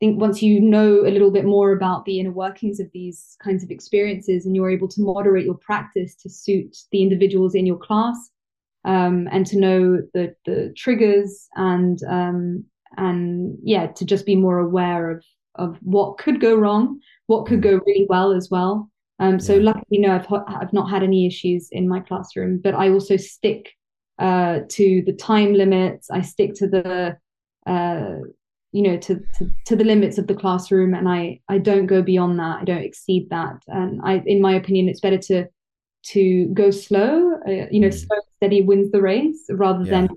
I 0.00 0.06
think 0.06 0.20
once 0.20 0.42
you 0.42 0.60
know 0.60 1.00
a 1.00 1.10
little 1.10 1.32
bit 1.32 1.44
more 1.44 1.72
about 1.72 2.04
the 2.04 2.20
inner 2.20 2.30
workings 2.30 2.78
of 2.78 2.88
these 2.92 3.36
kinds 3.42 3.64
of 3.64 3.70
experiences 3.72 4.46
and 4.46 4.54
you're 4.54 4.70
able 4.70 4.86
to 4.86 5.02
moderate 5.02 5.44
your 5.44 5.56
practice 5.56 6.14
to 6.16 6.30
suit 6.30 6.76
the 6.92 7.02
individuals 7.02 7.56
in 7.56 7.66
your 7.66 7.78
class 7.78 8.30
um, 8.84 9.28
and 9.32 9.44
to 9.46 9.58
know 9.58 9.98
the 10.14 10.34
the 10.46 10.72
triggers 10.76 11.48
and 11.56 12.00
um, 12.08 12.64
and 12.96 13.58
yeah 13.62 13.88
to 13.88 14.04
just 14.04 14.24
be 14.24 14.36
more 14.36 14.58
aware 14.58 15.10
of 15.10 15.24
of 15.56 15.76
what 15.82 16.18
could 16.18 16.40
go 16.40 16.54
wrong 16.54 17.00
what 17.26 17.46
could 17.46 17.60
go 17.60 17.80
really 17.84 18.06
well 18.08 18.32
as 18.32 18.48
well 18.50 18.88
um, 19.18 19.40
so 19.40 19.56
luckily 19.56 19.98
no 19.98 20.14
I've, 20.14 20.26
I've 20.46 20.72
not 20.72 20.88
had 20.88 21.02
any 21.02 21.26
issues 21.26 21.70
in 21.72 21.88
my 21.88 21.98
classroom 21.98 22.60
but 22.62 22.74
I 22.74 22.88
also 22.90 23.16
stick 23.16 23.70
uh, 24.18 24.60
to 24.68 25.02
the 25.06 25.12
time 25.12 25.54
limits. 25.54 26.10
I 26.10 26.22
stick 26.22 26.54
to 26.54 26.68
the 26.68 27.16
uh, 27.66 28.16
you 28.72 28.82
know 28.82 28.96
to, 28.98 29.20
to 29.38 29.50
to 29.66 29.76
the 29.76 29.84
limits 29.84 30.18
of 30.18 30.26
the 30.26 30.34
classroom 30.34 30.94
and 30.94 31.08
i 31.08 31.40
i 31.48 31.56
don't 31.56 31.86
go 31.86 32.02
beyond 32.02 32.38
that 32.38 32.60
i 32.60 32.64
don't 32.64 32.84
exceed 32.84 33.28
that 33.30 33.62
and 33.68 34.00
i 34.04 34.22
in 34.26 34.40
my 34.42 34.54
opinion 34.54 34.88
it's 34.88 35.00
better 35.00 35.18
to 35.18 35.46
to 36.02 36.46
go 36.52 36.70
slow 36.70 37.32
uh, 37.46 37.66
you 37.70 37.80
know 37.80 37.88
mm. 37.88 38.06
slow 38.06 38.18
steady 38.36 38.62
wins 38.62 38.90
the 38.92 39.00
race 39.00 39.46
rather 39.50 39.84
yeah. 39.84 39.90
than 39.90 40.08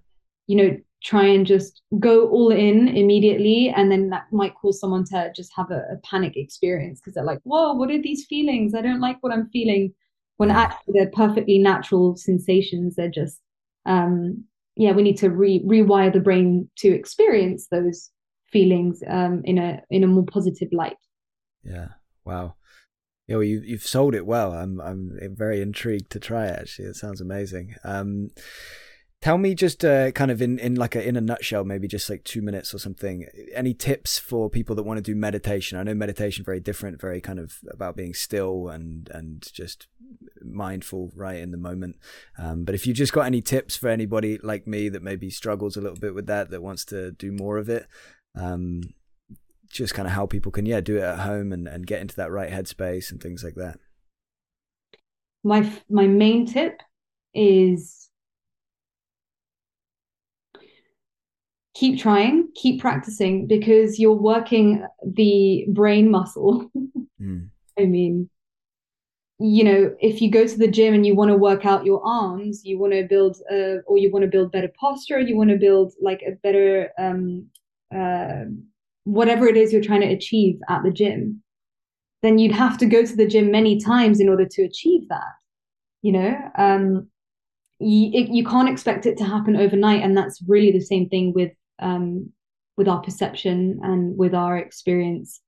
you 0.47 0.55
know 0.55 0.77
try 1.03 1.25
and 1.25 1.47
just 1.47 1.81
go 1.99 2.27
all 2.27 2.51
in 2.51 2.89
immediately 2.89 3.73
and 3.75 3.91
then 3.91 4.09
that 4.09 4.25
might 4.31 4.53
cause 4.53 4.79
someone 4.79 5.03
to 5.03 5.31
just 5.35 5.51
have 5.55 5.71
a, 5.71 5.83
a 5.91 5.97
panic 6.03 6.37
experience 6.37 6.99
because 6.99 7.13
they're 7.13 7.23
like 7.23 7.39
whoa 7.43 7.73
what 7.73 7.89
are 7.89 8.01
these 8.01 8.25
feelings 8.25 8.75
i 8.75 8.81
don't 8.81 9.01
like 9.01 9.17
what 9.21 9.33
i'm 9.33 9.49
feeling 9.49 9.93
when 10.37 10.49
mm. 10.49 10.55
actually 10.55 10.93
they're 10.93 11.11
perfectly 11.11 11.57
natural 11.57 12.15
sensations 12.17 12.95
they're 12.95 13.09
just 13.09 13.39
um 13.85 14.43
yeah 14.75 14.91
we 14.91 15.03
need 15.03 15.17
to 15.17 15.29
re- 15.29 15.63
rewire 15.65 16.11
the 16.11 16.19
brain 16.19 16.69
to 16.77 16.89
experience 16.89 17.67
those 17.71 18.09
feelings 18.51 19.01
um 19.07 19.41
in 19.45 19.57
a 19.57 19.81
in 19.89 20.03
a 20.03 20.07
more 20.07 20.25
positive 20.25 20.69
light. 20.71 20.97
Yeah. 21.63 21.89
Wow. 22.25 22.55
Yeah 23.27 23.35
well 23.37 23.43
you, 23.43 23.61
you've 23.63 23.83
sold 23.85 24.15
it 24.15 24.25
well. 24.25 24.53
I'm 24.53 24.81
i'm 24.81 25.17
very 25.35 25.61
intrigued 25.61 26.11
to 26.11 26.19
try 26.19 26.47
it 26.47 26.59
actually. 26.59 26.89
It 26.89 26.95
sounds 26.95 27.21
amazing. 27.21 27.75
Um 27.83 28.29
Tell 29.21 29.37
me 29.37 29.53
just 29.53 29.85
uh, 29.85 30.11
kind 30.11 30.31
of 30.31 30.41
in, 30.41 30.57
in 30.57 30.73
like 30.73 30.95
a 30.95 31.07
in 31.07 31.15
a 31.15 31.21
nutshell, 31.21 31.63
maybe 31.63 31.87
just 31.87 32.09
like 32.09 32.23
two 32.23 32.41
minutes 32.41 32.73
or 32.73 32.79
something. 32.79 33.27
Any 33.53 33.75
tips 33.75 34.17
for 34.17 34.49
people 34.49 34.75
that 34.75 34.83
want 34.83 34.97
to 34.97 35.03
do 35.03 35.15
meditation? 35.15 35.77
I 35.77 35.83
know 35.83 35.93
meditation 35.93 36.43
very 36.43 36.59
different, 36.59 36.99
very 36.99 37.21
kind 37.21 37.37
of 37.37 37.59
about 37.69 37.95
being 37.95 38.15
still 38.15 38.67
and 38.67 39.07
and 39.13 39.47
just 39.53 39.87
mindful 40.41 41.11
right 41.15 41.37
in 41.37 41.51
the 41.51 41.57
moment. 41.57 41.97
Um, 42.39 42.63
but 42.63 42.73
if 42.73 42.87
you 42.87 42.95
just 42.95 43.13
got 43.13 43.27
any 43.27 43.41
tips 43.41 43.77
for 43.77 43.89
anybody 43.89 44.39
like 44.41 44.65
me 44.65 44.89
that 44.89 45.03
maybe 45.03 45.29
struggles 45.29 45.77
a 45.77 45.81
little 45.81 45.99
bit 45.99 46.15
with 46.15 46.25
that, 46.25 46.49
that 46.49 46.63
wants 46.63 46.83
to 46.85 47.11
do 47.11 47.31
more 47.31 47.57
of 47.57 47.69
it, 47.69 47.85
um, 48.35 48.81
just 49.69 49.93
kind 49.93 50.07
of 50.07 50.13
how 50.13 50.25
people 50.25 50.51
can 50.51 50.65
yeah 50.65 50.81
do 50.81 50.97
it 50.97 51.03
at 51.03 51.19
home 51.19 51.53
and, 51.53 51.67
and 51.67 51.85
get 51.85 52.01
into 52.01 52.15
that 52.15 52.31
right 52.31 52.49
headspace 52.49 53.11
and 53.11 53.21
things 53.21 53.43
like 53.43 53.55
that. 53.55 53.77
My 55.43 55.71
my 55.89 56.07
main 56.07 56.47
tip 56.47 56.81
is 57.35 58.00
keep 61.81 61.99
trying, 61.99 62.47
keep 62.53 62.79
practicing 62.79 63.47
because 63.47 63.97
you're 63.97 64.13
working 64.13 64.85
the 65.05 65.65
brain 65.69 66.09
muscle. 66.09 66.69
Mm. 67.21 67.49
I 67.77 67.85
mean, 67.85 68.31
you 69.37 69.63
know, 69.63 69.95
if 69.99 70.23
you 70.23 70.31
go 70.31 70.47
to 70.47 70.57
the 70.57 70.67
gym 70.67 70.95
and 70.95 71.05
you 71.05 71.13
want 71.13 71.29
to 71.29 71.37
work 71.37 71.67
out 71.67 71.85
your 71.85 72.03
arms, 72.03 72.61
you 72.65 72.79
want 72.79 72.93
to 72.93 73.03
build, 73.07 73.37
uh, 73.51 73.77
or 73.85 73.99
you 73.99 74.09
want 74.09 74.23
to 74.23 74.27
build 74.27 74.51
better 74.51 74.71
posture, 74.79 75.19
you 75.19 75.37
want 75.37 75.51
to 75.51 75.55
build 75.55 75.93
like 76.01 76.23
a 76.27 76.31
better, 76.41 76.89
um, 76.97 77.45
uh, 77.95 78.45
whatever 79.03 79.45
it 79.45 79.55
is 79.55 79.71
you're 79.71 79.83
trying 79.83 80.01
to 80.01 80.11
achieve 80.11 80.55
at 80.67 80.81
the 80.81 80.89
gym, 80.89 81.43
then 82.23 82.39
you'd 82.39 82.55
have 82.55 82.75
to 82.79 82.87
go 82.87 83.05
to 83.05 83.15
the 83.15 83.27
gym 83.27 83.51
many 83.51 83.79
times 83.79 84.19
in 84.19 84.27
order 84.27 84.47
to 84.49 84.63
achieve 84.63 85.07
that. 85.09 85.33
You 86.01 86.13
know, 86.13 86.51
um, 86.57 87.07
you, 87.77 88.09
it, 88.19 88.29
you 88.29 88.43
can't 88.43 88.67
expect 88.67 89.05
it 89.05 89.15
to 89.19 89.25
happen 89.25 89.55
overnight, 89.55 90.01
and 90.01 90.17
that's 90.17 90.41
really 90.47 90.71
the 90.71 90.81
same 90.81 91.07
thing 91.07 91.33
with 91.35 91.51
um, 91.81 92.31
with 92.77 92.87
our 92.87 93.01
perception 93.01 93.79
and 93.83 94.17
with 94.17 94.33
our 94.33 94.57
experience, 94.57 95.41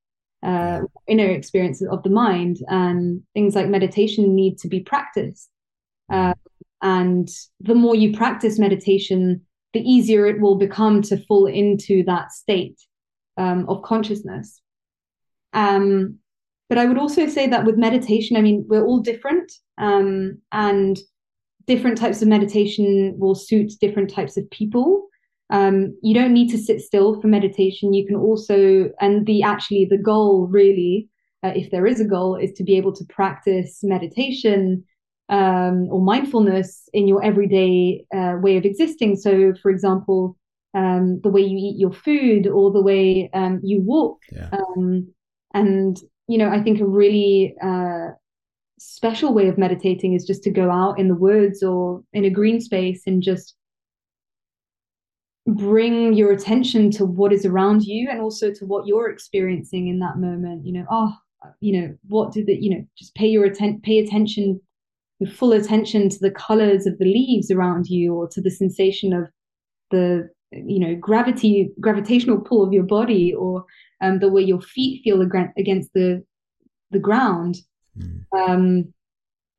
uh, 0.44 0.82
inner 1.08 1.30
experiences 1.30 1.88
of 1.90 2.04
the 2.04 2.10
mind. 2.10 2.58
And 2.68 3.24
things 3.34 3.56
like 3.56 3.68
meditation 3.68 4.36
need 4.36 4.58
to 4.60 4.68
be 4.68 4.82
practiced. 4.82 5.50
Uh, 6.12 6.34
and 6.82 7.30
the 7.62 7.76
more 7.76 7.96
you 7.96 8.16
practice 8.16 8.60
meditation, 8.60 9.42
the 9.74 9.80
easier 9.80 10.28
it 10.28 10.42
will 10.42 10.56
become 10.56 11.02
to 11.04 11.18
fall 11.26 11.48
into 11.48 12.04
that 12.04 12.32
state 12.32 12.80
um, 13.38 13.68
of 13.70 13.82
consciousness. 13.84 14.62
Um, 15.54 16.20
but 16.70 16.78
I 16.78 16.86
would 16.86 16.98
also 16.98 17.28
say 17.28 17.48
that 17.48 17.66
with 17.66 17.78
meditation, 17.78 18.36
I 18.36 18.42
mean, 18.42 18.66
we're 18.68 18.86
all 18.86 19.00
different, 19.00 19.52
um, 19.78 20.40
and 20.52 20.98
different 21.68 21.98
types 21.98 22.22
of 22.22 22.28
meditation 22.28 23.16
will 23.18 23.36
suit 23.36 23.74
different 23.80 24.10
types 24.10 24.38
of 24.38 24.50
people. 24.50 25.08
Um, 25.54 25.96
you 26.02 26.16
don't 26.16 26.34
need 26.34 26.50
to 26.50 26.58
sit 26.58 26.82
still 26.82 27.22
for 27.22 27.28
meditation. 27.28 27.94
You 27.94 28.08
can 28.08 28.16
also, 28.16 28.90
and 29.00 29.26
the 29.28 29.44
actually 29.44 29.86
the 29.86 30.00
goal 30.00 30.48
really, 30.48 31.08
uh, 31.44 31.52
if 31.56 31.70
there 31.70 31.86
is 31.86 32.02
a 32.02 32.06
goal, 32.06 32.36
is 32.36 32.52
to 32.54 32.64
be 32.64 32.76
able 32.76 32.92
to 32.94 33.06
practice 33.06 33.80
meditation 33.84 34.84
um, 35.30 35.88
or 35.92 36.02
mindfulness 36.02 36.90
in 36.92 37.08
your 37.08 37.24
everyday 37.24 38.04
uh, 38.16 38.34
way 38.42 38.58
of 38.58 38.66
existing. 38.66 39.16
So, 39.16 39.54
for 39.62 39.70
example, 39.70 40.36
um, 40.74 41.22
the 41.22 41.30
way 41.30 41.42
you 41.42 41.58
eat 41.58 41.80
your 41.80 41.94
food 41.94 42.48
or 42.48 42.72
the 42.72 42.82
way 42.82 43.30
um, 43.36 43.62
you 43.64 43.80
walk. 43.82 44.18
Yeah. 44.32 44.50
Um, 44.52 45.14
and 45.54 45.96
you 46.28 46.40
know, 46.40 46.50
I 46.50 46.64
think 46.64 46.82
a 46.82 46.86
really 46.86 47.54
uh, 47.62 48.08
special 48.80 49.36
way 49.36 49.50
of 49.50 49.60
meditating 49.60 50.14
is 50.14 50.26
just 50.26 50.42
to 50.44 50.50
go 50.50 50.72
out 50.72 51.00
in 51.00 51.10
the 51.10 51.16
woods 51.16 51.62
or 51.62 52.02
in 52.12 52.26
a 52.26 52.32
green 52.32 52.60
space 52.60 53.04
and 53.06 53.22
just 53.22 53.56
bring 55.46 56.14
your 56.14 56.32
attention 56.32 56.90
to 56.90 57.06
what 57.06 57.34
is 57.34 57.46
around 57.46 57.84
you 57.84 58.10
and 58.10 58.22
also 58.22 58.52
to 58.54 58.66
what 58.66 58.88
you're 58.88 59.10
experiencing 59.10 59.90
in 59.90 60.00
that 60.00 60.18
moment 60.18 60.66
you 60.66 60.72
know 60.72 60.86
oh 60.90 61.14
you 61.60 61.80
know 61.80 61.94
what 62.08 62.32
did 62.32 62.48
the 62.48 62.56
you 62.56 62.70
know 62.70 62.86
just 62.98 63.14
pay 63.16 63.28
your 63.28 63.44
attention 63.44 63.82
pay 63.82 64.00
attention 64.00 64.60
with 65.20 65.34
full 65.34 65.52
attention 65.52 66.10
to 66.10 66.20
the 66.20 66.32
colors 66.32 66.86
of 66.86 66.98
the 66.98 67.06
leaves 67.06 67.52
around 67.52 67.88
you 67.88 68.14
or 68.14 68.28
to 68.28 68.42
the 68.42 68.52
sensation 68.52 69.12
of 69.12 69.26
the 69.92 70.30
you 70.52 70.80
know 70.80 70.96
gravity 70.96 71.72
gravitational 71.80 72.40
pull 72.40 72.64
of 72.64 72.72
your 72.72 72.84
body 72.84 73.34
or 73.34 73.66
um, 74.02 74.20
the 74.20 74.30
way 74.30 74.42
your 74.42 74.62
feet 74.62 75.02
feel 75.04 75.22
against 75.22 75.92
the 75.94 76.24
the 76.92 77.00
ground 77.00 77.58
mm. 77.98 78.24
um, 78.38 78.94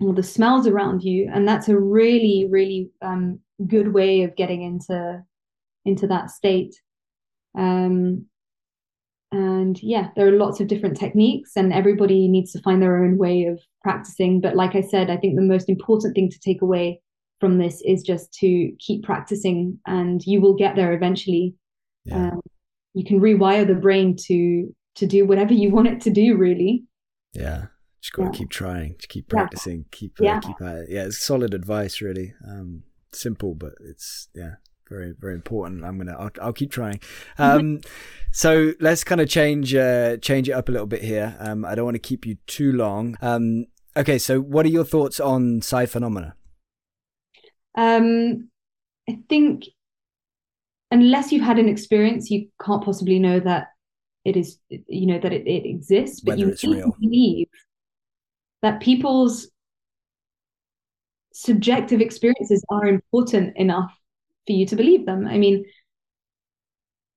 or 0.01 0.15
the 0.15 0.23
smells 0.23 0.67
around 0.67 1.03
you 1.03 1.31
and 1.33 1.47
that's 1.47 1.69
a 1.69 1.79
really 1.79 2.47
really 2.51 2.91
um, 3.03 3.39
good 3.67 3.93
way 3.93 4.23
of 4.23 4.35
getting 4.37 4.63
into 4.63 5.23
into 5.85 6.07
that 6.07 6.31
state. 6.31 6.75
Um, 7.57 8.27
and 9.33 9.83
yeah, 9.83 10.09
there 10.15 10.29
are 10.29 10.39
lots 10.39 10.61
of 10.61 10.69
different 10.69 10.97
techniques, 10.97 11.53
and 11.57 11.73
everybody 11.73 12.29
needs 12.29 12.53
to 12.53 12.63
find 12.63 12.81
their 12.81 13.03
own 13.05 13.19
way 13.19 13.45
of 13.45 13.61
practicing. 13.83 14.41
But 14.41 14.55
like 14.55 14.77
I 14.77 14.81
said, 14.81 15.11
I 15.11 15.17
think 15.17 15.35
the 15.35 15.43
most 15.43 15.69
important 15.69 16.15
thing 16.15 16.31
to 16.31 16.39
take 16.39 16.63
away 16.63 17.01
from 17.41 17.59
this 17.59 17.83
is 17.85 18.03
just 18.03 18.33
to 18.35 18.71
keep 18.79 19.03
practicing, 19.03 19.79
and 19.87 20.25
you 20.25 20.41
will 20.41 20.55
get 20.55 20.77
there 20.77 20.93
eventually. 20.93 21.55
Yeah. 22.05 22.29
Um, 22.29 22.41
you 22.95 23.05
can 23.05 23.21
rewire 23.21 23.67
the 23.67 23.75
brain 23.75 24.17
to 24.27 24.73
to 24.97 25.07
do 25.07 25.27
whatever 25.27 25.53
you 25.53 25.71
want 25.71 25.89
it 25.89 26.01
to 26.03 26.11
do, 26.11 26.37
really. 26.37 26.85
Yeah, 27.33 27.67
just 28.01 28.13
got 28.13 28.23
to 28.23 28.29
yeah. 28.29 28.39
keep 28.39 28.51
trying, 28.51 28.95
to 29.01 29.09
keep 29.09 29.29
practicing, 29.29 29.79
yeah. 29.79 29.85
keep 29.91 30.13
uh, 30.21 30.25
yeah. 30.25 30.41
keep 30.41 30.61
at 30.61 30.77
it. 30.77 30.89
Yeah, 30.91 31.05
it's 31.07 31.19
solid 31.19 31.55
advice, 31.55 32.01
really. 32.01 32.35
Um, 32.49 32.85
simple, 33.13 33.55
but 33.55 33.73
it's 33.81 34.29
yeah, 34.35 34.55
very 34.89 35.15
very 35.19 35.35
important. 35.35 35.85
I'm 35.85 35.99
gonna 35.99 36.17
i'll, 36.19 36.31
I'll 36.41 36.53
keep 36.53 36.71
trying. 36.71 37.01
Um, 37.39 37.81
so 38.33 38.73
let's 38.81 39.05
kind 39.05 39.21
of 39.21 39.29
change 39.29 39.75
uh, 39.75 40.17
change 40.19 40.49
it 40.49 40.53
up 40.53 40.69
a 40.69 40.73
little 40.73 40.87
bit 40.87 41.03
here. 41.03 41.37
Um, 41.39 41.65
i 41.65 41.75
don't 41.75 41.85
want 41.85 41.97
to 41.97 42.01
keep 42.01 42.27
you 42.27 42.37
too 42.47 42.73
long. 42.73 43.17
Um, 43.23 43.67
okay 43.97 44.19
so 44.19 44.41
what 44.41 44.67
are 44.67 44.71
your 44.71 44.85
thoughts 44.85 45.21
on 45.21 45.63
psi 45.63 45.87
phenomena? 45.87 46.35
Um, 47.77 48.51
i 49.09 49.19
think 49.29 49.65
unless 50.91 51.33
you've 51.33 51.45
had 51.45 51.59
an 51.59 51.69
experience 51.69 52.31
you 52.31 52.49
can't 52.65 52.85
possibly 52.85 53.19
know 53.19 53.41
that 53.41 53.69
it 54.25 54.37
is 54.37 54.59
you 54.69 55.07
know 55.07 55.19
that 55.19 55.33
it, 55.33 55.47
it 55.47 55.67
exists 55.69 56.21
but 56.21 56.39
Whether 56.39 56.57
you 56.63 56.95
believe 57.01 57.49
that 58.63 58.81
people's 58.81 59.49
subjective 61.33 62.01
experiences 62.01 62.65
are 62.71 62.87
important 62.87 63.57
enough 63.57 63.93
for 64.47 64.53
you 64.53 64.67
to 64.67 64.77
believe 64.77 65.07
them. 65.07 65.27
I 65.27 65.39
mean, 65.39 65.65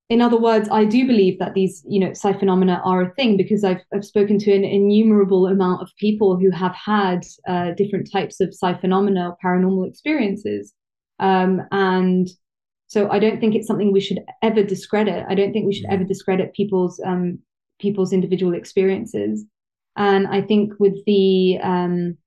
in 0.10 0.22
other 0.22 0.40
words, 0.40 0.70
I 0.72 0.86
do 0.86 1.06
believe 1.06 1.38
that 1.40 1.54
these, 1.54 1.84
you 1.88 2.00
know, 2.00 2.14
psi 2.14 2.34
phenomena 2.34 2.82
are 2.86 3.02
a 3.02 3.14
thing 3.16 3.36
because 3.36 3.64
I've 3.64 3.82
I've 3.94 4.06
spoken 4.06 4.40
to 4.40 4.54
an 4.54 4.64
innumerable 4.64 5.48
amount 5.48 5.82
of 5.82 5.90
people 6.00 6.38
who 6.38 6.50
have 6.52 6.74
had 6.74 7.26
uh, 7.48 7.72
different 7.72 8.10
types 8.12 8.40
of 8.40 8.54
psi 8.54 8.76
phenomena 8.76 9.30
or 9.30 9.38
paranormal 9.44 9.88
experiences, 9.88 10.74
um, 11.20 11.62
and 11.72 12.30
so 12.88 13.10
I 13.10 13.20
don't 13.20 13.42
think 13.42 13.54
it's 13.54 13.68
something 13.68 13.92
we 13.92 14.00
should 14.00 14.20
ever 14.42 14.64
discredit. 14.64 15.26
I 15.28 15.36
don't 15.36 15.52
think 15.52 15.66
we 15.66 15.74
should 15.74 15.90
ever 15.90 16.06
discredit 16.06 16.54
people's 16.54 17.02
um, 17.06 17.40
people's 17.78 18.14
individual 18.14 18.54
experiences, 18.54 19.44
and 19.98 20.26
I 20.28 20.42
think 20.42 20.72
with 20.80 21.04
the 21.06 21.60
um, 21.62 22.18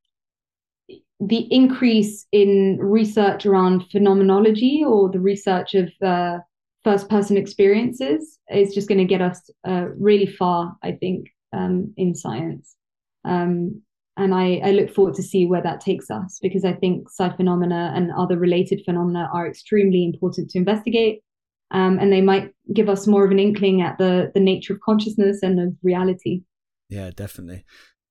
the 1.21 1.47
increase 1.51 2.27
in 2.33 2.79
research 2.81 3.45
around 3.45 3.85
phenomenology 3.91 4.83
or 4.87 5.11
the 5.11 5.21
research 5.21 5.75
of 5.75 5.91
uh, 6.05 6.39
first 6.83 7.09
person 7.11 7.37
experiences 7.37 8.39
is 8.51 8.75
just 8.75 8.89
going 8.89 8.99
to 8.99 9.05
get 9.05 9.21
us 9.21 9.51
uh, 9.69 9.87
really 9.99 10.27
far, 10.27 10.77
I 10.83 10.93
think, 10.93 11.29
um, 11.53 11.93
in 11.97 12.15
science. 12.15 12.77
Um, 13.25 13.83
and 14.17 14.35
I, 14.35 14.61
I, 14.65 14.71
look 14.71 14.91
forward 14.91 15.15
to 15.15 15.23
see 15.23 15.47
where 15.47 15.63
that 15.63 15.81
takes 15.81 16.11
us 16.11 16.39
because 16.43 16.65
I 16.65 16.73
think 16.73 17.11
psi 17.11 17.37
phenomena 17.37 17.93
and 17.95 18.11
other 18.13 18.39
related 18.39 18.83
phenomena 18.85 19.29
are 19.33 19.47
extremely 19.47 20.05
important 20.05 20.51
to 20.51 20.59
investigate. 20.59 21.23
um, 21.71 21.99
and 21.99 22.13
they 22.13 22.21
might 22.21 22.51
give 22.73 22.89
us 22.89 23.07
more 23.07 23.25
of 23.25 23.31
an 23.31 23.39
inkling 23.39 23.83
at 23.83 23.99
the 23.99 24.31
the 24.35 24.41
nature 24.41 24.73
of 24.73 24.81
consciousness 24.81 25.43
and 25.43 25.61
of 25.61 25.75
reality. 25.83 26.43
Yeah, 26.89 27.11
definitely. 27.15 27.65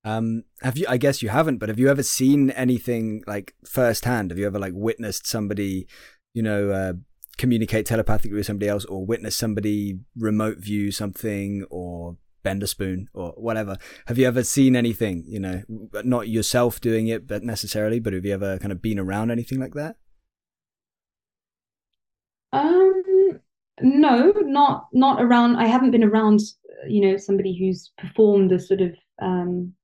Um, 0.04 0.44
have 0.62 0.78
you? 0.78 0.86
I 0.88 0.96
guess 0.96 1.22
you 1.22 1.28
haven't, 1.28 1.58
but 1.58 1.68
have 1.68 1.78
you 1.78 1.88
ever 1.88 2.02
seen 2.02 2.50
anything 2.50 3.22
like 3.26 3.54
firsthand? 3.64 4.30
Have 4.30 4.38
you 4.38 4.46
ever 4.46 4.58
like 4.58 4.72
witnessed 4.74 5.26
somebody, 5.26 5.86
you 6.32 6.42
know, 6.42 6.70
uh, 6.70 6.92
communicate 7.36 7.86
telepathically 7.86 8.36
with 8.36 8.46
somebody 8.46 8.68
else, 8.68 8.84
or 8.86 9.04
witness 9.04 9.36
somebody 9.36 10.00
remote 10.16 10.58
view 10.58 10.90
something, 10.90 11.64
or 11.70 12.16
bend 12.42 12.62
a 12.62 12.66
spoon, 12.66 13.08
or 13.12 13.32
whatever? 13.32 13.76
Have 14.06 14.16
you 14.16 14.26
ever 14.26 14.42
seen 14.42 14.74
anything? 14.74 15.24
You 15.26 15.40
know, 15.40 15.62
not 15.68 16.28
yourself 16.28 16.80
doing 16.80 17.08
it, 17.08 17.26
but 17.26 17.42
necessarily, 17.42 18.00
but 18.00 18.14
have 18.14 18.24
you 18.24 18.32
ever 18.32 18.58
kind 18.58 18.72
of 18.72 18.80
been 18.80 18.98
around 18.98 19.30
anything 19.30 19.60
like 19.60 19.74
that? 19.74 19.96
Um, 22.52 23.02
no, 23.82 24.32
not 24.38 24.86
not 24.94 25.22
around. 25.22 25.56
I 25.56 25.66
haven't 25.66 25.90
been 25.90 26.04
around. 26.04 26.40
You 26.88 27.02
know, 27.02 27.16
somebody 27.18 27.58
who's 27.58 27.92
performed 27.98 28.52
a 28.52 28.58
sort 28.58 28.80
of 28.80 28.94
um 29.20 29.74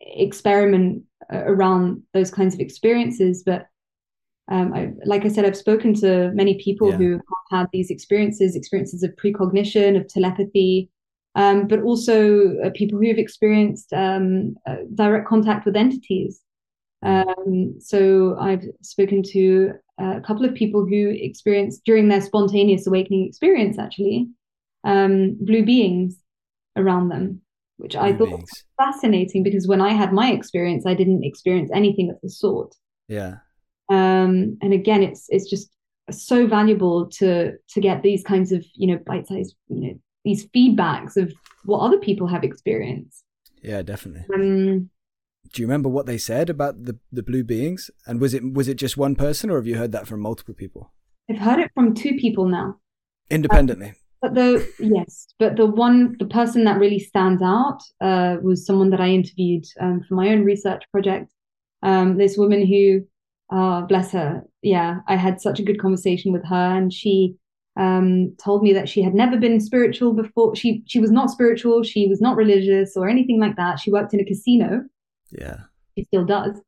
experiment 0.00 1.02
uh, 1.32 1.44
around 1.44 2.02
those 2.14 2.30
kinds 2.30 2.54
of 2.54 2.60
experiences. 2.60 3.42
But 3.44 3.66
um, 4.50 4.72
I, 4.72 4.92
like 5.04 5.24
I 5.24 5.28
said, 5.28 5.44
I've 5.44 5.56
spoken 5.56 5.94
to 5.94 6.30
many 6.32 6.60
people 6.62 6.90
yeah. 6.90 6.96
who 6.96 7.12
have 7.12 7.60
had 7.60 7.66
these 7.72 7.90
experiences, 7.90 8.56
experiences 8.56 9.02
of 9.02 9.16
precognition, 9.16 9.96
of 9.96 10.08
telepathy, 10.08 10.90
um, 11.36 11.68
but 11.68 11.82
also 11.82 12.56
uh, 12.64 12.70
people 12.74 12.98
who 12.98 13.08
have 13.08 13.18
experienced 13.18 13.92
um, 13.92 14.56
uh, 14.66 14.76
direct 14.94 15.28
contact 15.28 15.66
with 15.66 15.76
entities. 15.76 16.40
Um, 17.02 17.76
so 17.78 18.36
I've 18.40 18.64
spoken 18.82 19.22
to 19.22 19.72
uh, 20.00 20.16
a 20.16 20.20
couple 20.20 20.44
of 20.44 20.54
people 20.54 20.84
who 20.84 21.10
experienced 21.10 21.84
during 21.84 22.08
their 22.08 22.20
spontaneous 22.20 22.86
awakening 22.86 23.26
experience, 23.26 23.78
actually, 23.78 24.28
um, 24.84 25.36
blue 25.40 25.64
beings 25.64 26.16
around 26.76 27.08
them 27.08 27.40
which 27.80 27.96
I 27.96 28.12
thought 28.12 28.30
was 28.30 28.64
fascinating 28.76 29.42
because 29.42 29.66
when 29.66 29.80
I 29.80 29.92
had 29.92 30.12
my 30.12 30.30
experience, 30.30 30.86
I 30.86 30.94
didn't 30.94 31.24
experience 31.24 31.70
anything 31.74 32.10
of 32.10 32.16
the 32.22 32.30
sort. 32.30 32.74
Yeah. 33.08 33.36
Um, 33.88 34.58
and 34.62 34.72
again, 34.72 35.02
it's 35.02 35.26
it's 35.30 35.50
just 35.50 35.70
so 36.10 36.46
valuable 36.46 37.08
to 37.08 37.52
to 37.68 37.80
get 37.80 38.02
these 38.02 38.22
kinds 38.22 38.52
of 38.52 38.64
you 38.74 38.86
know 38.86 38.98
bite-sized 39.06 39.54
you 39.68 39.80
know 39.80 39.94
these 40.24 40.46
feedbacks 40.48 41.16
of 41.16 41.32
what 41.64 41.80
other 41.80 41.98
people 41.98 42.26
have 42.26 42.44
experienced. 42.44 43.24
Yeah, 43.62 43.82
definitely. 43.82 44.24
Um, 44.34 44.90
Do 45.52 45.62
you 45.62 45.66
remember 45.66 45.88
what 45.88 46.06
they 46.06 46.18
said 46.18 46.50
about 46.50 46.84
the 46.84 46.98
the 47.10 47.22
blue 47.22 47.44
beings? 47.44 47.90
And 48.06 48.20
was 48.20 48.34
it 48.34 48.52
was 48.52 48.68
it 48.68 48.74
just 48.74 48.96
one 48.96 49.16
person, 49.16 49.50
or 49.50 49.56
have 49.56 49.66
you 49.66 49.76
heard 49.76 49.92
that 49.92 50.06
from 50.06 50.20
multiple 50.20 50.54
people? 50.54 50.92
I've 51.28 51.38
heard 51.38 51.60
it 51.60 51.70
from 51.74 51.94
two 51.94 52.16
people 52.16 52.46
now. 52.48 52.78
Independently. 53.30 53.94
But 54.22 54.34
the 54.34 54.68
yes, 54.78 55.28
but 55.38 55.56
the 55.56 55.66
one 55.66 56.16
the 56.18 56.26
person 56.26 56.64
that 56.64 56.78
really 56.78 56.98
stands 56.98 57.40
out 57.42 57.80
uh, 58.02 58.36
was 58.42 58.66
someone 58.66 58.90
that 58.90 59.00
I 59.00 59.08
interviewed 59.08 59.64
um, 59.80 60.04
for 60.06 60.14
my 60.14 60.28
own 60.28 60.44
research 60.44 60.84
project. 60.92 61.32
Um, 61.82 62.18
this 62.18 62.36
woman 62.36 62.66
who, 62.66 63.06
uh, 63.56 63.80
bless 63.82 64.12
her, 64.12 64.42
yeah, 64.60 64.98
I 65.08 65.16
had 65.16 65.40
such 65.40 65.58
a 65.58 65.62
good 65.62 65.80
conversation 65.80 66.32
with 66.32 66.44
her, 66.44 66.76
and 66.76 66.92
she 66.92 67.36
um, 67.76 68.36
told 68.36 68.62
me 68.62 68.74
that 68.74 68.90
she 68.90 69.00
had 69.00 69.14
never 69.14 69.38
been 69.38 69.58
spiritual 69.58 70.12
before. 70.12 70.54
She 70.54 70.82
she 70.86 71.00
was 71.00 71.10
not 71.10 71.30
spiritual. 71.30 71.82
She 71.82 72.06
was 72.06 72.20
not 72.20 72.36
religious 72.36 72.96
or 72.96 73.08
anything 73.08 73.40
like 73.40 73.56
that. 73.56 73.80
She 73.80 73.90
worked 73.90 74.12
in 74.12 74.20
a 74.20 74.24
casino. 74.24 74.82
Yeah, 75.30 75.60
she 75.96 76.04
still 76.04 76.26
does. 76.26 76.60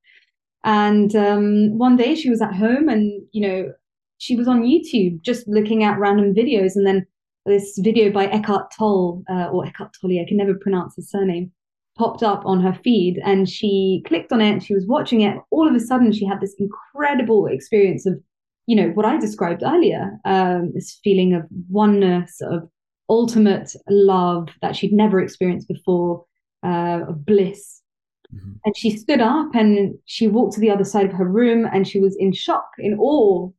And 0.65 1.15
um, 1.17 1.77
one 1.77 1.97
day 1.97 2.15
she 2.15 2.31
was 2.31 2.41
at 2.41 2.55
home, 2.55 2.89
and 2.89 3.23
you 3.33 3.47
know, 3.47 3.73
she 4.17 4.37
was 4.37 4.49
on 4.49 4.63
YouTube 4.63 5.21
just 5.21 5.47
looking 5.49 5.85
at 5.85 5.99
random 5.99 6.33
videos, 6.33 6.77
and 6.77 6.87
then 6.87 7.07
this 7.47 7.79
video 7.79 8.11
by 8.11 8.27
Eckhart 8.27 8.73
Tolle, 8.77 9.23
uh, 9.31 9.47
or 9.47 9.67
Eckhart 9.67 9.95
Tolle, 10.01 10.21
I 10.21 10.27
can 10.27 10.37
never 10.37 10.55
pronounce 10.55 10.97
his 10.97 11.11
surname, 11.11 11.51
popped 11.97 12.23
up 12.23 12.43
on 12.45 12.61
her 12.61 12.79
feed 12.85 13.21
and 13.25 13.49
she 13.49 14.03
clicked 14.07 14.33
on 14.33 14.41
it. 14.41 14.63
She 14.63 14.75
was 14.75 14.87
watching 14.87 15.23
it. 15.23 15.37
All 15.51 15.69
of 15.69 15.75
a 15.75 15.81
sudden, 15.81 16.13
she 16.13 16.25
had 16.25 16.41
this 16.41 16.55
incredible 16.59 17.47
experience 17.47 18.07
of, 18.07 18.21
you 18.67 18.77
know, 18.77 18.89
what 18.91 19.07
I 19.07 19.19
described 19.19 19.63
earlier 19.63 20.19
um, 20.25 20.73
this 20.75 21.01
feeling 21.03 21.35
of 21.35 21.43
oneness, 21.69 22.41
of 22.41 22.69
ultimate 23.09 23.75
love 23.89 24.49
that 24.63 24.77
she'd 24.77 24.93
never 24.93 25.21
experienced 25.21 25.69
before, 25.69 26.25
uh, 26.65 27.01
of 27.09 27.27
bliss. 27.27 27.83
Mm-hmm. 28.35 28.53
And 28.65 28.77
she 28.77 28.97
stood 28.97 29.21
up 29.21 29.55
and 29.55 29.99
she 30.07 30.29
walked 30.29 30.55
to 30.55 30.61
the 30.61 30.71
other 30.71 30.85
side 30.85 31.07
of 31.07 31.13
her 31.13 31.29
room 31.29 31.69
and 31.71 31.87
she 31.87 32.01
was 32.01 32.17
in 32.17 32.33
shock, 32.33 32.71
in 32.79 32.97
awe 32.99 33.51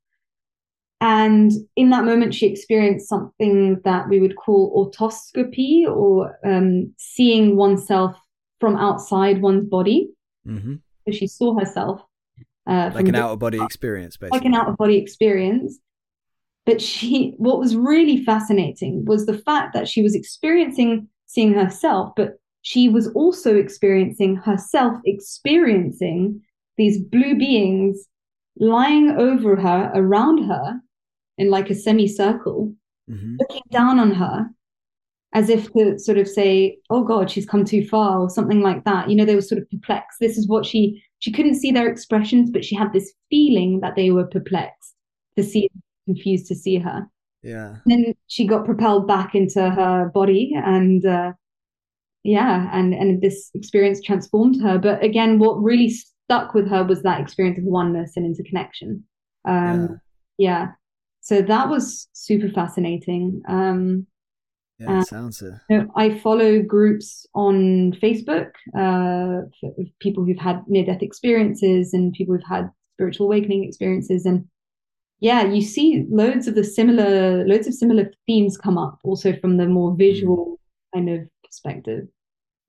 and 1.03 1.51
in 1.75 1.89
that 1.89 2.05
moment, 2.05 2.33
she 2.33 2.45
experienced 2.45 3.09
something 3.09 3.81
that 3.83 4.07
we 4.07 4.21
would 4.21 4.37
call 4.37 4.89
autoscopy 4.89 5.85
or 5.85 6.39
um, 6.45 6.93
seeing 6.97 7.57
oneself 7.57 8.15
from 8.61 8.77
outside 8.77 9.41
one's 9.41 9.67
body. 9.67 10.11
Mm-hmm. 10.47 10.75
So 11.05 11.11
she 11.11 11.27
saw 11.27 11.59
herself. 11.59 11.99
Uh, 12.65 12.89
like 12.93 13.09
an 13.09 13.15
out 13.15 13.31
of 13.31 13.39
body 13.39 13.61
experience, 13.61 14.15
basically. 14.15 14.39
Like 14.39 14.45
an 14.45 14.53
out 14.53 14.69
of 14.69 14.77
body 14.77 14.95
experience. 14.95 15.77
But 16.65 16.79
she, 16.81 17.33
what 17.35 17.59
was 17.59 17.75
really 17.75 18.23
fascinating 18.23 19.03
was 19.03 19.25
the 19.25 19.37
fact 19.37 19.73
that 19.73 19.89
she 19.89 20.01
was 20.01 20.15
experiencing 20.15 21.09
seeing 21.25 21.53
herself, 21.53 22.13
but 22.15 22.35
she 22.61 22.87
was 22.87 23.09
also 23.09 23.57
experiencing 23.57 24.37
herself 24.37 24.97
experiencing 25.05 26.39
these 26.77 26.97
blue 26.97 27.37
beings 27.37 28.07
lying 28.57 29.11
over 29.17 29.57
her, 29.57 29.91
around 29.93 30.47
her, 30.47 30.79
in 31.37 31.49
like 31.49 31.69
a 31.69 31.75
semicircle, 31.75 32.73
mm-hmm. 33.09 33.35
looking 33.39 33.63
down 33.71 33.99
on 33.99 34.11
her 34.11 34.49
as 35.33 35.49
if 35.49 35.71
to 35.73 35.97
sort 35.99 36.17
of 36.17 36.27
say, 36.27 36.77
"Oh 36.89 37.03
God, 37.03 37.29
she's 37.29 37.45
come 37.45 37.65
too 37.65 37.85
far," 37.85 38.19
or 38.19 38.29
something 38.29 38.61
like 38.61 38.83
that. 38.85 39.09
You 39.09 39.15
know, 39.15 39.25
they 39.25 39.35
were 39.35 39.41
sort 39.41 39.61
of 39.61 39.69
perplexed. 39.69 40.19
This 40.19 40.37
is 40.37 40.47
what 40.47 40.65
she 40.65 41.03
she 41.19 41.31
couldn't 41.31 41.55
see 41.55 41.71
their 41.71 41.89
expressions, 41.89 42.51
but 42.51 42.63
she 42.63 42.75
had 42.75 42.93
this 42.93 43.13
feeling 43.29 43.79
that 43.81 43.95
they 43.95 44.11
were 44.11 44.27
perplexed 44.27 44.93
to 45.35 45.43
see, 45.43 45.69
confused 46.05 46.47
to 46.47 46.55
see 46.55 46.77
her. 46.77 47.07
Yeah. 47.41 47.77
And 47.85 48.05
then 48.05 48.13
she 48.27 48.45
got 48.45 48.65
propelled 48.65 49.07
back 49.07 49.35
into 49.35 49.69
her 49.69 50.11
body, 50.13 50.53
and 50.55 51.05
uh, 51.05 51.33
yeah, 52.23 52.69
and 52.71 52.93
and 52.93 53.21
this 53.21 53.49
experience 53.55 54.01
transformed 54.01 54.61
her. 54.61 54.77
But 54.77 55.03
again, 55.03 55.39
what 55.39 55.61
really 55.61 55.89
stuck 55.89 56.53
with 56.53 56.69
her 56.69 56.83
was 56.83 57.01
that 57.01 57.19
experience 57.19 57.57
of 57.57 57.65
oneness 57.65 58.13
and 58.15 58.25
interconnection. 58.25 59.03
Um, 59.45 59.99
yeah. 60.37 60.59
yeah 60.59 60.67
so 61.23 61.41
that 61.41 61.69
was 61.69 62.09
super 62.11 62.49
fascinating. 62.49 63.41
Um, 63.47 64.07
yeah, 64.77 64.99
it 64.99 65.07
sounds 65.07 65.41
it. 65.41 65.53
You 65.69 65.77
know, 65.77 65.87
I 65.95 66.19
follow 66.19 66.61
groups 66.61 67.25
on 67.33 67.93
Facebook 67.93 68.51
uh, 68.77 69.47
people 69.99 70.25
who've 70.25 70.37
had 70.37 70.63
near 70.67 70.83
death 70.83 71.01
experiences 71.01 71.93
and 71.93 72.11
people 72.11 72.35
who've 72.35 72.43
had 72.45 72.69
spiritual 72.95 73.27
awakening 73.27 73.63
experiences. 73.63 74.25
And 74.25 74.45
yeah, 75.21 75.45
you 75.45 75.61
see 75.61 76.05
loads 76.09 76.49
of 76.49 76.55
the 76.55 76.63
similar, 76.65 77.47
loads 77.47 77.67
of 77.67 77.73
similar 77.73 78.11
themes 78.27 78.57
come 78.57 78.77
up 78.77 78.99
also 79.05 79.33
from 79.39 79.55
the 79.55 79.65
more 79.65 79.95
visual 79.95 80.59
mm. 80.93 80.97
kind 80.97 81.09
of 81.09 81.21
perspective. 81.45 82.05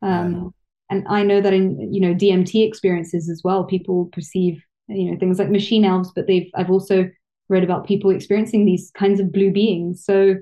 Um, 0.00 0.32
yeah. 0.32 0.48
And 0.90 1.08
I 1.08 1.24
know 1.24 1.40
that 1.40 1.52
in, 1.52 1.92
you 1.92 2.00
know, 2.00 2.14
DMT 2.14 2.64
experiences 2.64 3.28
as 3.28 3.42
well, 3.42 3.64
people 3.64 4.10
perceive, 4.12 4.62
you 4.86 5.10
know, 5.10 5.18
things 5.18 5.40
like 5.40 5.50
machine 5.50 5.84
elves, 5.84 6.12
but 6.14 6.28
they've, 6.28 6.48
I've 6.54 6.70
also 6.70 7.10
read 7.48 7.64
about 7.64 7.86
people 7.86 8.10
experiencing 8.10 8.64
these 8.64 8.90
kinds 8.96 9.20
of 9.20 9.32
blue 9.32 9.52
beings. 9.52 10.04
So, 10.04 10.36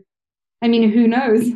I 0.63 0.69
mean, 0.69 0.91
who 0.91 1.07
knows? 1.09 1.51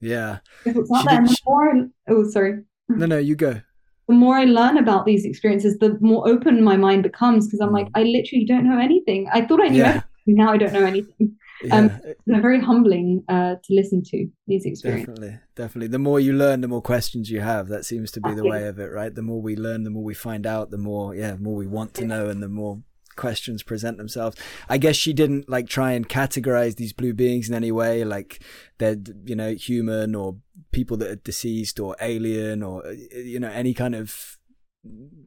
Yeah. 0.00 0.38
If 0.66 0.76
it's 0.76 0.90
not 0.90 1.06
that, 1.06 1.24
the 1.24 1.36
more, 1.46 1.88
oh, 2.08 2.28
sorry. 2.28 2.62
No, 2.88 3.06
no, 3.06 3.18
you 3.18 3.36
go. 3.36 3.60
The 4.08 4.14
more 4.14 4.36
I 4.36 4.44
learn 4.44 4.76
about 4.76 5.06
these 5.06 5.24
experiences, 5.24 5.78
the 5.78 5.96
more 6.00 6.28
open 6.28 6.62
my 6.62 6.76
mind 6.76 7.02
becomes 7.02 7.46
because 7.46 7.60
I'm 7.60 7.72
like, 7.72 7.86
mm. 7.86 7.92
I 7.94 8.02
literally 8.02 8.44
don't 8.44 8.68
know 8.68 8.78
anything. 8.78 9.28
I 9.32 9.46
thought 9.46 9.62
I 9.62 9.68
knew 9.68 9.78
yeah. 9.78 9.88
everything. 9.88 10.10
Now 10.26 10.52
I 10.52 10.58
don't 10.58 10.72
know 10.74 10.84
anything. 10.84 11.36
Yeah. 11.62 11.76
Um, 11.76 12.00
they're 12.26 12.42
very 12.42 12.60
humbling 12.60 13.24
uh, 13.28 13.54
to 13.62 13.74
listen 13.74 14.02
to 14.10 14.28
these 14.46 14.66
experiences. 14.66 15.14
Definitely, 15.14 15.38
definitely. 15.54 15.88
The 15.88 15.98
more 15.98 16.20
you 16.20 16.34
learn, 16.34 16.60
the 16.60 16.68
more 16.68 16.82
questions 16.82 17.30
you 17.30 17.40
have. 17.40 17.68
That 17.68 17.86
seems 17.86 18.10
to 18.12 18.20
be 18.20 18.34
the 18.34 18.44
way 18.44 18.66
of 18.66 18.78
it, 18.78 18.92
right? 18.92 19.14
The 19.14 19.22
more 19.22 19.40
we 19.40 19.56
learn, 19.56 19.84
the 19.84 19.90
more 19.90 20.02
we 20.02 20.12
find 20.12 20.46
out. 20.46 20.70
The 20.70 20.76
more, 20.76 21.14
yeah, 21.14 21.36
more 21.36 21.54
we 21.54 21.66
want 21.66 21.94
to 21.94 22.04
know, 22.04 22.28
and 22.28 22.42
the 22.42 22.48
more 22.48 22.82
questions 23.16 23.62
present 23.62 23.98
themselves. 23.98 24.36
I 24.68 24.78
guess 24.78 24.96
she 24.96 25.12
didn't 25.12 25.48
like 25.48 25.68
try 25.68 25.92
and 25.92 26.08
categorize 26.08 26.76
these 26.76 26.92
blue 26.92 27.12
beings 27.12 27.48
in 27.48 27.54
any 27.54 27.72
way, 27.72 28.04
like 28.04 28.42
they're 28.78 28.96
you 29.24 29.36
know 29.36 29.54
human 29.54 30.14
or 30.14 30.36
people 30.72 30.96
that 30.98 31.10
are 31.10 31.16
deceased 31.16 31.80
or 31.80 31.96
alien 32.00 32.62
or 32.62 32.84
you 32.92 33.40
know 33.40 33.50
any 33.50 33.74
kind 33.74 33.94
of. 33.94 34.38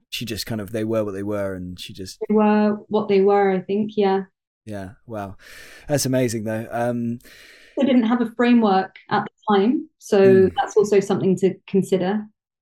She 0.09 0.23
just 0.23 0.45
kind 0.45 0.61
of 0.61 0.71
they 0.71 0.83
were 0.83 1.03
what 1.03 1.13
they 1.13 1.23
were, 1.23 1.55
and 1.55 1.79
she 1.79 1.91
just 1.91 2.19
they 2.27 2.35
were 2.35 2.77
what 2.89 3.07
they 3.07 3.21
were. 3.21 3.51
I 3.51 3.61
think, 3.61 3.93
yeah. 3.95 4.23
Yeah. 4.65 4.91
Wow, 5.07 5.37
that's 5.87 6.05
amazing 6.05 6.43
though. 6.43 6.67
Um, 6.69 7.19
they 7.77 7.85
didn't 7.85 8.03
have 8.03 8.21
a 8.21 8.31
framework 8.35 8.95
at 9.09 9.23
the 9.23 9.55
time, 9.55 9.89
so 9.99 10.21
mm. 10.21 10.53
that's 10.55 10.75
also 10.75 10.99
something 10.99 11.35
to 11.37 11.55
consider. 11.67 12.21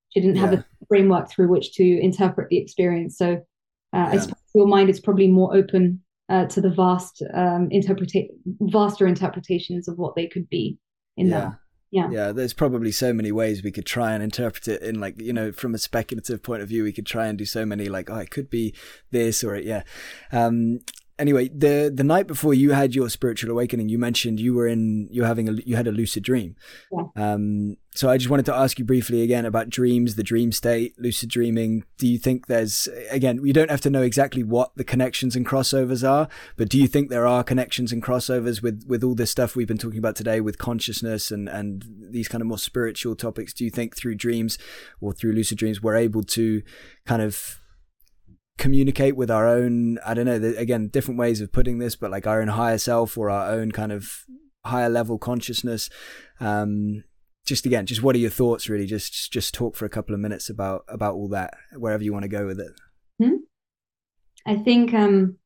She 0.09 0.21
didn't 0.21 0.35
yeah. 0.35 0.41
have 0.41 0.53
a 0.53 0.65
framework 0.87 1.29
through 1.29 1.47
which 1.47 1.73
to 1.73 1.99
interpret 2.01 2.49
the 2.49 2.57
experience, 2.57 3.17
so 3.17 3.33
uh, 3.33 3.37
yeah. 3.93 4.09
I 4.09 4.17
suppose 4.17 4.34
your 4.55 4.67
mind 4.67 4.89
is 4.89 4.99
probably 4.99 5.27
more 5.27 5.55
open 5.55 6.01
uh, 6.29 6.45
to 6.45 6.61
the 6.61 6.69
vast 6.69 7.21
um, 7.33 7.69
interpreta- 7.69 8.29
vaster 8.61 9.05
interpretations 9.05 9.87
of 9.87 9.97
what 9.97 10.15
they 10.15 10.27
could 10.27 10.49
be 10.49 10.77
in 11.17 11.27
yeah. 11.27 11.39
that. 11.39 11.51
Yeah. 11.91 12.09
Yeah, 12.11 12.31
there's 12.31 12.53
probably 12.53 12.91
so 12.91 13.13
many 13.13 13.31
ways 13.31 13.63
we 13.63 13.71
could 13.71 13.85
try 13.85 14.13
and 14.13 14.23
interpret 14.23 14.67
it 14.67 14.81
in 14.81 14.99
like, 14.99 15.21
you 15.21 15.31
know, 15.31 15.51
from 15.51 15.73
a 15.73 15.77
speculative 15.77 16.43
point 16.43 16.61
of 16.61 16.67
view, 16.67 16.83
we 16.83 16.91
could 16.91 17.05
try 17.05 17.27
and 17.27 17.37
do 17.37 17.45
so 17.45 17.65
many 17.65 17.87
like, 17.87 18.09
oh, 18.09 18.17
it 18.17 18.31
could 18.31 18.49
be 18.49 18.75
this 19.11 19.43
or 19.43 19.55
it, 19.55 19.63
yeah. 19.63 19.83
Um 20.31 20.79
anyway, 21.17 21.49
the 21.49 21.91
the 21.93 22.03
night 22.03 22.27
before 22.27 22.53
you 22.53 22.71
had 22.71 22.95
your 22.95 23.09
spiritual 23.09 23.51
awakening, 23.51 23.89
you 23.89 23.97
mentioned 23.97 24.39
you 24.39 24.53
were 24.53 24.67
in 24.67 25.07
you 25.11 25.23
having 25.23 25.47
a 25.49 25.53
you 25.65 25.75
had 25.75 25.87
a 25.87 25.91
lucid 25.91 26.23
dream. 26.23 26.55
Yeah. 26.91 27.05
Um, 27.15 27.77
so 27.93 28.09
I 28.09 28.17
just 28.17 28.29
wanted 28.29 28.45
to 28.47 28.55
ask 28.55 28.77
you 28.77 28.83
briefly 28.83 29.21
again 29.21 29.45
about 29.45 29.69
dreams, 29.69 30.15
the 30.15 30.23
dream 30.23 30.51
state, 30.51 30.99
lucid 30.99 31.29
dreaming. 31.29 31.85
Do 31.97 32.07
you 32.07 32.17
think 32.17 32.47
there's 32.47 32.89
again, 33.09 33.39
you 33.43 33.53
don't 33.53 33.71
have 33.71 33.81
to 33.81 33.89
know 33.89 34.01
exactly 34.01 34.43
what 34.43 34.75
the 34.75 34.83
connections 34.83 35.35
and 35.35 35.45
crossovers 35.45 36.07
are, 36.07 36.27
but 36.57 36.69
do 36.69 36.77
you 36.77 36.87
think 36.87 37.09
there 37.09 37.27
are 37.27 37.43
connections 37.43 37.91
and 37.91 38.03
crossovers 38.03 38.61
with 38.61 38.83
with 38.87 39.03
all 39.03 39.15
this 39.15 39.31
stuff 39.31 39.55
we've 39.55 39.67
been 39.67 39.77
talking 39.77 39.99
about 39.99 40.15
today 40.15 40.41
with 40.41 40.57
consciousness 40.57 41.31
and 41.31 41.47
and 41.47 41.85
these 42.09 42.27
kind 42.27 42.41
of 42.41 42.47
more 42.47 42.57
spiritual 42.57 43.15
topics? 43.15 43.53
Do 43.53 43.63
you 43.63 43.71
think 43.71 43.95
through 43.95 44.15
dreams 44.15 44.57
or 44.99 45.13
through 45.13 45.33
lucid 45.33 45.57
dreams 45.57 45.81
we're 45.81 45.95
able 45.95 46.23
to 46.23 46.61
kind 47.05 47.21
of 47.21 47.61
communicate 48.57 49.15
with 49.15 49.29
our 49.29 49.47
own 49.47 49.97
i 50.05 50.13
don't 50.13 50.25
know 50.25 50.53
again 50.57 50.87
different 50.87 51.19
ways 51.19 51.41
of 51.41 51.51
putting 51.51 51.77
this 51.77 51.95
but 51.95 52.09
like 52.09 52.25
our 52.25 52.41
own 52.41 52.47
higher 52.47 52.77
self 52.77 53.17
or 53.17 53.29
our 53.29 53.51
own 53.51 53.71
kind 53.71 53.91
of 53.91 54.23
higher 54.65 54.89
level 54.89 55.17
consciousness 55.17 55.89
um 56.39 57.03
just 57.45 57.65
again 57.65 57.85
just 57.85 58.01
what 58.01 58.15
are 58.15 58.19
your 58.19 58.29
thoughts 58.29 58.69
really 58.69 58.85
just 58.85 59.31
just 59.31 59.53
talk 59.53 59.75
for 59.75 59.85
a 59.85 59.89
couple 59.89 60.15
of 60.15 60.21
minutes 60.21 60.49
about 60.49 60.83
about 60.87 61.15
all 61.15 61.27
that 61.27 61.53
wherever 61.77 62.03
you 62.03 62.13
want 62.13 62.23
to 62.23 62.29
go 62.29 62.45
with 62.45 62.59
it 62.59 62.71
hmm? 63.21 63.35
i 64.45 64.55
think 64.55 64.93
um 64.93 65.37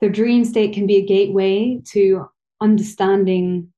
the 0.00 0.08
dream 0.08 0.44
state 0.44 0.72
can 0.72 0.86
be 0.86 0.96
a 0.96 1.06
gateway 1.06 1.80
to 1.84 2.26
understanding 2.60 3.68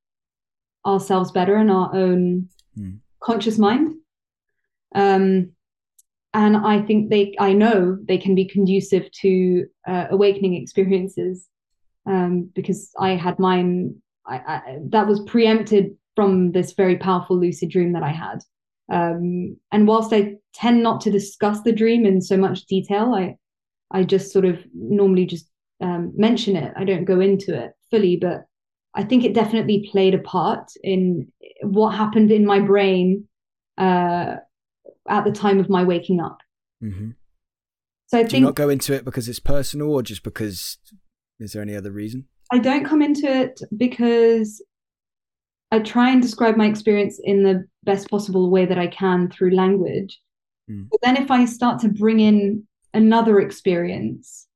ourselves 0.86 1.32
better 1.32 1.56
in 1.56 1.70
our 1.70 1.94
own 1.94 2.48
hmm. 2.76 2.96
conscious 3.20 3.58
mind 3.58 3.94
um 4.94 5.53
and 6.34 6.56
I 6.56 6.82
think 6.82 7.10
they, 7.10 7.34
I 7.38 7.52
know 7.52 7.96
they 8.02 8.18
can 8.18 8.34
be 8.34 8.44
conducive 8.44 9.10
to 9.22 9.66
uh, 9.86 10.06
awakening 10.10 10.54
experiences 10.54 11.48
um, 12.06 12.50
because 12.54 12.90
I 12.98 13.10
had 13.10 13.38
mine. 13.38 13.94
I, 14.26 14.36
I, 14.36 14.78
that 14.88 15.06
was 15.06 15.20
preempted 15.20 15.96
from 16.16 16.52
this 16.52 16.72
very 16.72 16.96
powerful 16.96 17.38
lucid 17.38 17.70
dream 17.70 17.92
that 17.92 18.02
I 18.02 18.10
had. 18.10 18.42
Um, 18.90 19.56
and 19.70 19.86
whilst 19.86 20.12
I 20.12 20.36
tend 20.54 20.82
not 20.82 21.00
to 21.02 21.10
discuss 21.10 21.62
the 21.62 21.72
dream 21.72 22.04
in 22.04 22.20
so 22.20 22.36
much 22.36 22.66
detail, 22.66 23.14
I, 23.14 23.36
I 23.90 24.02
just 24.02 24.32
sort 24.32 24.44
of 24.44 24.58
normally 24.74 25.26
just 25.26 25.48
um, 25.80 26.12
mention 26.16 26.56
it. 26.56 26.72
I 26.76 26.84
don't 26.84 27.04
go 27.04 27.20
into 27.20 27.54
it 27.54 27.72
fully, 27.90 28.16
but 28.16 28.44
I 28.94 29.04
think 29.04 29.24
it 29.24 29.34
definitely 29.34 29.88
played 29.90 30.14
a 30.14 30.18
part 30.18 30.70
in 30.82 31.32
what 31.62 31.90
happened 31.90 32.32
in 32.32 32.44
my 32.44 32.60
brain 32.60 33.28
uh, 33.78 34.36
at 35.08 35.24
the 35.24 35.32
time 35.32 35.60
of 35.60 35.68
my 35.68 35.84
waking 35.84 36.20
up. 36.20 36.38
Mm-hmm. 36.82 37.10
So 38.06 38.18
I 38.18 38.22
Do 38.24 38.36
you 38.36 38.42
not 38.42 38.54
go 38.54 38.68
into 38.68 38.92
it 38.94 39.04
because 39.04 39.28
it's 39.28 39.40
personal, 39.40 39.90
or 39.90 40.02
just 40.02 40.22
because 40.22 40.78
is 41.40 41.52
there 41.52 41.62
any 41.62 41.74
other 41.74 41.90
reason? 41.90 42.26
I 42.52 42.58
don't 42.58 42.84
come 42.84 43.02
into 43.02 43.26
it 43.26 43.60
because 43.76 44.62
I 45.72 45.80
try 45.80 46.10
and 46.10 46.22
describe 46.22 46.56
my 46.56 46.66
experience 46.66 47.20
in 47.22 47.42
the 47.42 47.66
best 47.82 48.08
possible 48.08 48.50
way 48.50 48.66
that 48.66 48.78
I 48.78 48.86
can 48.86 49.30
through 49.30 49.56
language. 49.56 50.20
Mm. 50.70 50.88
But 50.90 51.00
then 51.02 51.16
if 51.16 51.30
I 51.30 51.44
start 51.46 51.80
to 51.80 51.88
bring 51.88 52.20
in 52.20 52.64
another 52.92 53.40
experience, 53.40 54.46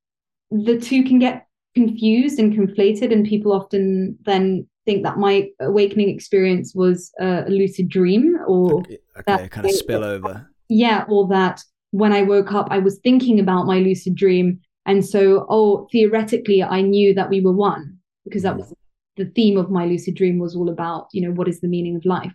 the 0.51 0.79
two 0.79 1.03
can 1.03 1.19
get 1.19 1.47
confused 1.75 2.39
and 2.39 2.53
conflated, 2.53 3.13
and 3.13 3.27
people 3.27 3.53
often 3.53 4.19
then 4.25 4.67
think 4.89 5.03
that 5.03 5.19
my 5.19 5.51
awakening 5.61 6.09
experience 6.09 6.75
was 6.75 7.13
a 7.21 7.45
lucid 7.49 7.89
dream 7.91 8.39
or 8.47 8.83
okay, 9.19 9.49
kind 9.49 9.67
of 9.67 9.73
spill 9.73 10.03
over. 10.03 10.49
Yeah, 10.71 11.05
or 11.09 11.29
that 11.29 11.63
when 11.91 12.13
I 12.13 12.23
woke 12.23 12.53
up, 12.53 12.69
I 12.71 12.79
was 12.79 12.99
thinking 13.01 13.39
about 13.39 13.67
my 13.67 13.81
lucid 13.81 14.15
dream. 14.15 14.61
And 14.87 15.05
so, 15.05 15.47
oh, 15.51 15.87
theoretically, 15.93 16.63
I 16.63 16.81
knew 16.81 17.13
that 17.13 17.29
we 17.29 17.43
were 17.43 17.53
one 17.53 17.99
because 18.25 18.45
that 18.45 18.55
mm. 18.55 18.61
was 18.61 18.75
the 19.19 19.27
theme 19.27 19.59
of 19.59 19.71
my 19.71 19.85
lucid 19.85 20.15
dream 20.15 20.39
was 20.39 20.57
all 20.57 20.71
about, 20.71 21.09
you 21.13 21.21
know, 21.21 21.35
what 21.35 21.49
is 21.49 21.61
the 21.61 21.69
meaning 21.69 21.95
of 21.97 22.07
life. 22.07 22.33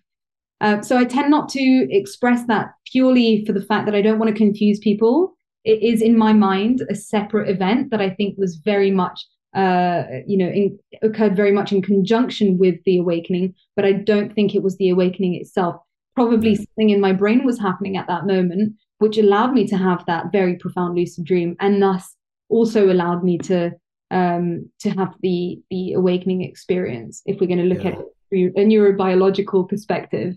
Uh, 0.61 0.81
so 0.81 0.97
I 0.97 1.05
tend 1.05 1.31
not 1.31 1.49
to 1.49 1.87
express 1.89 2.45
that 2.45 2.73
purely 2.91 3.43
for 3.45 3.53
the 3.53 3.65
fact 3.65 3.85
that 3.87 3.95
I 3.95 4.01
don't 4.03 4.19
want 4.19 4.29
to 4.29 4.37
confuse 4.37 4.77
people. 4.79 5.33
It 5.63 5.81
is 5.81 6.03
in 6.03 6.17
my 6.17 6.33
mind 6.33 6.83
a 6.87 6.93
separate 6.95 7.49
event 7.49 7.89
that 7.89 8.01
I 8.01 8.11
think 8.11 8.37
was 8.37 8.57
very 8.57 8.91
much 8.91 9.25
uh, 9.53 10.03
you 10.25 10.37
know, 10.37 10.47
in, 10.47 10.79
occurred 11.01 11.35
very 11.35 11.51
much 11.51 11.71
in 11.71 11.81
conjunction 11.81 12.57
with 12.57 12.75
the 12.85 12.97
awakening, 12.97 13.53
but 13.75 13.85
I 13.85 13.93
don't 13.93 14.33
think 14.33 14.55
it 14.55 14.63
was 14.63 14.77
the 14.77 14.89
awakening 14.89 15.35
itself. 15.35 15.75
Probably 16.15 16.55
something 16.55 16.89
in 16.89 16.99
my 16.99 17.13
brain 17.13 17.45
was 17.45 17.59
happening 17.59 17.97
at 17.97 18.07
that 18.07 18.25
moment, 18.25 18.75
which 18.99 19.17
allowed 19.17 19.53
me 19.53 19.67
to 19.67 19.77
have 19.77 20.05
that 20.05 20.31
very 20.31 20.55
profound 20.55 20.95
lucid 20.95 21.25
dream, 21.25 21.55
and 21.59 21.81
thus 21.81 22.15
also 22.49 22.91
allowed 22.91 23.23
me 23.23 23.37
to 23.39 23.71
um, 24.11 24.69
to 24.79 24.89
have 24.91 25.13
the 25.21 25.61
the 25.69 25.93
awakening 25.93 26.43
experience. 26.43 27.21
If 27.25 27.39
we're 27.39 27.47
going 27.47 27.59
to 27.59 27.65
look 27.65 27.83
yeah. 27.83 27.91
at 27.91 27.99
it 27.99 28.05
through 28.29 28.47
a 28.55 28.65
neurobiological 28.65 29.69
perspective 29.69 30.35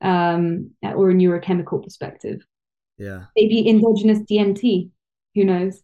um, 0.00 0.70
or 0.82 1.10
a 1.10 1.14
neurochemical 1.14 1.82
perspective, 1.82 2.40
yeah, 2.98 3.24
maybe 3.36 3.68
endogenous 3.68 4.20
DMT. 4.20 4.90
Who 5.34 5.44
knows? 5.44 5.82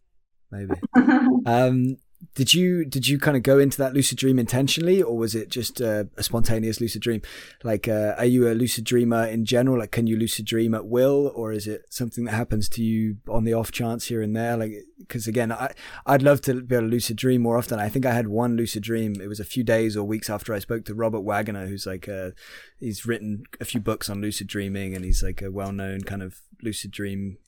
Maybe. 0.51 0.75
um, 1.47 1.97
did 2.35 2.55
you 2.55 2.85
did 2.85 3.09
you 3.09 3.19
kind 3.19 3.37
of 3.37 3.43
go 3.43 3.59
into 3.59 3.77
that 3.79 3.93
lucid 3.93 4.19
dream 4.19 4.39
intentionally 4.39 5.03
or 5.03 5.17
was 5.17 5.35
it 5.35 5.49
just 5.49 5.81
a, 5.81 6.09
a 6.17 6.23
spontaneous 6.23 6.81
lucid 6.81 7.03
dream? 7.03 7.23
Like 7.65 7.89
uh, 7.89 8.15
are 8.17 8.25
you 8.25 8.49
a 8.49 8.55
lucid 8.55 8.85
dreamer 8.85 9.25
in 9.25 9.45
general? 9.45 9.79
Like 9.79 9.91
can 9.91 10.07
you 10.07 10.17
lucid 10.17 10.47
dream 10.47 10.75
at 10.75 10.87
will 10.87 11.33
or 11.35 11.53
is 11.53 11.67
it 11.67 11.87
something 11.91 12.25
that 12.25 12.33
happens 12.33 12.69
to 12.71 12.85
you 12.85 13.17
on 13.29 13.45
the 13.45 13.55
off 13.55 13.73
chance 13.73 14.07
here 14.07 14.23
and 14.23 14.37
there? 14.37 14.57
Like 14.57 14.73
because 14.99 15.27
again 15.27 15.51
i 15.51 15.73
i'd 16.07 16.23
love 16.23 16.43
to 16.43 16.61
be 16.63 16.75
able 16.75 16.87
to 16.87 16.91
lucid 16.91 17.17
dream 17.17 17.43
more 17.43 17.59
often. 17.59 17.81
I 17.81 17.89
think 17.89 18.07
i 18.07 18.13
had 18.13 18.29
one 18.29 18.57
lucid 18.57 18.83
dream. 18.83 19.15
It 19.21 19.29
was 19.29 19.41
a 19.41 19.45
few 19.45 19.65
days 19.65 19.97
or 19.97 20.05
weeks 20.05 20.31
after 20.31 20.55
i 20.55 20.61
spoke 20.61 20.85
to 20.85 20.95
robert 20.95 21.21
waggoner 21.21 21.67
who's 21.67 21.87
like 21.87 22.09
uh, 22.09 22.31
he's 22.79 23.07
written 23.07 23.45
a 23.61 23.65
few 23.65 23.81
books 23.81 24.09
on 24.09 24.21
lucid 24.21 24.47
dreaming 24.47 24.95
and 24.95 25.05
he's 25.05 25.23
like 25.23 25.43
a 25.43 25.51
well-known 25.51 26.03
kind 26.03 26.23
of 26.23 26.41
lucid 26.63 26.91
dream 26.91 27.39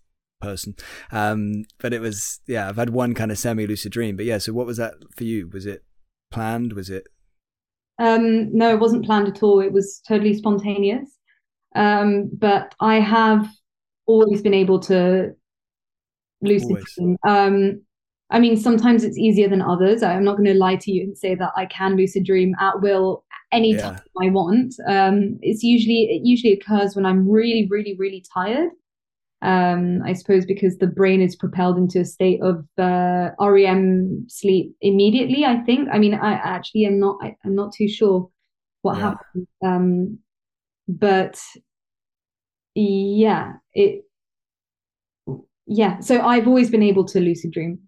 person. 0.42 0.74
Um, 1.10 1.64
but 1.78 1.92
it 1.94 2.00
was, 2.00 2.40
yeah, 2.46 2.68
I've 2.68 2.76
had 2.76 2.90
one 2.90 3.14
kind 3.14 3.30
of 3.30 3.38
semi 3.38 3.66
lucid 3.66 3.92
dream. 3.92 4.16
But 4.16 4.26
yeah, 4.26 4.38
so 4.38 4.52
what 4.52 4.66
was 4.66 4.76
that 4.76 4.94
for 5.16 5.24
you? 5.24 5.48
Was 5.52 5.64
it 5.64 5.84
planned? 6.30 6.74
Was 6.74 6.90
it? 6.90 7.06
Um, 7.98 8.54
no, 8.56 8.74
it 8.74 8.80
wasn't 8.80 9.04
planned 9.04 9.28
at 9.28 9.42
all. 9.42 9.60
It 9.60 9.72
was 9.72 10.02
totally 10.06 10.34
spontaneous. 10.34 11.08
Um, 11.74 12.30
but 12.32 12.74
I 12.80 12.96
have 13.00 13.48
always 14.06 14.42
been 14.42 14.54
able 14.54 14.80
to 14.80 15.30
lucid 16.42 16.76
dream. 16.96 17.16
Um, 17.26 17.82
I 18.30 18.38
mean, 18.38 18.56
sometimes 18.56 19.04
it's 19.04 19.18
easier 19.18 19.48
than 19.48 19.62
others. 19.62 20.02
I'm 20.02 20.24
not 20.24 20.36
going 20.36 20.52
to 20.52 20.54
lie 20.54 20.76
to 20.76 20.90
you 20.90 21.02
and 21.04 21.16
say 21.16 21.34
that 21.34 21.52
I 21.56 21.66
can 21.66 21.96
lucid 21.96 22.24
dream 22.24 22.54
at 22.60 22.80
will 22.80 23.24
anytime 23.52 24.00
yeah. 24.16 24.26
I 24.26 24.30
want. 24.30 24.74
Um, 24.88 25.38
it's 25.42 25.62
usually 25.62 26.04
it 26.10 26.22
usually 26.24 26.54
occurs 26.54 26.96
when 26.96 27.06
I'm 27.06 27.28
really, 27.28 27.68
really, 27.70 27.94
really 27.98 28.24
tired 28.32 28.70
um, 29.42 30.02
I 30.04 30.12
suppose 30.12 30.46
because 30.46 30.78
the 30.78 30.86
brain 30.86 31.20
is 31.20 31.34
propelled 31.34 31.76
into 31.76 31.98
a 32.00 32.04
state 32.04 32.40
of 32.42 32.64
uh, 32.78 33.30
REM 33.40 34.24
sleep 34.28 34.74
immediately. 34.80 35.44
I 35.44 35.58
think. 35.58 35.88
I 35.92 35.98
mean, 35.98 36.14
I 36.14 36.34
actually 36.34 36.84
am 36.84 37.00
not. 37.00 37.18
I, 37.20 37.34
am 37.44 37.56
not 37.56 37.72
too 37.74 37.88
sure 37.88 38.30
what 38.82 38.96
yeah. 38.96 39.02
happened. 39.02 39.46
Um, 39.64 40.18
but 40.88 41.40
yeah, 42.76 43.54
it. 43.74 44.04
Yeah, 45.66 46.00
so 46.00 46.20
I've 46.20 46.46
always 46.46 46.70
been 46.70 46.82
able 46.82 47.04
to 47.06 47.20
lucid 47.20 47.50
dream, 47.52 47.78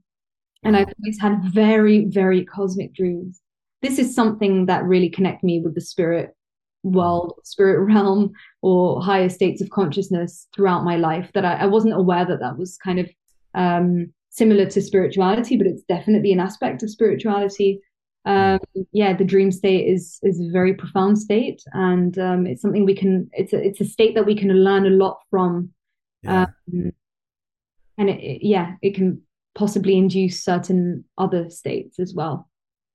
and 0.64 0.76
I've 0.76 0.93
always 0.98 1.20
had 1.20 1.40
very, 1.52 2.06
very 2.06 2.44
cosmic 2.44 2.94
dreams. 2.94 3.40
This 3.81 3.98
is 3.98 4.14
something 4.14 4.66
that 4.66 4.85
really 4.85 5.10
connect 5.10 5.44
me 5.44 5.60
with 5.60 5.74
the 5.74 5.81
spirit 5.81 6.35
world, 6.85 7.40
spirit 7.43 7.81
realm, 7.93 8.32
or 8.62 9.02
higher 9.02 9.28
states 9.28 9.61
of 9.61 9.70
consciousness 9.70 10.47
throughout 10.55 10.85
my 10.85 10.97
life 10.97 11.31
that 11.35 11.44
I, 11.44 11.55
I 11.55 11.66
wasn't 11.66 11.94
aware 11.94 12.24
that 12.24 12.40
that 12.40 12.59
was 12.59 12.78
kind 12.78 13.01
of 13.01 13.11
um, 13.55 14.12
similar 14.31 14.66
to 14.66 14.82
spirituality, 14.82 15.56
but 15.56 15.66
it's 15.66 15.82
definitely 15.85 16.32
an 16.32 16.40
aspect 16.40 16.82
of 16.82 16.90
spirituality. 16.90 17.81
Um, 18.27 18.59
yeah, 18.93 19.15
the 19.15 19.24
dream 19.24 19.52
state 19.52 19.86
is 19.86 20.19
is 20.23 20.40
a 20.40 20.51
very 20.51 20.74
profound 20.74 21.19
state, 21.19 21.62
and 21.73 22.19
um, 22.19 22.47
it's 22.47 22.62
something 22.62 22.85
we 22.85 22.94
can. 22.94 23.28
It's 23.32 23.52
a 23.52 23.62
it's 23.62 23.81
a 23.81 23.85
state 23.85 24.15
that 24.15 24.27
we 24.27 24.35
can 24.35 24.48
learn 24.48 24.86
a 24.86 24.90
lot 24.90 25.19
from, 25.31 25.70
yeah. 26.23 26.47
Um, 26.73 26.93
and 27.98 28.11
it, 28.11 28.20
it, 28.20 28.47
yeah, 28.47 28.74
it 28.82 28.94
can 28.94 29.20
possibly 29.55 29.97
induce 29.97 30.43
certain 30.43 31.05
other 31.19 31.51
states 31.51 31.98
as 31.98 32.15
well. 32.15 32.48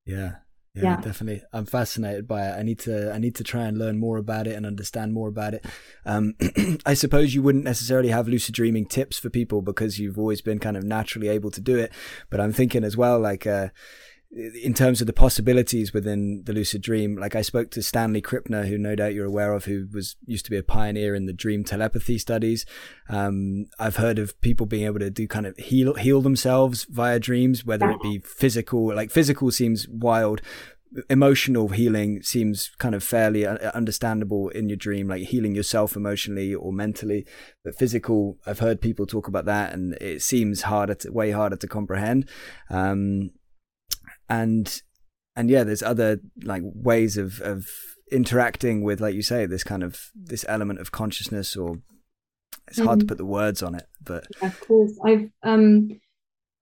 Yeah, 0.05 0.35
yeah, 0.75 0.83
yeah, 0.83 1.01
definitely. 1.01 1.41
I'm 1.51 1.65
fascinated 1.65 2.27
by 2.27 2.47
it. 2.47 2.51
I 2.57 2.61
need 2.61 2.79
to 2.79 3.11
I 3.11 3.17
need 3.17 3.35
to 3.35 3.43
try 3.43 3.63
and 3.63 3.77
learn 3.77 3.97
more 3.97 4.17
about 4.17 4.45
it 4.45 4.55
and 4.55 4.65
understand 4.65 5.13
more 5.13 5.27
about 5.27 5.55
it. 5.55 5.65
Um, 6.05 6.35
I 6.85 6.93
suppose 6.93 7.33
you 7.33 7.41
wouldn't 7.41 7.63
necessarily 7.63 8.09
have 8.09 8.27
lucid 8.27 8.53
dreaming 8.53 8.85
tips 8.85 9.17
for 9.17 9.29
people 9.29 9.61
because 9.61 9.99
you've 9.99 10.19
always 10.19 10.41
been 10.41 10.59
kind 10.59 10.77
of 10.77 10.83
naturally 10.83 11.27
able 11.27 11.49
to 11.51 11.61
do 11.61 11.77
it. 11.77 11.91
But 12.29 12.39
I'm 12.39 12.53
thinking 12.53 12.83
as 12.83 12.95
well, 12.95 13.19
like 13.19 13.47
uh, 13.47 13.69
in 14.31 14.75
terms 14.75 15.01
of 15.01 15.07
the 15.07 15.13
possibilities 15.13 15.91
within 15.91 16.43
the 16.45 16.53
lucid 16.53 16.81
dream, 16.81 17.17
like 17.17 17.35
I 17.35 17.41
spoke 17.41 17.71
to 17.71 17.81
Stanley 17.81 18.21
Krippner, 18.21 18.67
who 18.67 18.77
no 18.77 18.95
doubt 18.95 19.15
you're 19.15 19.25
aware 19.25 19.53
of, 19.53 19.65
who 19.65 19.87
was 19.91 20.17
used 20.25 20.45
to 20.45 20.51
be 20.51 20.57
a 20.57 20.63
pioneer 20.63 21.15
in 21.15 21.25
the 21.25 21.33
dream 21.33 21.63
telepathy 21.63 22.19
studies. 22.19 22.65
Um, 23.09 23.65
I've 23.79 23.95
heard 23.95 24.19
of 24.19 24.39
people 24.41 24.67
being 24.67 24.85
able 24.85 24.99
to 24.99 25.09
do 25.09 25.27
kind 25.27 25.47
of 25.47 25.57
heal 25.57 25.95
heal 25.95 26.21
themselves 26.21 26.85
via 26.85 27.19
dreams, 27.19 27.65
whether 27.65 27.89
it 27.89 28.01
be 28.03 28.19
physical. 28.19 28.93
Like 28.93 29.09
physical 29.09 29.49
seems 29.49 29.87
wild, 29.89 30.41
emotional 31.09 31.69
healing 31.69 32.21
seems 32.21 32.71
kind 32.77 32.95
of 32.95 33.03
fairly 33.03 33.45
understandable 33.45 34.49
in 34.49 34.69
your 34.69 34.77
dream, 34.77 35.07
like 35.07 35.23
healing 35.23 35.55
yourself 35.55 35.95
emotionally 35.95 36.53
or 36.53 36.71
mentally. 36.71 37.25
But 37.63 37.75
physical, 37.75 38.37
I've 38.45 38.59
heard 38.59 38.81
people 38.81 39.05
talk 39.05 39.27
about 39.27 39.45
that, 39.45 39.73
and 39.73 39.93
it 39.95 40.21
seems 40.21 40.63
harder, 40.63 40.95
to, 40.95 41.11
way 41.11 41.31
harder 41.31 41.55
to 41.57 41.67
comprehend. 41.67 42.29
Um, 42.69 43.31
and 44.29 44.81
and 45.35 45.49
yeah, 45.49 45.63
there's 45.63 45.83
other 45.83 46.19
like 46.43 46.63
ways 46.65 47.17
of 47.17 47.41
of 47.41 47.67
interacting 48.11 48.83
with, 48.83 48.99
like 48.99 49.15
you 49.15 49.21
say, 49.21 49.45
this 49.45 49.63
kind 49.63 49.83
of 49.83 50.11
this 50.15 50.45
element 50.47 50.79
of 50.79 50.91
consciousness, 50.91 51.55
or 51.55 51.79
it's 52.67 52.77
hard 52.77 52.89
mm-hmm. 52.89 52.99
to 52.99 53.05
put 53.05 53.17
the 53.17 53.25
words 53.25 53.63
on 53.63 53.75
it. 53.75 53.87
But 54.03 54.25
yeah, 54.41 54.47
of 54.47 54.59
course, 54.61 54.97
I've 55.05 55.29
um, 55.43 55.89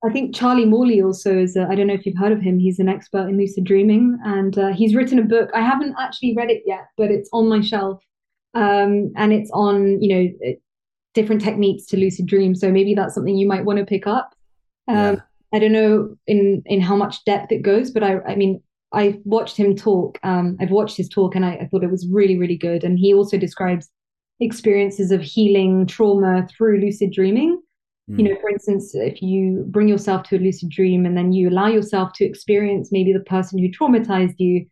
I 0.05 0.11
think 0.11 0.35
Charlie 0.35 0.65
Morley 0.65 1.01
also 1.01 1.37
is. 1.37 1.57
I 1.57 1.75
don't 1.75 1.87
know 1.87 1.93
if 1.93 2.05
you've 2.05 2.17
heard 2.17 2.31
of 2.31 2.41
him. 2.41 2.59
He's 2.59 2.79
an 2.79 2.89
expert 2.89 3.27
in 3.27 3.37
lucid 3.37 3.63
dreaming, 3.63 4.17
and 4.23 4.57
uh, 4.57 4.73
he's 4.73 4.95
written 4.95 5.19
a 5.19 5.23
book. 5.23 5.49
I 5.53 5.61
haven't 5.61 5.95
actually 5.99 6.35
read 6.35 6.51
it 6.51 6.63
yet, 6.65 6.87
but 6.97 7.11
it's 7.11 7.29
on 7.33 7.49
my 7.49 7.61
shelf, 7.61 8.01
um, 8.53 9.11
and 9.15 9.33
it's 9.33 9.49
on 9.51 10.01
you 10.01 10.15
know 10.15 10.53
different 11.13 11.41
techniques 11.41 11.85
to 11.87 11.97
lucid 11.97 12.27
dream. 12.27 12.53
So 12.53 12.71
maybe 12.71 12.93
that's 12.93 13.15
something 13.15 13.35
you 13.35 13.47
might 13.47 13.65
want 13.65 13.79
to 13.79 13.85
pick 13.85 14.05
up. 14.05 14.35
Um, 14.87 14.95
yeah. 14.95 15.15
I 15.53 15.59
don't 15.59 15.71
know 15.71 16.15
in 16.27 16.61
in 16.65 16.81
how 16.81 16.95
much 16.95 17.23
depth 17.25 17.51
it 17.51 17.61
goes, 17.61 17.91
but 17.91 18.03
I 18.03 18.19
I 18.27 18.35
mean 18.35 18.61
I 18.93 19.19
watched 19.25 19.57
him 19.57 19.75
talk. 19.75 20.17
Um, 20.23 20.57
I've 20.59 20.71
watched 20.71 20.97
his 20.97 21.09
talk, 21.09 21.35
and 21.35 21.45
I, 21.45 21.55
I 21.55 21.67
thought 21.67 21.83
it 21.83 21.91
was 21.91 22.07
really 22.11 22.37
really 22.37 22.57
good. 22.57 22.83
And 22.83 22.99
he 22.99 23.13
also 23.13 23.37
describes 23.37 23.89
experiences 24.39 25.11
of 25.11 25.21
healing 25.21 25.87
trauma 25.87 26.47
through 26.55 26.79
lucid 26.79 27.11
dreaming. 27.11 27.61
Mm. 28.09 28.17
You 28.17 28.23
know, 28.25 28.35
for 28.41 28.49
instance, 28.49 28.93
if 28.93 29.21
you 29.21 29.65
bring 29.67 29.87
yourself 29.87 30.23
to 30.23 30.37
a 30.37 30.39
lucid 30.39 30.69
dream 30.69 31.05
and 31.05 31.17
then 31.17 31.33
you 31.33 31.49
allow 31.49 31.67
yourself 31.67 32.13
to 32.15 32.25
experience 32.25 32.89
maybe 32.91 33.11
the 33.11 33.19
person 33.19 33.59
who 33.59 33.69
traumatized 33.69 34.35
you, 34.37 34.65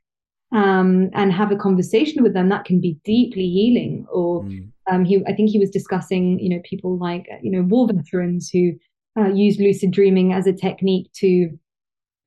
um, 0.51 1.09
and 1.13 1.33
have 1.33 1.51
a 1.51 1.57
conversation 1.57 2.23
with 2.23 2.33
them, 2.33 2.49
that 2.49 2.65
can 2.65 2.79
be 2.79 2.97
deeply 3.03 3.49
healing. 3.49 4.05
Or 4.11 4.43
mm. 4.43 4.69
um, 4.89 5.03
he, 5.03 5.21
I 5.27 5.33
think 5.33 5.49
he 5.49 5.59
was 5.59 5.69
discussing, 5.69 6.39
you 6.39 6.49
know, 6.49 6.61
people 6.63 6.97
like 6.97 7.27
you 7.41 7.51
know 7.51 7.63
war 7.63 7.87
veterans 7.87 8.49
who 8.49 8.73
uh, 9.17 9.27
use 9.27 9.59
lucid 9.59 9.91
dreaming 9.91 10.33
as 10.33 10.47
a 10.47 10.53
technique 10.53 11.11
to 11.13 11.49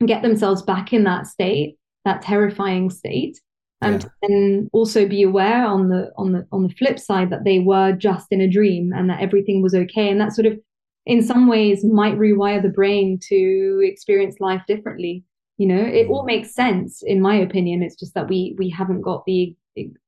get 0.06 0.22
themselves 0.22 0.62
back 0.62 0.92
in 0.92 1.04
that 1.04 1.26
state, 1.26 1.76
that 2.04 2.22
terrifying 2.22 2.90
state, 2.90 3.40
and 3.80 4.02
yeah. 4.02 4.08
then 4.22 4.70
also 4.72 5.06
be 5.06 5.22
aware 5.22 5.64
on 5.66 5.88
the 5.88 6.10
on 6.16 6.32
the 6.32 6.46
on 6.52 6.62
the 6.62 6.74
flip 6.74 6.98
side 6.98 7.30
that 7.30 7.44
they 7.44 7.58
were 7.58 7.92
just 7.92 8.26
in 8.30 8.40
a 8.40 8.50
dream 8.50 8.92
and 8.94 9.08
that 9.10 9.20
everything 9.20 9.62
was 9.62 9.74
okay, 9.74 10.08
and 10.08 10.20
that 10.20 10.32
sort 10.32 10.46
of 10.46 10.58
in 11.06 11.22
some 11.22 11.48
ways 11.48 11.84
might 11.84 12.18
rewire 12.18 12.62
the 12.62 12.68
brain 12.68 13.18
to 13.28 13.80
experience 13.82 14.36
life 14.40 14.62
differently. 14.66 15.24
You 15.56 15.66
know, 15.66 15.80
it 15.80 16.08
all 16.08 16.22
mm. 16.22 16.26
makes 16.26 16.54
sense 16.54 17.02
in 17.02 17.20
my 17.20 17.34
opinion. 17.36 17.82
It's 17.82 17.96
just 17.96 18.14
that 18.14 18.28
we 18.28 18.54
we 18.58 18.68
haven't 18.70 19.02
got 19.02 19.24
the 19.26 19.56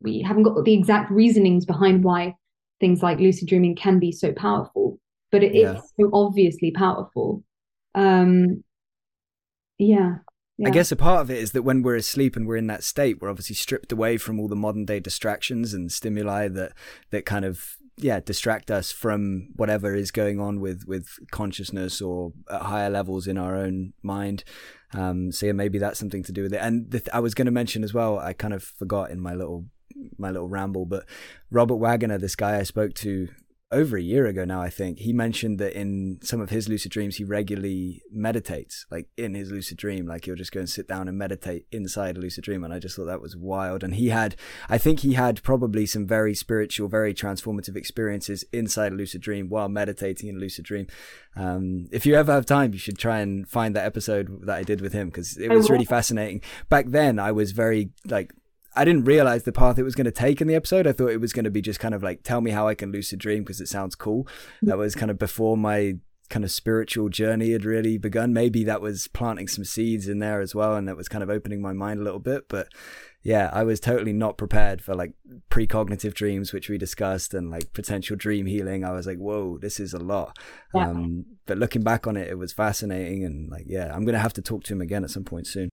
we 0.00 0.20
haven't 0.20 0.42
got 0.44 0.64
the 0.64 0.74
exact 0.74 1.10
reasonings 1.10 1.64
behind 1.64 2.02
why 2.04 2.34
things 2.80 3.02
like 3.02 3.18
lucid 3.18 3.48
dreaming 3.48 3.76
can 3.76 3.98
be 3.98 4.10
so 4.10 4.32
powerful 4.32 4.98
but 5.30 5.42
it 5.42 5.54
yeah. 5.54 5.74
is 5.74 5.92
so 5.98 6.10
obviously 6.12 6.70
powerful. 6.70 7.42
Um, 7.94 8.64
yeah. 9.78 10.16
Yeah. 10.58 10.68
I 10.68 10.72
guess 10.72 10.92
a 10.92 10.96
part 10.96 11.22
of 11.22 11.30
it 11.30 11.38
is 11.38 11.52
that 11.52 11.62
when 11.62 11.80
we're 11.82 11.96
asleep 11.96 12.36
and 12.36 12.46
we're 12.46 12.56
in 12.56 12.66
that 12.66 12.84
state, 12.84 13.20
we're 13.20 13.30
obviously 13.30 13.56
stripped 13.56 13.92
away 13.92 14.18
from 14.18 14.38
all 14.38 14.46
the 14.46 14.54
modern 14.54 14.84
day 14.84 15.00
distractions 15.00 15.72
and 15.72 15.90
stimuli 15.90 16.48
that 16.48 16.72
that 17.10 17.24
kind 17.24 17.46
of 17.46 17.76
yeah 17.96 18.20
distract 18.20 18.70
us 18.70 18.92
from 18.92 19.48
whatever 19.56 19.94
is 19.94 20.10
going 20.10 20.38
on 20.38 20.60
with 20.60 20.84
with 20.86 21.08
consciousness 21.30 22.02
or 22.02 22.32
at 22.50 22.62
higher 22.62 22.90
levels 22.90 23.26
in 23.26 23.38
our 23.38 23.56
own 23.56 23.94
mind. 24.02 24.44
Um, 24.92 25.32
so 25.32 25.46
yeah, 25.46 25.52
maybe 25.52 25.78
that's 25.78 25.98
something 25.98 26.22
to 26.24 26.32
do 26.32 26.42
with 26.42 26.52
it. 26.52 26.60
And 26.60 26.90
th- 26.90 27.08
I 27.10 27.20
was 27.20 27.32
going 27.32 27.46
to 27.46 27.52
mention 27.52 27.82
as 27.82 27.94
well. 27.94 28.18
I 28.18 28.34
kind 28.34 28.52
of 28.52 28.62
forgot 28.62 29.10
in 29.10 29.18
my 29.18 29.34
little 29.34 29.64
my 30.18 30.30
little 30.30 30.48
ramble, 30.48 30.84
but 30.84 31.06
Robert 31.50 31.76
Waggoner, 31.76 32.18
this 32.18 32.36
guy 32.36 32.58
I 32.58 32.64
spoke 32.64 32.92
to 32.96 33.28
over 33.72 33.96
a 33.96 34.02
year 34.02 34.26
ago 34.26 34.44
now, 34.44 34.60
I 34.60 34.68
think, 34.68 34.98
he 34.98 35.12
mentioned 35.12 35.58
that 35.60 35.78
in 35.78 36.18
some 36.22 36.40
of 36.40 36.50
his 36.50 36.68
lucid 36.68 36.90
dreams, 36.90 37.16
he 37.16 37.24
regularly 37.24 38.02
meditates, 38.10 38.84
like 38.90 39.06
in 39.16 39.34
his 39.34 39.52
lucid 39.52 39.78
dream, 39.78 40.06
like 40.06 40.24
he'll 40.24 40.34
just 40.34 40.50
go 40.50 40.58
and 40.58 40.68
sit 40.68 40.88
down 40.88 41.06
and 41.06 41.16
meditate 41.16 41.66
inside 41.70 42.16
a 42.16 42.20
lucid 42.20 42.42
dream. 42.42 42.64
And 42.64 42.74
I 42.74 42.80
just 42.80 42.96
thought 42.96 43.04
that 43.04 43.22
was 43.22 43.36
wild. 43.36 43.84
And 43.84 43.94
he 43.94 44.08
had, 44.08 44.34
I 44.68 44.76
think 44.76 45.00
he 45.00 45.14
had 45.14 45.42
probably 45.44 45.86
some 45.86 46.04
very 46.04 46.34
spiritual, 46.34 46.88
very 46.88 47.14
transformative 47.14 47.76
experiences 47.76 48.44
inside 48.52 48.92
a 48.92 48.96
lucid 48.96 49.20
dream 49.20 49.48
while 49.48 49.68
meditating 49.68 50.28
in 50.28 50.36
a 50.36 50.40
lucid 50.40 50.64
dream. 50.64 50.88
Um, 51.36 51.86
if 51.92 52.04
you 52.04 52.16
ever 52.16 52.32
have 52.32 52.46
time, 52.46 52.72
you 52.72 52.78
should 52.80 52.98
try 52.98 53.20
and 53.20 53.48
find 53.48 53.76
that 53.76 53.86
episode 53.86 54.46
that 54.46 54.56
I 54.56 54.64
did 54.64 54.80
with 54.80 54.92
him 54.92 55.10
because 55.10 55.36
it 55.36 55.48
was 55.48 55.70
really 55.70 55.84
fascinating. 55.84 56.42
Back 56.68 56.86
then, 56.88 57.20
I 57.20 57.30
was 57.30 57.52
very 57.52 57.90
like 58.04 58.32
I 58.76 58.84
didn't 58.84 59.04
realize 59.04 59.42
the 59.42 59.52
path 59.52 59.78
it 59.78 59.82
was 59.82 59.94
going 59.94 60.04
to 60.04 60.12
take 60.12 60.40
in 60.40 60.46
the 60.46 60.54
episode. 60.54 60.86
I 60.86 60.92
thought 60.92 61.10
it 61.10 61.20
was 61.20 61.32
going 61.32 61.44
to 61.44 61.50
be 61.50 61.62
just 61.62 61.80
kind 61.80 61.94
of 61.94 62.02
like 62.02 62.22
tell 62.22 62.40
me 62.40 62.52
how 62.52 62.68
I 62.68 62.74
can 62.74 62.92
lucid 62.92 63.18
dream 63.18 63.42
because 63.42 63.60
it 63.60 63.68
sounds 63.68 63.94
cool. 63.94 64.28
That 64.62 64.78
was 64.78 64.94
kind 64.94 65.10
of 65.10 65.18
before 65.18 65.56
my 65.56 65.96
kind 66.28 66.44
of 66.44 66.52
spiritual 66.52 67.08
journey 67.08 67.50
had 67.50 67.64
really 67.64 67.98
begun. 67.98 68.32
Maybe 68.32 68.62
that 68.64 68.80
was 68.80 69.08
planting 69.08 69.48
some 69.48 69.64
seeds 69.64 70.06
in 70.08 70.20
there 70.20 70.40
as 70.40 70.54
well, 70.54 70.76
and 70.76 70.86
that 70.88 70.96
was 70.96 71.08
kind 71.08 71.24
of 71.24 71.28
opening 71.28 71.60
my 71.60 71.72
mind 71.72 72.00
a 72.00 72.04
little 72.04 72.20
bit. 72.20 72.48
But 72.48 72.68
yeah, 73.22 73.50
I 73.52 73.64
was 73.64 73.80
totally 73.80 74.12
not 74.12 74.38
prepared 74.38 74.80
for 74.80 74.94
like 74.94 75.12
precognitive 75.50 76.14
dreams, 76.14 76.52
which 76.52 76.68
we 76.68 76.78
discussed, 76.78 77.34
and 77.34 77.50
like 77.50 77.72
potential 77.72 78.16
dream 78.16 78.46
healing. 78.46 78.84
I 78.84 78.92
was 78.92 79.06
like, 79.06 79.18
whoa, 79.18 79.58
this 79.58 79.80
is 79.80 79.92
a 79.92 79.98
lot. 79.98 80.38
Yeah. 80.72 80.88
Um, 80.88 81.26
but 81.46 81.58
looking 81.58 81.82
back 81.82 82.06
on 82.06 82.16
it, 82.16 82.28
it 82.28 82.38
was 82.38 82.52
fascinating, 82.52 83.24
and 83.24 83.50
like, 83.50 83.64
yeah, 83.66 83.92
I'm 83.92 84.04
gonna 84.04 84.20
have 84.20 84.34
to 84.34 84.42
talk 84.42 84.62
to 84.64 84.72
him 84.72 84.80
again 84.80 85.02
at 85.02 85.10
some 85.10 85.24
point 85.24 85.48
soon 85.48 85.70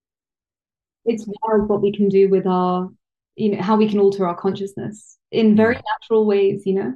it's 1.08 1.26
wild 1.26 1.68
what 1.68 1.82
we 1.82 1.92
can 1.92 2.08
do 2.08 2.28
with 2.28 2.46
our 2.46 2.88
you 3.36 3.50
know 3.50 3.62
how 3.62 3.76
we 3.76 3.88
can 3.88 3.98
alter 3.98 4.26
our 4.26 4.36
consciousness 4.36 5.18
in 5.30 5.56
very 5.56 5.74
mm. 5.74 5.82
natural 5.92 6.26
ways 6.26 6.62
you 6.66 6.74
know 6.74 6.92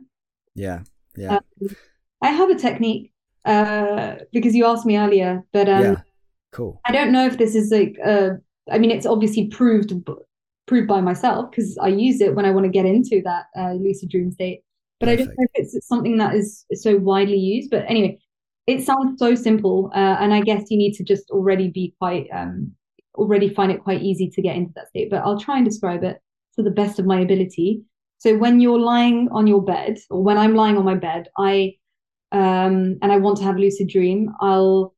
yeah 0.55 0.81
yeah 1.17 1.37
um, 1.37 1.77
i 2.23 2.29
have 2.29 2.51
a 2.51 2.55
technique 2.55 3.13
uh 3.45 4.17
because 4.33 4.55
you 4.55 4.67
asked 4.67 4.87
me 4.87 4.97
earlier 4.97 5.43
but 5.53 5.69
um 5.69 5.83
yeah. 5.83 5.97
cool 6.53 6.81
i 6.85 6.93
don't 6.93 7.13
know 7.13 7.27
if 7.27 7.39
this 7.39 7.55
is 7.55 7.71
like 7.71 7.97
uh 8.05 8.31
i 8.71 8.79
mean 8.79 8.91
it's 8.91 9.07
obviously 9.07 9.49
proved 9.49 9.93
proved 10.67 10.89
by 10.89 11.01
myself 11.01 11.51
because 11.51 11.77
i 11.79 11.89
use 11.89 12.21
it 12.21 12.35
when 12.35 12.45
i 12.45 12.51
want 12.51 12.65
to 12.65 12.71
get 12.71 12.87
into 12.87 13.21
that 13.25 13.47
uh, 13.57 13.73
lucid 13.73 14.11
dream 14.11 14.31
state 14.31 14.63
but 15.01 15.07
Perfect. 15.07 15.23
i 15.23 15.25
don't 15.25 15.37
know 15.39 15.47
if 15.55 15.75
it's 15.75 15.87
something 15.87 16.19
that 16.19 16.35
is 16.35 16.65
so 16.75 16.97
widely 16.99 17.39
used 17.39 17.71
but 17.71 17.85
anyway 17.89 18.19
it 18.69 18.85
sounds 18.85 19.19
so 19.19 19.35
simple 19.35 19.91
uh, 19.95 20.17
and 20.21 20.33
i 20.33 20.41
guess 20.41 20.71
you 20.71 20.79
need 20.79 20.93
to 20.93 21.03
just 21.03 21.31
already 21.31 21.69
be 21.69 21.95
quite 21.99 22.29
um 22.33 22.73
already 23.17 23.53
find 23.53 23.71
it 23.71 23.83
quite 23.83 24.03
easy 24.03 24.29
to 24.31 24.43
get 24.43 24.57
into 24.57 24.73
that 24.75 24.89
state, 24.89 25.11
but 25.11 25.23
I'll 25.23 25.41
try 25.41 25.57
and 25.57 25.65
describe 25.65 26.03
it 26.03 26.21
to 26.57 26.63
the 26.63 26.71
best 26.71 26.99
of 26.99 27.07
my 27.07 27.21
ability. 27.21 27.83
So 28.19 28.37
when 28.37 28.61
you're 28.61 28.79
lying 28.79 29.29
on 29.33 29.47
your 29.47 29.63
bed, 29.63 29.99
or 30.11 30.23
when 30.23 30.39
I'm 30.39 30.55
lying 30.55 30.77
on 30.77 30.85
my 30.85 30.95
bed, 30.95 31.29
I 31.37 31.75
um, 32.31 32.99
and 33.03 33.13
I 33.13 33.19
want 33.19 33.37
to 33.39 33.45
have 33.45 33.57
a 33.57 33.61
lucid 33.61 33.89
dream, 33.89 34.31
I'll 34.41 34.95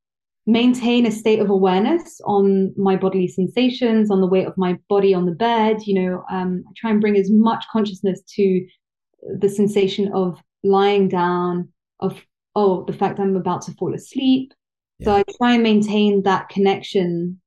maintain 0.47 1.07
a 1.07 1.11
state 1.11 1.41
of 1.41 1.51
awareness 1.51 2.21
on 2.27 2.73
my 2.77 2.97
bodily 2.97 3.27
sensations, 3.27 4.11
on 4.11 4.21
the 4.21 4.27
weight 4.27 4.47
of 4.47 4.57
my 4.57 4.79
body 4.89 5.15
on 5.15 5.27
the 5.27 5.33
bed. 5.33 5.79
You 5.87 5.95
know, 5.95 6.25
um, 6.31 6.65
I 6.69 6.73
try 6.77 6.91
and 6.91 7.01
bring 7.01 7.17
as 7.17 7.31
much 7.31 7.65
consciousness 7.73 8.21
to 8.37 8.67
the 9.39 9.49
sensation 9.49 10.13
of 10.13 10.39
lying 10.63 11.09
down, 11.09 11.71
of 12.01 12.21
oh, 12.55 12.85
the 12.85 12.93
fact 12.93 13.19
I'm 13.19 13.37
about 13.37 13.63
to 13.63 13.73
fall 13.73 13.95
asleep. 13.95 14.53
Yeah. 14.99 15.05
So 15.05 15.17
I 15.17 15.25
try 15.39 15.55
and 15.55 15.63
maintain 15.63 16.23
that 16.23 16.49
connection 16.51 17.41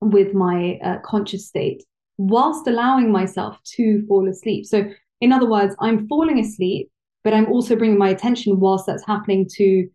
with 0.00 0.34
my 0.34 0.78
uh, 0.84 0.98
conscious 1.04 1.46
state 1.46 1.82
whilst 2.18 2.66
allowing 2.66 3.10
myself 3.10 3.56
to 3.76 4.04
fall 4.06 4.28
asleep. 4.28 4.66
So, 4.66 4.90
in 5.20 5.32
other 5.32 5.48
words, 5.48 5.74
I'm 5.80 6.06
falling 6.08 6.38
asleep, 6.38 6.90
but 7.24 7.32
I'm 7.32 7.46
also 7.46 7.76
bringing 7.76 7.98
my 7.98 8.08
attention 8.10 8.60
whilst 8.60 8.86
that's 8.86 9.06
happening 9.06 9.48
to 9.54 9.88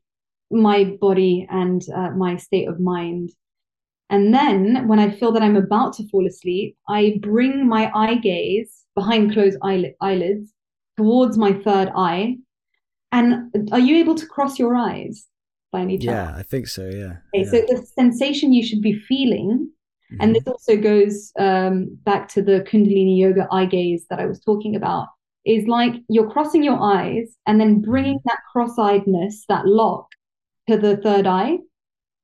my 0.52 0.86
body 1.00 1.48
and 1.50 1.82
uh, 1.96 2.12
my 2.12 2.38
state 2.38 2.68
of 2.68 2.80
mind. 2.80 3.32
And 4.10 4.34
then 4.34 4.88
when 4.88 5.00
I 5.00 5.12
feel 5.12 5.32
that 5.32 5.42
I'm 5.42 5.56
about 5.56 5.94
to 5.94 6.08
fall 6.10 6.28
asleep, 6.28 6.78
I 6.88 7.20
bring 7.22 7.68
my 7.68 7.92
eye 7.96 8.16
gaze 8.16 8.84
behind 8.96 9.34
closed 9.34 9.58
eyelids 9.64 10.54
towards 10.98 11.38
my 11.38 11.54
third 11.54 11.90
eye. 11.96 12.38
And 13.12 13.70
are 13.72 13.80
you 13.80 13.98
able 13.98 14.16
to 14.16 14.26
cross 14.26 14.60
your 14.60 14.76
eyes 14.76 15.28
by 15.72 15.82
any 15.82 15.98
chance? 15.98 16.32
Yeah, 16.32 16.36
I 16.38 16.44
think 16.44 16.68
so. 16.68 16.86
Yeah. 16.88 17.18
Okay, 17.34 17.46
yeah. 17.46 17.52
so 17.52 17.62
the 17.68 17.86
sensation 17.96 18.54
you 18.54 18.64
should 18.66 18.82
be 18.82 18.94
feeling 18.94 19.72
and 20.19 20.35
this 20.35 20.48
also 20.48 20.77
goes 20.77 21.31
um, 21.40 21.98
back 22.03 22.27
to 22.30 22.41
the 22.41 22.65
Kundalini 22.69 23.18
yoga 23.18 23.48
eye 23.52 23.65
gaze 23.65 24.06
that 24.10 24.19
I 24.19 24.26
was 24.26 24.40
talking 24.40 24.76
about. 24.76 25.07
Is 25.45 25.68
like 25.68 25.95
you're 26.07 26.30
crossing 26.30 26.64
your 26.64 26.81
eyes 26.81 27.35
and 27.45 27.60
then 27.60 27.81
bringing 27.81 28.18
mm-hmm. 28.19 28.30
that 28.30 28.40
cross 28.52 28.77
eyedness, 28.77 29.45
that 29.49 29.68
lock, 29.68 30.07
to 30.69 30.77
the 30.77 30.98
third 30.98 31.27
eye. 31.27 31.57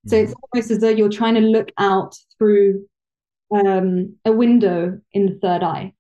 So 0.08 0.16
it's 0.16 0.34
almost 0.54 0.72
as 0.72 0.80
though 0.80 0.90
you're 0.90 1.10
trying 1.10 1.36
to 1.36 1.42
look 1.42 1.70
out 1.78 2.16
through 2.38 2.86
um, 3.54 4.16
a 4.24 4.32
window 4.32 5.00
in 5.12 5.26
the 5.26 5.40
third 5.42 5.64
eye. 5.64 5.94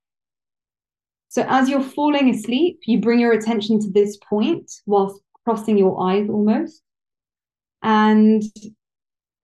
So 1.27 1.45
as 1.47 1.69
you're 1.69 1.83
falling 1.83 2.29
asleep, 2.29 2.79
you 2.85 3.01
bring 3.01 3.19
your 3.19 3.33
attention 3.33 3.79
to 3.81 3.91
this 3.91 4.17
point 4.29 4.71
whilst 4.85 5.21
crossing 5.43 5.77
your 5.77 6.01
eyes 6.01 6.29
almost. 6.29 6.81
And 7.83 8.43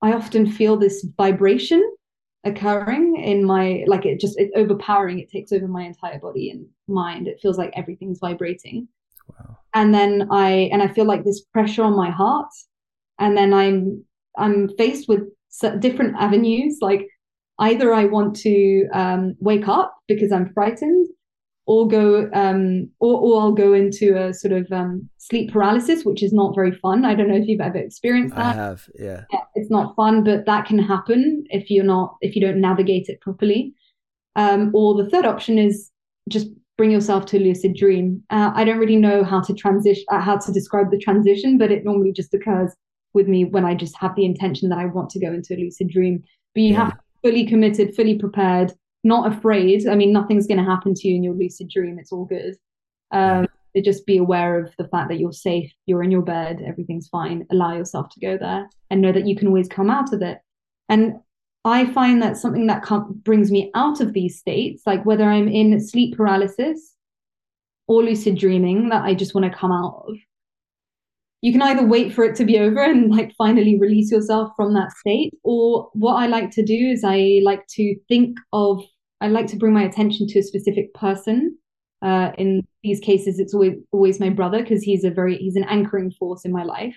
I 0.01 0.13
often 0.13 0.49
feel 0.49 0.77
this 0.77 1.05
vibration 1.17 1.94
occurring 2.45 3.17
in 3.17 3.43
my 3.43 3.83
like 3.87 4.05
it 4.05 4.19
just 4.19 4.39
it's 4.39 4.53
overpowering 4.55 5.19
it 5.19 5.29
takes 5.29 5.51
over 5.51 5.67
my 5.67 5.83
entire 5.83 6.19
body 6.19 6.49
and 6.51 6.67
mind. 6.87 7.27
It 7.27 7.39
feels 7.41 7.57
like 7.57 7.73
everything's 7.75 8.19
vibrating. 8.19 8.87
Wow. 9.27 9.57
and 9.73 9.91
then 9.91 10.27
i 10.29 10.69
and 10.71 10.83
i 10.83 10.87
feel 10.87 11.05
like 11.05 11.23
this 11.23 11.41
pressure 11.45 11.83
on 11.83 11.95
my 11.95 12.11
heart. 12.11 12.51
And 13.17 13.35
then 13.35 13.53
i'm 13.53 14.03
i'm 14.37 14.69
faced 14.77 15.07
with 15.09 15.21
different 15.79 16.15
avenues. 16.17 16.77
Like 16.81 17.07
either 17.59 17.93
i 17.93 18.05
want 18.05 18.35
to 18.35 18.87
um, 18.93 19.35
wake 19.39 19.67
up 19.67 19.95
because 20.07 20.31
i'm 20.31 20.51
frightened 20.53 21.07
or 21.67 21.87
go 21.87 22.29
um, 22.33 22.89
or, 22.99 23.19
or 23.19 23.41
I'll 23.41 23.51
go 23.51 23.73
into 23.73 24.15
a 24.15 24.33
sort 24.33 24.53
of 24.53 24.71
um, 24.71 25.09
sleep 25.17 25.51
paralysis, 25.51 26.05
which 26.05 26.21
is 26.21 26.31
not 26.31 26.53
very 26.53 26.71
fun. 26.71 27.05
I 27.05 27.15
don't 27.15 27.27
know 27.27 27.35
if 27.35 27.47
you've 27.47 27.61
ever 27.61 27.77
experienced 27.77 28.35
that. 28.35 28.55
I 28.55 28.59
have, 28.59 28.89
yeah. 28.99 29.23
yeah. 29.31 29.39
It's 29.55 29.71
not 29.71 29.95
fun, 29.95 30.23
but 30.23 30.45
that 30.45 30.65
can 30.65 30.77
happen 30.77 31.45
if 31.49 31.71
you're 31.71 31.83
not 31.83 32.17
if 32.21 32.35
you 32.35 32.41
don't 32.41 32.61
navigate 32.61 33.09
it 33.09 33.19
properly. 33.21 33.73
Um, 34.35 34.71
or 34.73 35.01
the 35.01 35.09
third 35.09 35.25
option 35.25 35.57
is 35.57 35.91
just 36.29 36.47
bring 36.77 36.91
yourself 36.91 37.25
to 37.27 37.37
a 37.37 37.39
lucid 37.39 37.75
dream. 37.75 38.21
Uh, 38.29 38.51
I 38.53 38.63
don't 38.63 38.79
really 38.79 38.97
know 38.97 39.23
how 39.23 39.41
to 39.41 39.53
transition, 39.53 40.03
uh, 40.11 40.19
how 40.19 40.37
to 40.37 40.51
describe 40.51 40.91
the 40.91 40.97
transition, 40.97 41.57
but 41.57 41.71
it 41.71 41.85
normally 41.85 42.11
just 42.11 42.33
occurs 42.33 42.73
with 43.13 43.27
me 43.27 43.45
when 43.45 43.65
I 43.65 43.75
just 43.75 43.95
have 43.97 44.13
the 44.15 44.25
intention 44.25 44.69
that 44.69 44.77
I 44.77 44.85
want 44.85 45.09
to 45.11 45.19
go 45.19 45.31
into 45.31 45.55
a 45.55 45.57
lucid 45.57 45.89
dream. 45.89 46.21
But 46.53 46.61
you 46.63 46.73
yeah. 46.73 46.83
have 46.83 46.91
to 46.91 46.97
be 46.97 47.29
fully 47.29 47.45
committed, 47.47 47.95
fully 47.95 48.19
prepared 48.19 48.73
not 49.05 49.31
afraid. 49.31 49.87
I 49.87 49.95
mean, 49.95 50.11
nothing's 50.11 50.47
going 50.47 50.57
to 50.57 50.69
happen 50.69 50.93
to 50.95 51.07
you 51.07 51.15
in 51.15 51.23
your 51.23 51.35
lucid 51.35 51.69
dream. 51.69 51.97
It's 51.99 52.11
all 52.11 52.25
good. 52.25 52.55
Um, 53.11 53.47
just 53.83 54.05
be 54.05 54.17
aware 54.17 54.57
of 54.57 54.73
the 54.77 54.87
fact 54.87 55.09
that 55.09 55.19
you're 55.19 55.33
safe, 55.33 55.71
you're 55.85 56.03
in 56.03 56.11
your 56.11 56.21
bed, 56.21 56.61
everything's 56.65 57.09
fine. 57.09 57.45
Allow 57.51 57.75
yourself 57.75 58.09
to 58.11 58.19
go 58.19 58.37
there 58.37 58.69
and 58.89 59.01
know 59.01 59.11
that 59.11 59.27
you 59.27 59.35
can 59.35 59.47
always 59.47 59.67
come 59.67 59.89
out 59.89 60.13
of 60.13 60.21
it. 60.21 60.39
And 60.87 61.15
I 61.65 61.85
find 61.87 62.21
that 62.21 62.37
something 62.37 62.67
that 62.67 62.85
brings 63.23 63.51
me 63.51 63.71
out 63.75 63.99
of 63.99 64.13
these 64.13 64.39
states, 64.39 64.83
like 64.85 65.05
whether 65.05 65.25
I'm 65.25 65.49
in 65.49 65.77
sleep 65.85 66.15
paralysis 66.15 66.95
or 67.87 68.03
lucid 68.03 68.37
dreaming, 68.37 68.89
that 68.89 69.03
I 69.03 69.13
just 69.13 69.35
want 69.35 69.51
to 69.51 69.57
come 69.57 69.71
out 69.71 70.05
of. 70.07 70.15
You 71.41 71.51
can 71.51 71.61
either 71.61 71.85
wait 71.85 72.13
for 72.13 72.23
it 72.23 72.35
to 72.37 72.45
be 72.45 72.57
over 72.57 72.81
and 72.81 73.11
like 73.11 73.33
finally 73.37 73.77
release 73.77 74.09
yourself 74.09 74.51
from 74.55 74.73
that 74.75 74.91
state, 74.93 75.33
or 75.43 75.89
what 75.93 76.15
I 76.15 76.27
like 76.27 76.49
to 76.51 76.63
do 76.63 76.73
is 76.73 77.03
I 77.03 77.41
like 77.43 77.67
to 77.71 77.95
think 78.07 78.37
of 78.53 78.83
I 79.21 79.27
like 79.27 79.47
to 79.47 79.57
bring 79.57 79.73
my 79.73 79.83
attention 79.83 80.27
to 80.27 80.39
a 80.39 80.43
specific 80.43 80.93
person. 80.93 81.57
Uh, 82.01 82.31
in 82.37 82.65
these 82.83 82.99
cases, 82.99 83.39
it's 83.39 83.53
always 83.53 83.75
always 83.91 84.19
my 84.19 84.29
brother 84.29 84.61
because 84.61 84.83
he's 84.83 85.03
a 85.03 85.09
very 85.09 85.37
he's 85.37 85.55
an 85.55 85.63
anchoring 85.65 86.11
force 86.11 86.45
in 86.45 86.51
my 86.51 86.63
life, 86.63 86.95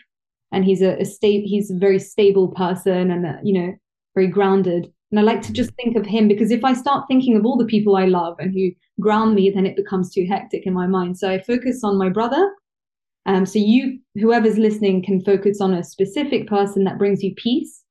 and 0.53 0.65
he's 0.65 0.83
a, 0.83 1.01
a 1.01 1.05
state 1.05 1.45
he's 1.45 1.71
a 1.71 1.79
very 1.79 1.99
stable 1.99 2.49
person 2.49 3.11
and 3.11 3.25
a, 3.25 3.41
you 3.43 3.53
know 3.59 3.75
very 4.15 4.27
grounded. 4.27 4.93
And 5.11 5.21
I 5.21 5.23
like 5.23 5.43
to 5.43 5.53
just 5.53 5.71
think 5.75 5.97
of 5.97 6.05
him 6.05 6.29
because 6.29 6.51
if 6.51 6.65
I 6.65 6.75
start 6.75 7.07
thinking 7.09 7.37
of 7.37 7.47
all 7.47 7.57
the 7.57 7.65
people 7.65 7.97
I 7.97 8.07
love 8.07 8.37
and 8.39 8.53
who 8.53 8.71
ground 9.01 9.35
me, 9.35 9.49
then 9.51 9.65
it 9.65 9.77
becomes 9.77 10.13
too 10.13 10.27
hectic 10.27 10.67
in 10.67 10.75
my 10.75 10.87
mind. 10.87 11.17
So 11.17 11.31
I 11.31 11.41
focus 11.41 11.83
on 11.83 11.97
my 11.97 12.09
brother. 12.09 12.53
Um, 13.25 13.47
so 13.47 13.59
you, 13.59 14.01
whoever's 14.17 14.59
listening, 14.59 15.05
can 15.05 15.23
focus 15.23 15.61
on 15.61 15.73
a 15.73 15.85
specific 15.85 16.47
person 16.47 16.85
that 16.85 16.99
brings 16.99 17.23
you 17.23 17.35
peace 17.37 17.85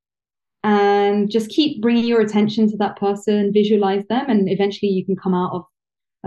and 0.63 1.29
just 1.29 1.49
keep 1.49 1.81
bringing 1.81 2.05
your 2.05 2.21
attention 2.21 2.69
to 2.69 2.77
that 2.77 2.97
person 2.97 3.51
visualize 3.53 4.03
them 4.09 4.29
and 4.29 4.49
eventually 4.49 4.91
you 4.91 5.05
can 5.05 5.15
come 5.15 5.33
out 5.33 5.53
of 5.53 5.63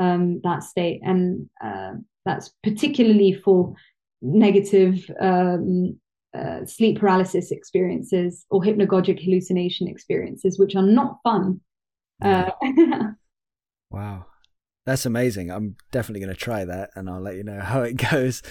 um, 0.00 0.40
that 0.44 0.62
state. 0.62 1.00
And 1.02 1.48
uh, 1.62 1.92
that's 2.24 2.50
particularly 2.62 3.32
for 3.32 3.74
negative 4.22 5.10
um, 5.20 5.98
uh, 6.36 6.64
sleep 6.64 6.98
paralysis 7.00 7.50
experiences 7.50 8.46
or 8.50 8.62
hypnagogic 8.62 9.22
hallucination 9.22 9.88
experiences 9.88 10.58
which 10.58 10.76
are 10.76 10.82
not 10.82 11.18
fun. 11.24 11.60
Uh, 12.22 12.50
wow 13.90 14.26
that's 14.90 15.06
amazing. 15.06 15.50
I'm 15.50 15.76
definitely 15.92 16.20
going 16.20 16.34
to 16.34 16.40
try 16.40 16.64
that 16.64 16.90
and 16.96 17.08
I'll 17.08 17.20
let 17.20 17.36
you 17.36 17.44
know 17.44 17.60
how 17.62 17.82
it 17.82 17.96
goes. 17.96 18.42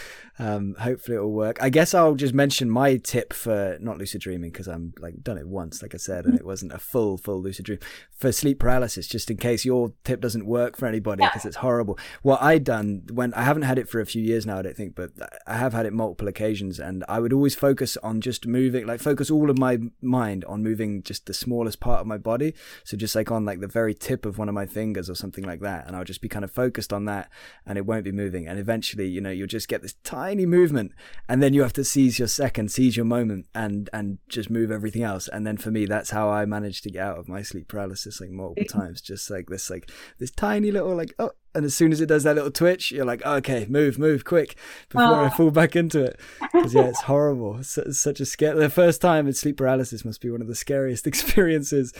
Um, 0.41 0.75
hopefully 0.79 1.17
it'll 1.17 1.33
work. 1.33 1.61
I 1.61 1.69
guess 1.69 1.93
I'll 1.93 2.15
just 2.15 2.33
mention 2.33 2.69
my 2.69 2.95
tip 2.95 3.33
for 3.33 3.77
not 3.81 3.97
lucid 3.97 4.21
dreaming 4.21 4.51
because 4.51 4.69
I'm 4.69 4.93
like 4.97 5.21
done 5.21 5.37
it 5.37 5.45
once, 5.45 5.81
like 5.81 5.93
I 5.93 5.97
said, 5.97 6.25
and 6.25 6.33
it 6.33 6.45
wasn't 6.45 6.71
a 6.71 6.79
full, 6.79 7.17
full 7.17 7.41
lucid 7.41 7.65
dream 7.65 7.79
for 8.13 8.31
sleep 8.31 8.57
paralysis, 8.57 9.05
just 9.05 9.29
in 9.29 9.35
case 9.35 9.65
your 9.65 9.91
tip 10.05 10.21
doesn't 10.21 10.45
work 10.45 10.77
for 10.77 10.85
anybody 10.85 11.23
because 11.25 11.43
it's 11.43 11.57
horrible. 11.57 11.99
What 12.21 12.41
I 12.41 12.57
done 12.57 13.03
when 13.11 13.33
I 13.33 13.43
haven't 13.43 13.63
had 13.63 13.77
it 13.77 13.89
for 13.89 13.99
a 13.99 14.05
few 14.05 14.23
years 14.23 14.45
now, 14.45 14.59
I 14.59 14.61
don't 14.61 14.77
think, 14.77 14.95
but 14.95 15.11
I 15.45 15.57
have 15.57 15.73
had 15.73 15.85
it 15.85 15.91
multiple 15.91 16.29
occasions 16.29 16.79
and 16.79 17.03
I 17.09 17.19
would 17.19 17.33
always 17.33 17.55
focus 17.55 17.97
on 17.97 18.21
just 18.21 18.47
moving, 18.47 18.87
like 18.87 19.01
focus 19.01 19.29
all 19.29 19.49
of 19.49 19.57
my 19.57 19.79
mind 20.01 20.45
on 20.45 20.63
moving 20.63 21.03
just 21.03 21.25
the 21.25 21.33
smallest 21.33 21.81
part 21.81 21.99
of 21.99 22.07
my 22.07 22.17
body. 22.17 22.53
So 22.85 22.95
just 22.95 23.13
like 23.13 23.29
on 23.29 23.43
like 23.43 23.59
the 23.59 23.67
very 23.67 23.93
tip 23.93 24.25
of 24.25 24.37
one 24.37 24.47
of 24.47 24.55
my 24.55 24.67
fingers 24.67 25.09
or 25.09 25.15
something 25.15 25.43
like 25.43 25.59
that. 25.59 25.85
And 25.85 25.97
I'll 25.97 26.05
just 26.05 26.21
be 26.21 26.28
kind 26.29 26.45
of 26.45 26.51
focused 26.51 26.93
on 26.93 27.05
that 27.05 27.29
and 27.65 27.77
it 27.77 27.85
won't 27.85 28.03
be 28.03 28.11
moving. 28.11 28.47
And 28.47 28.59
eventually, 28.59 29.07
you 29.07 29.21
know, 29.21 29.29
you'll 29.29 29.47
just 29.47 29.67
get 29.67 29.81
this 29.81 29.95
tiny 30.03 30.45
movement 30.45 30.93
and 31.27 31.41
then 31.41 31.53
you 31.53 31.61
have 31.61 31.73
to 31.73 31.83
seize 31.83 32.19
your 32.19 32.27
second, 32.27 32.71
seize 32.71 32.95
your 32.95 33.05
moment 33.05 33.47
and, 33.53 33.89
and 33.91 34.19
just 34.29 34.49
move 34.49 34.71
everything 34.71 35.03
else. 35.03 35.27
And 35.27 35.45
then 35.45 35.57
for 35.57 35.71
me, 35.71 35.85
that's 35.85 36.11
how 36.11 36.29
I 36.29 36.45
managed 36.45 36.83
to 36.83 36.91
get 36.91 37.03
out 37.03 37.17
of 37.17 37.27
my 37.27 37.41
sleep 37.41 37.67
paralysis 37.67 38.21
like 38.21 38.31
multiple 38.31 38.63
mm-hmm. 38.63 38.79
times. 38.79 39.01
Just 39.01 39.29
like 39.29 39.49
this, 39.49 39.69
like 39.69 39.89
this 40.19 40.31
tiny 40.31 40.71
little, 40.71 40.95
like, 40.95 41.13
oh, 41.19 41.31
and 41.55 41.65
as 41.65 41.75
soon 41.75 41.91
as 41.91 41.99
it 41.99 42.05
does 42.05 42.23
that 42.23 42.35
little 42.35 42.51
twitch, 42.51 42.91
you're 42.91 43.05
like, 43.05 43.21
oh, 43.25 43.35
okay, 43.35 43.65
move, 43.67 43.97
move, 43.97 44.23
quick, 44.23 44.55
before 44.89 45.03
oh. 45.03 45.25
I 45.25 45.29
fall 45.29 45.51
back 45.51 45.75
into 45.75 46.03
it. 46.03 46.19
Because 46.53 46.73
yeah, 46.73 46.87
it's 46.87 47.01
horrible. 47.03 47.59
It's, 47.59 47.77
it's, 47.77 47.99
such 47.99 48.19
a 48.19 48.25
scare. 48.25 48.55
The 48.55 48.69
first 48.69 49.01
time 49.01 49.27
in 49.27 49.33
sleep 49.33 49.57
paralysis 49.57 50.05
must 50.05 50.21
be 50.21 50.29
one 50.29 50.41
of 50.41 50.47
the 50.47 50.55
scariest 50.55 51.07
experiences. 51.07 51.93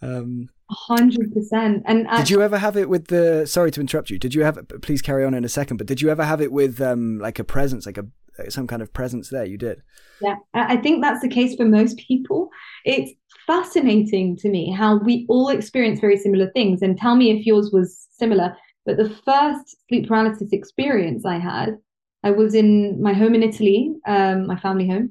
Um, 0.00 0.48
hundred 0.70 1.32
percent. 1.32 1.82
And 1.86 2.06
actually, 2.06 2.24
did 2.24 2.30
you 2.30 2.42
ever 2.42 2.58
have 2.58 2.76
it 2.76 2.88
with 2.88 3.08
the? 3.08 3.46
Sorry 3.46 3.70
to 3.72 3.80
interrupt 3.80 4.10
you. 4.10 4.18
Did 4.18 4.34
you 4.34 4.44
have? 4.44 4.58
Please 4.82 5.02
carry 5.02 5.24
on 5.24 5.34
in 5.34 5.44
a 5.44 5.48
second. 5.48 5.76
But 5.76 5.86
did 5.86 6.00
you 6.00 6.10
ever 6.10 6.24
have 6.24 6.40
it 6.40 6.52
with 6.52 6.80
um 6.80 7.18
like 7.18 7.38
a 7.38 7.44
presence, 7.44 7.86
like 7.86 7.98
a 7.98 8.06
some 8.50 8.66
kind 8.66 8.82
of 8.82 8.92
presence 8.92 9.30
there? 9.30 9.44
You 9.44 9.58
did. 9.58 9.82
Yeah, 10.20 10.36
I 10.54 10.76
think 10.76 11.02
that's 11.02 11.22
the 11.22 11.28
case 11.28 11.56
for 11.56 11.64
most 11.64 11.98
people. 11.98 12.50
It's 12.84 13.12
fascinating 13.46 14.36
to 14.36 14.48
me 14.48 14.70
how 14.70 14.98
we 14.98 15.26
all 15.28 15.48
experience 15.48 16.00
very 16.00 16.16
similar 16.16 16.50
things. 16.52 16.82
And 16.82 16.98
tell 16.98 17.16
me 17.16 17.30
if 17.30 17.46
yours 17.46 17.70
was 17.72 18.06
similar. 18.10 18.56
But 18.84 18.96
the 18.96 19.10
first 19.24 19.76
sleep 19.88 20.08
paralysis 20.08 20.52
experience 20.52 21.24
I 21.26 21.38
had, 21.38 21.76
I 22.24 22.30
was 22.30 22.54
in 22.54 23.02
my 23.02 23.12
home 23.12 23.34
in 23.34 23.42
Italy, 23.42 23.94
um, 24.06 24.46
my 24.46 24.58
family 24.58 24.88
home, 24.88 25.10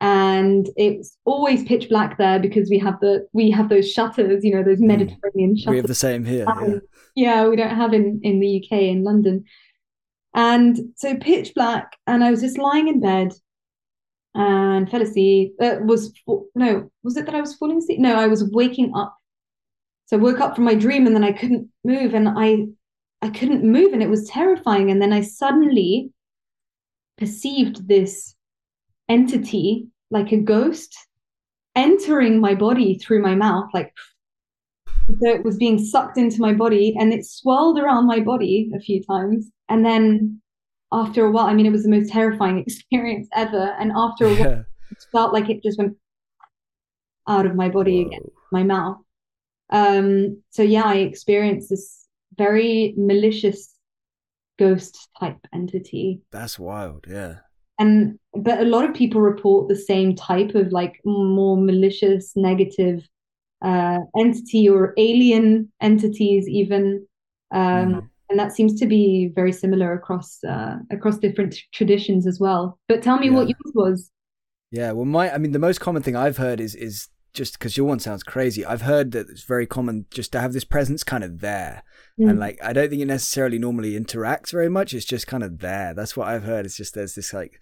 and 0.00 0.68
it's 0.76 1.16
always 1.24 1.64
pitch 1.64 1.88
black 1.88 2.18
there 2.18 2.38
because 2.38 2.68
we 2.68 2.78
have 2.78 3.00
the 3.00 3.26
we 3.32 3.50
have 3.50 3.68
those 3.68 3.90
shutters 3.90 4.44
you 4.44 4.54
know 4.54 4.62
those 4.62 4.78
hmm. 4.78 4.88
mediterranean 4.88 5.54
mm. 5.54 5.58
shutters 5.58 5.70
we 5.70 5.76
have 5.76 5.86
the 5.86 5.94
same 5.94 6.24
here 6.24 6.44
yeah. 6.46 6.78
yeah 7.14 7.48
we 7.48 7.56
don't 7.56 7.74
have 7.74 7.94
in 7.94 8.20
in 8.22 8.38
the 8.40 8.62
uk 8.62 8.78
in 8.78 9.04
london 9.04 9.44
and 10.34 10.78
so 10.96 11.16
pitch 11.16 11.54
black 11.54 11.96
and 12.06 12.22
i 12.22 12.30
was 12.30 12.42
just 12.42 12.58
lying 12.58 12.88
in 12.88 13.00
bed 13.00 13.32
and 14.34 14.90
fell 14.90 15.00
asleep 15.00 15.54
uh, 15.62 15.76
was 15.80 16.12
no 16.54 16.90
was 17.02 17.16
it 17.16 17.24
that 17.24 17.34
i 17.34 17.40
was 17.40 17.54
falling 17.54 17.78
asleep 17.78 17.98
no 17.98 18.16
i 18.16 18.26
was 18.26 18.50
waking 18.52 18.92
up 18.94 19.16
so 20.04 20.18
i 20.18 20.20
woke 20.20 20.40
up 20.40 20.54
from 20.54 20.64
my 20.64 20.74
dream 20.74 21.06
and 21.06 21.16
then 21.16 21.24
i 21.24 21.32
couldn't 21.32 21.70
move 21.84 22.12
and 22.12 22.28
i 22.28 22.66
i 23.22 23.30
couldn't 23.30 23.64
move 23.64 23.94
and 23.94 24.02
it 24.02 24.10
was 24.10 24.28
terrifying 24.28 24.90
and 24.90 25.00
then 25.00 25.12
i 25.14 25.22
suddenly 25.22 26.10
perceived 27.16 27.88
this 27.88 28.35
entity, 29.08 29.88
like 30.10 30.32
a 30.32 30.38
ghost, 30.38 30.96
entering 31.74 32.40
my 32.40 32.54
body 32.54 32.98
through 32.98 33.22
my 33.22 33.34
mouth, 33.34 33.68
like 33.74 33.92
so 35.08 35.28
it 35.28 35.44
was 35.44 35.56
being 35.56 35.78
sucked 35.78 36.18
into 36.18 36.40
my 36.40 36.52
body 36.52 36.96
and 36.98 37.12
it 37.12 37.24
swirled 37.24 37.78
around 37.78 38.06
my 38.06 38.18
body 38.18 38.70
a 38.74 38.80
few 38.80 39.02
times. 39.04 39.50
And 39.68 39.84
then 39.84 40.40
after 40.92 41.24
a 41.24 41.30
while, 41.30 41.46
I 41.46 41.54
mean, 41.54 41.66
it 41.66 41.72
was 41.72 41.84
the 41.84 41.90
most 41.90 42.10
terrifying 42.10 42.58
experience 42.66 43.28
ever. 43.32 43.76
And 43.78 43.92
after 43.94 44.26
a 44.26 44.30
while, 44.30 44.38
yeah. 44.38 44.62
it 44.90 45.04
felt 45.12 45.32
like 45.32 45.48
it 45.48 45.62
just 45.62 45.78
went 45.78 45.96
out 47.28 47.46
of 47.46 47.54
my 47.54 47.68
body 47.68 48.02
again, 48.02 48.28
my 48.50 48.64
mouth. 48.64 48.98
Um, 49.70 50.42
so 50.50 50.62
yeah, 50.62 50.84
I 50.84 50.96
experienced 50.96 51.70
this 51.70 52.06
very 52.36 52.94
malicious 52.96 53.74
ghost 54.58 55.08
type 55.20 55.38
entity. 55.52 56.20
That's 56.32 56.58
wild, 56.58 57.06
yeah 57.08 57.36
and 57.78 58.18
but 58.34 58.60
a 58.60 58.64
lot 58.64 58.84
of 58.84 58.94
people 58.94 59.20
report 59.20 59.68
the 59.68 59.76
same 59.76 60.14
type 60.14 60.54
of 60.54 60.72
like 60.72 61.00
more 61.04 61.56
malicious 61.56 62.32
negative 62.36 63.08
uh, 63.62 63.98
entity 64.18 64.68
or 64.68 64.94
alien 64.98 65.70
entities 65.80 66.48
even 66.48 67.06
um, 67.52 67.94
mm. 67.94 68.08
and 68.28 68.38
that 68.38 68.52
seems 68.52 68.78
to 68.78 68.86
be 68.86 69.32
very 69.34 69.52
similar 69.52 69.92
across 69.92 70.42
uh, 70.44 70.76
across 70.90 71.18
different 71.18 71.56
traditions 71.72 72.26
as 72.26 72.38
well 72.38 72.78
but 72.88 73.02
tell 73.02 73.18
me 73.18 73.26
yeah. 73.26 73.32
what 73.32 73.48
yours 73.48 73.72
was 73.74 74.10
Yeah, 74.70 74.92
well, 74.92 75.04
my 75.04 75.32
I 75.32 75.38
mean, 75.38 75.52
the 75.52 75.58
most 75.58 75.80
common 75.80 76.02
thing 76.02 76.16
I've 76.16 76.36
heard 76.36 76.60
is 76.60 76.74
is 76.74 77.08
just 77.36 77.58
because 77.58 77.76
your 77.76 77.86
one 77.86 78.00
sounds 78.00 78.22
crazy. 78.22 78.64
I've 78.64 78.82
heard 78.82 79.12
that 79.12 79.28
it's 79.28 79.44
very 79.44 79.66
common 79.66 80.06
just 80.10 80.32
to 80.32 80.40
have 80.40 80.54
this 80.54 80.64
presence 80.64 81.04
kind 81.04 81.22
of 81.22 81.40
there, 81.40 81.84
mm. 82.18 82.28
and 82.28 82.40
like 82.40 82.58
I 82.62 82.72
don't 82.72 82.88
think 82.88 83.02
it 83.02 83.06
necessarily 83.06 83.58
normally 83.58 83.98
interacts 83.98 84.50
very 84.50 84.70
much. 84.70 84.94
It's 84.94 85.04
just 85.04 85.26
kind 85.26 85.44
of 85.44 85.60
there. 85.60 85.94
That's 85.94 86.16
what 86.16 86.28
I've 86.28 86.44
heard. 86.44 86.66
It's 86.66 86.76
just 86.76 86.94
there's 86.94 87.14
this 87.14 87.32
like 87.32 87.60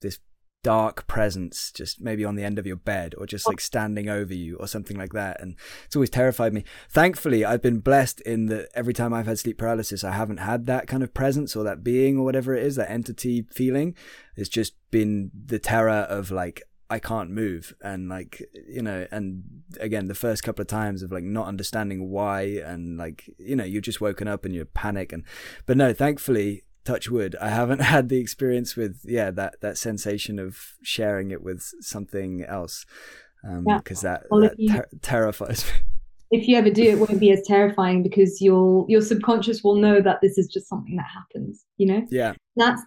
this 0.00 0.20
dark 0.62 1.06
presence 1.06 1.70
just 1.70 2.00
maybe 2.00 2.24
on 2.24 2.34
the 2.34 2.42
end 2.42 2.58
of 2.58 2.66
your 2.66 2.74
bed 2.74 3.14
or 3.18 3.26
just 3.26 3.46
like 3.46 3.60
standing 3.60 4.08
over 4.08 4.34
you 4.34 4.56
or 4.56 4.66
something 4.66 4.98
like 4.98 5.12
that 5.12 5.40
and 5.40 5.54
it's 5.84 5.94
always 5.94 6.10
terrified 6.10 6.52
me 6.52 6.64
thankfully 6.90 7.44
i've 7.44 7.62
been 7.62 7.78
blessed 7.78 8.20
in 8.22 8.46
that 8.46 8.68
every 8.74 8.92
time 8.92 9.14
i've 9.14 9.26
had 9.26 9.38
sleep 9.38 9.58
paralysis 9.58 10.02
i 10.02 10.10
haven't 10.10 10.38
had 10.38 10.66
that 10.66 10.88
kind 10.88 11.04
of 11.04 11.14
presence 11.14 11.54
or 11.54 11.62
that 11.62 11.84
being 11.84 12.18
or 12.18 12.24
whatever 12.24 12.52
it 12.52 12.64
is 12.64 12.74
that 12.74 12.90
entity 12.90 13.46
feeling 13.52 13.94
it's 14.34 14.48
just 14.48 14.74
been 14.90 15.30
the 15.32 15.60
terror 15.60 16.04
of 16.08 16.32
like 16.32 16.64
I 16.88 16.98
can't 16.98 17.30
move. 17.30 17.74
And 17.82 18.08
like 18.08 18.42
you 18.68 18.82
know 18.82 19.06
and 19.10 19.42
again 19.80 20.06
the 20.06 20.14
first 20.14 20.42
couple 20.42 20.62
of 20.62 20.68
times 20.68 21.02
of 21.02 21.12
like 21.12 21.24
not 21.24 21.46
understanding 21.46 22.10
why 22.10 22.42
and 22.64 22.96
like 22.96 23.30
you 23.38 23.56
know 23.56 23.64
you're 23.64 23.80
just 23.80 24.00
woken 24.00 24.28
up 24.28 24.44
and 24.44 24.54
you're 24.54 24.64
panic 24.64 25.12
and 25.12 25.24
but 25.66 25.76
no 25.76 25.92
thankfully 25.92 26.62
touch 26.84 27.10
wood 27.10 27.34
i 27.40 27.48
haven't 27.48 27.80
had 27.94 28.08
the 28.08 28.18
experience 28.18 28.76
with 28.76 29.00
yeah 29.04 29.30
that 29.30 29.60
that 29.60 29.76
sensation 29.76 30.38
of 30.38 30.74
sharing 30.82 31.30
it 31.32 31.42
with 31.42 31.62
something 31.80 32.44
else 32.44 32.86
because 33.42 34.04
um, 34.04 34.08
yeah. 34.08 34.18
that, 34.18 34.26
well, 34.30 34.40
that 34.40 34.58
you, 34.58 34.72
ter- 34.72 34.88
terrifies 35.02 35.64
me. 35.66 35.72
if 36.38 36.48
you 36.48 36.56
ever 36.56 36.70
do 36.70 36.82
it 36.82 36.98
won't 36.98 37.20
be 37.20 37.32
as 37.32 37.42
terrifying 37.42 38.02
because 38.02 38.40
your 38.40 38.86
your 38.88 39.00
subconscious 39.00 39.62
will 39.62 39.76
know 39.76 40.00
that 40.00 40.20
this 40.22 40.38
is 40.38 40.46
just 40.46 40.68
something 40.68 40.96
that 40.96 41.06
happens 41.12 41.66
you 41.76 41.86
know? 41.86 42.06
Yeah. 42.10 42.34
That's 42.56 42.82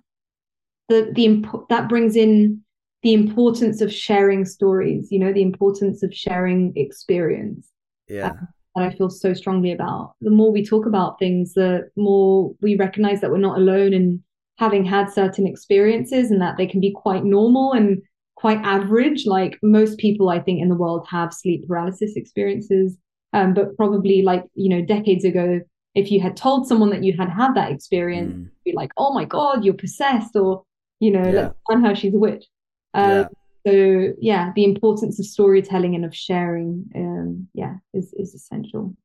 the 0.88 1.12
the 1.14 1.26
imp- 1.26 1.70
that 1.70 1.88
brings 1.90 2.16
in 2.16 2.62
the 3.02 3.14
importance 3.14 3.82
of 3.82 3.94
sharing 3.94 4.46
stories 4.46 5.08
you 5.12 5.20
know 5.20 5.34
the 5.34 5.42
importance 5.42 6.04
of 6.04 6.14
sharing 6.14 6.74
experience 6.76 7.70
yeah 8.08 8.34
that 8.76 8.84
i 8.84 8.90
feel 8.96 9.10
so 9.10 9.34
strongly 9.34 9.72
about 9.72 10.14
the 10.22 10.30
more 10.30 10.52
we 10.52 10.66
talk 10.66 10.86
about 10.86 11.20
things 11.20 11.54
the 11.54 11.90
more 11.96 12.54
we 12.62 12.76
recognize 12.76 13.22
that 13.22 13.32
we're 13.32 13.38
not 13.38 13.58
alone 13.58 13.94
in 13.94 14.22
having 14.58 14.84
had 14.84 15.10
certain 15.10 15.48
experiences 15.48 16.32
and 16.32 16.42
that 16.42 16.58
they 16.58 16.68
can 16.68 16.82
be 16.82 16.92
quite 16.92 17.24
normal 17.24 17.72
and 17.72 18.02
quite 18.36 18.58
average 18.60 19.26
like 19.26 19.58
most 19.64 19.98
people 19.98 20.30
i 20.30 20.40
think 20.40 20.62
in 20.62 20.70
the 20.70 20.76
world 20.76 21.06
have 21.10 21.34
sleep 21.34 21.66
paralysis 21.68 22.16
experiences 22.16 22.98
um, 23.32 23.54
but 23.54 23.76
probably 23.78 24.22
like 24.22 24.44
you 24.56 24.70
know 24.70 24.84
decades 24.84 25.24
ago 25.24 25.60
if 25.96 26.12
you 26.12 26.20
had 26.20 26.38
told 26.38 26.68
someone 26.68 26.90
that 26.90 27.04
you 27.04 27.16
had 27.18 27.30
had 27.30 27.54
that 27.54 27.72
experience 27.72 28.34
mm. 28.34 28.50
be 28.66 28.74
like 28.74 28.92
oh 28.98 29.14
my 29.14 29.26
god 29.26 29.64
you're 29.64 29.74
possessed 29.74 30.36
or 30.36 30.64
you 31.00 31.12
know 31.12 31.24
yeah. 31.24 31.32
let's 31.32 31.56
find 31.68 31.86
her 31.86 31.96
she's 31.96 32.14
a 32.14 32.18
witch 32.18 32.46
uh, 32.94 33.26
yeah. 33.26 33.28
So 33.68 34.14
yeah, 34.20 34.52
the 34.56 34.64
importance 34.64 35.20
of 35.20 35.26
storytelling 35.26 35.96
and 35.96 36.06
of 36.06 36.16
sharing, 36.16 36.90
um, 36.96 37.48
yeah, 37.54 37.76
is 37.94 38.14
is 38.14 38.34
essential. 38.34 38.96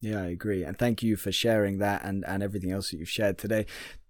Yeah, 0.00 0.22
I 0.22 0.26
agree, 0.26 0.64
and 0.64 0.76
thank 0.76 1.02
you 1.02 1.16
for 1.16 1.30
sharing 1.30 1.78
that 1.78 2.04
and 2.04 2.24
and 2.26 2.42
everything 2.42 2.72
else 2.72 2.90
that 2.90 2.98
you've 2.98 3.08
shared 3.08 3.38
today. 3.38 3.66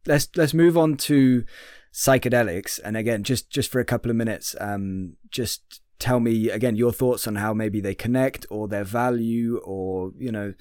Let's 0.06 0.28
let's 0.36 0.54
move 0.54 0.78
on 0.78 0.96
to 0.98 1.44
psychedelics, 1.92 2.80
and 2.82 2.96
again, 2.96 3.22
just 3.22 3.50
just 3.50 3.70
for 3.70 3.80
a 3.80 3.84
couple 3.84 4.10
of 4.10 4.16
minutes, 4.16 4.56
um, 4.60 5.16
just 5.30 5.82
tell 5.98 6.18
me 6.18 6.48
again 6.50 6.74
your 6.74 6.92
thoughts 6.92 7.28
on 7.28 7.36
how 7.36 7.52
maybe 7.52 7.80
they 7.80 7.94
connect 7.94 8.46
or 8.50 8.66
their 8.66 8.84
value, 8.84 9.58
or 9.58 10.12
you 10.18 10.32
know, 10.32 10.54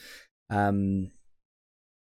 um, 0.50 1.12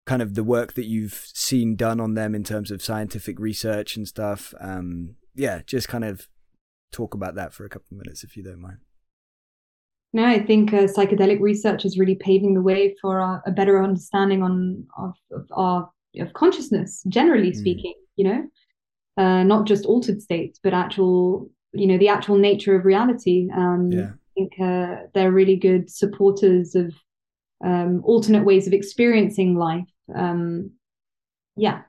kind 0.05 0.21
of 0.21 0.35
the 0.35 0.43
work 0.43 0.73
that 0.73 0.85
you've 0.85 1.29
seen 1.33 1.75
done 1.75 1.99
on 1.99 2.13
them 2.13 2.33
in 2.33 2.45
terms 2.45 2.71
of 2.71 2.81
scientific 2.81 3.37
research 3.37 3.97
and 3.97 4.07
stuff. 4.07 4.53
Um, 4.61 5.15
yeah, 5.35 5.61
just 5.65 5.89
kind 5.89 6.05
of 6.05 6.29
talk 6.91 7.13
about 7.13 7.35
that 7.35 7.53
for 7.53 7.65
a 7.65 7.69
couple 7.69 7.87
of 7.91 7.97
minutes, 7.97 8.23
if 8.23 8.35
you 8.37 8.43
don't 8.43 8.61
mind. 8.61 8.77
No, 10.13 10.25
I 10.25 10.39
think 10.39 10.73
uh, 10.73 10.87
psychedelic 10.87 11.39
research 11.41 11.85
is 11.85 11.97
really 11.97 12.15
paving 12.15 12.53
the 12.53 12.61
way 12.61 12.95
for 13.01 13.21
uh, 13.21 13.39
a 13.45 13.51
better 13.51 13.83
understanding 13.83 14.41
on 14.41 14.85
of, 14.97 15.13
of 15.31 15.45
our 15.51 15.89
of 16.19 16.33
consciousness, 16.33 17.03
generally 17.07 17.51
mm. 17.51 17.55
speaking. 17.55 17.93
You 18.15 18.25
know, 18.25 19.23
uh, 19.23 19.43
not 19.43 19.67
just 19.67 19.85
altered 19.85 20.21
states, 20.21 20.59
but 20.63 20.73
actual, 20.73 21.49
you 21.73 21.87
know, 21.87 21.97
the 21.97 22.07
actual 22.07 22.37
nature 22.37 22.75
of 22.75 22.85
reality. 22.85 23.49
Um, 23.55 23.91
yeah. 23.91 24.09
I 24.09 24.33
think 24.33 24.53
uh, 24.61 25.07
they're 25.13 25.31
really 25.31 25.55
good 25.55 25.89
supporters 25.89 26.73
of 26.75 26.93
um, 27.63 28.01
alternate 28.05 28.45
ways 28.45 28.65
of 28.65 28.73
experiencing 28.73 29.55
life. 29.55 29.89
Um, 30.15 30.71
yeah, 31.57 31.81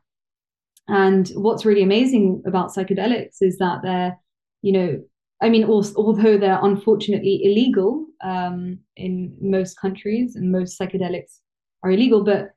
and 0.88 1.28
what's 1.34 1.66
really 1.66 1.82
amazing 1.82 2.42
about 2.46 2.74
psychedelics 2.74 3.36
is 3.42 3.58
that 3.58 3.80
they're 3.82 4.18
you 4.62 4.72
know, 4.72 5.02
I 5.40 5.48
mean, 5.48 5.64
although 5.64 6.36
they're 6.36 6.58
unfortunately 6.62 7.40
illegal 7.44 8.06
um, 8.22 8.78
in 8.96 9.36
most 9.40 9.78
countries 9.80 10.36
and 10.36 10.50
most 10.50 10.78
psychedelics 10.78 11.38
are 11.82 11.92
illegal, 11.92 12.24
but 12.24 12.50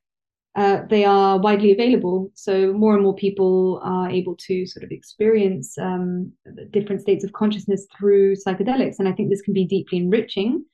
uh, 0.55 0.81
they 0.89 1.05
are 1.05 1.39
widely 1.39 1.71
available. 1.71 2.29
So 2.33 2.73
more 2.73 2.93
and 2.93 3.03
more 3.03 3.15
people 3.15 3.79
are 3.83 4.09
able 4.09 4.35
to 4.47 4.65
sort 4.65 4.83
of 4.83 4.91
experience 4.91 5.77
um, 5.77 6.31
different 6.71 7.01
states 7.01 7.23
of 7.23 7.31
consciousness 7.33 7.87
through 7.97 8.35
psychedelics. 8.35 8.99
And 8.99 9.07
I 9.07 9.13
think 9.13 9.29
this 9.29 9.41
can 9.41 9.53
be 9.53 9.65
deeply 9.65 9.99
enriching 9.99 10.65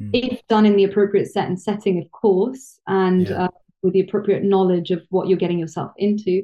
mm. 0.00 0.10
if 0.12 0.46
done 0.48 0.66
in 0.66 0.76
the 0.76 0.84
appropriate 0.84 1.30
set 1.32 1.46
and 1.46 1.60
setting, 1.60 1.98
of 2.02 2.10
course, 2.10 2.78
and 2.86 3.28
yeah. 3.28 3.44
uh, 3.44 3.48
with 3.82 3.94
the 3.94 4.00
appropriate 4.00 4.44
knowledge 4.44 4.90
of 4.90 5.02
what 5.10 5.28
you're 5.28 5.38
getting 5.38 5.58
yourself 5.58 5.92
into. 5.96 6.42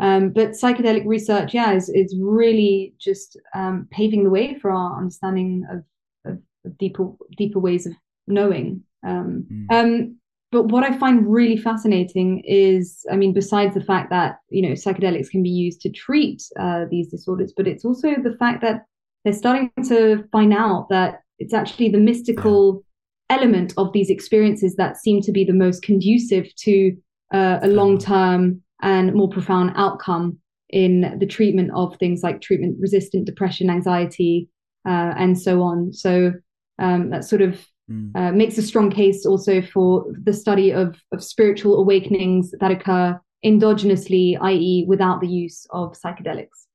Um, 0.00 0.30
but 0.30 0.50
psychedelic 0.50 1.04
research, 1.06 1.54
yeah, 1.54 1.72
is, 1.72 1.88
is 1.88 2.14
really 2.20 2.94
just 2.98 3.36
um, 3.54 3.88
paving 3.90 4.24
the 4.24 4.30
way 4.30 4.56
for 4.60 4.70
our 4.70 4.96
understanding 4.96 5.64
of, 5.70 5.84
of, 6.24 6.38
of 6.64 6.78
deeper 6.78 7.10
deeper 7.36 7.58
ways 7.58 7.86
of 7.86 7.94
knowing. 8.26 8.82
Um, 9.06 9.46
mm. 9.50 9.66
Um, 9.74 10.16
but 10.50 10.64
what 10.64 10.84
I 10.84 10.96
find 10.96 11.30
really 11.30 11.58
fascinating 11.58 12.42
is, 12.46 13.04
I 13.12 13.16
mean, 13.16 13.34
besides 13.34 13.74
the 13.74 13.84
fact 13.84 14.10
that 14.10 14.38
you 14.50 14.62
know 14.62 14.74
psychedelics 14.74 15.30
can 15.30 15.42
be 15.42 15.50
used 15.50 15.80
to 15.82 15.90
treat 15.90 16.42
uh, 16.58 16.84
these 16.90 17.08
disorders, 17.08 17.52
but 17.56 17.66
it's 17.66 17.84
also 17.84 18.14
the 18.22 18.36
fact 18.38 18.62
that 18.62 18.84
they're 19.24 19.32
starting 19.32 19.70
to 19.88 20.24
find 20.30 20.54
out 20.54 20.88
that 20.90 21.22
it's 21.38 21.54
actually 21.54 21.88
the 21.88 21.98
mystical 21.98 22.84
element 23.30 23.74
of 23.76 23.92
these 23.92 24.10
experiences 24.10 24.76
that 24.76 24.96
seem 24.96 25.20
to 25.22 25.32
be 25.32 25.44
the 25.44 25.52
most 25.52 25.82
conducive 25.82 26.46
to 26.56 26.96
uh, 27.34 27.58
a 27.62 27.68
long 27.68 27.98
term 27.98 28.62
and 28.82 29.14
more 29.14 29.28
profound 29.28 29.72
outcome 29.76 30.38
in 30.70 31.16
the 31.18 31.26
treatment 31.26 31.70
of 31.74 31.96
things 31.96 32.22
like 32.22 32.40
treatment 32.40 32.76
resistant 32.80 33.24
depression, 33.24 33.70
anxiety, 33.70 34.48
uh, 34.86 35.14
and 35.16 35.40
so 35.40 35.62
on. 35.62 35.92
So 35.92 36.32
um, 36.78 37.10
that 37.10 37.24
sort 37.24 37.42
of 37.42 37.66
mm. 37.90 38.10
uh, 38.14 38.32
makes 38.32 38.58
a 38.58 38.62
strong 38.62 38.90
case 38.90 39.24
also 39.24 39.62
for 39.62 40.06
the 40.22 40.32
study 40.32 40.72
of, 40.72 41.00
of 41.12 41.22
spiritual 41.22 41.80
awakenings 41.80 42.52
that 42.60 42.70
occur 42.70 43.18
endogenously, 43.44 44.36
i.e., 44.40 44.84
without 44.86 45.20
the 45.20 45.28
use 45.28 45.66
of 45.70 45.92
psychedelics. 45.92 46.66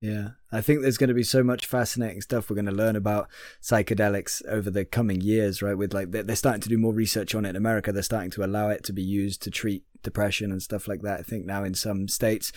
Yeah, 0.00 0.30
I 0.50 0.60
think 0.60 0.82
there's 0.82 0.98
going 0.98 1.08
to 1.08 1.14
be 1.14 1.22
so 1.22 1.44
much 1.44 1.64
fascinating 1.64 2.22
stuff 2.22 2.50
we're 2.50 2.56
going 2.56 2.66
to 2.66 2.72
learn 2.72 2.96
about 2.96 3.28
psychedelics 3.62 4.44
over 4.48 4.68
the 4.68 4.84
coming 4.84 5.20
years, 5.20 5.62
right? 5.62 5.78
With 5.78 5.94
like 5.94 6.10
they're 6.10 6.34
starting 6.34 6.60
to 6.62 6.68
do 6.68 6.76
more 6.76 6.92
research 6.92 7.36
on 7.36 7.44
it 7.44 7.50
in 7.50 7.56
America. 7.56 7.92
They're 7.92 8.02
starting 8.02 8.32
to 8.32 8.44
allow 8.44 8.68
it 8.68 8.82
to 8.84 8.92
be 8.92 9.02
used 9.02 9.42
to 9.42 9.50
treat 9.50 9.84
depression 10.02 10.50
and 10.50 10.62
stuff 10.62 10.88
like 10.88 11.02
that. 11.02 11.20
I 11.20 11.22
think 11.22 11.46
now 11.46 11.64
in 11.64 11.74
some 11.74 12.08
states, 12.08 12.52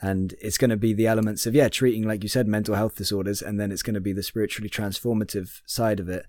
and 0.00 0.34
it's 0.40 0.58
going 0.58 0.70
to 0.70 0.76
be 0.76 0.92
the 0.92 1.06
elements 1.06 1.46
of 1.46 1.54
yeah, 1.54 1.68
treating 1.68 2.06
like 2.06 2.22
you 2.22 2.28
said, 2.28 2.46
mental 2.46 2.74
health 2.74 2.96
disorders, 2.96 3.42
and 3.42 3.60
then 3.60 3.72
it's 3.72 3.82
going 3.82 3.94
to 3.94 4.00
be 4.00 4.12
the 4.12 4.22
spiritually 4.22 4.70
transformative 4.70 5.60
side 5.66 6.00
of 6.00 6.08
it, 6.08 6.26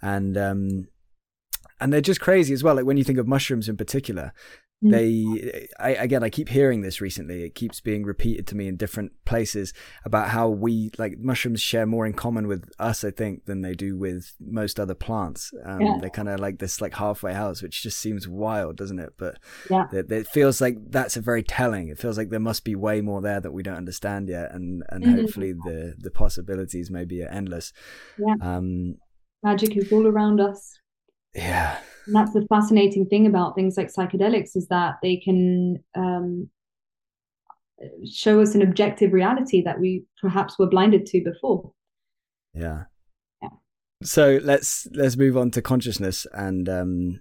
and 0.00 0.36
um, 0.36 0.88
and 1.80 1.92
they're 1.92 2.00
just 2.00 2.20
crazy 2.20 2.54
as 2.54 2.62
well. 2.62 2.74
Like 2.74 2.86
when 2.86 2.96
you 2.96 3.04
think 3.04 3.18
of 3.18 3.28
mushrooms 3.28 3.68
in 3.68 3.76
particular. 3.76 4.32
They 4.82 5.68
I, 5.78 5.90
again 5.90 6.22
i 6.24 6.30
keep 6.30 6.48
hearing 6.48 6.82
this 6.82 7.00
recently. 7.00 7.44
It 7.44 7.54
keeps 7.54 7.80
being 7.80 8.04
repeated 8.04 8.46
to 8.48 8.56
me 8.56 8.66
in 8.66 8.76
different 8.76 9.12
places 9.24 9.72
about 10.04 10.28
how 10.28 10.48
we 10.48 10.90
like 10.98 11.18
mushrooms 11.18 11.60
share 11.60 11.86
more 11.86 12.04
in 12.04 12.12
common 12.12 12.48
with 12.48 12.68
us 12.78 13.04
i 13.04 13.10
think 13.10 13.44
than 13.44 13.62
they 13.62 13.74
do 13.74 13.96
with 13.96 14.34
most 14.40 14.80
other 14.80 14.94
plants. 14.94 15.52
Um, 15.64 15.80
yeah. 15.80 15.98
they're 16.00 16.10
kind 16.10 16.28
of 16.28 16.40
like 16.40 16.58
this 16.58 16.80
like 16.80 16.94
halfway 16.94 17.32
house 17.32 17.62
which 17.62 17.82
just 17.82 17.98
seems 17.98 18.26
wild 18.26 18.76
doesn't 18.76 18.98
it? 18.98 19.14
But 19.16 19.38
yeah. 19.70 19.86
it, 19.92 20.10
it, 20.10 20.26
feels 20.26 20.60
like 20.60 20.76
that's 20.90 21.16
a 21.16 21.20
very 21.20 21.42
telling. 21.42 21.88
It 21.88 21.98
feels 21.98 22.18
like 22.18 22.30
there 22.30 22.40
must 22.40 22.64
be 22.64 22.74
way 22.74 23.00
more 23.00 23.20
there 23.20 23.40
that 23.40 23.52
we 23.52 23.62
don't 23.62 23.76
understand 23.76 24.28
yet 24.28 24.52
and 24.52 24.82
and 24.88 25.04
mm-hmm. 25.04 25.20
hopefully 25.20 25.52
the 25.52 25.94
the 25.98 26.10
possibilities 26.10 26.90
maybe 26.90 27.22
are 27.22 27.28
endless. 27.28 27.72
Yeah. 28.18 28.34
Um 28.40 28.96
magic 29.42 29.76
is 29.76 29.92
all 29.92 30.06
around 30.06 30.40
us 30.40 30.78
yeah 31.34 31.78
and 32.06 32.16
that's 32.16 32.32
the 32.32 32.46
fascinating 32.48 33.06
thing 33.06 33.26
about 33.26 33.54
things 33.54 33.76
like 33.76 33.92
psychedelics 33.92 34.56
is 34.56 34.66
that 34.68 34.96
they 35.02 35.16
can 35.16 35.82
um, 35.94 36.48
show 38.10 38.40
us 38.40 38.54
an 38.54 38.62
objective 38.62 39.12
reality 39.12 39.62
that 39.62 39.78
we 39.78 40.04
perhaps 40.20 40.58
were 40.58 40.68
blinded 40.68 41.06
to 41.06 41.22
before. 41.22 41.72
Yeah. 42.54 42.84
Yeah. 43.40 43.50
So 44.02 44.40
let's 44.42 44.88
let's 44.92 45.16
move 45.16 45.36
on 45.36 45.50
to 45.52 45.62
consciousness 45.62 46.26
and 46.32 46.68
um, 46.68 47.20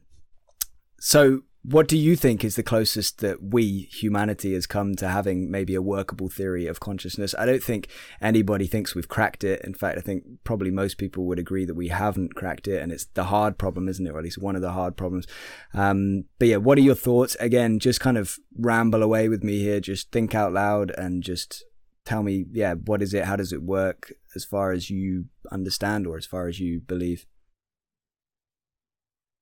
so 0.99 1.41
what 1.63 1.87
do 1.87 1.95
you 1.95 2.15
think 2.15 2.43
is 2.43 2.55
the 2.55 2.63
closest 2.63 3.19
that 3.19 3.43
we, 3.43 3.87
humanity, 3.91 4.53
has 4.55 4.65
come 4.65 4.95
to 4.95 5.07
having 5.07 5.51
maybe 5.51 5.75
a 5.75 5.81
workable 5.81 6.27
theory 6.27 6.65
of 6.65 6.79
consciousness? 6.79 7.35
I 7.37 7.45
don't 7.45 7.63
think 7.63 7.87
anybody 8.19 8.65
thinks 8.65 8.95
we've 8.95 9.07
cracked 9.07 9.43
it. 9.43 9.61
In 9.63 9.75
fact, 9.75 9.97
I 9.99 10.01
think 10.01 10.23
probably 10.43 10.71
most 10.71 10.97
people 10.97 11.25
would 11.25 11.37
agree 11.37 11.65
that 11.65 11.75
we 11.75 11.89
haven't 11.89 12.33
cracked 12.33 12.67
it, 12.67 12.81
and 12.81 12.91
it's 12.91 13.05
the 13.13 13.25
hard 13.25 13.59
problem, 13.59 13.87
isn't 13.87 14.05
it? 14.05 14.09
Or 14.09 14.17
at 14.17 14.23
least 14.23 14.41
one 14.41 14.55
of 14.55 14.63
the 14.63 14.71
hard 14.71 14.97
problems. 14.97 15.27
Um, 15.75 16.25
but 16.39 16.47
yeah, 16.47 16.57
what 16.57 16.79
are 16.79 16.81
your 16.81 16.95
thoughts? 16.95 17.37
Again, 17.39 17.77
just 17.77 17.99
kind 17.99 18.17
of 18.17 18.39
ramble 18.57 19.03
away 19.03 19.29
with 19.29 19.43
me 19.43 19.59
here. 19.59 19.79
Just 19.79 20.11
think 20.11 20.33
out 20.33 20.53
loud 20.53 20.91
and 20.97 21.21
just 21.21 21.63
tell 22.05 22.23
me, 22.23 22.45
yeah, 22.51 22.73
what 22.73 23.03
is 23.03 23.13
it? 23.13 23.25
How 23.25 23.35
does 23.35 23.53
it 23.53 23.61
work 23.61 24.13
as 24.35 24.45
far 24.45 24.71
as 24.71 24.89
you 24.89 25.25
understand 25.51 26.07
or 26.07 26.17
as 26.17 26.25
far 26.25 26.47
as 26.47 26.59
you 26.59 26.79
believe? 26.79 27.27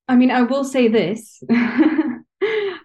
I 0.10 0.16
mean, 0.16 0.32
I 0.32 0.42
will 0.42 0.66
say 0.66 0.88
this. 0.88 1.42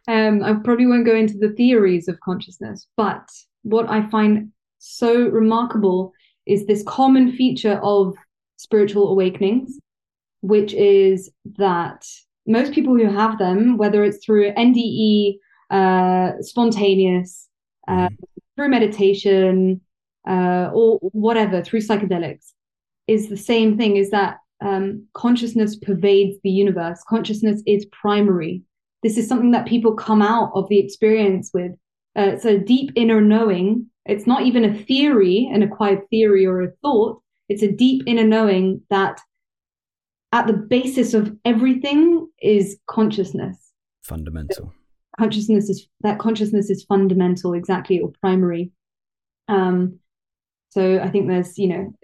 um, 0.09 0.43
I 0.43 0.55
probably 0.55 0.87
won't 0.87 1.07
go 1.07 1.15
into 1.15 1.39
the 1.39 1.51
theories 1.51 2.09
of 2.09 2.21
consciousness, 2.21 2.87
but 2.97 3.27
what 3.63 3.89
I 3.89 4.09
find 4.09 4.53
so 4.79 5.29
remarkable 5.29 6.13
is 6.47 6.67
this 6.67 6.83
common 6.87 7.33
feature 7.33 7.81
of 7.83 8.15
spiritual 8.57 9.09
awakenings, 9.09 9.79
which 10.41 10.75
is 10.75 11.31
that 11.57 12.07
most 12.47 12.73
people 12.73 12.95
who 12.95 13.11
have 13.11 13.39
them, 13.39 13.79
whether 13.79 14.05
it's 14.05 14.25
through 14.25 14.53
NDE, 14.53 15.39
uh, 15.71 16.33
spontaneous, 16.41 17.49
uh, 17.89 18.09
mm-hmm. 18.09 18.15
through 18.57 18.69
meditation, 18.69 19.81
uh, 20.29 20.71
or 20.75 20.99
whatever, 21.13 21.63
through 21.63 21.81
psychedelics, 21.81 22.53
is 23.07 23.29
the 23.29 23.37
same 23.37 23.77
thing 23.77 23.97
is 23.97 24.11
that 24.11 24.39
um, 24.61 25.07
consciousness 25.15 25.77
pervades 25.77 26.37
the 26.43 26.51
universe. 26.51 27.03
Consciousness 27.09 27.63
is 27.67 27.87
primary. 27.87 28.63
This 29.05 29.19
is 29.19 29.29
something 29.29 29.53
that 29.53 29.67
people 29.67 29.95
come 29.95 30.23
out 30.23 30.51
of 30.55 30.69
the 30.69 30.79
experience 30.79 31.51
with. 31.55 31.73
Uh, 32.17 32.31
it's 32.33 32.47
a 32.47 32.59
deep 32.59 32.91
inner 32.97 33.21
knowing. 33.21 33.87
It's 34.07 34.27
not 34.27 34.43
even 34.43 34.65
a 34.65 34.75
theory, 34.75 35.49
an 35.53 35.63
acquired 35.63 36.09
theory 36.09 36.47
or 36.47 36.63
a 36.63 36.73
thought. 36.83 37.21
It's 37.51 37.63
a 37.63 37.71
deep 37.71 38.03
inner 38.07 38.25
knowing 38.25 38.81
that 38.89 39.21
at 40.33 40.47
the 40.47 40.55
basis 40.55 41.13
of 41.13 41.37
everything 41.45 42.29
is 42.41 42.79
consciousness. 42.87 43.57
Fundamental. 44.03 44.73
Consciousness 45.19 45.69
is 45.69 45.87
that 46.01 46.19
consciousness 46.19 46.71
is 46.71 46.85
fundamental, 46.85 47.53
exactly, 47.53 48.01
or 48.01 48.11
primary. 48.23 48.73
Um, 49.49 50.01
so 50.71 50.99
I 50.99 51.11
think 51.11 51.29
there's, 51.29 51.59
you 51.59 51.69
know, 51.69 51.95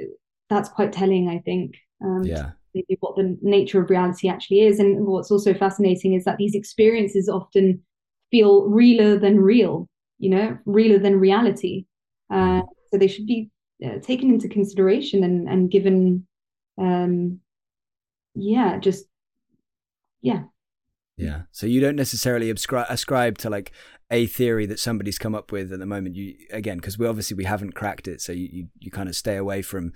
that's 0.51 0.68
quite 0.68 0.93
telling. 0.93 1.28
I 1.28 1.39
think 1.39 1.77
um, 2.05 2.22
yeah. 2.24 2.51
Maybe 2.75 2.97
what 3.01 3.17
the 3.17 3.37
nature 3.43 3.83
of 3.83 3.91
reality 3.91 4.29
actually 4.29 4.61
is. 4.61 4.79
And 4.79 5.07
what's 5.07 5.31
also 5.31 5.55
fascinating 5.55 6.15
is 6.15 6.25
that 6.25 6.37
these 6.37 6.55
experiences 6.55 7.29
often 7.29 7.83
feel 8.31 8.65
realer 8.69 9.19
than 9.19 9.41
real, 9.41 9.89
you 10.19 10.31
know, 10.31 10.59
realer 10.65 10.99
than 10.99 11.19
reality. 11.19 11.87
Uh, 12.33 12.63
so 12.91 12.99
they 12.99 13.09
should 13.09 13.27
be 13.27 13.51
uh, 13.85 13.99
taken 14.01 14.31
into 14.31 14.49
consideration 14.49 15.25
and, 15.25 15.49
and 15.49 15.71
given, 15.71 16.27
um, 16.79 17.41
yeah, 18.35 18.79
just, 18.79 19.07
yeah. 20.23 20.43
Yeah. 21.17 21.43
So 21.51 21.67
you 21.67 21.81
don't 21.81 21.97
necessarily 21.97 22.51
ascribe, 22.51 22.87
ascribe 22.89 23.37
to 23.39 23.51
like 23.51 23.73
a 24.11 24.27
theory 24.27 24.67
that 24.67 24.79
somebody's 24.79 25.19
come 25.19 25.35
up 25.35 25.53
with 25.53 25.73
at 25.73 25.79
the 25.79 25.87
moment. 25.87 26.17
You 26.17 26.35
again, 26.51 26.79
because 26.79 26.99
we 26.99 27.07
obviously 27.07 27.37
we 27.37 27.45
haven't 27.45 27.75
cracked 27.75 28.09
it, 28.09 28.21
so 28.21 28.33
you, 28.33 28.49
you, 28.51 28.69
you 28.79 28.91
kind 28.91 29.09
of 29.09 29.15
stay 29.15 29.37
away 29.37 29.61
from 29.61 29.93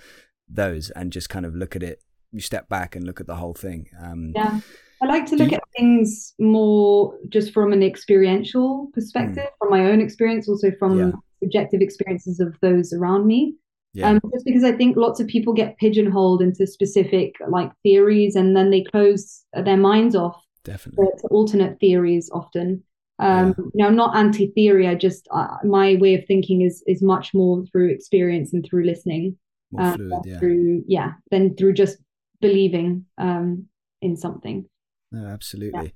those 0.48 0.90
and 0.90 1.12
just 1.12 1.30
kind 1.30 1.46
of 1.46 1.54
look 1.54 1.74
at 1.74 1.82
it 1.82 2.02
you 2.34 2.40
step 2.40 2.68
back 2.68 2.96
and 2.96 3.06
look 3.06 3.20
at 3.20 3.26
the 3.26 3.36
whole 3.36 3.54
thing 3.54 3.88
um, 4.02 4.32
yeah 4.34 4.60
i 5.02 5.06
like 5.06 5.24
to 5.24 5.36
look 5.36 5.50
you, 5.50 5.56
at 5.56 5.62
things 5.76 6.34
more 6.38 7.16
just 7.28 7.52
from 7.52 7.72
an 7.72 7.82
experiential 7.82 8.90
perspective 8.92 9.44
mm. 9.44 9.58
from 9.58 9.70
my 9.70 9.86
own 9.86 10.00
experience 10.00 10.48
also 10.48 10.70
from 10.78 10.98
yeah. 10.98 11.12
subjective 11.42 11.80
experiences 11.80 12.40
of 12.40 12.54
those 12.60 12.92
around 12.92 13.26
me 13.26 13.54
yeah. 13.96 14.10
Um, 14.10 14.20
just 14.32 14.44
because 14.44 14.64
I 14.64 14.72
think 14.72 14.96
lots 14.96 15.20
of 15.20 15.28
people 15.28 15.52
get 15.52 15.78
pigeonholed 15.78 16.42
into 16.42 16.66
specific 16.66 17.36
like 17.48 17.70
theories 17.84 18.34
and 18.34 18.56
then 18.56 18.70
they 18.70 18.82
close 18.82 19.44
their 19.52 19.76
minds 19.76 20.16
off 20.16 20.44
Definitely. 20.64 21.06
to, 21.20 21.28
alternate 21.28 21.78
theories 21.78 22.28
often. 22.34 22.82
Um, 23.20 23.54
yeah. 23.56 23.64
You 23.72 23.84
know, 23.84 23.90
not 23.90 24.16
anti-theory. 24.16 24.88
I 24.88 24.96
just 24.96 25.28
uh, 25.32 25.58
my 25.62 25.94
way 26.00 26.16
of 26.16 26.26
thinking 26.26 26.62
is 26.62 26.82
is 26.88 27.02
much 27.02 27.32
more 27.34 27.64
through 27.66 27.90
experience 27.90 28.52
and 28.52 28.66
through 28.66 28.84
listening 28.84 29.36
fluid, 29.74 30.22
yeah. 30.24 30.38
Through 30.38 30.84
yeah, 30.86 31.12
than 31.30 31.56
through 31.56 31.74
just 31.74 31.98
believing 32.40 33.06
um, 33.18 33.66
in 34.00 34.16
something. 34.16 34.66
No, 35.12 35.26
absolutely. 35.26 35.94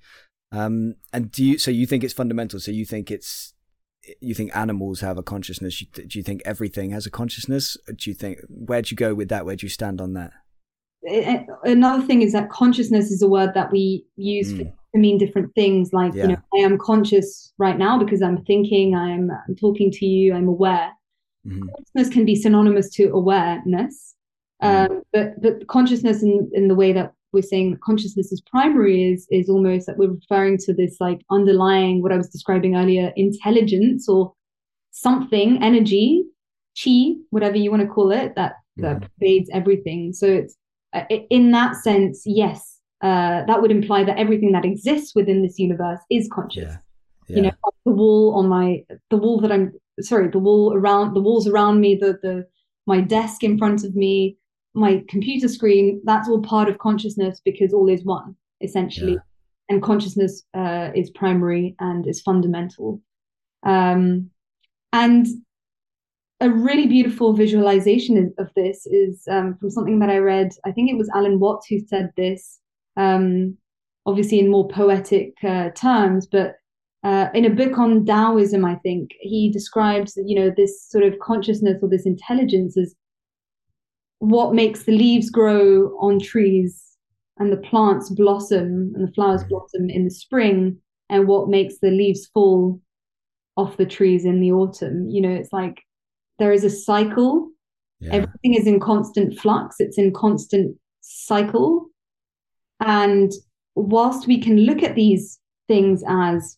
Yeah. 0.52 0.64
Um, 0.64 0.94
and 1.12 1.30
do 1.30 1.44
you? 1.44 1.58
So 1.58 1.70
you 1.70 1.86
think 1.86 2.04
it's 2.04 2.14
fundamental? 2.14 2.60
So 2.60 2.70
you 2.70 2.84
think 2.84 3.10
it's 3.10 3.54
you 4.20 4.34
think 4.34 4.54
animals 4.56 5.00
have 5.00 5.18
a 5.18 5.22
consciousness? 5.22 5.82
Do 5.92 6.06
you 6.18 6.22
think 6.22 6.42
everything 6.44 6.90
has 6.90 7.06
a 7.06 7.10
consciousness? 7.10 7.76
Do 7.86 8.10
you 8.10 8.14
think 8.14 8.40
where 8.48 8.82
do 8.82 8.90
you 8.92 8.96
go 8.96 9.14
with 9.14 9.28
that? 9.28 9.44
Where 9.44 9.56
do 9.56 9.66
you 9.66 9.70
stand 9.70 10.00
on 10.00 10.14
that? 10.14 10.32
Another 11.64 12.04
thing 12.04 12.22
is 12.22 12.32
that 12.32 12.50
consciousness 12.50 13.10
is 13.10 13.22
a 13.22 13.28
word 13.28 13.54
that 13.54 13.70
we 13.70 14.04
use 14.16 14.52
mm. 14.52 14.72
to 14.92 14.98
mean 14.98 15.18
different 15.18 15.54
things. 15.54 15.92
Like 15.92 16.14
yeah. 16.14 16.22
you 16.22 16.28
know, 16.30 16.38
I 16.56 16.58
am 16.58 16.78
conscious 16.78 17.52
right 17.58 17.78
now 17.78 17.98
because 17.98 18.20
I'm 18.22 18.44
thinking, 18.44 18.94
I'm, 18.94 19.30
I'm 19.30 19.56
talking 19.56 19.90
to 19.92 20.06
you, 20.06 20.34
I'm 20.34 20.48
aware. 20.48 20.90
Mm-hmm. 21.46 21.68
Consciousness 21.68 22.08
can 22.12 22.24
be 22.24 22.34
synonymous 22.34 22.90
to 22.94 23.10
awareness. 23.10 24.14
Um, 24.60 25.02
but 25.12 25.40
but 25.40 25.66
consciousness 25.68 26.22
in, 26.22 26.50
in 26.52 26.68
the 26.68 26.74
way 26.74 26.92
that 26.92 27.12
we're 27.32 27.42
saying 27.42 27.78
consciousness 27.84 28.32
is 28.32 28.40
primary 28.40 29.12
is 29.12 29.26
is 29.30 29.48
almost 29.48 29.86
that 29.86 29.98
we're 29.98 30.12
referring 30.12 30.58
to 30.58 30.74
this 30.74 30.96
like 31.00 31.20
underlying 31.30 32.02
what 32.02 32.12
I 32.12 32.16
was 32.16 32.28
describing 32.28 32.76
earlier, 32.76 33.12
intelligence 33.16 34.08
or 34.08 34.32
something, 34.90 35.62
energy, 35.62 36.24
chi, 36.82 37.14
whatever 37.30 37.56
you 37.56 37.70
want 37.70 37.82
to 37.82 37.88
call 37.88 38.10
it, 38.12 38.34
that 38.36 38.54
that 38.78 38.96
mm-hmm. 38.96 39.06
pervades 39.18 39.50
everything. 39.52 40.12
So 40.12 40.26
it's 40.26 40.56
uh, 40.94 41.04
in 41.30 41.50
that 41.52 41.76
sense, 41.76 42.22
yes, 42.24 42.80
uh, 43.02 43.44
that 43.46 43.60
would 43.60 43.70
imply 43.70 44.04
that 44.04 44.18
everything 44.18 44.52
that 44.52 44.64
exists 44.64 45.14
within 45.14 45.42
this 45.42 45.58
universe 45.58 46.00
is 46.10 46.28
conscious. 46.32 46.72
Yeah. 46.72 46.76
Yeah. 47.28 47.36
You 47.36 47.42
know, 47.42 47.52
the 47.84 47.92
wall 47.92 48.34
on 48.36 48.48
my 48.48 48.84
the 49.10 49.18
wall 49.18 49.40
that 49.40 49.52
I'm 49.52 49.72
sorry, 50.00 50.30
the 50.30 50.38
wall 50.38 50.72
around 50.74 51.14
the 51.14 51.20
walls 51.20 51.46
around 51.46 51.80
me, 51.80 51.94
the 51.94 52.18
the 52.22 52.46
my 52.86 53.02
desk 53.02 53.44
in 53.44 53.58
front 53.58 53.84
of 53.84 53.94
me, 53.94 54.38
my 54.78 55.04
computer 55.08 55.48
screen, 55.48 56.00
that's 56.04 56.28
all 56.28 56.40
part 56.40 56.68
of 56.68 56.78
consciousness 56.78 57.40
because 57.44 57.72
all 57.72 57.88
is 57.88 58.04
one, 58.04 58.34
essentially. 58.60 59.12
Yeah. 59.12 59.18
And 59.70 59.82
consciousness 59.82 60.44
uh, 60.54 60.90
is 60.94 61.10
primary 61.10 61.76
and 61.78 62.06
is 62.06 62.22
fundamental. 62.22 63.02
Um, 63.64 64.30
and 64.92 65.26
a 66.40 66.48
really 66.48 66.86
beautiful 66.86 67.34
visualization 67.34 68.32
of 68.38 68.48
this 68.54 68.86
is 68.86 69.24
um, 69.30 69.56
from 69.58 69.70
something 69.70 69.98
that 69.98 70.08
I 70.10 70.18
read. 70.18 70.52
I 70.64 70.72
think 70.72 70.90
it 70.90 70.96
was 70.96 71.10
Alan 71.14 71.40
Watts 71.40 71.66
who 71.66 71.80
said 71.80 72.10
this, 72.16 72.60
um, 72.96 73.58
obviously 74.06 74.38
in 74.38 74.50
more 74.50 74.68
poetic 74.68 75.34
uh, 75.44 75.70
terms, 75.70 76.26
but 76.26 76.54
uh, 77.04 77.28
in 77.34 77.44
a 77.44 77.50
book 77.50 77.78
on 77.78 78.04
Taoism, 78.04 78.64
I 78.64 78.76
think 78.76 79.10
he 79.20 79.50
describes, 79.52 80.18
you 80.24 80.38
know, 80.38 80.52
this 80.56 80.88
sort 80.88 81.04
of 81.04 81.18
consciousness 81.20 81.78
or 81.82 81.88
this 81.88 82.06
intelligence 82.06 82.76
as 82.76 82.94
what 84.18 84.54
makes 84.54 84.84
the 84.84 84.92
leaves 84.92 85.30
grow 85.30 85.96
on 85.98 86.18
trees 86.18 86.84
and 87.38 87.52
the 87.52 87.56
plants 87.56 88.10
blossom 88.10 88.92
and 88.94 89.06
the 89.06 89.12
flowers 89.12 89.44
mm. 89.44 89.48
blossom 89.48 89.88
in 89.88 90.04
the 90.04 90.10
spring, 90.10 90.78
and 91.08 91.28
what 91.28 91.48
makes 91.48 91.78
the 91.78 91.90
leaves 91.90 92.26
fall 92.26 92.80
off 93.56 93.76
the 93.76 93.86
trees 93.86 94.24
in 94.24 94.40
the 94.40 94.52
autumn. 94.52 95.08
You 95.08 95.20
know, 95.20 95.34
it's 95.34 95.52
like 95.52 95.82
there 96.38 96.52
is 96.52 96.64
a 96.64 96.70
cycle. 96.70 97.50
Yeah. 98.00 98.14
Everything 98.14 98.54
is 98.54 98.66
in 98.66 98.78
constant 98.80 99.38
flux. 99.38 99.76
It's 99.78 99.98
in 99.98 100.12
constant 100.12 100.76
cycle, 101.00 101.86
and 102.80 103.32
whilst 103.74 104.26
we 104.26 104.40
can 104.40 104.58
look 104.58 104.82
at 104.82 104.94
these 104.94 105.38
things 105.68 106.02
as 106.08 106.56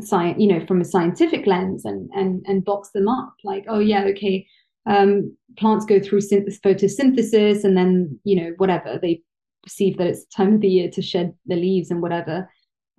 science, 0.00 0.40
you 0.40 0.48
know, 0.48 0.64
from 0.66 0.80
a 0.80 0.84
scientific 0.84 1.46
lens 1.46 1.84
and 1.84 2.10
and 2.14 2.44
and 2.46 2.64
box 2.64 2.90
them 2.90 3.08
up 3.08 3.34
like, 3.44 3.64
oh 3.68 3.80
yeah, 3.80 4.04
okay, 4.04 4.46
um, 4.86 5.36
plants 5.58 5.84
go 5.84 6.00
through 6.00 6.20
synth- 6.20 6.60
photosynthesis 6.60 7.64
and 7.64 7.76
then 7.76 8.18
you 8.24 8.36
know 8.36 8.52
whatever 8.56 8.98
they 9.00 9.22
perceive 9.62 9.98
that 9.98 10.06
it's 10.06 10.24
time 10.26 10.54
of 10.54 10.60
the 10.60 10.68
year 10.68 10.90
to 10.90 11.02
shed 11.02 11.34
the 11.46 11.56
leaves 11.56 11.90
and 11.90 12.02
whatever. 12.02 12.48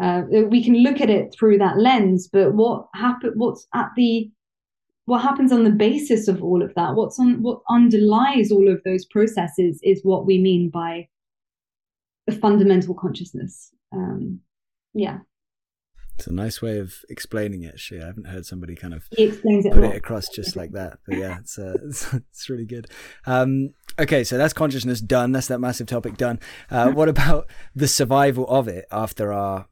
Uh, 0.02 0.24
we 0.50 0.64
can 0.64 0.76
look 0.82 1.00
at 1.00 1.10
it 1.10 1.34
through 1.34 1.58
that 1.60 1.78
lens, 1.78 2.28
but 2.32 2.54
what 2.54 2.88
happen? 2.96 3.32
What's 3.36 3.68
at 3.76 3.90
the 3.96 4.32
what 5.06 5.22
happens 5.22 5.52
on 5.52 5.64
the 5.64 5.72
basis 5.72 6.28
of 6.28 6.44
all 6.44 6.64
of 6.64 6.74
that? 6.76 6.96
What's 6.96 7.20
on 7.20 7.42
what 7.42 7.62
underlies 7.70 8.52
all 8.52 8.70
of 8.70 8.82
those 8.84 9.06
processes 9.06 9.80
is 9.84 10.02
what 10.04 10.26
we 10.26 10.38
mean 10.38 10.70
by 10.70 11.08
a 12.28 12.32
fundamental 12.32 12.94
consciousness. 12.96 13.72
Um, 13.92 14.40
yeah. 14.94 15.20
It's 16.22 16.28
a 16.28 16.34
nice 16.34 16.62
way 16.62 16.78
of 16.78 17.04
explaining 17.10 17.64
it. 17.64 17.74
Actually, 17.74 18.04
I 18.04 18.06
haven't 18.06 18.28
heard 18.28 18.46
somebody 18.46 18.76
kind 18.76 18.94
of 18.94 19.08
he 19.18 19.24
explains 19.24 19.66
it 19.66 19.74
put 19.74 19.84
it 19.84 19.96
across 19.96 20.30
just 20.30 20.56
like 20.56 20.74
that. 20.74 21.00
But 21.08 21.18
yeah, 21.18 21.40
it's 21.40 21.58
uh, 21.58 21.74
it's, 21.84 22.14
it's, 22.14 22.48
really 22.48 22.68
good. 22.68 22.86
Um, 23.26 23.74
okay, 23.98 24.24
so 24.24 24.38
that's 24.38 24.54
consciousness 24.54 25.02
done. 25.02 25.32
That's 25.32 25.48
that 25.48 25.58
massive 25.58 25.88
topic 25.88 26.18
done. 26.18 26.40
Uh, 26.70 26.92
what 26.92 27.10
about 27.10 27.48
the 27.74 27.88
survival 27.88 28.48
of 28.50 28.68
it 28.68 28.86
after 28.92 29.34
our 29.34 29.66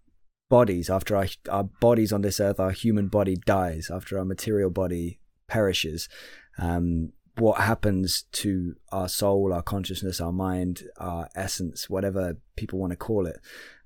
bodies 0.50 0.90
after 0.90 1.16
our 1.16 1.28
our 1.52 1.66
bodies 1.66 2.12
on 2.12 2.22
this 2.22 2.40
earth, 2.40 2.60
our 2.60 2.72
human 2.72 3.10
body 3.10 3.36
dies 3.36 3.92
after 3.94 4.18
our 4.18 4.26
material 4.26 4.72
body 4.72 5.20
perishes. 5.48 6.10
Um, 6.58 7.14
what 7.38 7.62
happens 7.62 8.24
to 8.32 8.76
our 8.92 9.08
soul, 9.08 9.54
our 9.54 9.62
consciousness, 9.62 10.20
our 10.20 10.32
mind, 10.32 10.84
our 10.98 11.30
essence, 11.36 11.90
whatever 11.92 12.38
people 12.56 12.80
want 12.80 12.92
to 12.92 12.98
call 12.98 13.28
it. 13.28 13.40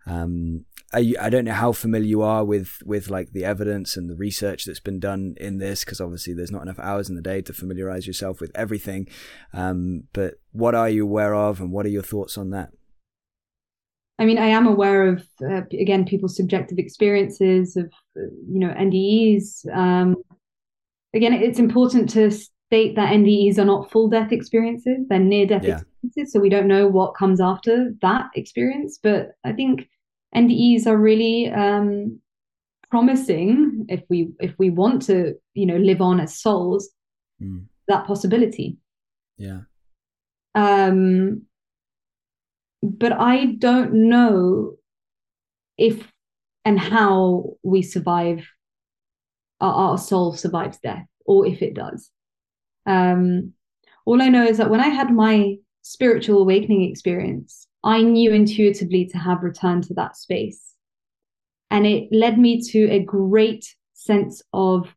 Um, 0.05 0.65
I, 0.93 1.13
I 1.19 1.29
don't 1.29 1.45
know 1.45 1.53
how 1.53 1.71
familiar 1.71 2.07
you 2.07 2.21
are 2.21 2.45
with 2.45 2.77
with 2.85 3.09
like 3.09 3.31
the 3.31 3.43
evidence 3.43 3.97
and 3.97 4.09
the 4.09 4.15
research 4.15 4.65
that's 4.65 4.79
been 4.79 4.99
done 4.99 5.35
in 5.37 5.57
this, 5.57 5.83
because 5.83 5.99
obviously 5.99 6.33
there's 6.33 6.51
not 6.51 6.61
enough 6.61 6.79
hours 6.79 7.09
in 7.09 7.15
the 7.15 7.21
day 7.21 7.41
to 7.41 7.53
familiarize 7.53 8.05
yourself 8.05 8.39
with 8.39 8.51
everything. 8.53 9.07
Um, 9.53 10.03
but 10.13 10.35
what 10.51 10.75
are 10.75 10.89
you 10.89 11.03
aware 11.03 11.33
of, 11.33 11.59
and 11.59 11.71
what 11.71 11.85
are 11.85 11.89
your 11.89 12.03
thoughts 12.03 12.37
on 12.37 12.51
that? 12.51 12.69
I 14.19 14.25
mean, 14.25 14.37
I 14.37 14.47
am 14.47 14.67
aware 14.67 15.07
of 15.07 15.25
uh, 15.41 15.61
again 15.71 16.05
people's 16.05 16.35
subjective 16.35 16.77
experiences 16.77 17.75
of 17.75 17.91
you 18.15 18.59
know 18.59 18.69
NDEs. 18.69 19.65
Um, 19.75 20.17
again, 21.15 21.33
it's 21.33 21.59
important 21.59 22.09
to 22.11 22.29
state 22.29 22.95
that 22.95 23.13
NDEs 23.13 23.57
are 23.57 23.65
not 23.65 23.89
full 23.89 24.09
death 24.09 24.31
experiences; 24.31 25.07
they're 25.09 25.17
near 25.17 25.47
death 25.47 25.63
yeah. 25.63 25.79
experiences. 25.79 26.33
So 26.33 26.39
we 26.39 26.49
don't 26.49 26.67
know 26.67 26.87
what 26.87 27.15
comes 27.15 27.41
after 27.41 27.93
that 28.03 28.29
experience. 28.35 28.99
But 29.01 29.31
I 29.43 29.53
think 29.53 29.89
NDEs 30.35 30.87
are 30.87 30.97
really 30.97 31.49
um, 31.49 32.19
promising 32.89 33.85
if 33.89 34.01
we 34.09 34.29
if 34.39 34.53
we 34.57 34.69
want 34.69 35.03
to 35.03 35.35
you 35.53 35.65
know 35.65 35.77
live 35.77 36.01
on 36.01 36.19
as 36.19 36.39
souls. 36.39 36.89
Mm. 37.41 37.65
That 37.87 38.05
possibility. 38.05 38.77
Yeah. 39.37 39.61
Um, 40.55 41.43
but 42.81 43.11
I 43.11 43.45
don't 43.57 43.93
know 44.09 44.75
if 45.77 46.11
and 46.65 46.79
how 46.79 47.55
we 47.63 47.81
survive, 47.81 48.47
our, 49.59 49.73
our 49.73 49.97
soul 49.97 50.33
survives 50.33 50.79
death, 50.79 51.05
or 51.25 51.45
if 51.45 51.61
it 51.61 51.73
does. 51.73 52.09
Um, 52.85 53.53
all 54.05 54.21
I 54.21 54.29
know 54.29 54.45
is 54.45 54.57
that 54.57 54.69
when 54.69 54.79
I 54.79 54.87
had 54.87 55.11
my 55.11 55.55
spiritual 55.81 56.41
awakening 56.41 56.89
experience, 56.89 57.67
I 57.83 58.01
knew 58.01 58.31
intuitively 58.31 59.05
to 59.07 59.17
have 59.17 59.43
returned 59.43 59.83
to 59.85 59.93
that 59.95 60.15
space. 60.15 60.73
And 61.69 61.85
it 61.85 62.07
led 62.11 62.37
me 62.37 62.61
to 62.69 62.89
a 62.89 62.99
great 62.99 63.65
sense 63.93 64.41
of 64.53 64.93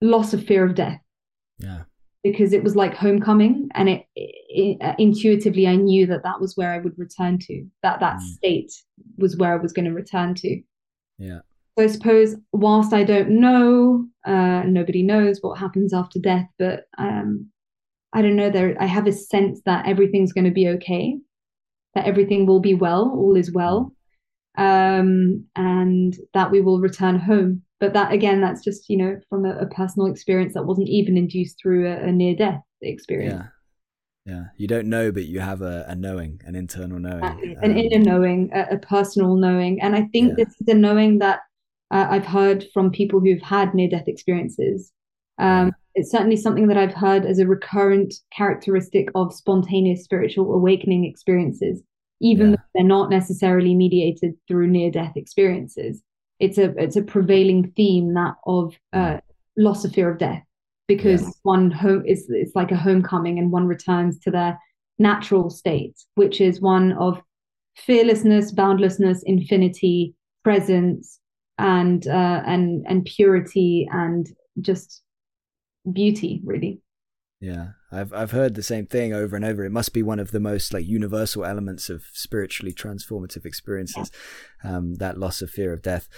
loss 0.00 0.32
of 0.32 0.44
fear 0.44 0.64
of 0.64 0.74
death. 0.74 1.00
Yeah 1.58 1.82
because 2.22 2.52
it 2.52 2.64
was 2.64 2.76
like 2.76 2.94
homecoming 2.94 3.68
and 3.74 3.88
it, 3.88 4.06
it, 4.14 4.78
uh, 4.82 4.94
intuitively 4.98 5.66
i 5.66 5.76
knew 5.76 6.06
that 6.06 6.22
that 6.22 6.40
was 6.40 6.56
where 6.56 6.72
i 6.72 6.78
would 6.78 6.98
return 6.98 7.38
to 7.38 7.64
that 7.82 8.00
that 8.00 8.16
mm. 8.16 8.20
state 8.20 8.72
was 9.16 9.36
where 9.36 9.52
i 9.52 9.62
was 9.62 9.72
going 9.72 9.84
to 9.84 9.92
return 9.92 10.34
to 10.34 10.60
yeah 11.18 11.40
so 11.78 11.84
i 11.84 11.86
suppose 11.86 12.34
whilst 12.52 12.92
i 12.92 13.04
don't 13.04 13.30
know 13.30 14.06
uh, 14.26 14.62
nobody 14.66 15.02
knows 15.02 15.38
what 15.40 15.58
happens 15.58 15.92
after 15.94 16.18
death 16.18 16.48
but 16.58 16.84
um, 16.98 17.48
i 18.12 18.22
don't 18.22 18.36
know 18.36 18.50
there 18.50 18.76
i 18.80 18.86
have 18.86 19.06
a 19.06 19.12
sense 19.12 19.60
that 19.64 19.86
everything's 19.86 20.32
going 20.32 20.44
to 20.44 20.50
be 20.50 20.68
okay 20.68 21.16
that 21.98 22.06
everything 22.06 22.46
will 22.46 22.60
be 22.60 22.74
well 22.74 23.12
all 23.16 23.36
is 23.36 23.52
well 23.52 23.92
mm. 24.56 25.00
um, 25.00 25.44
and 25.56 26.16
that 26.32 26.50
we 26.50 26.60
will 26.60 26.78
return 26.80 27.18
home. 27.18 27.62
But 27.80 27.92
that 27.94 28.12
again 28.12 28.40
that's 28.40 28.62
just 28.62 28.88
you 28.88 28.96
know 28.96 29.18
from 29.28 29.44
a, 29.44 29.56
a 29.58 29.66
personal 29.66 30.10
experience 30.10 30.54
that 30.54 30.64
wasn't 30.64 30.88
even 30.88 31.16
induced 31.16 31.58
through 31.60 31.88
a, 31.88 32.08
a 32.08 32.12
near 32.12 32.36
death 32.36 32.60
experience. 32.82 33.34
Yeah. 33.34 34.34
Yeah. 34.34 34.44
You 34.58 34.66
don't 34.66 34.88
know 34.88 35.10
but 35.10 35.24
you 35.24 35.40
have 35.40 35.62
a, 35.62 35.86
a 35.88 35.94
knowing 35.94 36.40
an 36.44 36.54
internal 36.54 36.98
knowing. 36.98 37.24
Exactly. 37.24 37.56
um, 37.56 37.64
an 37.64 37.78
inner 37.78 38.04
knowing 38.04 38.50
a, 38.52 38.74
a, 38.74 38.78
personal 38.78 39.36
knowing. 39.36 39.80
And 39.80 39.96
i 39.96 40.02
think 40.12 40.30
yeah. 40.30 40.44
this 40.44 40.54
is 40.60 40.68
a 40.68 40.74
knowing 40.74 41.18
that 41.20 41.40
uh, 41.90 42.06
i've 42.10 42.26
heard 42.26 42.66
from 42.74 42.90
people 42.90 43.20
who've 43.20 43.42
had 43.42 43.74
near 43.74 43.88
death 43.88 44.06
experiences 44.06 44.92
um, 45.38 45.72
it's 45.94 46.10
certainly 46.10 46.36
something 46.36 46.66
that 46.66 46.76
i've 46.76 46.94
heard 46.94 47.24
as 47.24 47.38
a 47.38 47.46
recurrent 47.46 48.12
characteristic 48.36 49.08
of 49.14 49.32
spontaneous 49.32 50.04
spiritual 50.04 50.52
awakening 50.52 51.04
experiences 51.04 51.82
even 52.20 52.50
yeah. 52.50 52.56
though 52.56 52.62
they're 52.74 52.84
not 52.84 53.10
necessarily 53.10 53.74
mediated 53.74 54.34
through 54.46 54.66
near 54.66 54.90
death 54.90 55.16
experiences 55.16 56.02
it's 56.40 56.58
a 56.58 56.70
it's 56.76 56.96
a 56.96 57.02
prevailing 57.02 57.72
theme 57.76 58.14
that 58.14 58.34
of 58.46 58.74
uh, 58.92 59.18
loss 59.56 59.84
of 59.84 59.92
fear 59.92 60.10
of 60.10 60.18
death 60.18 60.42
because 60.86 61.22
yes. 61.22 61.38
one 61.42 61.70
home 61.70 62.04
is 62.06 62.26
it's 62.28 62.54
like 62.54 62.70
a 62.70 62.76
homecoming 62.76 63.38
and 63.38 63.52
one 63.52 63.66
returns 63.66 64.18
to 64.18 64.30
their 64.30 64.58
natural 64.98 65.50
state 65.50 65.96
which 66.14 66.40
is 66.40 66.60
one 66.60 66.92
of 66.92 67.20
fearlessness 67.76 68.52
boundlessness 68.52 69.22
infinity 69.24 70.14
presence 70.42 71.20
and 71.58 72.06
uh, 72.06 72.42
and 72.46 72.84
and 72.88 73.04
purity 73.04 73.88
and 73.92 74.28
just 74.60 75.02
beauty 75.92 76.40
really 76.44 76.80
yeah, 77.40 77.68
I've 77.90 78.12
I've 78.12 78.32
heard 78.32 78.54
the 78.54 78.62
same 78.62 78.86
thing 78.86 79.14
over 79.14 79.34
and 79.34 79.44
over. 79.44 79.64
It 79.64 79.72
must 79.72 79.94
be 79.94 80.02
one 80.02 80.18
of 80.20 80.30
the 80.30 80.40
most 80.40 80.74
like 80.74 80.86
universal 80.86 81.44
elements 81.44 81.88
of 81.88 82.04
spiritually 82.12 82.72
transformative 82.72 83.46
experiences. 83.46 84.10
Um, 84.62 84.96
that 84.96 85.18
loss 85.18 85.40
of 85.40 85.50
fear 85.50 85.72
of 85.72 85.80
death. 85.80 86.08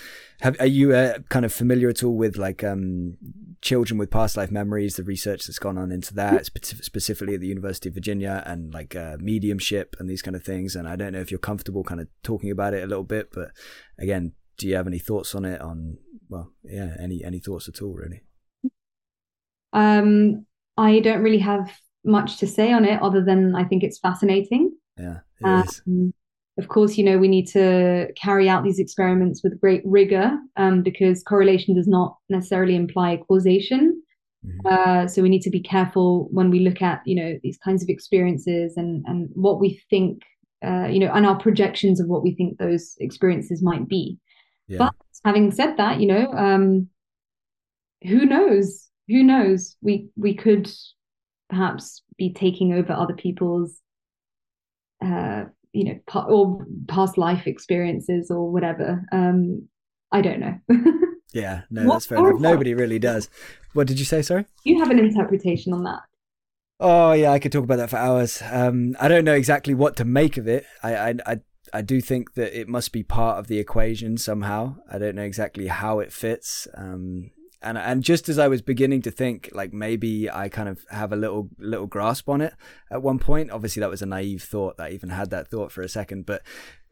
Have 0.40 0.56
are 0.58 0.66
you 0.66 0.92
uh, 0.94 1.18
kind 1.28 1.44
of 1.44 1.52
familiar 1.52 1.88
at 1.88 2.02
all 2.02 2.16
with 2.16 2.36
like 2.36 2.64
um, 2.64 3.16
children 3.60 3.98
with 3.98 4.10
past 4.10 4.36
life 4.36 4.50
memories? 4.50 4.96
The 4.96 5.04
research 5.04 5.46
that's 5.46 5.60
gone 5.60 5.78
on 5.78 5.92
into 5.92 6.12
that, 6.14 6.46
spe- 6.46 6.82
specifically 6.82 7.34
at 7.34 7.40
the 7.40 7.46
University 7.46 7.88
of 7.88 7.94
Virginia, 7.94 8.42
and 8.46 8.74
like 8.74 8.96
uh, 8.96 9.18
mediumship 9.20 9.94
and 10.00 10.08
these 10.08 10.22
kind 10.22 10.34
of 10.34 10.42
things. 10.42 10.74
And 10.74 10.88
I 10.88 10.96
don't 10.96 11.12
know 11.12 11.20
if 11.20 11.30
you're 11.30 11.38
comfortable 11.38 11.84
kind 11.84 12.00
of 12.00 12.08
talking 12.24 12.50
about 12.50 12.74
it 12.74 12.82
a 12.82 12.86
little 12.86 13.04
bit, 13.04 13.30
but 13.32 13.52
again, 13.96 14.32
do 14.58 14.66
you 14.66 14.74
have 14.74 14.88
any 14.88 14.98
thoughts 14.98 15.36
on 15.36 15.44
it? 15.44 15.60
On 15.60 15.98
well, 16.28 16.52
yeah, 16.64 16.96
any 16.98 17.22
any 17.22 17.38
thoughts 17.38 17.68
at 17.68 17.80
all, 17.80 17.94
really? 17.94 18.22
Um 19.72 20.46
I 20.80 21.00
don't 21.00 21.22
really 21.22 21.38
have 21.38 21.70
much 22.04 22.38
to 22.38 22.46
say 22.46 22.72
on 22.72 22.84
it 22.84 23.02
other 23.02 23.22
than 23.24 23.54
I 23.54 23.64
think 23.64 23.82
it's 23.82 23.98
fascinating. 23.98 24.72
Yeah, 24.98 25.18
it 25.40 25.80
um, 25.86 26.12
Of 26.58 26.68
course, 26.68 26.98
you 26.98 27.04
know, 27.04 27.18
we 27.18 27.28
need 27.28 27.46
to 27.48 28.08
carry 28.16 28.48
out 28.48 28.64
these 28.64 28.78
experiments 28.78 29.42
with 29.42 29.60
great 29.60 29.82
rigor 29.84 30.36
um, 30.56 30.82
because 30.82 31.22
correlation 31.22 31.74
does 31.74 31.88
not 31.88 32.16
necessarily 32.28 32.76
imply 32.76 33.22
causation. 33.28 34.02
Mm-hmm. 34.44 34.66
Uh, 34.66 35.06
so 35.06 35.22
we 35.22 35.28
need 35.28 35.42
to 35.42 35.50
be 35.50 35.62
careful 35.62 36.28
when 36.30 36.50
we 36.50 36.60
look 36.60 36.82
at, 36.82 37.00
you 37.06 37.14
know, 37.14 37.38
these 37.42 37.58
kinds 37.58 37.82
of 37.82 37.88
experiences 37.88 38.76
and, 38.76 39.04
and 39.06 39.30
what 39.34 39.60
we 39.60 39.82
think, 39.88 40.22
uh, 40.62 40.86
you 40.86 40.98
know, 40.98 41.12
and 41.12 41.24
our 41.24 41.38
projections 41.38 42.00
of 42.00 42.08
what 42.08 42.22
we 42.22 42.34
think 42.34 42.58
those 42.58 42.94
experiences 43.00 43.62
might 43.62 43.88
be. 43.88 44.18
Yeah. 44.68 44.78
But 44.78 44.94
having 45.24 45.52
said 45.52 45.76
that, 45.76 46.00
you 46.00 46.06
know, 46.06 46.32
um, 46.32 46.88
who 48.02 48.26
knows? 48.26 48.89
Who 49.10 49.22
knows? 49.22 49.76
We 49.82 50.08
we 50.16 50.34
could 50.34 50.70
perhaps 51.48 52.02
be 52.16 52.32
taking 52.32 52.72
over 52.72 52.92
other 52.92 53.14
people's 53.14 53.80
uh, 55.04 55.44
you 55.72 55.84
know 55.84 55.98
pa- 56.06 56.26
or 56.26 56.64
past 56.88 57.18
life 57.18 57.46
experiences 57.46 58.30
or 58.30 58.50
whatever. 58.50 59.04
Um, 59.12 59.68
I 60.12 60.22
don't 60.22 60.40
know. 60.40 60.58
yeah, 61.32 61.62
no, 61.70 61.86
what 61.86 61.94
that's 61.94 62.06
fair 62.06 62.18
enough. 62.18 62.40
Nobody 62.40 62.74
really 62.74 62.98
does. 62.98 63.28
What 63.72 63.86
did 63.86 63.98
you 63.98 64.04
say? 64.04 64.22
Sorry. 64.22 64.46
You 64.64 64.78
have 64.80 64.90
an 64.90 64.98
interpretation 64.98 65.72
on 65.72 65.84
that. 65.84 66.00
Oh 66.78 67.12
yeah, 67.12 67.32
I 67.32 67.38
could 67.38 67.52
talk 67.52 67.64
about 67.64 67.76
that 67.76 67.90
for 67.90 67.98
hours. 67.98 68.42
Um, 68.50 68.96
I 68.98 69.08
don't 69.08 69.24
know 69.24 69.34
exactly 69.34 69.74
what 69.74 69.96
to 69.96 70.04
make 70.04 70.38
of 70.38 70.48
it. 70.48 70.64
I, 70.82 70.94
I, 70.96 71.14
I, 71.26 71.40
I 71.74 71.82
do 71.82 72.00
think 72.00 72.34
that 72.34 72.58
it 72.58 72.68
must 72.68 72.90
be 72.90 73.02
part 73.02 73.38
of 73.38 73.48
the 73.48 73.58
equation 73.58 74.16
somehow. 74.16 74.76
I 74.90 74.98
don't 74.98 75.14
know 75.14 75.22
exactly 75.22 75.66
how 75.66 75.98
it 75.98 76.10
fits. 76.10 76.66
Um, 76.74 77.32
and 77.62 77.76
and 77.76 78.02
just 78.02 78.28
as 78.28 78.38
I 78.38 78.48
was 78.48 78.62
beginning 78.62 79.02
to 79.02 79.10
think 79.10 79.50
like 79.52 79.72
maybe 79.72 80.30
I 80.30 80.48
kind 80.48 80.68
of 80.68 80.84
have 80.90 81.12
a 81.12 81.16
little 81.16 81.50
little 81.58 81.86
grasp 81.86 82.28
on 82.28 82.40
it 82.40 82.54
at 82.90 83.02
one 83.02 83.18
point. 83.18 83.50
Obviously, 83.50 83.80
that 83.80 83.90
was 83.90 84.02
a 84.02 84.06
naive 84.06 84.42
thought 84.42 84.76
that 84.78 84.86
I 84.86 84.90
even 84.90 85.10
had 85.10 85.30
that 85.30 85.48
thought 85.48 85.70
for 85.70 85.82
a 85.82 85.88
second. 85.88 86.24
But 86.26 86.42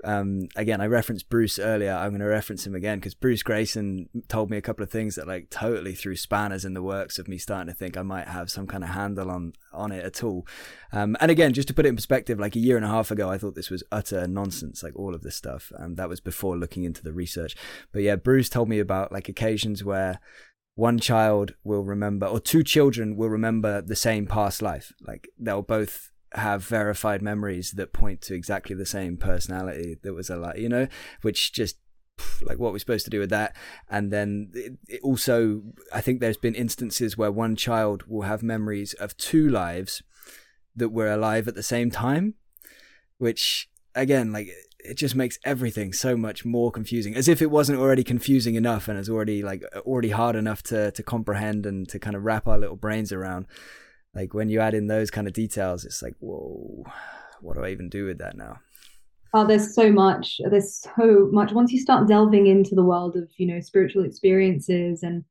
um, 0.04 0.48
again, 0.54 0.80
I 0.80 0.86
referenced 0.86 1.28
Bruce 1.28 1.58
earlier. 1.58 1.92
I'm 1.92 2.10
going 2.10 2.20
to 2.20 2.26
reference 2.26 2.66
him 2.66 2.74
again 2.74 2.98
because 2.98 3.14
Bruce 3.14 3.42
Greyson 3.42 4.08
told 4.28 4.48
me 4.48 4.56
a 4.56 4.62
couple 4.62 4.84
of 4.84 4.90
things 4.90 5.16
that 5.16 5.26
like 5.26 5.50
totally 5.50 5.94
threw 5.94 6.14
spanners 6.14 6.64
in 6.64 6.74
the 6.74 6.82
works 6.82 7.18
of 7.18 7.26
me 7.26 7.38
starting 7.38 7.72
to 7.72 7.76
think 7.76 7.96
I 7.96 8.02
might 8.02 8.28
have 8.28 8.50
some 8.50 8.66
kind 8.66 8.84
of 8.84 8.90
handle 8.90 9.30
on 9.30 9.54
on 9.72 9.90
it 9.90 10.04
at 10.04 10.22
all. 10.22 10.46
Um, 10.92 11.16
and 11.20 11.30
again, 11.30 11.52
just 11.52 11.68
to 11.68 11.74
put 11.74 11.86
it 11.86 11.88
in 11.88 11.96
perspective, 11.96 12.38
like 12.38 12.54
a 12.54 12.60
year 12.60 12.76
and 12.76 12.84
a 12.84 12.88
half 12.88 13.10
ago, 13.10 13.30
I 13.30 13.38
thought 13.38 13.54
this 13.54 13.70
was 13.70 13.82
utter 13.90 14.28
nonsense. 14.28 14.82
Like 14.82 14.96
all 14.96 15.14
of 15.14 15.22
this 15.22 15.36
stuff, 15.36 15.72
and 15.76 15.84
um, 15.84 15.94
that 15.96 16.08
was 16.08 16.20
before 16.20 16.56
looking 16.56 16.84
into 16.84 17.02
the 17.02 17.12
research. 17.12 17.56
But 17.90 18.02
yeah, 18.02 18.16
Bruce 18.16 18.48
told 18.48 18.68
me 18.68 18.78
about 18.78 19.12
like 19.12 19.28
occasions 19.28 19.82
where 19.82 20.20
one 20.78 21.00
child 21.00 21.54
will 21.64 21.82
remember 21.82 22.24
or 22.24 22.38
two 22.38 22.62
children 22.62 23.16
will 23.16 23.28
remember 23.28 23.82
the 23.82 23.96
same 23.96 24.26
past 24.26 24.62
life. 24.62 24.92
Like 25.04 25.28
they'll 25.36 25.60
both 25.60 26.12
have 26.34 26.62
verified 26.62 27.20
memories 27.20 27.72
that 27.72 27.92
point 27.92 28.20
to 28.20 28.32
exactly 28.32 28.76
the 28.76 28.86
same 28.86 29.16
personality 29.16 29.96
that 30.02 30.12
was 30.12 30.28
alive 30.28 30.58
you 30.58 30.68
know 30.68 30.86
which 31.22 31.54
just 31.54 31.78
like 32.42 32.58
what 32.58 32.70
we're 32.70 32.78
supposed 32.78 33.06
to 33.06 33.10
do 33.10 33.18
with 33.18 33.30
that. 33.30 33.56
And 33.88 34.12
then 34.12 34.50
it, 34.54 34.74
it 34.86 35.00
also 35.02 35.62
i 35.92 36.00
think 36.00 36.20
there's 36.20 36.36
been 36.36 36.54
instances 36.54 37.18
where 37.18 37.32
one 37.32 37.56
child 37.56 38.04
will 38.06 38.22
have 38.22 38.44
memories 38.44 38.94
of 38.94 39.16
two 39.16 39.48
lives 39.48 40.04
that 40.76 40.90
were 40.90 41.10
alive 41.10 41.48
at 41.48 41.56
the 41.56 41.62
same 41.74 41.90
time 41.90 42.34
which 43.16 43.68
again 43.96 44.32
like 44.32 44.48
it 44.80 44.94
just 44.94 45.14
makes 45.14 45.38
everything 45.44 45.92
so 45.92 46.16
much 46.16 46.44
more 46.44 46.70
confusing 46.70 47.14
as 47.14 47.28
if 47.28 47.42
it 47.42 47.50
wasn't 47.50 47.78
already 47.78 48.04
confusing 48.04 48.54
enough 48.54 48.88
and 48.88 48.98
it's 48.98 49.08
already 49.08 49.42
like 49.42 49.62
already 49.78 50.10
hard 50.10 50.36
enough 50.36 50.62
to 50.62 50.90
to 50.92 51.02
comprehend 51.02 51.66
and 51.66 51.88
to 51.88 51.98
kind 51.98 52.14
of 52.16 52.22
wrap 52.22 52.46
our 52.46 52.58
little 52.58 52.76
brains 52.76 53.12
around. 53.12 53.46
Like 54.14 54.34
when 54.34 54.48
you 54.48 54.60
add 54.60 54.74
in 54.74 54.86
those 54.86 55.10
kind 55.10 55.26
of 55.26 55.32
details 55.32 55.84
it's 55.84 56.02
like 56.02 56.14
whoa 56.20 56.84
what 57.40 57.54
do 57.54 57.62
i 57.62 57.70
even 57.70 57.88
do 57.88 58.06
with 58.06 58.18
that 58.18 58.36
now? 58.36 58.58
Oh 59.34 59.46
there's 59.46 59.74
so 59.74 59.90
much 59.90 60.40
there's 60.50 60.80
so 60.80 61.28
much. 61.32 61.52
Once 61.52 61.72
you 61.72 61.80
start 61.80 62.08
delving 62.08 62.46
into 62.46 62.74
the 62.74 62.84
world 62.84 63.16
of 63.16 63.28
you 63.36 63.46
know 63.46 63.60
spiritual 63.60 64.04
experiences 64.04 65.02
and 65.02 65.24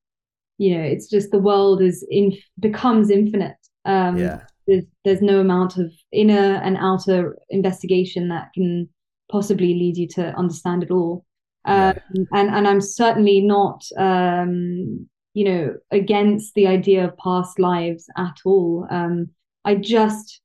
you 0.58 0.78
know 0.78 0.84
it's 0.84 1.10
just 1.10 1.32
the 1.32 1.40
world 1.40 1.82
is 1.82 2.06
in 2.10 2.34
becomes 2.60 3.10
infinite. 3.10 3.58
Um 3.86 4.18
yeah. 4.18 4.42
there's, 4.68 4.84
there's 5.06 5.22
no 5.22 5.40
amount 5.40 5.78
of 5.78 5.92
inner 6.12 6.56
and 6.56 6.78
outer 6.78 7.38
investigation 7.50 8.28
that 8.28 8.50
can 8.54 8.90
possibly 9.30 9.74
lead 9.74 9.98
you 9.98 10.08
to 10.08 10.28
understand 10.38 10.84
it 10.84 10.92
all 10.92 11.26
um, 11.66 11.96
yeah. 12.14 12.24
and 12.34 12.50
and 12.50 12.68
i'm 12.68 12.82
certainly 12.82 13.42
not 13.42 13.84
um 13.98 15.08
you 15.34 15.44
know 15.44 15.76
against 15.92 16.54
the 16.56 16.68
idea 16.68 17.06
of 17.06 17.18
past 17.18 17.60
lives 17.60 18.08
at 18.18 18.38
all 18.46 18.88
um 18.90 19.30
i 19.66 19.76
just 19.76 20.42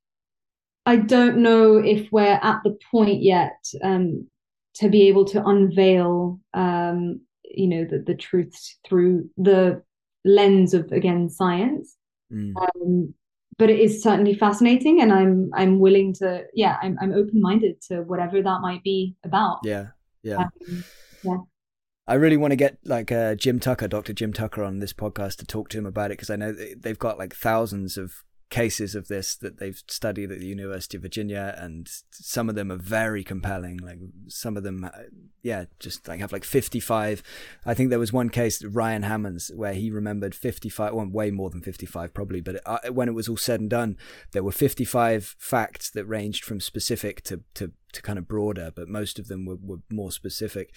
i 0.86 0.96
don't 0.96 1.36
know 1.36 1.76
if 1.76 2.10
we're 2.12 2.40
at 2.42 2.60
the 2.64 2.76
point 2.90 3.22
yet 3.22 3.56
um 3.82 4.26
to 4.74 4.88
be 4.88 5.08
able 5.08 5.24
to 5.24 5.44
unveil 5.44 6.40
um 6.54 7.20
you 7.44 7.68
know 7.68 7.84
the, 7.84 7.98
the 8.06 8.14
truths 8.14 8.78
through 8.86 9.28
the 9.36 9.82
lens 10.24 10.74
of 10.74 10.90
again 10.92 11.28
science 11.28 11.96
mm. 12.32 12.52
But 13.62 13.70
it 13.70 13.78
is 13.78 14.02
certainly 14.02 14.34
fascinating 14.34 15.00
and 15.00 15.12
i'm 15.12 15.48
i'm 15.54 15.78
willing 15.78 16.12
to 16.12 16.44
yeah 16.52 16.78
i'm, 16.82 16.98
I'm 17.00 17.12
open-minded 17.12 17.80
to 17.82 18.02
whatever 18.02 18.42
that 18.42 18.60
might 18.60 18.82
be 18.82 19.14
about 19.24 19.60
yeah 19.62 19.90
yeah 20.24 20.38
um, 20.38 20.84
yeah 21.22 21.36
I 22.08 22.14
really 22.14 22.36
want 22.36 22.50
to 22.50 22.56
get 22.56 22.78
like 22.84 23.12
uh, 23.12 23.36
Jim 23.36 23.60
Tucker, 23.60 23.86
Dr. 23.86 24.12
Jim 24.12 24.32
Tucker, 24.32 24.64
on 24.64 24.80
this 24.80 24.92
podcast 24.92 25.36
to 25.36 25.46
talk 25.46 25.68
to 25.68 25.78
him 25.78 25.86
about 25.86 26.10
it 26.10 26.14
because 26.14 26.30
I 26.30 26.36
know 26.36 26.52
they've 26.52 26.98
got 26.98 27.16
like 27.16 27.32
thousands 27.32 27.96
of 27.96 28.24
cases 28.52 28.94
of 28.94 29.08
this 29.08 29.34
that 29.34 29.58
they've 29.58 29.82
studied 29.88 30.30
at 30.30 30.38
the 30.38 30.46
University 30.46 30.98
of 30.98 31.02
Virginia, 31.02 31.54
and 31.56 31.90
some 32.10 32.50
of 32.50 32.54
them 32.54 32.70
are 32.70 32.76
very 32.76 33.24
compelling. 33.24 33.78
Like 33.78 33.98
some 34.28 34.58
of 34.58 34.62
them, 34.62 34.84
uh, 34.84 34.90
yeah, 35.42 35.64
just 35.80 36.06
like 36.06 36.20
have 36.20 36.32
like 36.32 36.44
55. 36.44 37.22
I 37.64 37.72
think 37.72 37.88
there 37.88 37.98
was 37.98 38.12
one 38.12 38.28
case, 38.28 38.62
Ryan 38.62 39.04
Hammons, 39.04 39.50
where 39.56 39.72
he 39.72 39.90
remembered 39.90 40.34
55, 40.34 40.92
well, 40.92 41.06
way 41.06 41.30
more 41.30 41.48
than 41.48 41.62
55 41.62 42.12
probably, 42.12 42.42
but 42.42 42.56
it, 42.56 42.62
uh, 42.66 42.78
when 42.92 43.08
it 43.08 43.14
was 43.14 43.26
all 43.26 43.38
said 43.38 43.58
and 43.58 43.70
done, 43.70 43.96
there 44.32 44.44
were 44.44 44.52
55 44.52 45.34
facts 45.38 45.90
that 45.90 46.04
ranged 46.04 46.44
from 46.44 46.60
specific 46.60 47.22
to, 47.22 47.40
to, 47.54 47.72
to 47.94 48.02
kind 48.02 48.18
of 48.18 48.28
broader, 48.28 48.70
but 48.74 48.86
most 48.86 49.18
of 49.18 49.28
them 49.28 49.46
were, 49.46 49.56
were 49.60 49.80
more 49.90 50.12
specific 50.12 50.74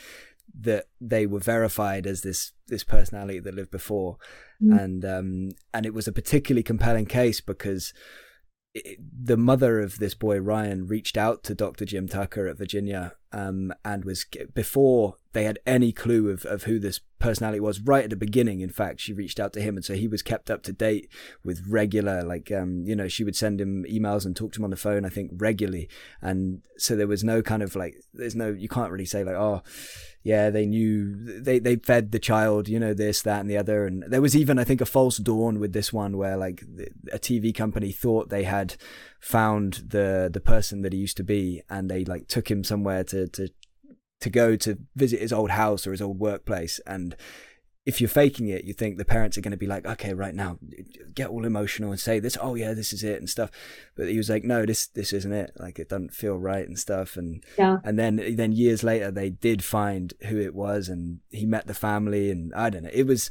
that 0.59 0.87
they 1.01 1.25
were 1.25 1.39
verified 1.39 2.07
as 2.07 2.21
this 2.21 2.53
this 2.67 2.83
personality 2.83 3.39
that 3.39 3.53
lived 3.53 3.71
before, 3.71 4.17
mm. 4.61 4.79
and 4.79 5.05
um, 5.05 5.49
and 5.73 5.85
it 5.85 5.93
was 5.93 6.07
a 6.07 6.11
particularly 6.11 6.63
compelling 6.63 7.05
case 7.05 7.41
because 7.41 7.93
it, 8.73 8.99
the 8.99 9.37
mother 9.37 9.79
of 9.79 9.99
this 9.99 10.13
boy 10.13 10.39
Ryan 10.39 10.87
reached 10.87 11.17
out 11.17 11.43
to 11.45 11.55
Dr. 11.55 11.85
Jim 11.85 12.07
Tucker 12.07 12.47
at 12.47 12.57
Virginia, 12.57 13.13
um, 13.31 13.73
and 13.83 14.05
was 14.05 14.25
before 14.53 15.17
they 15.33 15.43
had 15.43 15.59
any 15.65 15.91
clue 15.91 16.29
of, 16.29 16.45
of 16.45 16.63
who 16.63 16.79
this 16.79 16.99
personality 17.25 17.59
was. 17.59 17.79
Right 17.79 18.03
at 18.03 18.09
the 18.09 18.15
beginning, 18.15 18.61
in 18.61 18.69
fact, 18.69 19.01
she 19.01 19.13
reached 19.13 19.39
out 19.39 19.53
to 19.53 19.61
him, 19.61 19.75
and 19.75 19.85
so 19.85 19.93
he 19.93 20.07
was 20.07 20.21
kept 20.21 20.49
up 20.49 20.63
to 20.63 20.73
date 20.73 21.09
with 21.43 21.63
regular, 21.67 22.23
like, 22.23 22.51
um, 22.51 22.83
you 22.85 22.95
know, 22.95 23.07
she 23.07 23.23
would 23.23 23.35
send 23.35 23.59
him 23.59 23.85
emails 23.85 24.25
and 24.25 24.35
talk 24.35 24.53
to 24.53 24.59
him 24.59 24.63
on 24.63 24.69
the 24.69 24.77
phone, 24.77 25.05
I 25.05 25.09
think, 25.09 25.31
regularly, 25.35 25.89
and 26.21 26.61
so 26.77 26.95
there 26.95 27.07
was 27.07 27.23
no 27.23 27.41
kind 27.41 27.63
of 27.63 27.75
like, 27.75 27.95
there's 28.13 28.35
no, 28.35 28.49
you 28.49 28.69
can't 28.69 28.91
really 28.91 29.05
say 29.05 29.23
like, 29.23 29.35
oh 29.35 29.63
yeah, 30.25 30.49
they 30.49 30.65
knew 30.65 31.39
they 31.39 31.59
they 31.59 31.75
fed 31.75 32.11
the 32.11 32.17
child, 32.17 32.67
you 32.67 32.79
know, 32.79 32.95
this, 32.95 33.21
that, 33.21 33.41
and 33.41 33.49
the 33.49 33.57
other. 33.57 33.85
And 33.85 34.03
there 34.07 34.23
was 34.23 34.35
even, 34.35 34.57
I 34.57 34.63
think, 34.63 34.81
a 34.81 34.85
false 34.85 35.17
dawn 35.17 35.59
with 35.59 35.71
this 35.71 35.93
one 35.93 36.17
where 36.17 36.35
like 36.35 36.63
a 37.13 37.19
TV 37.19 37.53
company 37.53 37.91
thought 37.91 38.29
they 38.29 38.43
had 38.43 38.75
found 39.19 39.83
the 39.87 40.27
the 40.33 40.39
person 40.39 40.81
that 40.81 40.93
he 40.93 40.99
used 40.99 41.17
to 41.17 41.23
be, 41.23 41.61
and 41.69 41.91
they 41.91 42.03
like 42.03 42.27
took 42.27 42.49
him 42.49 42.63
somewhere 42.63 43.03
to 43.03 43.27
to 43.27 43.49
to 44.21 44.29
go 44.29 44.55
to 44.55 44.77
visit 44.95 45.21
his 45.21 45.33
old 45.33 45.51
house 45.51 45.85
or 45.85 45.91
his 45.91 46.01
old 46.01 46.19
workplace, 46.19 46.79
and 46.85 47.15
if 47.85 48.01
you're 48.01 48.07
faking 48.07 48.47
it, 48.47 48.63
you 48.63 48.73
think 48.73 48.97
the 48.97 49.05
parents 49.05 49.37
are 49.37 49.41
going 49.41 49.51
to 49.51 49.57
be 49.57 49.67
like, 49.67 49.85
okay, 49.85 50.13
right 50.13 50.33
now, 50.33 50.57
get 51.13 51.29
all 51.29 51.45
emotional 51.45 51.91
and 51.91 51.99
say 51.99 52.19
this, 52.19 52.37
oh 52.41 52.55
yeah, 52.55 52.73
this 52.73 52.91
is 52.91 53.03
it 53.03 53.19
and 53.19 53.29
stuff. 53.29 53.51
But 53.95 54.09
he 54.09 54.17
was 54.17 54.29
like, 54.29 54.43
no, 54.43 54.65
this 54.65 54.87
this 54.87 55.13
isn't 55.13 55.31
it. 55.31 55.51
Like 55.57 55.77
it 55.77 55.89
doesn't 55.89 56.13
feel 56.13 56.35
right 56.35 56.67
and 56.67 56.79
stuff. 56.79 57.15
And 57.15 57.43
yeah. 57.57 57.77
and 57.83 57.99
then 57.99 58.35
then 58.35 58.53
years 58.53 58.83
later, 58.83 59.11
they 59.11 59.29
did 59.29 59.63
find 59.63 60.13
who 60.27 60.39
it 60.39 60.55
was, 60.55 60.89
and 60.89 61.19
he 61.29 61.45
met 61.45 61.67
the 61.67 61.75
family, 61.75 62.31
and 62.31 62.53
I 62.55 62.69
don't 62.69 62.83
know, 62.83 62.89
it 62.91 63.07
was. 63.07 63.29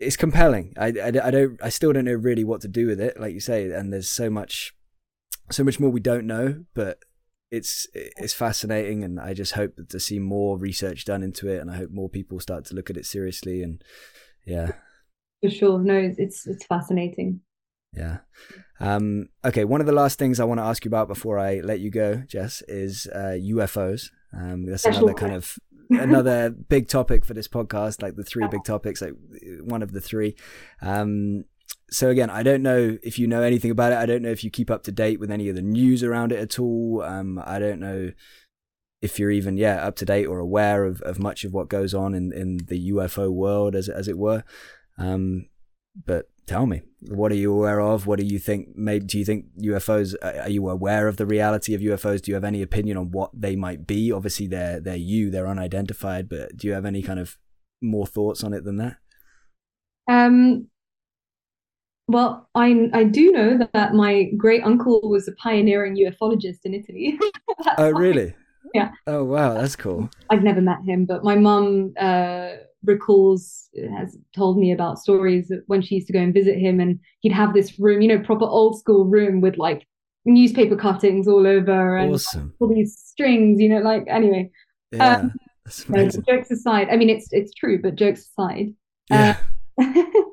It's 0.00 0.16
compelling. 0.16 0.74
I, 0.76 0.86
I, 0.86 1.06
I 1.06 1.30
don't. 1.30 1.58
I 1.62 1.68
still 1.68 1.92
don't 1.92 2.04
know 2.04 2.12
really 2.12 2.42
what 2.42 2.60
to 2.62 2.68
do 2.68 2.88
with 2.88 3.00
it, 3.00 3.18
like 3.18 3.32
you 3.32 3.40
say. 3.40 3.70
And 3.70 3.92
there's 3.92 4.08
so 4.08 4.28
much, 4.28 4.74
so 5.50 5.62
much 5.62 5.78
more 5.78 5.88
we 5.88 6.00
don't 6.00 6.26
know. 6.26 6.64
But 6.74 6.98
it's 7.54 7.86
it's 7.94 8.34
fascinating, 8.34 9.04
and 9.04 9.20
I 9.20 9.34
just 9.34 9.52
hope 9.52 9.74
to 9.88 10.00
see 10.00 10.18
more 10.18 10.58
research 10.58 11.04
done 11.04 11.22
into 11.22 11.48
it, 11.48 11.60
and 11.60 11.70
I 11.70 11.76
hope 11.76 11.90
more 11.90 12.08
people 12.08 12.40
start 12.40 12.64
to 12.66 12.74
look 12.74 12.90
at 12.90 12.96
it 12.96 13.06
seriously. 13.06 13.62
And 13.62 13.82
yeah, 14.46 14.72
for 15.42 15.50
sure, 15.50 15.78
no, 15.78 15.94
it's 15.94 16.46
it's 16.46 16.66
fascinating. 16.66 17.40
Yeah. 17.92 18.18
Um, 18.80 19.28
okay. 19.44 19.64
One 19.64 19.80
of 19.80 19.86
the 19.86 19.92
last 19.92 20.18
things 20.18 20.40
I 20.40 20.44
want 20.44 20.58
to 20.58 20.64
ask 20.64 20.84
you 20.84 20.88
about 20.88 21.06
before 21.06 21.38
I 21.38 21.60
let 21.60 21.80
you 21.80 21.90
go, 21.90 22.22
Jess, 22.26 22.62
is 22.66 23.06
uh, 23.14 23.38
UFOs. 23.40 24.10
Um, 24.32 24.66
that's 24.66 24.84
another 24.84 25.14
kind 25.14 25.34
of 25.34 25.56
another 25.90 26.50
big 26.68 26.88
topic 26.88 27.24
for 27.24 27.34
this 27.34 27.46
podcast, 27.46 28.02
like 28.02 28.16
the 28.16 28.24
three 28.24 28.48
big 28.48 28.64
topics, 28.64 29.00
like 29.00 29.14
one 29.62 29.82
of 29.82 29.92
the 29.92 30.00
three. 30.00 30.34
Um, 30.82 31.44
so 31.90 32.08
again, 32.08 32.30
I 32.30 32.42
don't 32.42 32.62
know 32.62 32.98
if 33.02 33.18
you 33.18 33.26
know 33.26 33.42
anything 33.42 33.70
about 33.70 33.92
it. 33.92 33.98
I 33.98 34.06
don't 34.06 34.22
know 34.22 34.30
if 34.30 34.42
you 34.42 34.50
keep 34.50 34.70
up 34.70 34.82
to 34.84 34.92
date 34.92 35.20
with 35.20 35.30
any 35.30 35.48
of 35.48 35.56
the 35.56 35.62
news 35.62 36.02
around 36.02 36.32
it 36.32 36.38
at 36.38 36.58
all. 36.58 37.02
Um, 37.02 37.40
I 37.44 37.58
don't 37.58 37.80
know 37.80 38.10
if 39.02 39.18
you're 39.18 39.30
even 39.30 39.58
yeah 39.58 39.86
up 39.86 39.96
to 39.96 40.04
date 40.06 40.24
or 40.24 40.38
aware 40.38 40.84
of, 40.84 41.02
of 41.02 41.18
much 41.18 41.44
of 41.44 41.52
what 41.52 41.68
goes 41.68 41.92
on 41.92 42.14
in, 42.14 42.32
in 42.32 42.56
the 42.68 42.90
UFO 42.90 43.30
world, 43.30 43.74
as 43.74 43.88
as 43.88 44.08
it 44.08 44.18
were. 44.18 44.44
Um, 44.98 45.48
but 46.06 46.26
tell 46.46 46.66
me, 46.66 46.82
what 47.00 47.30
are 47.30 47.36
you 47.36 47.52
aware 47.52 47.80
of? 47.80 48.06
What 48.06 48.18
do 48.18 48.26
you 48.26 48.38
think? 48.38 48.68
Maybe 48.74 49.04
do 49.04 49.18
you 49.18 49.24
think 49.24 49.46
UFOs? 49.62 50.14
Are 50.22 50.48
you 50.48 50.68
aware 50.68 51.06
of 51.06 51.16
the 51.16 51.26
reality 51.26 51.74
of 51.74 51.80
UFOs? 51.80 52.22
Do 52.22 52.30
you 52.30 52.34
have 52.34 52.44
any 52.44 52.62
opinion 52.62 52.96
on 52.96 53.10
what 53.10 53.30
they 53.34 53.56
might 53.56 53.86
be? 53.86 54.10
Obviously, 54.10 54.46
they're 54.46 54.80
they're 54.80 54.96
you, 54.96 55.30
they're 55.30 55.48
unidentified. 55.48 56.28
But 56.28 56.56
do 56.56 56.66
you 56.66 56.72
have 56.72 56.86
any 56.86 57.02
kind 57.02 57.20
of 57.20 57.36
more 57.82 58.06
thoughts 58.06 58.42
on 58.42 58.52
it 58.52 58.64
than 58.64 58.76
that? 58.78 58.96
Um, 60.08 60.68
well, 62.06 62.48
I 62.54 62.90
I 62.92 63.04
do 63.04 63.32
know 63.32 63.58
that 63.72 63.94
my 63.94 64.24
great 64.36 64.62
uncle 64.64 65.00
was 65.08 65.26
a 65.28 65.32
pioneering 65.32 65.96
ufologist 65.96 66.60
in 66.64 66.74
Italy. 66.74 67.18
oh, 67.78 67.90
really? 67.90 68.34
Yeah. 68.74 68.90
Oh, 69.06 69.24
wow, 69.24 69.54
that's 69.54 69.76
cool. 69.76 70.10
I've 70.30 70.42
never 70.42 70.60
met 70.60 70.82
him, 70.84 71.06
but 71.06 71.22
my 71.22 71.36
mum 71.36 71.94
uh, 71.98 72.50
recalls 72.84 73.68
has 73.96 74.18
told 74.34 74.58
me 74.58 74.72
about 74.72 74.98
stories 74.98 75.52
when 75.66 75.80
she 75.80 75.96
used 75.96 76.08
to 76.08 76.12
go 76.12 76.18
and 76.18 76.34
visit 76.34 76.58
him, 76.58 76.80
and 76.80 76.98
he'd 77.20 77.32
have 77.32 77.54
this 77.54 77.78
room, 77.78 78.02
you 78.02 78.08
know, 78.08 78.18
proper 78.18 78.44
old 78.44 78.78
school 78.78 79.04
room 79.04 79.40
with 79.40 79.56
like 79.56 79.86
newspaper 80.26 80.76
cuttings 80.76 81.28
all 81.28 81.46
over 81.46 81.96
and 81.96 82.14
awesome. 82.14 82.54
all 82.58 82.68
these 82.68 82.98
strings, 82.98 83.60
you 83.60 83.68
know, 83.68 83.80
like 83.80 84.04
anyway. 84.08 84.50
Yeah, 84.92 85.16
um, 85.16 85.32
jokes 86.28 86.50
aside, 86.50 86.88
I 86.90 86.96
mean, 86.96 87.08
it's 87.08 87.28
it's 87.32 87.54
true, 87.54 87.80
but 87.80 87.94
jokes 87.94 88.28
aside. 88.28 88.74
Yeah. 89.08 89.36
Uh, 89.80 90.02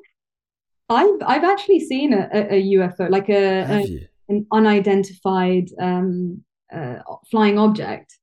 I've 0.94 1.22
I've 1.26 1.44
actually 1.44 1.80
seen 1.80 2.12
a, 2.12 2.28
a, 2.32 2.62
UFO, 2.74 3.10
like 3.10 3.28
a, 3.28 3.62
a 3.62 4.08
an 4.28 4.46
unidentified 4.52 5.68
um, 5.80 6.42
uh, 6.74 6.96
flying 7.30 7.58
object. 7.58 8.18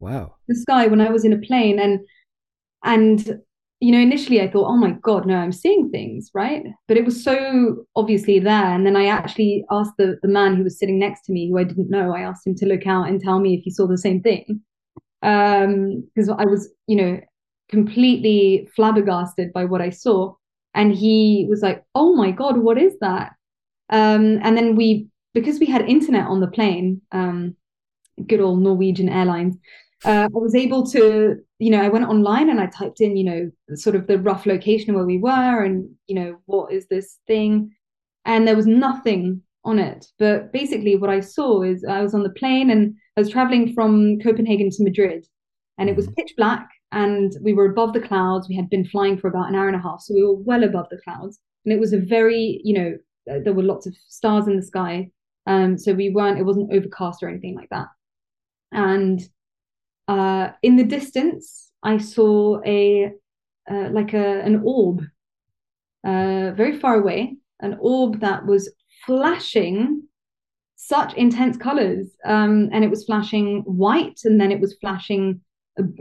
Wow. 0.00 0.34
The 0.48 0.54
sky 0.54 0.86
when 0.86 1.00
I 1.00 1.10
was 1.10 1.24
in 1.24 1.32
a 1.32 1.38
plane 1.38 1.78
and 1.78 2.00
and 2.84 3.40
you 3.80 3.92
know 3.92 3.98
initially 3.98 4.40
I 4.40 4.50
thought, 4.50 4.68
oh 4.68 4.76
my 4.76 4.92
god, 5.02 5.26
no, 5.26 5.36
I'm 5.36 5.52
seeing 5.52 5.90
things, 5.90 6.30
right? 6.34 6.64
But 6.88 6.96
it 6.96 7.04
was 7.04 7.22
so 7.22 7.84
obviously 7.96 8.38
there. 8.38 8.74
And 8.74 8.86
then 8.86 8.96
I 8.96 9.06
actually 9.06 9.64
asked 9.70 9.94
the 9.98 10.18
the 10.22 10.28
man 10.28 10.56
who 10.56 10.64
was 10.64 10.78
sitting 10.78 10.98
next 10.98 11.22
to 11.26 11.32
me, 11.32 11.48
who 11.48 11.58
I 11.58 11.64
didn't 11.64 11.90
know, 11.90 12.14
I 12.14 12.20
asked 12.20 12.46
him 12.46 12.54
to 12.56 12.66
look 12.66 12.86
out 12.86 13.08
and 13.08 13.20
tell 13.20 13.40
me 13.40 13.54
if 13.54 13.62
he 13.62 13.70
saw 13.70 13.86
the 13.86 13.98
same 13.98 14.20
thing. 14.20 14.60
Um, 15.22 16.06
because 16.14 16.28
I 16.28 16.44
was, 16.44 16.68
you 16.86 16.96
know, 16.96 17.20
completely 17.70 18.68
flabbergasted 18.76 19.52
by 19.54 19.64
what 19.64 19.80
I 19.80 19.88
saw 19.88 20.34
and 20.74 20.94
he 20.94 21.46
was 21.48 21.62
like 21.62 21.84
oh 21.94 22.14
my 22.14 22.30
god 22.30 22.58
what 22.58 22.78
is 22.78 22.94
that? 23.00 23.32
Um, 23.90 24.40
and 24.42 24.56
then 24.56 24.76
we 24.76 25.08
because 25.34 25.58
we 25.60 25.66
had 25.66 25.82
internet 25.88 26.26
on 26.26 26.40
the 26.40 26.46
plane 26.48 27.02
um, 27.12 27.56
good 28.26 28.40
old 28.40 28.60
norwegian 28.62 29.08
airlines 29.08 29.56
uh, 30.04 30.28
i 30.34 30.38
was 30.38 30.54
able 30.54 30.86
to 30.86 31.36
you 31.58 31.70
know 31.70 31.82
i 31.82 31.88
went 31.88 32.06
online 32.06 32.48
and 32.50 32.60
i 32.60 32.66
typed 32.66 33.00
in 33.00 33.16
you 33.16 33.24
know 33.24 33.50
sort 33.74 33.96
of 33.96 34.06
the 34.06 34.18
rough 34.18 34.46
location 34.46 34.94
where 34.94 35.04
we 35.04 35.18
were 35.18 35.64
and 35.64 35.88
you 36.06 36.14
know 36.14 36.36
what 36.46 36.72
is 36.72 36.86
this 36.88 37.18
thing? 37.26 37.74
And 38.24 38.46
there 38.48 38.56
was 38.56 38.66
nothing 38.66 39.42
on 39.64 39.78
it. 39.78 40.06
But 40.18 40.52
basically 40.52 40.96
what 40.96 41.10
i 41.10 41.20
saw 41.20 41.62
is 41.62 41.84
i 41.84 42.00
was 42.02 42.14
on 42.14 42.22
the 42.22 42.30
plane 42.30 42.70
and 42.70 42.94
I 43.16 43.20
was 43.20 43.30
traveling 43.30 43.72
from 43.74 44.18
Copenhagen 44.20 44.70
to 44.70 44.84
Madrid, 44.84 45.26
and 45.78 45.88
it 45.88 45.96
was 45.96 46.06
Mhm. 46.06 46.16
pitch 46.16 46.34
black, 46.36 46.68
and 46.94 47.32
we 47.42 47.52
were 47.52 47.70
above 47.70 47.92
the 47.92 48.00
clouds. 48.00 48.48
We 48.48 48.56
had 48.56 48.70
been 48.70 48.84
flying 48.84 49.18
for 49.18 49.28
about 49.28 49.48
an 49.48 49.54
hour 49.54 49.66
and 49.66 49.76
a 49.76 49.82
half, 49.82 50.00
so 50.00 50.14
we 50.14 50.22
were 50.22 50.34
well 50.34 50.64
above 50.64 50.86
the 50.90 51.00
clouds, 51.04 51.40
and 51.64 51.72
it 51.72 51.80
was 51.80 51.92
a 51.92 51.98
very, 51.98 52.60
you 52.64 52.74
know, 52.78 52.98
uh, 53.30 53.40
there 53.42 53.52
were 53.52 53.62
lots 53.62 53.86
of 53.86 53.94
stars 54.08 54.46
in 54.46 54.56
the 54.56 54.62
sky. 54.62 55.10
Um, 55.46 55.76
so 55.76 55.92
we 55.92 56.10
weren't, 56.10 56.38
it 56.38 56.44
wasn't 56.44 56.72
overcast 56.72 57.22
or 57.22 57.28
anything 57.28 57.54
like 57.54 57.68
that. 57.70 57.88
And 58.72 59.20
uh, 60.08 60.50
in 60.62 60.76
the 60.76 60.84
distance, 60.84 61.70
I 61.82 61.98
saw 61.98 62.60
a 62.64 63.12
uh, 63.70 63.88
like 63.90 64.12
a 64.14 64.40
an 64.42 64.62
orb, 64.64 65.02
uh, 66.06 66.52
very 66.52 66.78
far 66.78 66.96
away, 66.96 67.36
an 67.60 67.76
orb 67.80 68.20
that 68.20 68.46
was 68.46 68.72
flashing 69.06 70.02
such 70.76 71.14
intense 71.14 71.56
colors. 71.56 72.16
Um, 72.24 72.68
and 72.72 72.84
it 72.84 72.90
was 72.90 73.04
flashing 73.04 73.62
white, 73.66 74.20
and 74.24 74.40
then 74.40 74.52
it 74.52 74.60
was 74.60 74.76
flashing 74.80 75.40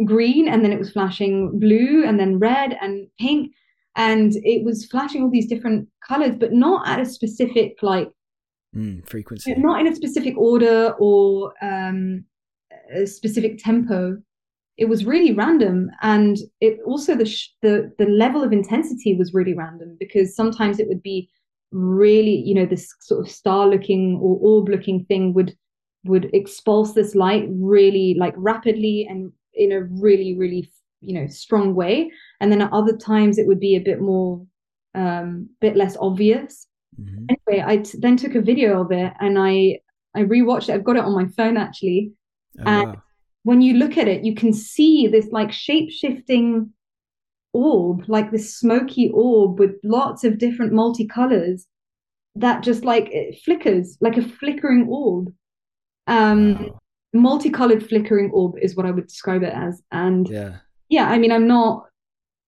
green, 0.05 0.47
and 0.47 0.63
then 0.63 0.71
it 0.71 0.79
was 0.79 0.91
flashing 0.91 1.59
blue, 1.59 2.03
and 2.05 2.19
then 2.19 2.39
red 2.39 2.77
and 2.81 3.07
pink. 3.19 3.51
And 3.95 4.33
it 4.37 4.63
was 4.65 4.85
flashing 4.85 5.21
all 5.21 5.29
these 5.29 5.47
different 5.47 5.87
colors, 6.07 6.35
but 6.35 6.51
not 6.51 6.87
at 6.87 6.99
a 6.99 7.05
specific, 7.05 7.77
like, 7.81 8.09
Mm, 8.75 9.07
frequency. 9.07 9.53
not 9.53 9.79
in 9.79 9.85
a 9.87 9.95
specific 9.95 10.35
order 10.35 10.95
or 10.97 11.53
um, 11.61 12.25
a 12.95 13.05
specific 13.05 13.59
tempo. 13.59 14.17
It 14.77 14.85
was 14.85 15.05
really 15.05 15.31
random, 15.31 15.91
and 16.01 16.37
it 16.59 16.79
also 16.83 17.13
the 17.15 17.25
sh- 17.25 17.49
the 17.61 17.91
the 17.99 18.07
level 18.07 18.43
of 18.43 18.51
intensity 18.51 19.15
was 19.15 19.31
really 19.31 19.53
random 19.53 19.95
because 19.99 20.35
sometimes 20.35 20.79
it 20.79 20.87
would 20.87 21.03
be 21.03 21.29
really, 21.71 22.35
you 22.35 22.55
know, 22.55 22.65
this 22.65 22.91
sort 23.01 23.23
of 23.23 23.31
star 23.31 23.67
looking 23.67 24.17
or 24.19 24.39
orb 24.41 24.69
looking 24.69 25.05
thing 25.05 25.33
would 25.35 25.55
would 26.05 26.33
expulse 26.33 26.93
this 26.93 27.13
light 27.13 27.45
really 27.51 28.15
like 28.19 28.33
rapidly 28.37 29.05
and 29.07 29.31
in 29.55 29.71
a 29.71 29.83
really 29.83 30.35
really 30.37 30.71
you 31.01 31.13
know 31.13 31.27
strong 31.27 31.75
way, 31.75 32.11
and 32.39 32.51
then 32.51 32.61
at 32.61 32.71
other 32.73 32.95
times 32.97 33.37
it 33.37 33.47
would 33.47 33.59
be 33.59 33.75
a 33.75 33.81
bit 33.81 33.99
more 34.01 34.45
um 34.95 35.49
bit 35.61 35.75
less 35.75 35.97
obvious 35.99 36.67
Mhm. 37.01 37.25
anyway, 37.29 37.63
I 37.65 37.77
t- 37.77 37.97
then 37.99 38.15
took 38.17 38.35
a 38.35 38.41
video 38.41 38.79
of 38.81 38.91
it 38.91 39.11
and 39.19 39.37
I 39.39 39.79
I 40.15 40.21
rewatched 40.23 40.69
it. 40.69 40.73
I've 40.75 40.83
got 40.83 40.95
it 40.97 41.03
on 41.03 41.15
my 41.15 41.27
phone 41.35 41.57
actually. 41.57 42.11
Oh, 42.59 42.63
And- 42.65 42.87
wow. 42.89 43.01
When 43.45 43.61
you 43.61 43.73
look 43.73 43.97
at 43.97 44.07
it, 44.07 44.23
you 44.23 44.35
can 44.35 44.53
see 44.53 45.07
this 45.07 45.27
like 45.31 45.51
shape 45.51 45.89
shifting 45.89 46.71
orb, 47.51 48.05
like 48.07 48.31
this 48.31 48.55
smoky 48.55 49.09
orb 49.13 49.59
with 49.59 49.71
lots 49.83 50.23
of 50.23 50.37
different 50.37 50.71
multicolors 50.71 51.63
that 52.35 52.63
just 52.63 52.85
like 52.85 53.09
it 53.11 53.41
flickers 53.43 53.97
like 54.01 54.17
a 54.17 54.21
flickering 54.21 54.87
orb. 54.87 55.33
Um, 56.07 56.53
Wow. 56.55 56.79
Multicolored 57.13 57.87
flickering 57.87 58.31
orb 58.31 58.55
is 58.61 58.75
what 58.75 58.85
I 58.85 58.91
would 58.91 59.07
describe 59.07 59.43
it 59.43 59.53
as. 59.53 59.81
And 59.91 60.27
Yeah. 60.27 60.57
yeah, 60.89 61.09
I 61.09 61.17
mean, 61.17 61.31
I'm 61.31 61.47
not 61.47 61.85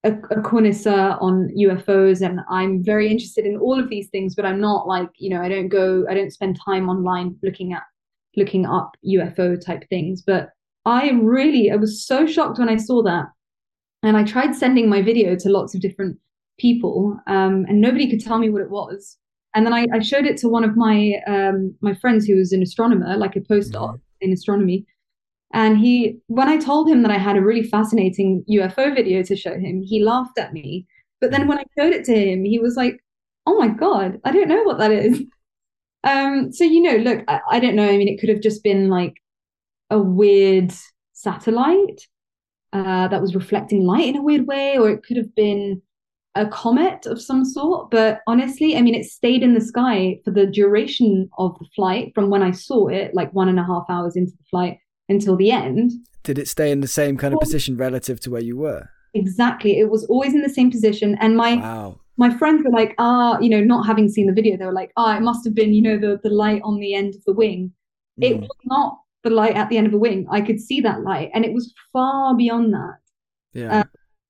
a, 0.03 0.13
a 0.31 0.41
connoisseur 0.41 1.17
on 1.21 1.49
UFOs 1.57 2.25
and 2.25 2.39
I'm 2.49 2.83
very 2.83 3.09
interested 3.09 3.45
in 3.45 3.57
all 3.57 3.79
of 3.79 3.89
these 3.89 4.09
things, 4.09 4.35
but 4.35 4.45
I'm 4.45 4.59
not 4.59 4.87
like, 4.87 5.09
you 5.17 5.29
know, 5.29 5.41
I 5.41 5.49
don't 5.49 5.69
go, 5.69 6.05
I 6.09 6.13
don't 6.13 6.33
spend 6.33 6.59
time 6.63 6.89
online 6.89 7.35
looking 7.43 7.73
at, 7.73 7.83
looking 8.35 8.65
up 8.65 8.91
UFO 9.05 9.59
type 9.63 9.87
things. 9.89 10.21
But 10.21 10.49
I 10.85 11.11
really, 11.11 11.71
I 11.71 11.75
was 11.75 12.05
so 12.05 12.27
shocked 12.27 12.59
when 12.59 12.69
I 12.69 12.75
saw 12.75 13.01
that. 13.03 13.25
And 14.03 14.17
I 14.17 14.23
tried 14.23 14.55
sending 14.55 14.87
my 14.87 15.01
video 15.01 15.35
to 15.35 15.49
lots 15.49 15.73
of 15.73 15.81
different 15.81 16.19
people 16.59 17.19
um, 17.27 17.65
and 17.67 17.81
nobody 17.81 18.09
could 18.09 18.23
tell 18.23 18.37
me 18.37 18.49
what 18.49 18.61
it 18.61 18.69
was. 18.69 19.17
And 19.55 19.65
then 19.65 19.73
I, 19.73 19.87
I 19.93 19.99
showed 19.99 20.25
it 20.25 20.37
to 20.37 20.49
one 20.49 20.63
of 20.65 20.75
my 20.75 21.13
um, 21.27 21.73
my 21.79 21.93
friends 21.95 22.25
who 22.25 22.35
was 22.35 22.51
an 22.51 22.61
astronomer, 22.61 23.15
like 23.15 23.37
a 23.37 23.39
postdoc 23.39 23.99
in 24.21 24.31
astronomy. 24.33 24.85
And 25.53 25.77
he, 25.77 26.19
when 26.27 26.49
I 26.49 26.57
told 26.57 26.89
him 26.89 27.01
that 27.03 27.11
I 27.11 27.17
had 27.17 27.37
a 27.37 27.41
really 27.41 27.63
fascinating 27.63 28.43
UFO 28.49 28.93
video 28.93 29.23
to 29.23 29.35
show 29.35 29.57
him, 29.57 29.81
he 29.81 30.03
laughed 30.03 30.37
at 30.37 30.53
me. 30.53 30.87
But 31.21 31.31
then 31.31 31.47
when 31.47 31.59
I 31.59 31.63
showed 31.77 31.93
it 31.93 32.05
to 32.05 32.13
him, 32.15 32.43
he 32.43 32.59
was 32.59 32.75
like, 32.75 32.99
"Oh 33.45 33.57
my 33.57 33.69
god, 33.69 34.19
I 34.25 34.31
don't 34.31 34.49
know 34.49 34.63
what 34.63 34.79
that 34.79 34.91
is." 34.91 35.23
Um, 36.05 36.53
so 36.53 36.63
you 36.63 36.83
know, 36.83 36.97
look, 36.97 37.23
I, 37.27 37.39
I 37.49 37.59
don't 37.59 37.75
know. 37.75 37.89
I 37.89 37.97
mean, 37.97 38.07
it 38.07 38.19
could 38.19 38.29
have 38.29 38.39
just 38.41 38.63
been 38.63 38.89
like 38.89 39.15
a 39.89 39.99
weird 39.99 40.71
satellite 41.13 42.07
uh, 42.73 43.07
that 43.07 43.21
was 43.21 43.35
reflecting 43.35 43.85
light 43.85 44.09
in 44.09 44.17
a 44.17 44.21
weird 44.21 44.45
way, 44.47 44.77
or 44.77 44.89
it 44.91 45.03
could 45.03 45.17
have 45.17 45.33
been 45.35 45.81
a 46.35 46.45
comet 46.47 47.05
of 47.05 47.21
some 47.21 47.45
sort. 47.45 47.89
But 47.91 48.19
honestly, 48.27 48.75
I 48.75 48.81
mean, 48.81 48.95
it 48.95 49.05
stayed 49.05 49.41
in 49.43 49.53
the 49.53 49.61
sky 49.61 50.19
for 50.25 50.31
the 50.31 50.45
duration 50.45 51.29
of 51.37 51.57
the 51.59 51.65
flight 51.75 52.11
from 52.15 52.29
when 52.29 52.43
I 52.43 52.51
saw 52.51 52.87
it, 52.87 53.13
like 53.13 53.33
one 53.33 53.47
and 53.49 53.59
a 53.59 53.63
half 53.63 53.85
hours 53.89 54.15
into 54.15 54.31
the 54.33 54.43
flight 54.49 54.77
until 55.09 55.35
the 55.35 55.51
end. 55.51 55.91
Did 56.23 56.37
it 56.39 56.47
stay 56.47 56.71
in 56.71 56.81
the 56.81 56.87
same 56.87 57.17
kind 57.17 57.33
of 57.33 57.37
Well- 57.37 57.45
position 57.47 57.77
relative 57.77 58.19
to 58.21 58.31
where 58.31 58.41
you 58.41 58.57
were? 58.57 58.89
Exactly. 59.13 59.79
It 59.79 59.89
was 59.89 60.03
always 60.05 60.33
in 60.33 60.41
the 60.41 60.49
same 60.49 60.69
position. 60.69 61.15
And 61.21 61.37
my 61.37 61.55
Wow. 61.55 61.99
my 62.17 62.29
friends 62.37 62.63
were 62.65 62.71
like, 62.71 62.95
ah, 62.97 63.37
you 63.39 63.49
know, 63.49 63.61
not 63.63 63.85
having 63.85 64.07
seen 64.09 64.27
the 64.27 64.33
video, 64.33 64.57
they 64.57 64.65
were 64.65 64.71
like, 64.73 64.91
ah, 64.97 65.15
it 65.17 65.21
must 65.21 65.45
have 65.45 65.53
been, 65.55 65.73
you 65.73 65.81
know, 65.81 65.97
the, 65.97 66.19
the 66.23 66.29
light 66.29 66.61
on 66.63 66.79
the 66.79 66.93
end 66.93 67.13
of 67.15 67.23
the 67.25 67.33
wing. 67.33 67.71
It 68.19 68.37
Mm. 68.37 68.41
was 68.41 68.49
not 68.65 68.99
the 69.23 69.29
light 69.29 69.55
at 69.55 69.69
the 69.69 69.77
end 69.77 69.87
of 69.87 69.93
a 69.93 69.97
wing. 69.97 70.25
I 70.29 70.39
could 70.41 70.59
see 70.59 70.79
that 70.81 71.03
light, 71.03 71.29
and 71.33 71.43
it 71.45 71.53
was 71.53 71.73
far 71.93 72.35
beyond 72.35 72.73
that. 72.73 72.95
Yeah. 73.53 73.79
uh, 73.79 73.83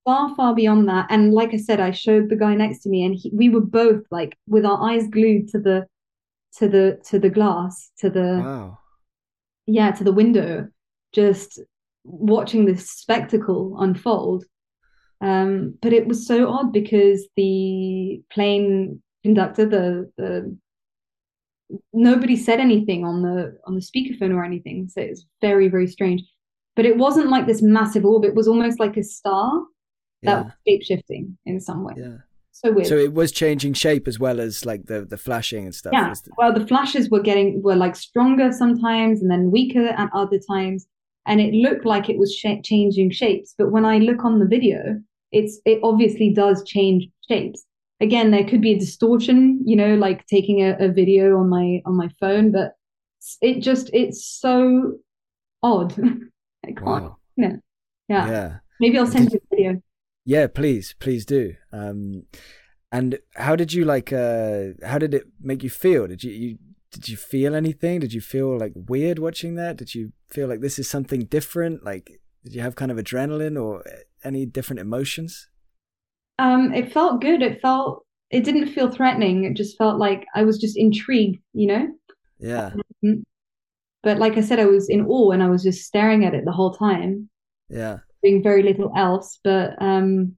far 0.05 0.33
far 0.35 0.55
beyond 0.55 0.87
that. 0.87 1.07
And 1.09 1.33
like 1.33 1.53
i 1.53 1.57
said 1.57 1.79
i 1.79 1.91
showed 1.91 2.29
the 2.29 2.35
guy 2.35 2.55
next 2.55 2.79
to 2.83 2.89
me 2.89 3.03
and 3.03 3.15
he, 3.15 3.31
we 3.33 3.49
were 3.49 3.61
both 3.61 4.03
like 4.11 4.37
with 4.47 4.65
our 4.65 4.81
eyes 4.89 5.07
glued 5.07 5.49
to 5.49 5.59
the 5.59 5.87
to 6.57 6.69
the 6.69 6.99
to 7.03 7.19
the 7.19 7.29
glass 7.29 7.91
to 7.97 8.09
the 8.09 8.41
wow. 8.43 8.77
yeah 9.65 9.91
to 9.91 10.03
the 10.03 10.13
window 10.13 10.67
just 11.13 11.59
watching 12.03 12.65
this 12.65 12.89
spectacle 12.89 13.75
unfold. 13.79 14.45
Um 15.21 15.77
but 15.81 15.93
it 15.93 16.07
was 16.07 16.27
so 16.27 16.49
odd 16.49 16.71
because 16.71 17.27
the 17.35 18.21
plane 18.31 19.01
conductor 19.23 19.65
the 19.65 20.11
the 20.17 20.57
nobody 21.93 22.35
said 22.35 22.59
anything 22.59 23.03
on 23.03 23.23
the 23.23 23.57
on 23.65 23.73
the 23.73 23.81
speakerphone 23.81 24.35
or 24.35 24.43
anything 24.43 24.87
so 24.87 25.01
it's 25.01 25.25
very 25.41 25.67
very 25.67 25.87
strange. 25.87 26.21
But 26.75 26.85
it 26.85 26.97
wasn't 26.97 27.29
like 27.29 27.47
this 27.47 27.61
massive 27.61 28.05
orb 28.05 28.23
it 28.23 28.35
was 28.35 28.47
almost 28.47 28.79
like 28.79 28.97
a 28.97 29.03
star 29.03 29.63
that 30.25 30.45
was 30.45 30.53
shape 30.67 30.83
shifting 30.83 31.37
in 31.45 31.59
some 31.59 31.83
way. 31.83 31.93
Yeah. 31.97 32.17
so 32.51 32.71
weird. 32.71 32.87
So 32.87 32.97
it 32.97 33.13
was 33.13 33.31
changing 33.31 33.73
shape 33.73 34.07
as 34.07 34.19
well 34.19 34.39
as 34.39 34.65
like 34.65 34.85
the 34.85 35.05
the 35.05 35.17
flashing 35.17 35.65
and 35.65 35.75
stuff. 35.75 35.93
yeah. 35.93 36.13
the- 36.13 36.31
well 36.37 36.53
the 36.53 36.65
flashes 36.67 37.09
were 37.09 37.21
getting 37.21 37.61
were 37.61 37.75
like 37.75 37.95
stronger 37.95 38.51
sometimes 38.51 39.21
and 39.21 39.29
then 39.31 39.51
weaker 39.51 39.87
at 39.87 40.09
other 40.13 40.39
times 40.39 40.87
and 41.27 41.41
it 41.41 41.53
looked 41.53 41.85
like 41.85 42.09
it 42.09 42.17
was 42.17 42.33
sh- 42.35 42.61
changing 42.63 43.11
shapes. 43.11 43.55
But 43.57 43.71
when 43.71 43.85
i 43.85 43.97
look 43.97 44.23
on 44.25 44.39
the 44.39 44.45
video 44.47 45.01
it's 45.31 45.59
it 45.65 45.79
obviously 45.83 46.29
does 46.33 46.63
change 46.63 47.07
shapes. 47.27 47.65
Again 48.01 48.31
there 48.31 48.43
could 48.45 48.61
be 48.61 48.73
a 48.73 48.79
distortion 48.79 49.59
you 49.65 49.75
know 49.75 49.95
like 49.95 50.25
taking 50.27 50.61
a, 50.61 50.75
a 50.79 50.89
video 50.91 51.37
on 51.39 51.49
my 51.49 51.81
on 51.85 51.95
my 51.97 52.09
phone 52.19 52.51
but 52.51 52.73
it 53.41 53.59
just 53.61 53.89
it's 53.93 54.23
so 54.25 54.93
odd. 55.63 55.93
I 56.65 56.71
can't 56.71 56.81
Wow. 56.85 57.17
yeah 57.37 57.55
yeah. 58.07 58.27
Yeah. 58.29 58.57
maybe 58.79 58.97
i'll 58.99 59.07
send 59.07 59.31
you 59.31 59.39
a 59.51 59.55
video 59.55 59.81
Yeah, 60.25 60.47
please, 60.47 60.95
please 60.99 61.25
do. 61.25 61.55
Um, 61.71 62.23
and 62.91 63.19
how 63.35 63.55
did 63.55 63.73
you 63.73 63.85
like? 63.85 64.11
Uh, 64.11 64.69
how 64.83 64.97
did 64.97 65.13
it 65.13 65.23
make 65.39 65.63
you 65.63 65.69
feel? 65.69 66.07
Did 66.07 66.23
you, 66.23 66.31
you 66.31 66.57
did 66.91 67.09
you 67.09 67.17
feel 67.17 67.53
anything? 67.55 67.99
Did 67.99 68.13
you 68.13 68.21
feel 68.21 68.57
like 68.57 68.73
weird 68.75 69.19
watching 69.19 69.55
that? 69.55 69.77
Did 69.77 69.93
you 69.93 70.13
feel 70.29 70.47
like 70.47 70.61
this 70.61 70.79
is 70.79 70.89
something 70.89 71.25
different? 71.25 71.83
Like, 71.83 72.19
did 72.43 72.53
you 72.55 72.61
have 72.61 72.75
kind 72.75 72.91
of 72.91 72.97
adrenaline 72.97 73.61
or 73.61 73.83
any 74.23 74.45
different 74.45 74.79
emotions? 74.79 75.49
um 76.37 76.73
it 76.73 76.91
felt 76.91 77.21
good 77.21 77.41
it 77.41 77.61
felt 77.61 78.05
it 78.29 78.43
didn't 78.43 78.67
feel 78.67 78.91
threatening 78.91 79.45
it 79.45 79.55
just 79.55 79.77
felt 79.77 79.97
like 79.97 80.25
i 80.35 80.43
was 80.43 80.57
just 80.57 80.77
intrigued 80.77 81.39
you 81.53 81.67
know 81.67 81.87
Yeah, 82.39 82.73
But 84.03 84.19
like 84.19 84.37
I 84.37 84.41
said, 84.41 84.59
I 84.59 84.65
was 84.65 84.89
in 84.89 85.05
awe 85.05 85.31
and 85.31 85.41
I 85.41 85.49
was 85.49 85.63
just 85.63 85.85
staring 85.85 86.25
at 86.25 86.33
it 86.35 86.45
the 86.45 86.51
whole 86.51 86.73
time, 86.73 87.29
yeah. 87.69 87.99
Doing 88.25 88.43
very 88.43 88.63
little 88.63 88.91
else. 88.95 89.39
But 89.43 89.81
um, 89.81 90.35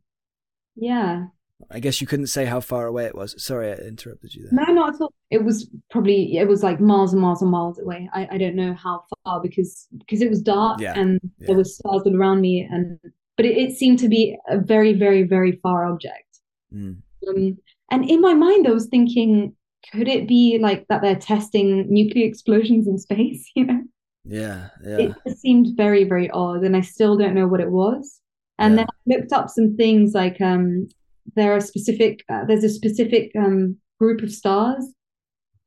yeah, 0.75 1.25
I 1.71 1.79
guess 1.79 1.99
you 2.01 2.07
couldn't 2.07 2.27
say 2.27 2.45
how 2.45 2.59
far 2.59 2.85
away 2.85 3.05
it 3.05 3.15
was. 3.15 3.41
Sorry, 3.43 3.71
I 3.71 3.75
interrupted 3.75 4.33
you 4.33 4.47
there. 4.49 4.65
no, 4.67 4.73
not 4.73 4.95
at 4.95 5.01
all. 5.01 5.13
It 5.31 5.43
was 5.43 5.69
probably 5.89 6.37
it 6.37 6.47
was 6.47 6.63
like 6.63 6.79
miles 6.79 7.13
and 7.13 7.21
miles 7.21 7.41
and 7.41 7.51
miles 7.51 7.79
away. 7.79 8.09
I, 8.13 8.27
I 8.31 8.37
don't 8.37 8.55
know 8.55 8.73
how 8.73 9.03
far 9.23 9.41
because 9.41 9.87
because 9.97 10.21
it 10.21 10.29
was 10.29 10.41
dark 10.41 10.79
Yeah, 10.79 10.93
and 10.97 11.19
yeah. 11.39 11.47
there 11.47 11.57
was 11.57 11.75
stars 11.75 12.03
all 12.05 12.15
around 12.15 12.41
me 12.41 12.67
and 12.69 12.99
but 13.35 13.45
it, 13.45 13.57
it 13.57 13.77
seemed 13.77 13.99
to 13.99 14.07
be 14.09 14.37
a 14.49 14.59
very 14.59 14.93
very 14.93 15.23
very 15.23 15.53
far 15.63 15.85
object. 15.85 16.39
Mm. 16.73 16.97
Um, 17.27 17.57
and 17.89 18.09
in 18.09 18.21
my 18.21 18.33
mind, 18.33 18.67
I 18.67 18.71
was 18.71 18.87
thinking, 18.87 19.55
could 19.91 20.07
it 20.07 20.27
be 20.27 20.59
like 20.61 20.85
that 20.89 21.01
they're 21.01 21.15
testing 21.15 21.91
nuclear 21.91 22.27
explosions 22.27 22.87
in 22.87 22.97
space? 22.97 23.49
You 23.55 23.65
know. 23.65 23.83
Yeah, 24.27 24.69
yeah. 24.83 24.97
it 24.97 25.15
just 25.25 25.41
seemed 25.41 25.77
very 25.77 26.03
very 26.03 26.29
odd 26.31 26.63
and 26.63 26.75
i 26.75 26.81
still 26.81 27.17
don't 27.17 27.33
know 27.33 27.47
what 27.47 27.61
it 27.61 27.71
was 27.71 28.19
and 28.59 28.73
Yeah. 28.73 28.83
then 28.83 28.87
i 28.89 29.15
looked 29.15 29.31
up 29.31 29.49
some 29.49 29.75
things 29.75 30.13
like 30.13 30.41
um 30.41 30.87
there 31.35 31.53
are 31.53 31.61
specific 31.61 32.23
uh, 32.29 32.43
there's 32.45 32.63
a 32.63 32.69
specific 32.69 33.31
um 33.37 33.77
group 33.99 34.21
of 34.21 34.31
stars 34.31 34.85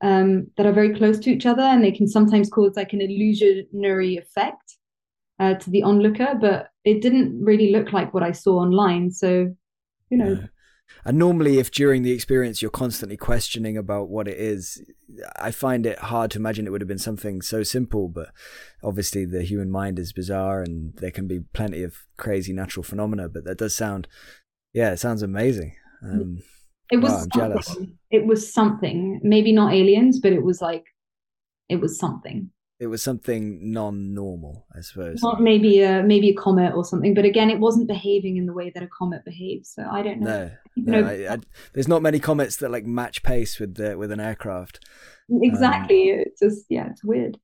um, 0.02 0.46
that 0.56 0.66
are 0.66 0.72
very 0.72 0.94
close 0.94 1.18
to 1.20 1.30
each 1.30 1.46
other, 1.46 1.62
and 1.62 1.84
they 1.84 1.92
can 1.92 2.08
sometimes 2.08 2.48
cause 2.48 2.72
like 2.76 2.92
an 2.92 3.00
illusionary 3.02 4.16
effect 4.16 4.78
uh, 5.38 5.54
to 5.54 5.70
the 5.70 5.82
onlooker. 5.82 6.34
But 6.40 6.70
it 6.84 7.02
didn't 7.02 7.44
really 7.44 7.70
look 7.72 7.92
like 7.92 8.14
what 8.14 8.22
I 8.22 8.32
saw 8.32 8.58
online. 8.58 9.10
So, 9.10 9.54
you 10.10 10.18
know. 10.18 10.38
Yeah. 10.40 10.46
And 11.04 11.18
normally, 11.18 11.58
if 11.58 11.70
during 11.70 12.02
the 12.02 12.12
experience 12.12 12.60
you're 12.60 12.70
constantly 12.70 13.16
questioning 13.16 13.76
about 13.76 14.08
what 14.08 14.28
it 14.28 14.36
is, 14.36 14.82
I 15.36 15.50
find 15.50 15.86
it 15.86 15.98
hard 15.98 16.30
to 16.32 16.38
imagine 16.38 16.66
it 16.66 16.70
would 16.70 16.82
have 16.82 16.88
been 16.88 16.98
something 16.98 17.40
so 17.40 17.62
simple. 17.62 18.08
But 18.08 18.28
obviously, 18.82 19.24
the 19.24 19.42
human 19.42 19.70
mind 19.70 19.98
is 19.98 20.12
bizarre 20.12 20.62
and 20.62 20.94
there 20.96 21.10
can 21.10 21.26
be 21.26 21.40
plenty 21.52 21.82
of 21.82 21.96
crazy 22.16 22.52
natural 22.52 22.82
phenomena. 22.82 23.28
But 23.28 23.44
that 23.44 23.58
does 23.58 23.74
sound, 23.74 24.08
yeah, 24.72 24.92
it 24.92 24.98
sounds 24.98 25.22
amazing. 25.22 25.74
Um, 26.02 26.42
it 26.90 26.98
was, 26.98 27.12
wow, 27.12 27.26
jealous. 27.34 27.76
It 28.10 28.26
was 28.26 28.52
something, 28.52 29.20
maybe 29.22 29.52
not 29.52 29.72
aliens, 29.72 30.20
but 30.20 30.32
it 30.32 30.42
was 30.42 30.60
like, 30.60 30.84
it 31.68 31.80
was 31.80 31.98
something 31.98 32.50
it 32.80 32.86
was 32.86 33.02
something 33.02 33.70
non-normal, 33.70 34.66
I 34.74 34.80
suppose. 34.80 35.22
Not 35.22 35.42
maybe 35.42 35.82
a 35.82 36.02
maybe 36.02 36.30
a 36.30 36.34
comet 36.34 36.74
or 36.74 36.82
something, 36.82 37.12
but 37.12 37.26
again, 37.26 37.50
it 37.50 37.60
wasn't 37.60 37.86
behaving 37.86 38.38
in 38.38 38.46
the 38.46 38.54
way 38.54 38.72
that 38.74 38.82
a 38.82 38.88
comet 38.88 39.22
behaves. 39.22 39.70
So 39.74 39.86
I 39.88 40.02
don't 40.02 40.20
know. 40.20 40.50
No, 40.76 41.00
no 41.02 41.08
I, 41.08 41.34
I, 41.34 41.38
there's 41.74 41.88
not 41.88 42.00
many 42.00 42.18
comets 42.18 42.56
that 42.56 42.70
like 42.70 42.86
match 42.86 43.22
pace 43.22 43.60
with 43.60 43.74
the 43.74 43.98
with 43.98 44.10
an 44.10 44.18
aircraft. 44.18 44.82
Exactly. 45.30 46.14
Um, 46.14 46.20
it's 46.20 46.40
just 46.40 46.64
yeah, 46.70 46.88
it's 46.90 47.04
weird. 47.04 47.38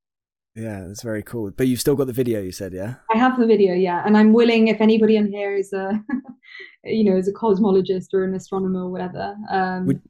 Yeah, 0.55 0.87
it's 0.89 1.03
very 1.03 1.23
cool. 1.23 1.51
But 1.51 1.69
you've 1.69 1.81
still 1.81 1.97
got 1.97 2.07
the 2.07 2.15
video, 2.15 2.41
you 2.41 2.51
said, 2.51 2.73
yeah? 2.73 2.95
I 3.15 3.19
have 3.19 3.39
the 3.39 3.47
video, 3.47 3.75
yeah, 3.75 4.03
and 4.07 4.17
I'm 4.17 4.33
willing 4.33 4.69
if 4.69 4.81
anybody 4.81 5.17
in 5.17 5.31
here 5.31 5.55
is 5.55 5.75
a, 5.75 6.03
you 6.85 7.05
know, 7.05 7.15
is 7.19 7.29
a 7.29 7.33
cosmologist 7.35 8.15
or 8.15 8.25
an 8.25 8.33
astronomer 8.33 8.85
or 8.85 8.91
whatever. 8.91 9.37
Um, 9.51 9.85
would 9.85 10.01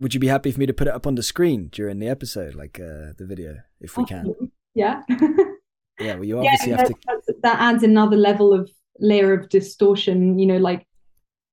Would 0.00 0.14
you 0.14 0.20
be 0.20 0.28
happy 0.28 0.50
for 0.50 0.58
me 0.58 0.64
to 0.64 0.72
put 0.72 0.88
it 0.88 0.94
up 0.94 1.06
on 1.06 1.14
the 1.14 1.22
screen 1.22 1.68
during 1.70 1.98
the 1.98 2.08
episode, 2.08 2.54
like 2.54 2.80
uh, 2.80 3.12
the 3.18 3.26
video, 3.28 3.58
if 3.82 3.98
we 3.98 4.06
can? 4.06 4.34
Yeah. 4.74 5.02
yeah. 6.00 6.14
Well, 6.14 6.24
you 6.24 6.38
obviously 6.38 6.70
yeah, 6.70 6.78
have 6.78 6.88
to. 6.88 7.34
That 7.42 7.60
adds 7.60 7.82
another 7.82 8.16
level 8.16 8.52
of 8.52 8.70
layer 8.98 9.32
of 9.32 9.48
distortion. 9.48 10.38
You 10.38 10.46
know, 10.46 10.56
like 10.56 10.86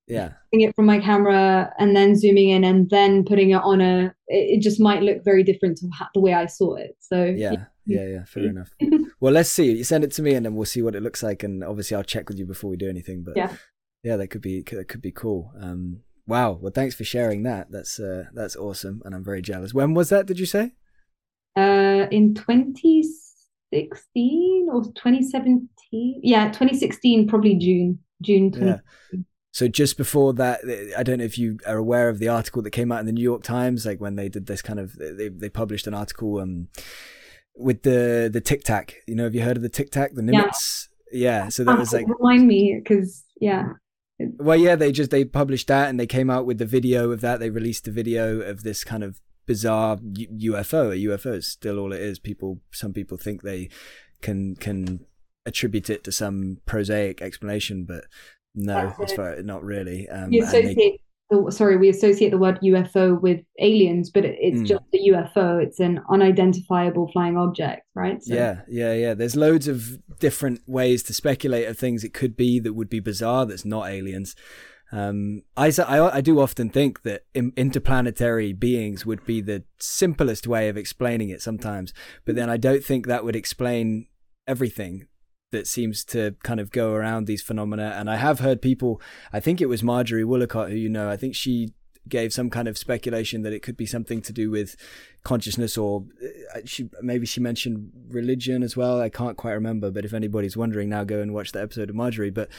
yeah, 0.07 0.33
it 0.51 0.75
from 0.75 0.85
my 0.85 0.99
camera 0.99 1.71
and 1.77 1.95
then 1.95 2.15
zooming 2.15 2.49
in 2.49 2.63
and 2.63 2.89
then 2.89 3.23
putting 3.23 3.51
it 3.51 3.61
on 3.61 3.81
a. 3.81 4.13
It, 4.27 4.61
just 4.61 4.79
might 4.79 5.03
look 5.03 5.23
very 5.23 5.43
different 5.43 5.77
to 5.77 5.87
the 6.13 6.19
way 6.19 6.33
I 6.33 6.45
saw 6.47 6.75
it. 6.75 6.95
So 6.99 7.25
yeah. 7.25 7.51
yeah. 7.51 7.65
Yeah, 7.85 8.05
yeah, 8.05 8.25
fair 8.25 8.43
enough. 8.49 8.69
well, 9.19 9.33
let's 9.33 9.49
see. 9.49 9.71
You 9.71 9.83
send 9.83 10.03
it 10.03 10.11
to 10.11 10.21
me, 10.21 10.35
and 10.35 10.45
then 10.45 10.53
we'll 10.53 10.65
see 10.65 10.83
what 10.83 10.93
it 10.93 11.01
looks 11.01 11.23
like. 11.23 11.41
And 11.41 11.63
obviously, 11.63 11.97
I'll 11.97 12.03
check 12.03 12.29
with 12.29 12.37
you 12.37 12.45
before 12.45 12.69
we 12.69 12.77
do 12.77 12.87
anything. 12.87 13.23
But 13.23 13.35
yeah, 13.35 13.51
yeah, 14.03 14.15
that 14.17 14.27
could 14.27 14.41
be 14.41 14.61
that 14.61 14.87
could 14.87 15.01
be 15.01 15.11
cool. 15.11 15.51
Um, 15.59 16.01
wow. 16.27 16.51
Well, 16.51 16.71
thanks 16.73 16.93
for 16.93 17.03
sharing 17.03 17.41
that. 17.43 17.71
That's 17.71 17.99
uh, 17.99 18.25
that's 18.33 18.55
awesome, 18.55 19.01
and 19.05 19.15
I'm 19.15 19.23
very 19.23 19.41
jealous. 19.41 19.73
When 19.73 19.95
was 19.95 20.09
that? 20.09 20.27
Did 20.27 20.39
you 20.39 20.45
say? 20.45 20.73
Uh, 21.55 22.07
in 22.11 22.35
2016 22.35 24.67
or 24.71 24.83
2017. 24.83 26.21
Yeah, 26.23 26.47
2016, 26.47 27.27
probably 27.27 27.55
June. 27.55 27.99
June. 28.21 28.53
Yeah. 28.53 28.77
So 29.51 29.67
just 29.67 29.97
before 29.97 30.33
that, 30.33 30.61
I 30.97 31.03
don't 31.03 31.17
know 31.17 31.25
if 31.25 31.37
you 31.37 31.57
are 31.65 31.77
aware 31.77 32.09
of 32.09 32.19
the 32.19 32.27
article 32.27 32.61
that 32.61 32.71
came 32.71 32.91
out 32.91 32.99
in 32.99 33.05
the 33.05 33.11
New 33.11 33.23
York 33.23 33.43
Times, 33.43 33.85
like 33.85 33.99
when 33.99 34.15
they 34.15 34.29
did 34.29 34.45
this 34.45 34.61
kind 34.61 34.79
of, 34.79 34.95
they 34.95 35.29
they 35.29 35.49
published 35.49 35.87
an 35.87 35.93
article 35.93 36.39
um, 36.39 36.67
with 37.55 37.83
the 37.83 38.29
the 38.31 38.41
Tic 38.41 38.63
Tac. 38.63 38.95
You 39.07 39.15
know, 39.15 39.23
have 39.23 39.35
you 39.35 39.41
heard 39.41 39.57
of 39.57 39.63
the 39.63 39.69
Tic 39.69 39.91
Tac, 39.91 40.13
the 40.13 40.21
Nimitz? 40.21 40.87
Yeah. 41.11 41.43
yeah 41.43 41.49
so 41.49 41.63
that 41.63 41.79
was 41.79 41.91
like 41.91 42.05
remind 42.07 42.47
me 42.47 42.79
because 42.81 43.25
yeah. 43.41 43.69
Well, 44.37 44.57
yeah, 44.57 44.75
they 44.75 44.91
just 44.91 45.11
they 45.11 45.23
published 45.23 45.67
that 45.67 45.89
and 45.89 45.99
they 45.99 46.07
came 46.07 46.29
out 46.29 46.45
with 46.45 46.57
the 46.57 46.65
video 46.65 47.11
of 47.11 47.21
that. 47.21 47.39
They 47.39 47.49
released 47.49 47.85
the 47.85 47.91
video 47.91 48.41
of 48.41 48.63
this 48.63 48.83
kind 48.83 49.03
of 49.03 49.19
bizarre 49.49 49.97
UFO. 49.97 50.93
A 50.93 51.07
UFO 51.09 51.33
is 51.33 51.47
still 51.47 51.79
all 51.79 51.91
it 51.91 51.99
is. 51.99 52.19
People, 52.19 52.59
some 52.71 52.93
people 52.93 53.17
think 53.17 53.41
they 53.41 53.67
can 54.21 54.55
can 54.55 55.07
attribute 55.43 55.89
it 55.89 56.03
to 56.03 56.11
some 56.11 56.59
prosaic 56.67 57.19
explanation, 57.19 57.83
but 57.83 58.03
no, 58.53 58.93
as 59.01 59.11
far 59.13 59.41
not 59.41 59.63
really. 59.63 60.07
Um, 60.07 60.31
you 60.31 60.43
associate, 60.43 61.01
they, 61.31 61.49
sorry, 61.49 61.77
we 61.77 61.89
associate 61.89 62.29
the 62.29 62.37
word 62.37 62.59
UFO 62.61 63.19
with 63.19 63.39
aliens, 63.57 64.11
but 64.11 64.23
it's 64.23 64.59
mm. 64.59 64.67
just 64.67 64.83
a 64.93 65.09
UFO. 65.09 65.63
It's 65.63 65.79
an 65.79 65.99
unidentifiable 66.11 67.11
flying 67.11 67.35
object, 67.35 67.87
right? 67.95 68.21
So. 68.23 68.35
Yeah, 68.35 68.61
yeah, 68.67 68.93
yeah. 68.93 69.13
There's 69.15 69.35
loads 69.35 69.67
of 69.67 69.97
different 70.19 70.61
ways 70.67 71.01
to 71.03 71.13
speculate 71.15 71.67
of 71.67 71.75
things 71.75 72.03
it 72.03 72.13
could 72.13 72.37
be 72.37 72.59
that 72.59 72.73
would 72.73 72.89
be 72.89 72.99
bizarre. 72.99 73.47
That's 73.47 73.65
not 73.65 73.89
aliens. 73.89 74.35
Um, 74.91 75.43
I, 75.55 75.71
I, 75.85 76.17
I 76.17 76.21
do 76.21 76.39
often 76.39 76.69
think 76.69 77.03
that 77.03 77.23
interplanetary 77.33 78.53
beings 78.53 79.05
would 79.05 79.23
be 79.25 79.39
the 79.41 79.63
simplest 79.79 80.47
way 80.47 80.67
of 80.67 80.77
explaining 80.77 81.29
it 81.29 81.41
sometimes, 81.41 81.93
but 82.25 82.35
then 82.35 82.49
I 82.49 82.57
don't 82.57 82.83
think 82.83 83.05
that 83.05 83.23
would 83.23 83.35
explain 83.35 84.07
everything 84.47 85.07
that 85.51 85.67
seems 85.67 86.03
to 86.05 86.35
kind 86.43 86.59
of 86.59 86.71
go 86.71 86.93
around 86.93 87.25
these 87.25 87.41
phenomena. 87.41 87.95
And 87.97 88.09
I 88.09 88.17
have 88.17 88.39
heard 88.39 88.61
people, 88.61 89.01
I 89.33 89.39
think 89.39 89.61
it 89.61 89.69
was 89.69 89.83
Marjorie 89.83 90.23
Woollacott, 90.23 90.69
who 90.69 90.75
you 90.75 90.89
know, 90.89 91.09
I 91.09 91.17
think 91.17 91.35
she 91.35 91.73
gave 92.09 92.33
some 92.33 92.49
kind 92.49 92.67
of 92.67 92.77
speculation 92.77 93.43
that 93.43 93.53
it 93.53 93.61
could 93.61 93.77
be 93.77 93.85
something 93.85 94.21
to 94.21 94.33
do 94.33 94.49
with 94.49 94.75
consciousness 95.23 95.77
or 95.77 96.05
uh, 96.55 96.59
she 96.65 96.89
maybe 97.01 97.25
she 97.25 97.39
mentioned 97.39 97.91
religion 98.09 98.63
as 98.63 98.75
well. 98.75 99.01
I 99.01 99.09
can't 99.09 99.37
quite 99.37 99.53
remember 99.53 99.91
but 99.91 100.05
if 100.05 100.13
anybody's 100.13 100.57
wondering 100.57 100.89
now 100.89 101.03
go 101.03 101.21
and 101.21 101.33
watch 101.33 101.51
the 101.51 101.61
episode 101.61 101.89
of 101.89 101.95
marjorie. 101.95 102.29
But 102.29 102.49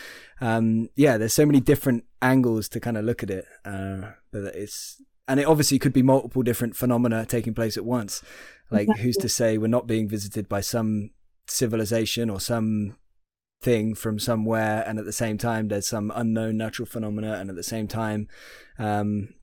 um, 0.40 0.88
yeah 0.96 1.16
there's 1.16 1.34
so 1.34 1.46
many 1.46 1.60
different 1.60 2.04
angles 2.22 2.68
to 2.70 2.80
kind 2.80 2.96
of 2.96 3.04
look 3.04 3.22
at 3.22 3.30
it 3.30 3.44
uh, 3.64 4.12
but 4.32 4.54
it's 4.54 5.02
and 5.28 5.38
it 5.38 5.46
obviously 5.46 5.78
could 5.78 5.92
be 5.92 6.02
multiple 6.02 6.42
different 6.42 6.76
phenomena 6.76 7.24
taking 7.24 7.54
place 7.54 7.76
at 7.76 7.84
once. 7.84 8.22
Like 8.70 8.82
exactly. 8.82 9.04
who's 9.04 9.16
to 9.18 9.28
say 9.28 9.58
we're 9.58 9.68
not 9.68 9.86
being 9.86 10.08
visited 10.08 10.48
by 10.48 10.60
some 10.60 11.10
civilization 11.46 12.30
or 12.30 12.40
some 12.40 12.96
thing 13.62 13.94
from 13.94 14.18
somewhere 14.18 14.82
and 14.86 14.98
at 14.98 15.04
the 15.04 15.12
same 15.12 15.36
time 15.36 15.68
there's 15.68 15.86
some 15.86 16.10
unknown 16.14 16.56
natural 16.56 16.86
phenomena 16.86 17.34
and 17.34 17.50
at 17.50 17.56
the 17.56 17.62
same 17.62 17.86
time 17.86 18.26
um, 18.78 19.34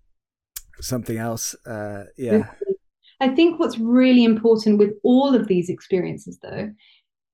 something 0.79 1.17
else 1.17 1.55
uh, 1.65 2.03
yeah 2.17 2.49
i 3.19 3.27
think 3.27 3.59
what's 3.59 3.77
really 3.77 4.23
important 4.23 4.77
with 4.77 4.91
all 5.03 5.33
of 5.33 5.47
these 5.47 5.69
experiences 5.69 6.39
though 6.41 6.71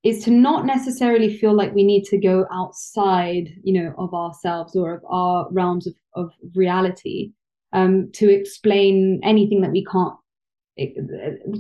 is 0.04 0.24
to 0.24 0.32
not 0.32 0.66
necessarily 0.66 1.38
feel 1.38 1.54
like 1.54 1.74
we 1.74 1.84
need 1.84 2.04
to 2.04 2.18
go 2.18 2.46
outside 2.52 3.50
you 3.64 3.74
know 3.74 3.94
of 3.98 4.14
ourselves 4.14 4.76
or 4.76 4.96
of 4.96 5.02
our 5.10 5.48
realms 5.52 5.88
of, 5.88 5.94
of 6.16 6.32
reality 6.56 7.32
um, 7.74 8.12
to 8.14 8.30
explain 8.30 9.20
anything 9.24 9.62
that 9.62 9.72
we 9.72 9.84
can't 9.86 10.16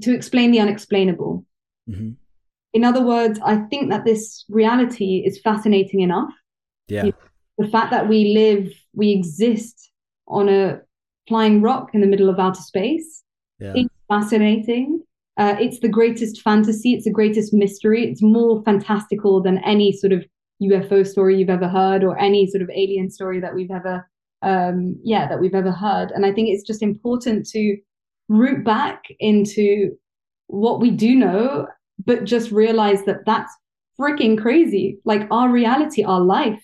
to 0.01 0.14
explain 0.14 0.51
the 0.51 0.60
unexplainable 0.60 1.45
mm-hmm 1.89 2.11
in 2.73 2.84
other 2.84 3.01
words, 3.01 3.39
I 3.43 3.57
think 3.57 3.91
that 3.91 4.03
this 4.03 4.45
reality 4.49 5.23
is 5.26 5.39
fascinating 5.39 6.01
enough. 6.01 6.34
Yeah. 6.88 7.05
You 7.05 7.11
know, 7.11 7.65
the 7.65 7.68
fact 7.68 7.91
that 7.91 8.10
we 8.10 8.34
live, 8.34 8.73
we 8.95 9.11
exist 9.11 9.91
on 10.27 10.49
a 10.49 10.81
flying 11.28 11.62
rock 11.62 11.90
in 11.94 12.02
the 12.02 12.08
middle 12.08 12.30
of 12.30 12.40
outer 12.40 12.62
space. 12.62 13.24
Yeah. 13.60 13.74
It's 13.76 13.94
fascinating. 14.08 15.02
Uh, 15.38 15.56
it's 15.60 15.80
the 15.80 15.90
greatest 15.90 16.41
fantasy. 16.41 16.94
It's 16.94 17.06
the 17.06 17.12
greatest 17.12 17.54
mystery. 17.54 18.06
It's 18.06 18.22
more 18.22 18.62
fantastical 18.64 19.41
than 19.41 19.58
any 19.60 19.91
sort 19.91 20.14
of 20.14 20.24
UFO 20.62 21.06
story 21.06 21.38
you've 21.38 21.50
ever 21.50 21.68
heard 21.68 22.04
or 22.04 22.18
any 22.18 22.48
sort 22.48 22.62
of 22.62 22.70
alien 22.70 23.10
story 23.10 23.40
that 23.40 23.56
we've 23.56 23.72
ever, 23.72 24.08
um, 24.44 24.95
yeah, 25.04 25.28
that 25.28 25.40
we've 25.40 25.56
ever 25.56 25.72
heard. 25.72 26.12
And 26.12 26.26
I 26.26 26.32
think 26.32 26.50
it's 26.50 26.66
just 26.66 26.84
important 26.84 27.48
to 27.50 27.78
root 28.30 28.64
back 28.64 29.04
into 29.20 29.91
what 30.48 30.80
we 30.80 30.91
do 30.91 31.16
know 31.16 31.68
but 32.06 32.24
just 32.26 32.52
realize 32.52 33.04
that 33.06 33.26
that's 33.26 33.54
freaking 34.00 34.40
crazy. 34.40 35.00
Like 35.06 35.28
our 35.32 35.50
reality, 35.50 36.04
our 36.04 36.22
life, 36.22 36.64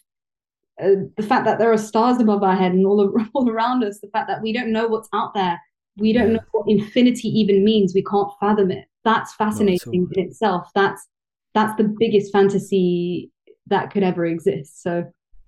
uh, 0.81 1.05
the 1.17 1.23
fact 1.23 1.45
that 1.45 1.59
there 1.59 1.71
are 1.71 1.77
stars 1.77 2.19
above 2.19 2.43
our 2.43 2.55
head 2.55 2.71
and 2.71 2.85
all, 2.85 3.13
all 3.33 3.49
around 3.49 3.83
us, 3.83 3.99
the 3.99 4.07
fact 4.07 4.27
that 4.27 4.41
we 4.41 4.53
don't 4.53 4.71
know 4.71 4.87
what's 4.87 5.09
out 5.13 5.33
there, 5.33 5.59
we 5.97 6.13
don't 6.13 6.33
know 6.33 6.39
what 6.51 6.69
infinity 6.69 7.27
even 7.27 7.63
means, 7.63 7.93
we 7.93 8.03
can't 8.03 8.31
fathom 8.39 8.71
it. 8.71 8.85
That's 9.03 9.33
fascinating 9.35 10.07
in 10.13 10.27
itself. 10.27 10.69
That's 10.75 11.07
that's 11.55 11.75
the 11.77 11.95
biggest 11.99 12.31
fantasy 12.31 13.31
that 13.67 13.91
could 13.91 14.03
ever 14.03 14.25
exist. 14.25 14.83
So 14.83 14.99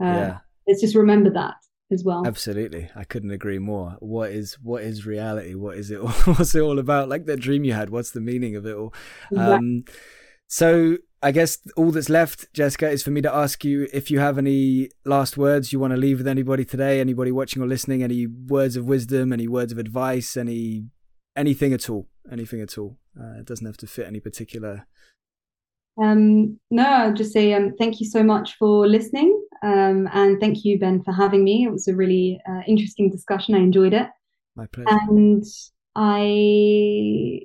uh, 0.02 0.06
yeah. 0.06 0.38
let's 0.68 0.82
just 0.82 0.96
remember 0.96 1.30
that 1.32 1.56
as 1.92 2.04
well. 2.04 2.26
Absolutely, 2.26 2.90
I 2.96 3.04
couldn't 3.04 3.32
agree 3.32 3.60
more. 3.60 3.98
What 4.00 4.32
is 4.32 4.56
what 4.56 4.84
is 4.84 5.06
reality? 5.06 5.54
What 5.54 5.78
is 5.78 5.92
it? 5.92 5.98
What's 6.26 6.56
it 6.56 6.62
all 6.62 6.80
about? 6.80 7.10
Like 7.10 7.26
that 7.26 7.40
dream 7.40 7.64
you 7.64 7.74
had. 7.74 7.90
What's 7.90 8.12
the 8.12 8.22
meaning 8.22 8.56
of 8.56 8.66
it 8.66 8.76
all? 8.76 8.94
Um, 9.36 9.86
so 10.52 10.98
I 11.24 11.32
guess 11.32 11.60
all 11.78 11.92
that's 11.92 12.10
left, 12.10 12.52
Jessica, 12.54 12.90
is 12.90 13.04
for 13.04 13.12
me 13.12 13.22
to 13.22 13.34
ask 13.34 13.64
you 13.64 13.88
if 13.94 14.12
you 14.12 14.20
have 14.20 14.38
any 14.38 14.90
last 15.06 15.38
words 15.38 15.72
you 15.72 15.80
want 15.80 15.92
to 15.92 15.98
leave 15.98 16.18
with 16.18 16.28
anybody 16.28 16.66
today. 16.66 17.00
Anybody 17.00 17.32
watching 17.32 17.64
or 17.64 17.68
listening? 17.68 18.04
Any 18.04 18.28
words 18.28 18.76
of 18.76 18.84
wisdom? 18.86 19.32
Any 19.32 19.48
words 19.48 19.72
of 19.72 19.78
advice? 19.78 20.36
Any 20.36 20.88
anything 21.38 21.72
at 21.72 21.90
all? 21.90 22.10
Anything 22.30 22.60
at 22.60 22.78
all? 22.78 22.98
Uh, 23.18 23.40
it 23.40 23.46
doesn't 23.46 23.66
have 23.66 23.78
to 23.78 23.88
fit 23.88 24.08
any 24.08 24.20
particular 24.20 24.88
um, 26.02 26.60
no, 26.70 26.84
I'll 26.84 27.14
just 27.14 27.34
say 27.34 27.54
um, 27.54 27.76
thank 27.78 28.00
you 28.00 28.06
so 28.06 28.24
much 28.24 28.56
for 28.58 28.88
listening. 28.88 29.38
Um, 29.64 30.10
and 30.14 30.40
thank 30.40 30.64
you, 30.64 30.80
Ben, 30.80 31.04
for 31.04 31.14
having 31.14 31.44
me. 31.44 31.66
It 31.66 31.72
was 31.72 31.88
a 31.88 31.96
really 31.96 32.40
uh, 32.50 32.62
interesting 32.68 33.10
discussion. 33.10 33.56
I 33.56 33.60
enjoyed 33.60 33.94
it. 33.94 34.08
My 34.56 34.66
pleasure. 34.68 34.88
And 34.90 35.44
I 35.96 37.42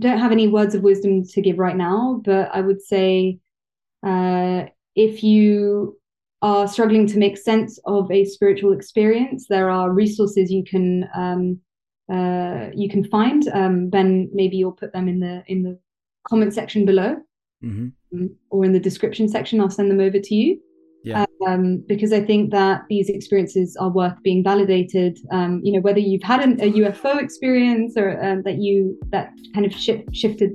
don't 0.00 0.18
have 0.18 0.32
any 0.32 0.48
words 0.48 0.74
of 0.74 0.82
wisdom 0.82 1.24
to 1.24 1.40
give 1.40 1.58
right 1.58 1.76
now, 1.76 2.20
but 2.24 2.50
I 2.52 2.60
would 2.60 2.82
say 2.82 3.38
uh, 4.04 4.64
if 4.96 5.22
you 5.22 5.98
are 6.42 6.68
struggling 6.68 7.06
to 7.06 7.18
make 7.18 7.38
sense 7.38 7.78
of 7.86 8.10
a 8.10 8.24
spiritual 8.24 8.72
experience, 8.72 9.46
there 9.48 9.70
are 9.70 9.92
resources 9.92 10.50
you 10.50 10.64
can 10.64 11.08
um, 11.14 11.60
uh, 12.12 12.70
you 12.74 12.88
can 12.88 13.04
find. 13.04 13.48
Um, 13.48 13.88
ben, 13.88 14.28
maybe 14.32 14.56
you'll 14.56 14.72
put 14.72 14.92
them 14.92 15.08
in 15.08 15.20
the 15.20 15.42
in 15.46 15.62
the 15.62 15.78
comment 16.28 16.52
section 16.52 16.84
below, 16.84 17.16
mm-hmm. 17.64 18.26
Or 18.50 18.64
in 18.64 18.72
the 18.72 18.80
description 18.80 19.28
section. 19.28 19.60
I'll 19.60 19.70
send 19.70 19.90
them 19.90 20.00
over 20.00 20.18
to 20.18 20.34
you. 20.34 20.60
Um, 21.46 21.84
because 21.86 22.12
I 22.12 22.20
think 22.20 22.50
that 22.52 22.82
these 22.88 23.08
experiences 23.08 23.76
are 23.80 23.90
worth 23.90 24.14
being 24.22 24.42
validated. 24.42 25.18
Um, 25.30 25.60
you 25.62 25.72
know, 25.72 25.80
whether 25.80 25.98
you've 25.98 26.22
had 26.22 26.40
an, 26.40 26.60
a 26.60 26.72
UFO 26.72 27.20
experience 27.22 27.94
or 27.96 28.22
um, 28.24 28.42
that 28.42 28.58
you 28.58 28.98
that 29.10 29.32
kind 29.54 29.66
of 29.66 29.72
sh- 29.72 30.04
shifted 30.12 30.52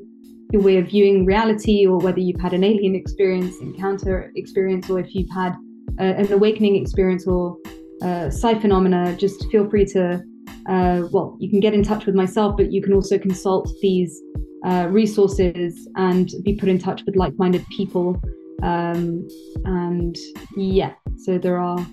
your 0.51 0.61
way 0.61 0.77
of 0.77 0.87
viewing 0.87 1.25
reality, 1.25 1.85
or 1.85 1.99
whether 1.99 2.19
you've 2.19 2.41
had 2.41 2.53
an 2.53 2.63
alien 2.63 2.95
experience, 2.95 3.55
encounter 3.61 4.31
experience, 4.35 4.89
or 4.89 4.99
if 4.99 5.13
you've 5.13 5.29
had 5.29 5.55
a, 5.99 6.03
an 6.03 6.31
awakening 6.31 6.75
experience 6.75 7.27
or 7.27 7.57
uh, 8.01 8.29
psi 8.29 8.57
phenomena, 8.59 9.15
just 9.17 9.45
feel 9.51 9.69
free 9.69 9.85
to. 9.85 10.23
Uh, 10.67 11.07
well, 11.11 11.35
you 11.39 11.49
can 11.49 11.59
get 11.59 11.73
in 11.73 11.83
touch 11.83 12.05
with 12.05 12.13
myself, 12.15 12.55
but 12.57 12.71
you 12.71 12.81
can 12.81 12.93
also 12.93 13.17
consult 13.17 13.69
these 13.81 14.21
uh, 14.65 14.87
resources 14.89 15.87
and 15.95 16.29
be 16.43 16.53
put 16.53 16.69
in 16.69 16.77
touch 16.77 17.03
with 17.05 17.15
like-minded 17.15 17.65
people 17.75 18.21
um, 18.63 19.27
and 19.65 20.15
yeah, 20.55 20.93
so 21.17 21.37
there 21.37 21.57
are 21.57 21.85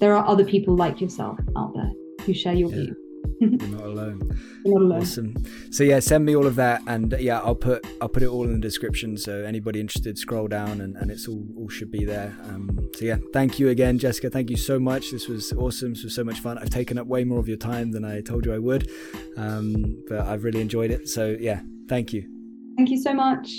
there 0.00 0.14
are 0.14 0.26
other 0.26 0.44
people 0.44 0.76
like 0.76 1.00
yourself 1.00 1.38
out 1.56 1.72
there 1.74 1.90
who 2.24 2.34
share 2.34 2.54
your 2.54 2.70
yeah. 2.70 2.76
view. 2.76 2.96
You're 3.40 3.50
not 3.68 3.84
alone. 3.84 4.40
You're 4.64 4.74
not 4.74 4.82
alone. 4.82 5.02
Awesome. 5.02 5.34
So 5.70 5.84
yeah, 5.84 6.00
send 6.00 6.24
me 6.24 6.34
all 6.34 6.46
of 6.46 6.56
that, 6.56 6.82
and 6.86 7.14
yeah, 7.18 7.40
I'll 7.40 7.54
put 7.54 7.86
I'll 8.00 8.08
put 8.08 8.22
it 8.22 8.28
all 8.28 8.44
in 8.44 8.54
the 8.54 8.60
description. 8.60 9.16
So 9.16 9.44
anybody 9.44 9.80
interested, 9.80 10.18
scroll 10.18 10.48
down, 10.48 10.80
and, 10.80 10.96
and 10.96 11.10
it's 11.10 11.28
all 11.28 11.44
all 11.56 11.68
should 11.68 11.90
be 11.90 12.04
there. 12.04 12.36
Um, 12.44 12.90
so 12.94 13.04
yeah, 13.04 13.18
thank 13.32 13.58
you 13.58 13.68
again, 13.68 13.98
Jessica. 13.98 14.30
Thank 14.30 14.50
you 14.50 14.56
so 14.56 14.78
much. 14.78 15.10
This 15.10 15.28
was 15.28 15.52
awesome. 15.52 15.94
This 15.94 16.04
was 16.04 16.14
so 16.14 16.24
much 16.24 16.40
fun. 16.40 16.58
I've 16.58 16.70
taken 16.70 16.98
up 16.98 17.06
way 17.06 17.24
more 17.24 17.38
of 17.38 17.48
your 17.48 17.58
time 17.58 17.92
than 17.92 18.04
I 18.04 18.20
told 18.20 18.44
you 18.44 18.54
I 18.54 18.58
would, 18.58 18.90
um, 19.36 20.02
but 20.08 20.20
I've 20.20 20.44
really 20.44 20.60
enjoyed 20.60 20.90
it. 20.90 21.08
So 21.08 21.36
yeah, 21.38 21.60
thank 21.88 22.12
you. 22.12 22.28
Thank 22.76 22.90
you 22.90 23.00
so 23.00 23.14
much. 23.14 23.50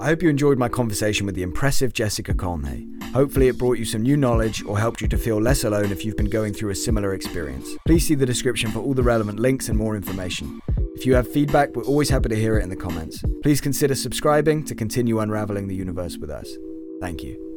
I 0.00 0.06
hope 0.06 0.22
you 0.22 0.30
enjoyed 0.30 0.58
my 0.58 0.70
conversation 0.70 1.26
with 1.26 1.34
the 1.34 1.42
impressive 1.42 1.92
Jessica 1.92 2.32
Corneille. 2.32 2.86
Hopefully, 3.12 3.48
it 3.48 3.58
brought 3.58 3.76
you 3.76 3.84
some 3.84 4.00
new 4.00 4.16
knowledge 4.16 4.64
or 4.64 4.78
helped 4.78 5.02
you 5.02 5.08
to 5.08 5.18
feel 5.18 5.38
less 5.38 5.62
alone 5.64 5.92
if 5.92 6.06
you've 6.06 6.16
been 6.16 6.30
going 6.30 6.54
through 6.54 6.70
a 6.70 6.74
similar 6.74 7.12
experience. 7.12 7.68
Please 7.86 8.08
see 8.08 8.14
the 8.14 8.24
description 8.24 8.70
for 8.70 8.78
all 8.78 8.94
the 8.94 9.02
relevant 9.02 9.38
links 9.38 9.68
and 9.68 9.76
more 9.76 9.96
information. 9.96 10.58
If 10.94 11.04
you 11.04 11.14
have 11.16 11.30
feedback, 11.30 11.76
we're 11.76 11.84
always 11.84 12.08
happy 12.08 12.30
to 12.30 12.36
hear 12.36 12.58
it 12.58 12.62
in 12.62 12.70
the 12.70 12.76
comments. 12.76 13.22
Please 13.42 13.60
consider 13.60 13.94
subscribing 13.94 14.64
to 14.64 14.74
continue 14.74 15.20
unraveling 15.20 15.68
the 15.68 15.76
universe 15.76 16.16
with 16.16 16.30
us. 16.30 16.56
Thank 17.02 17.22
you. 17.22 17.49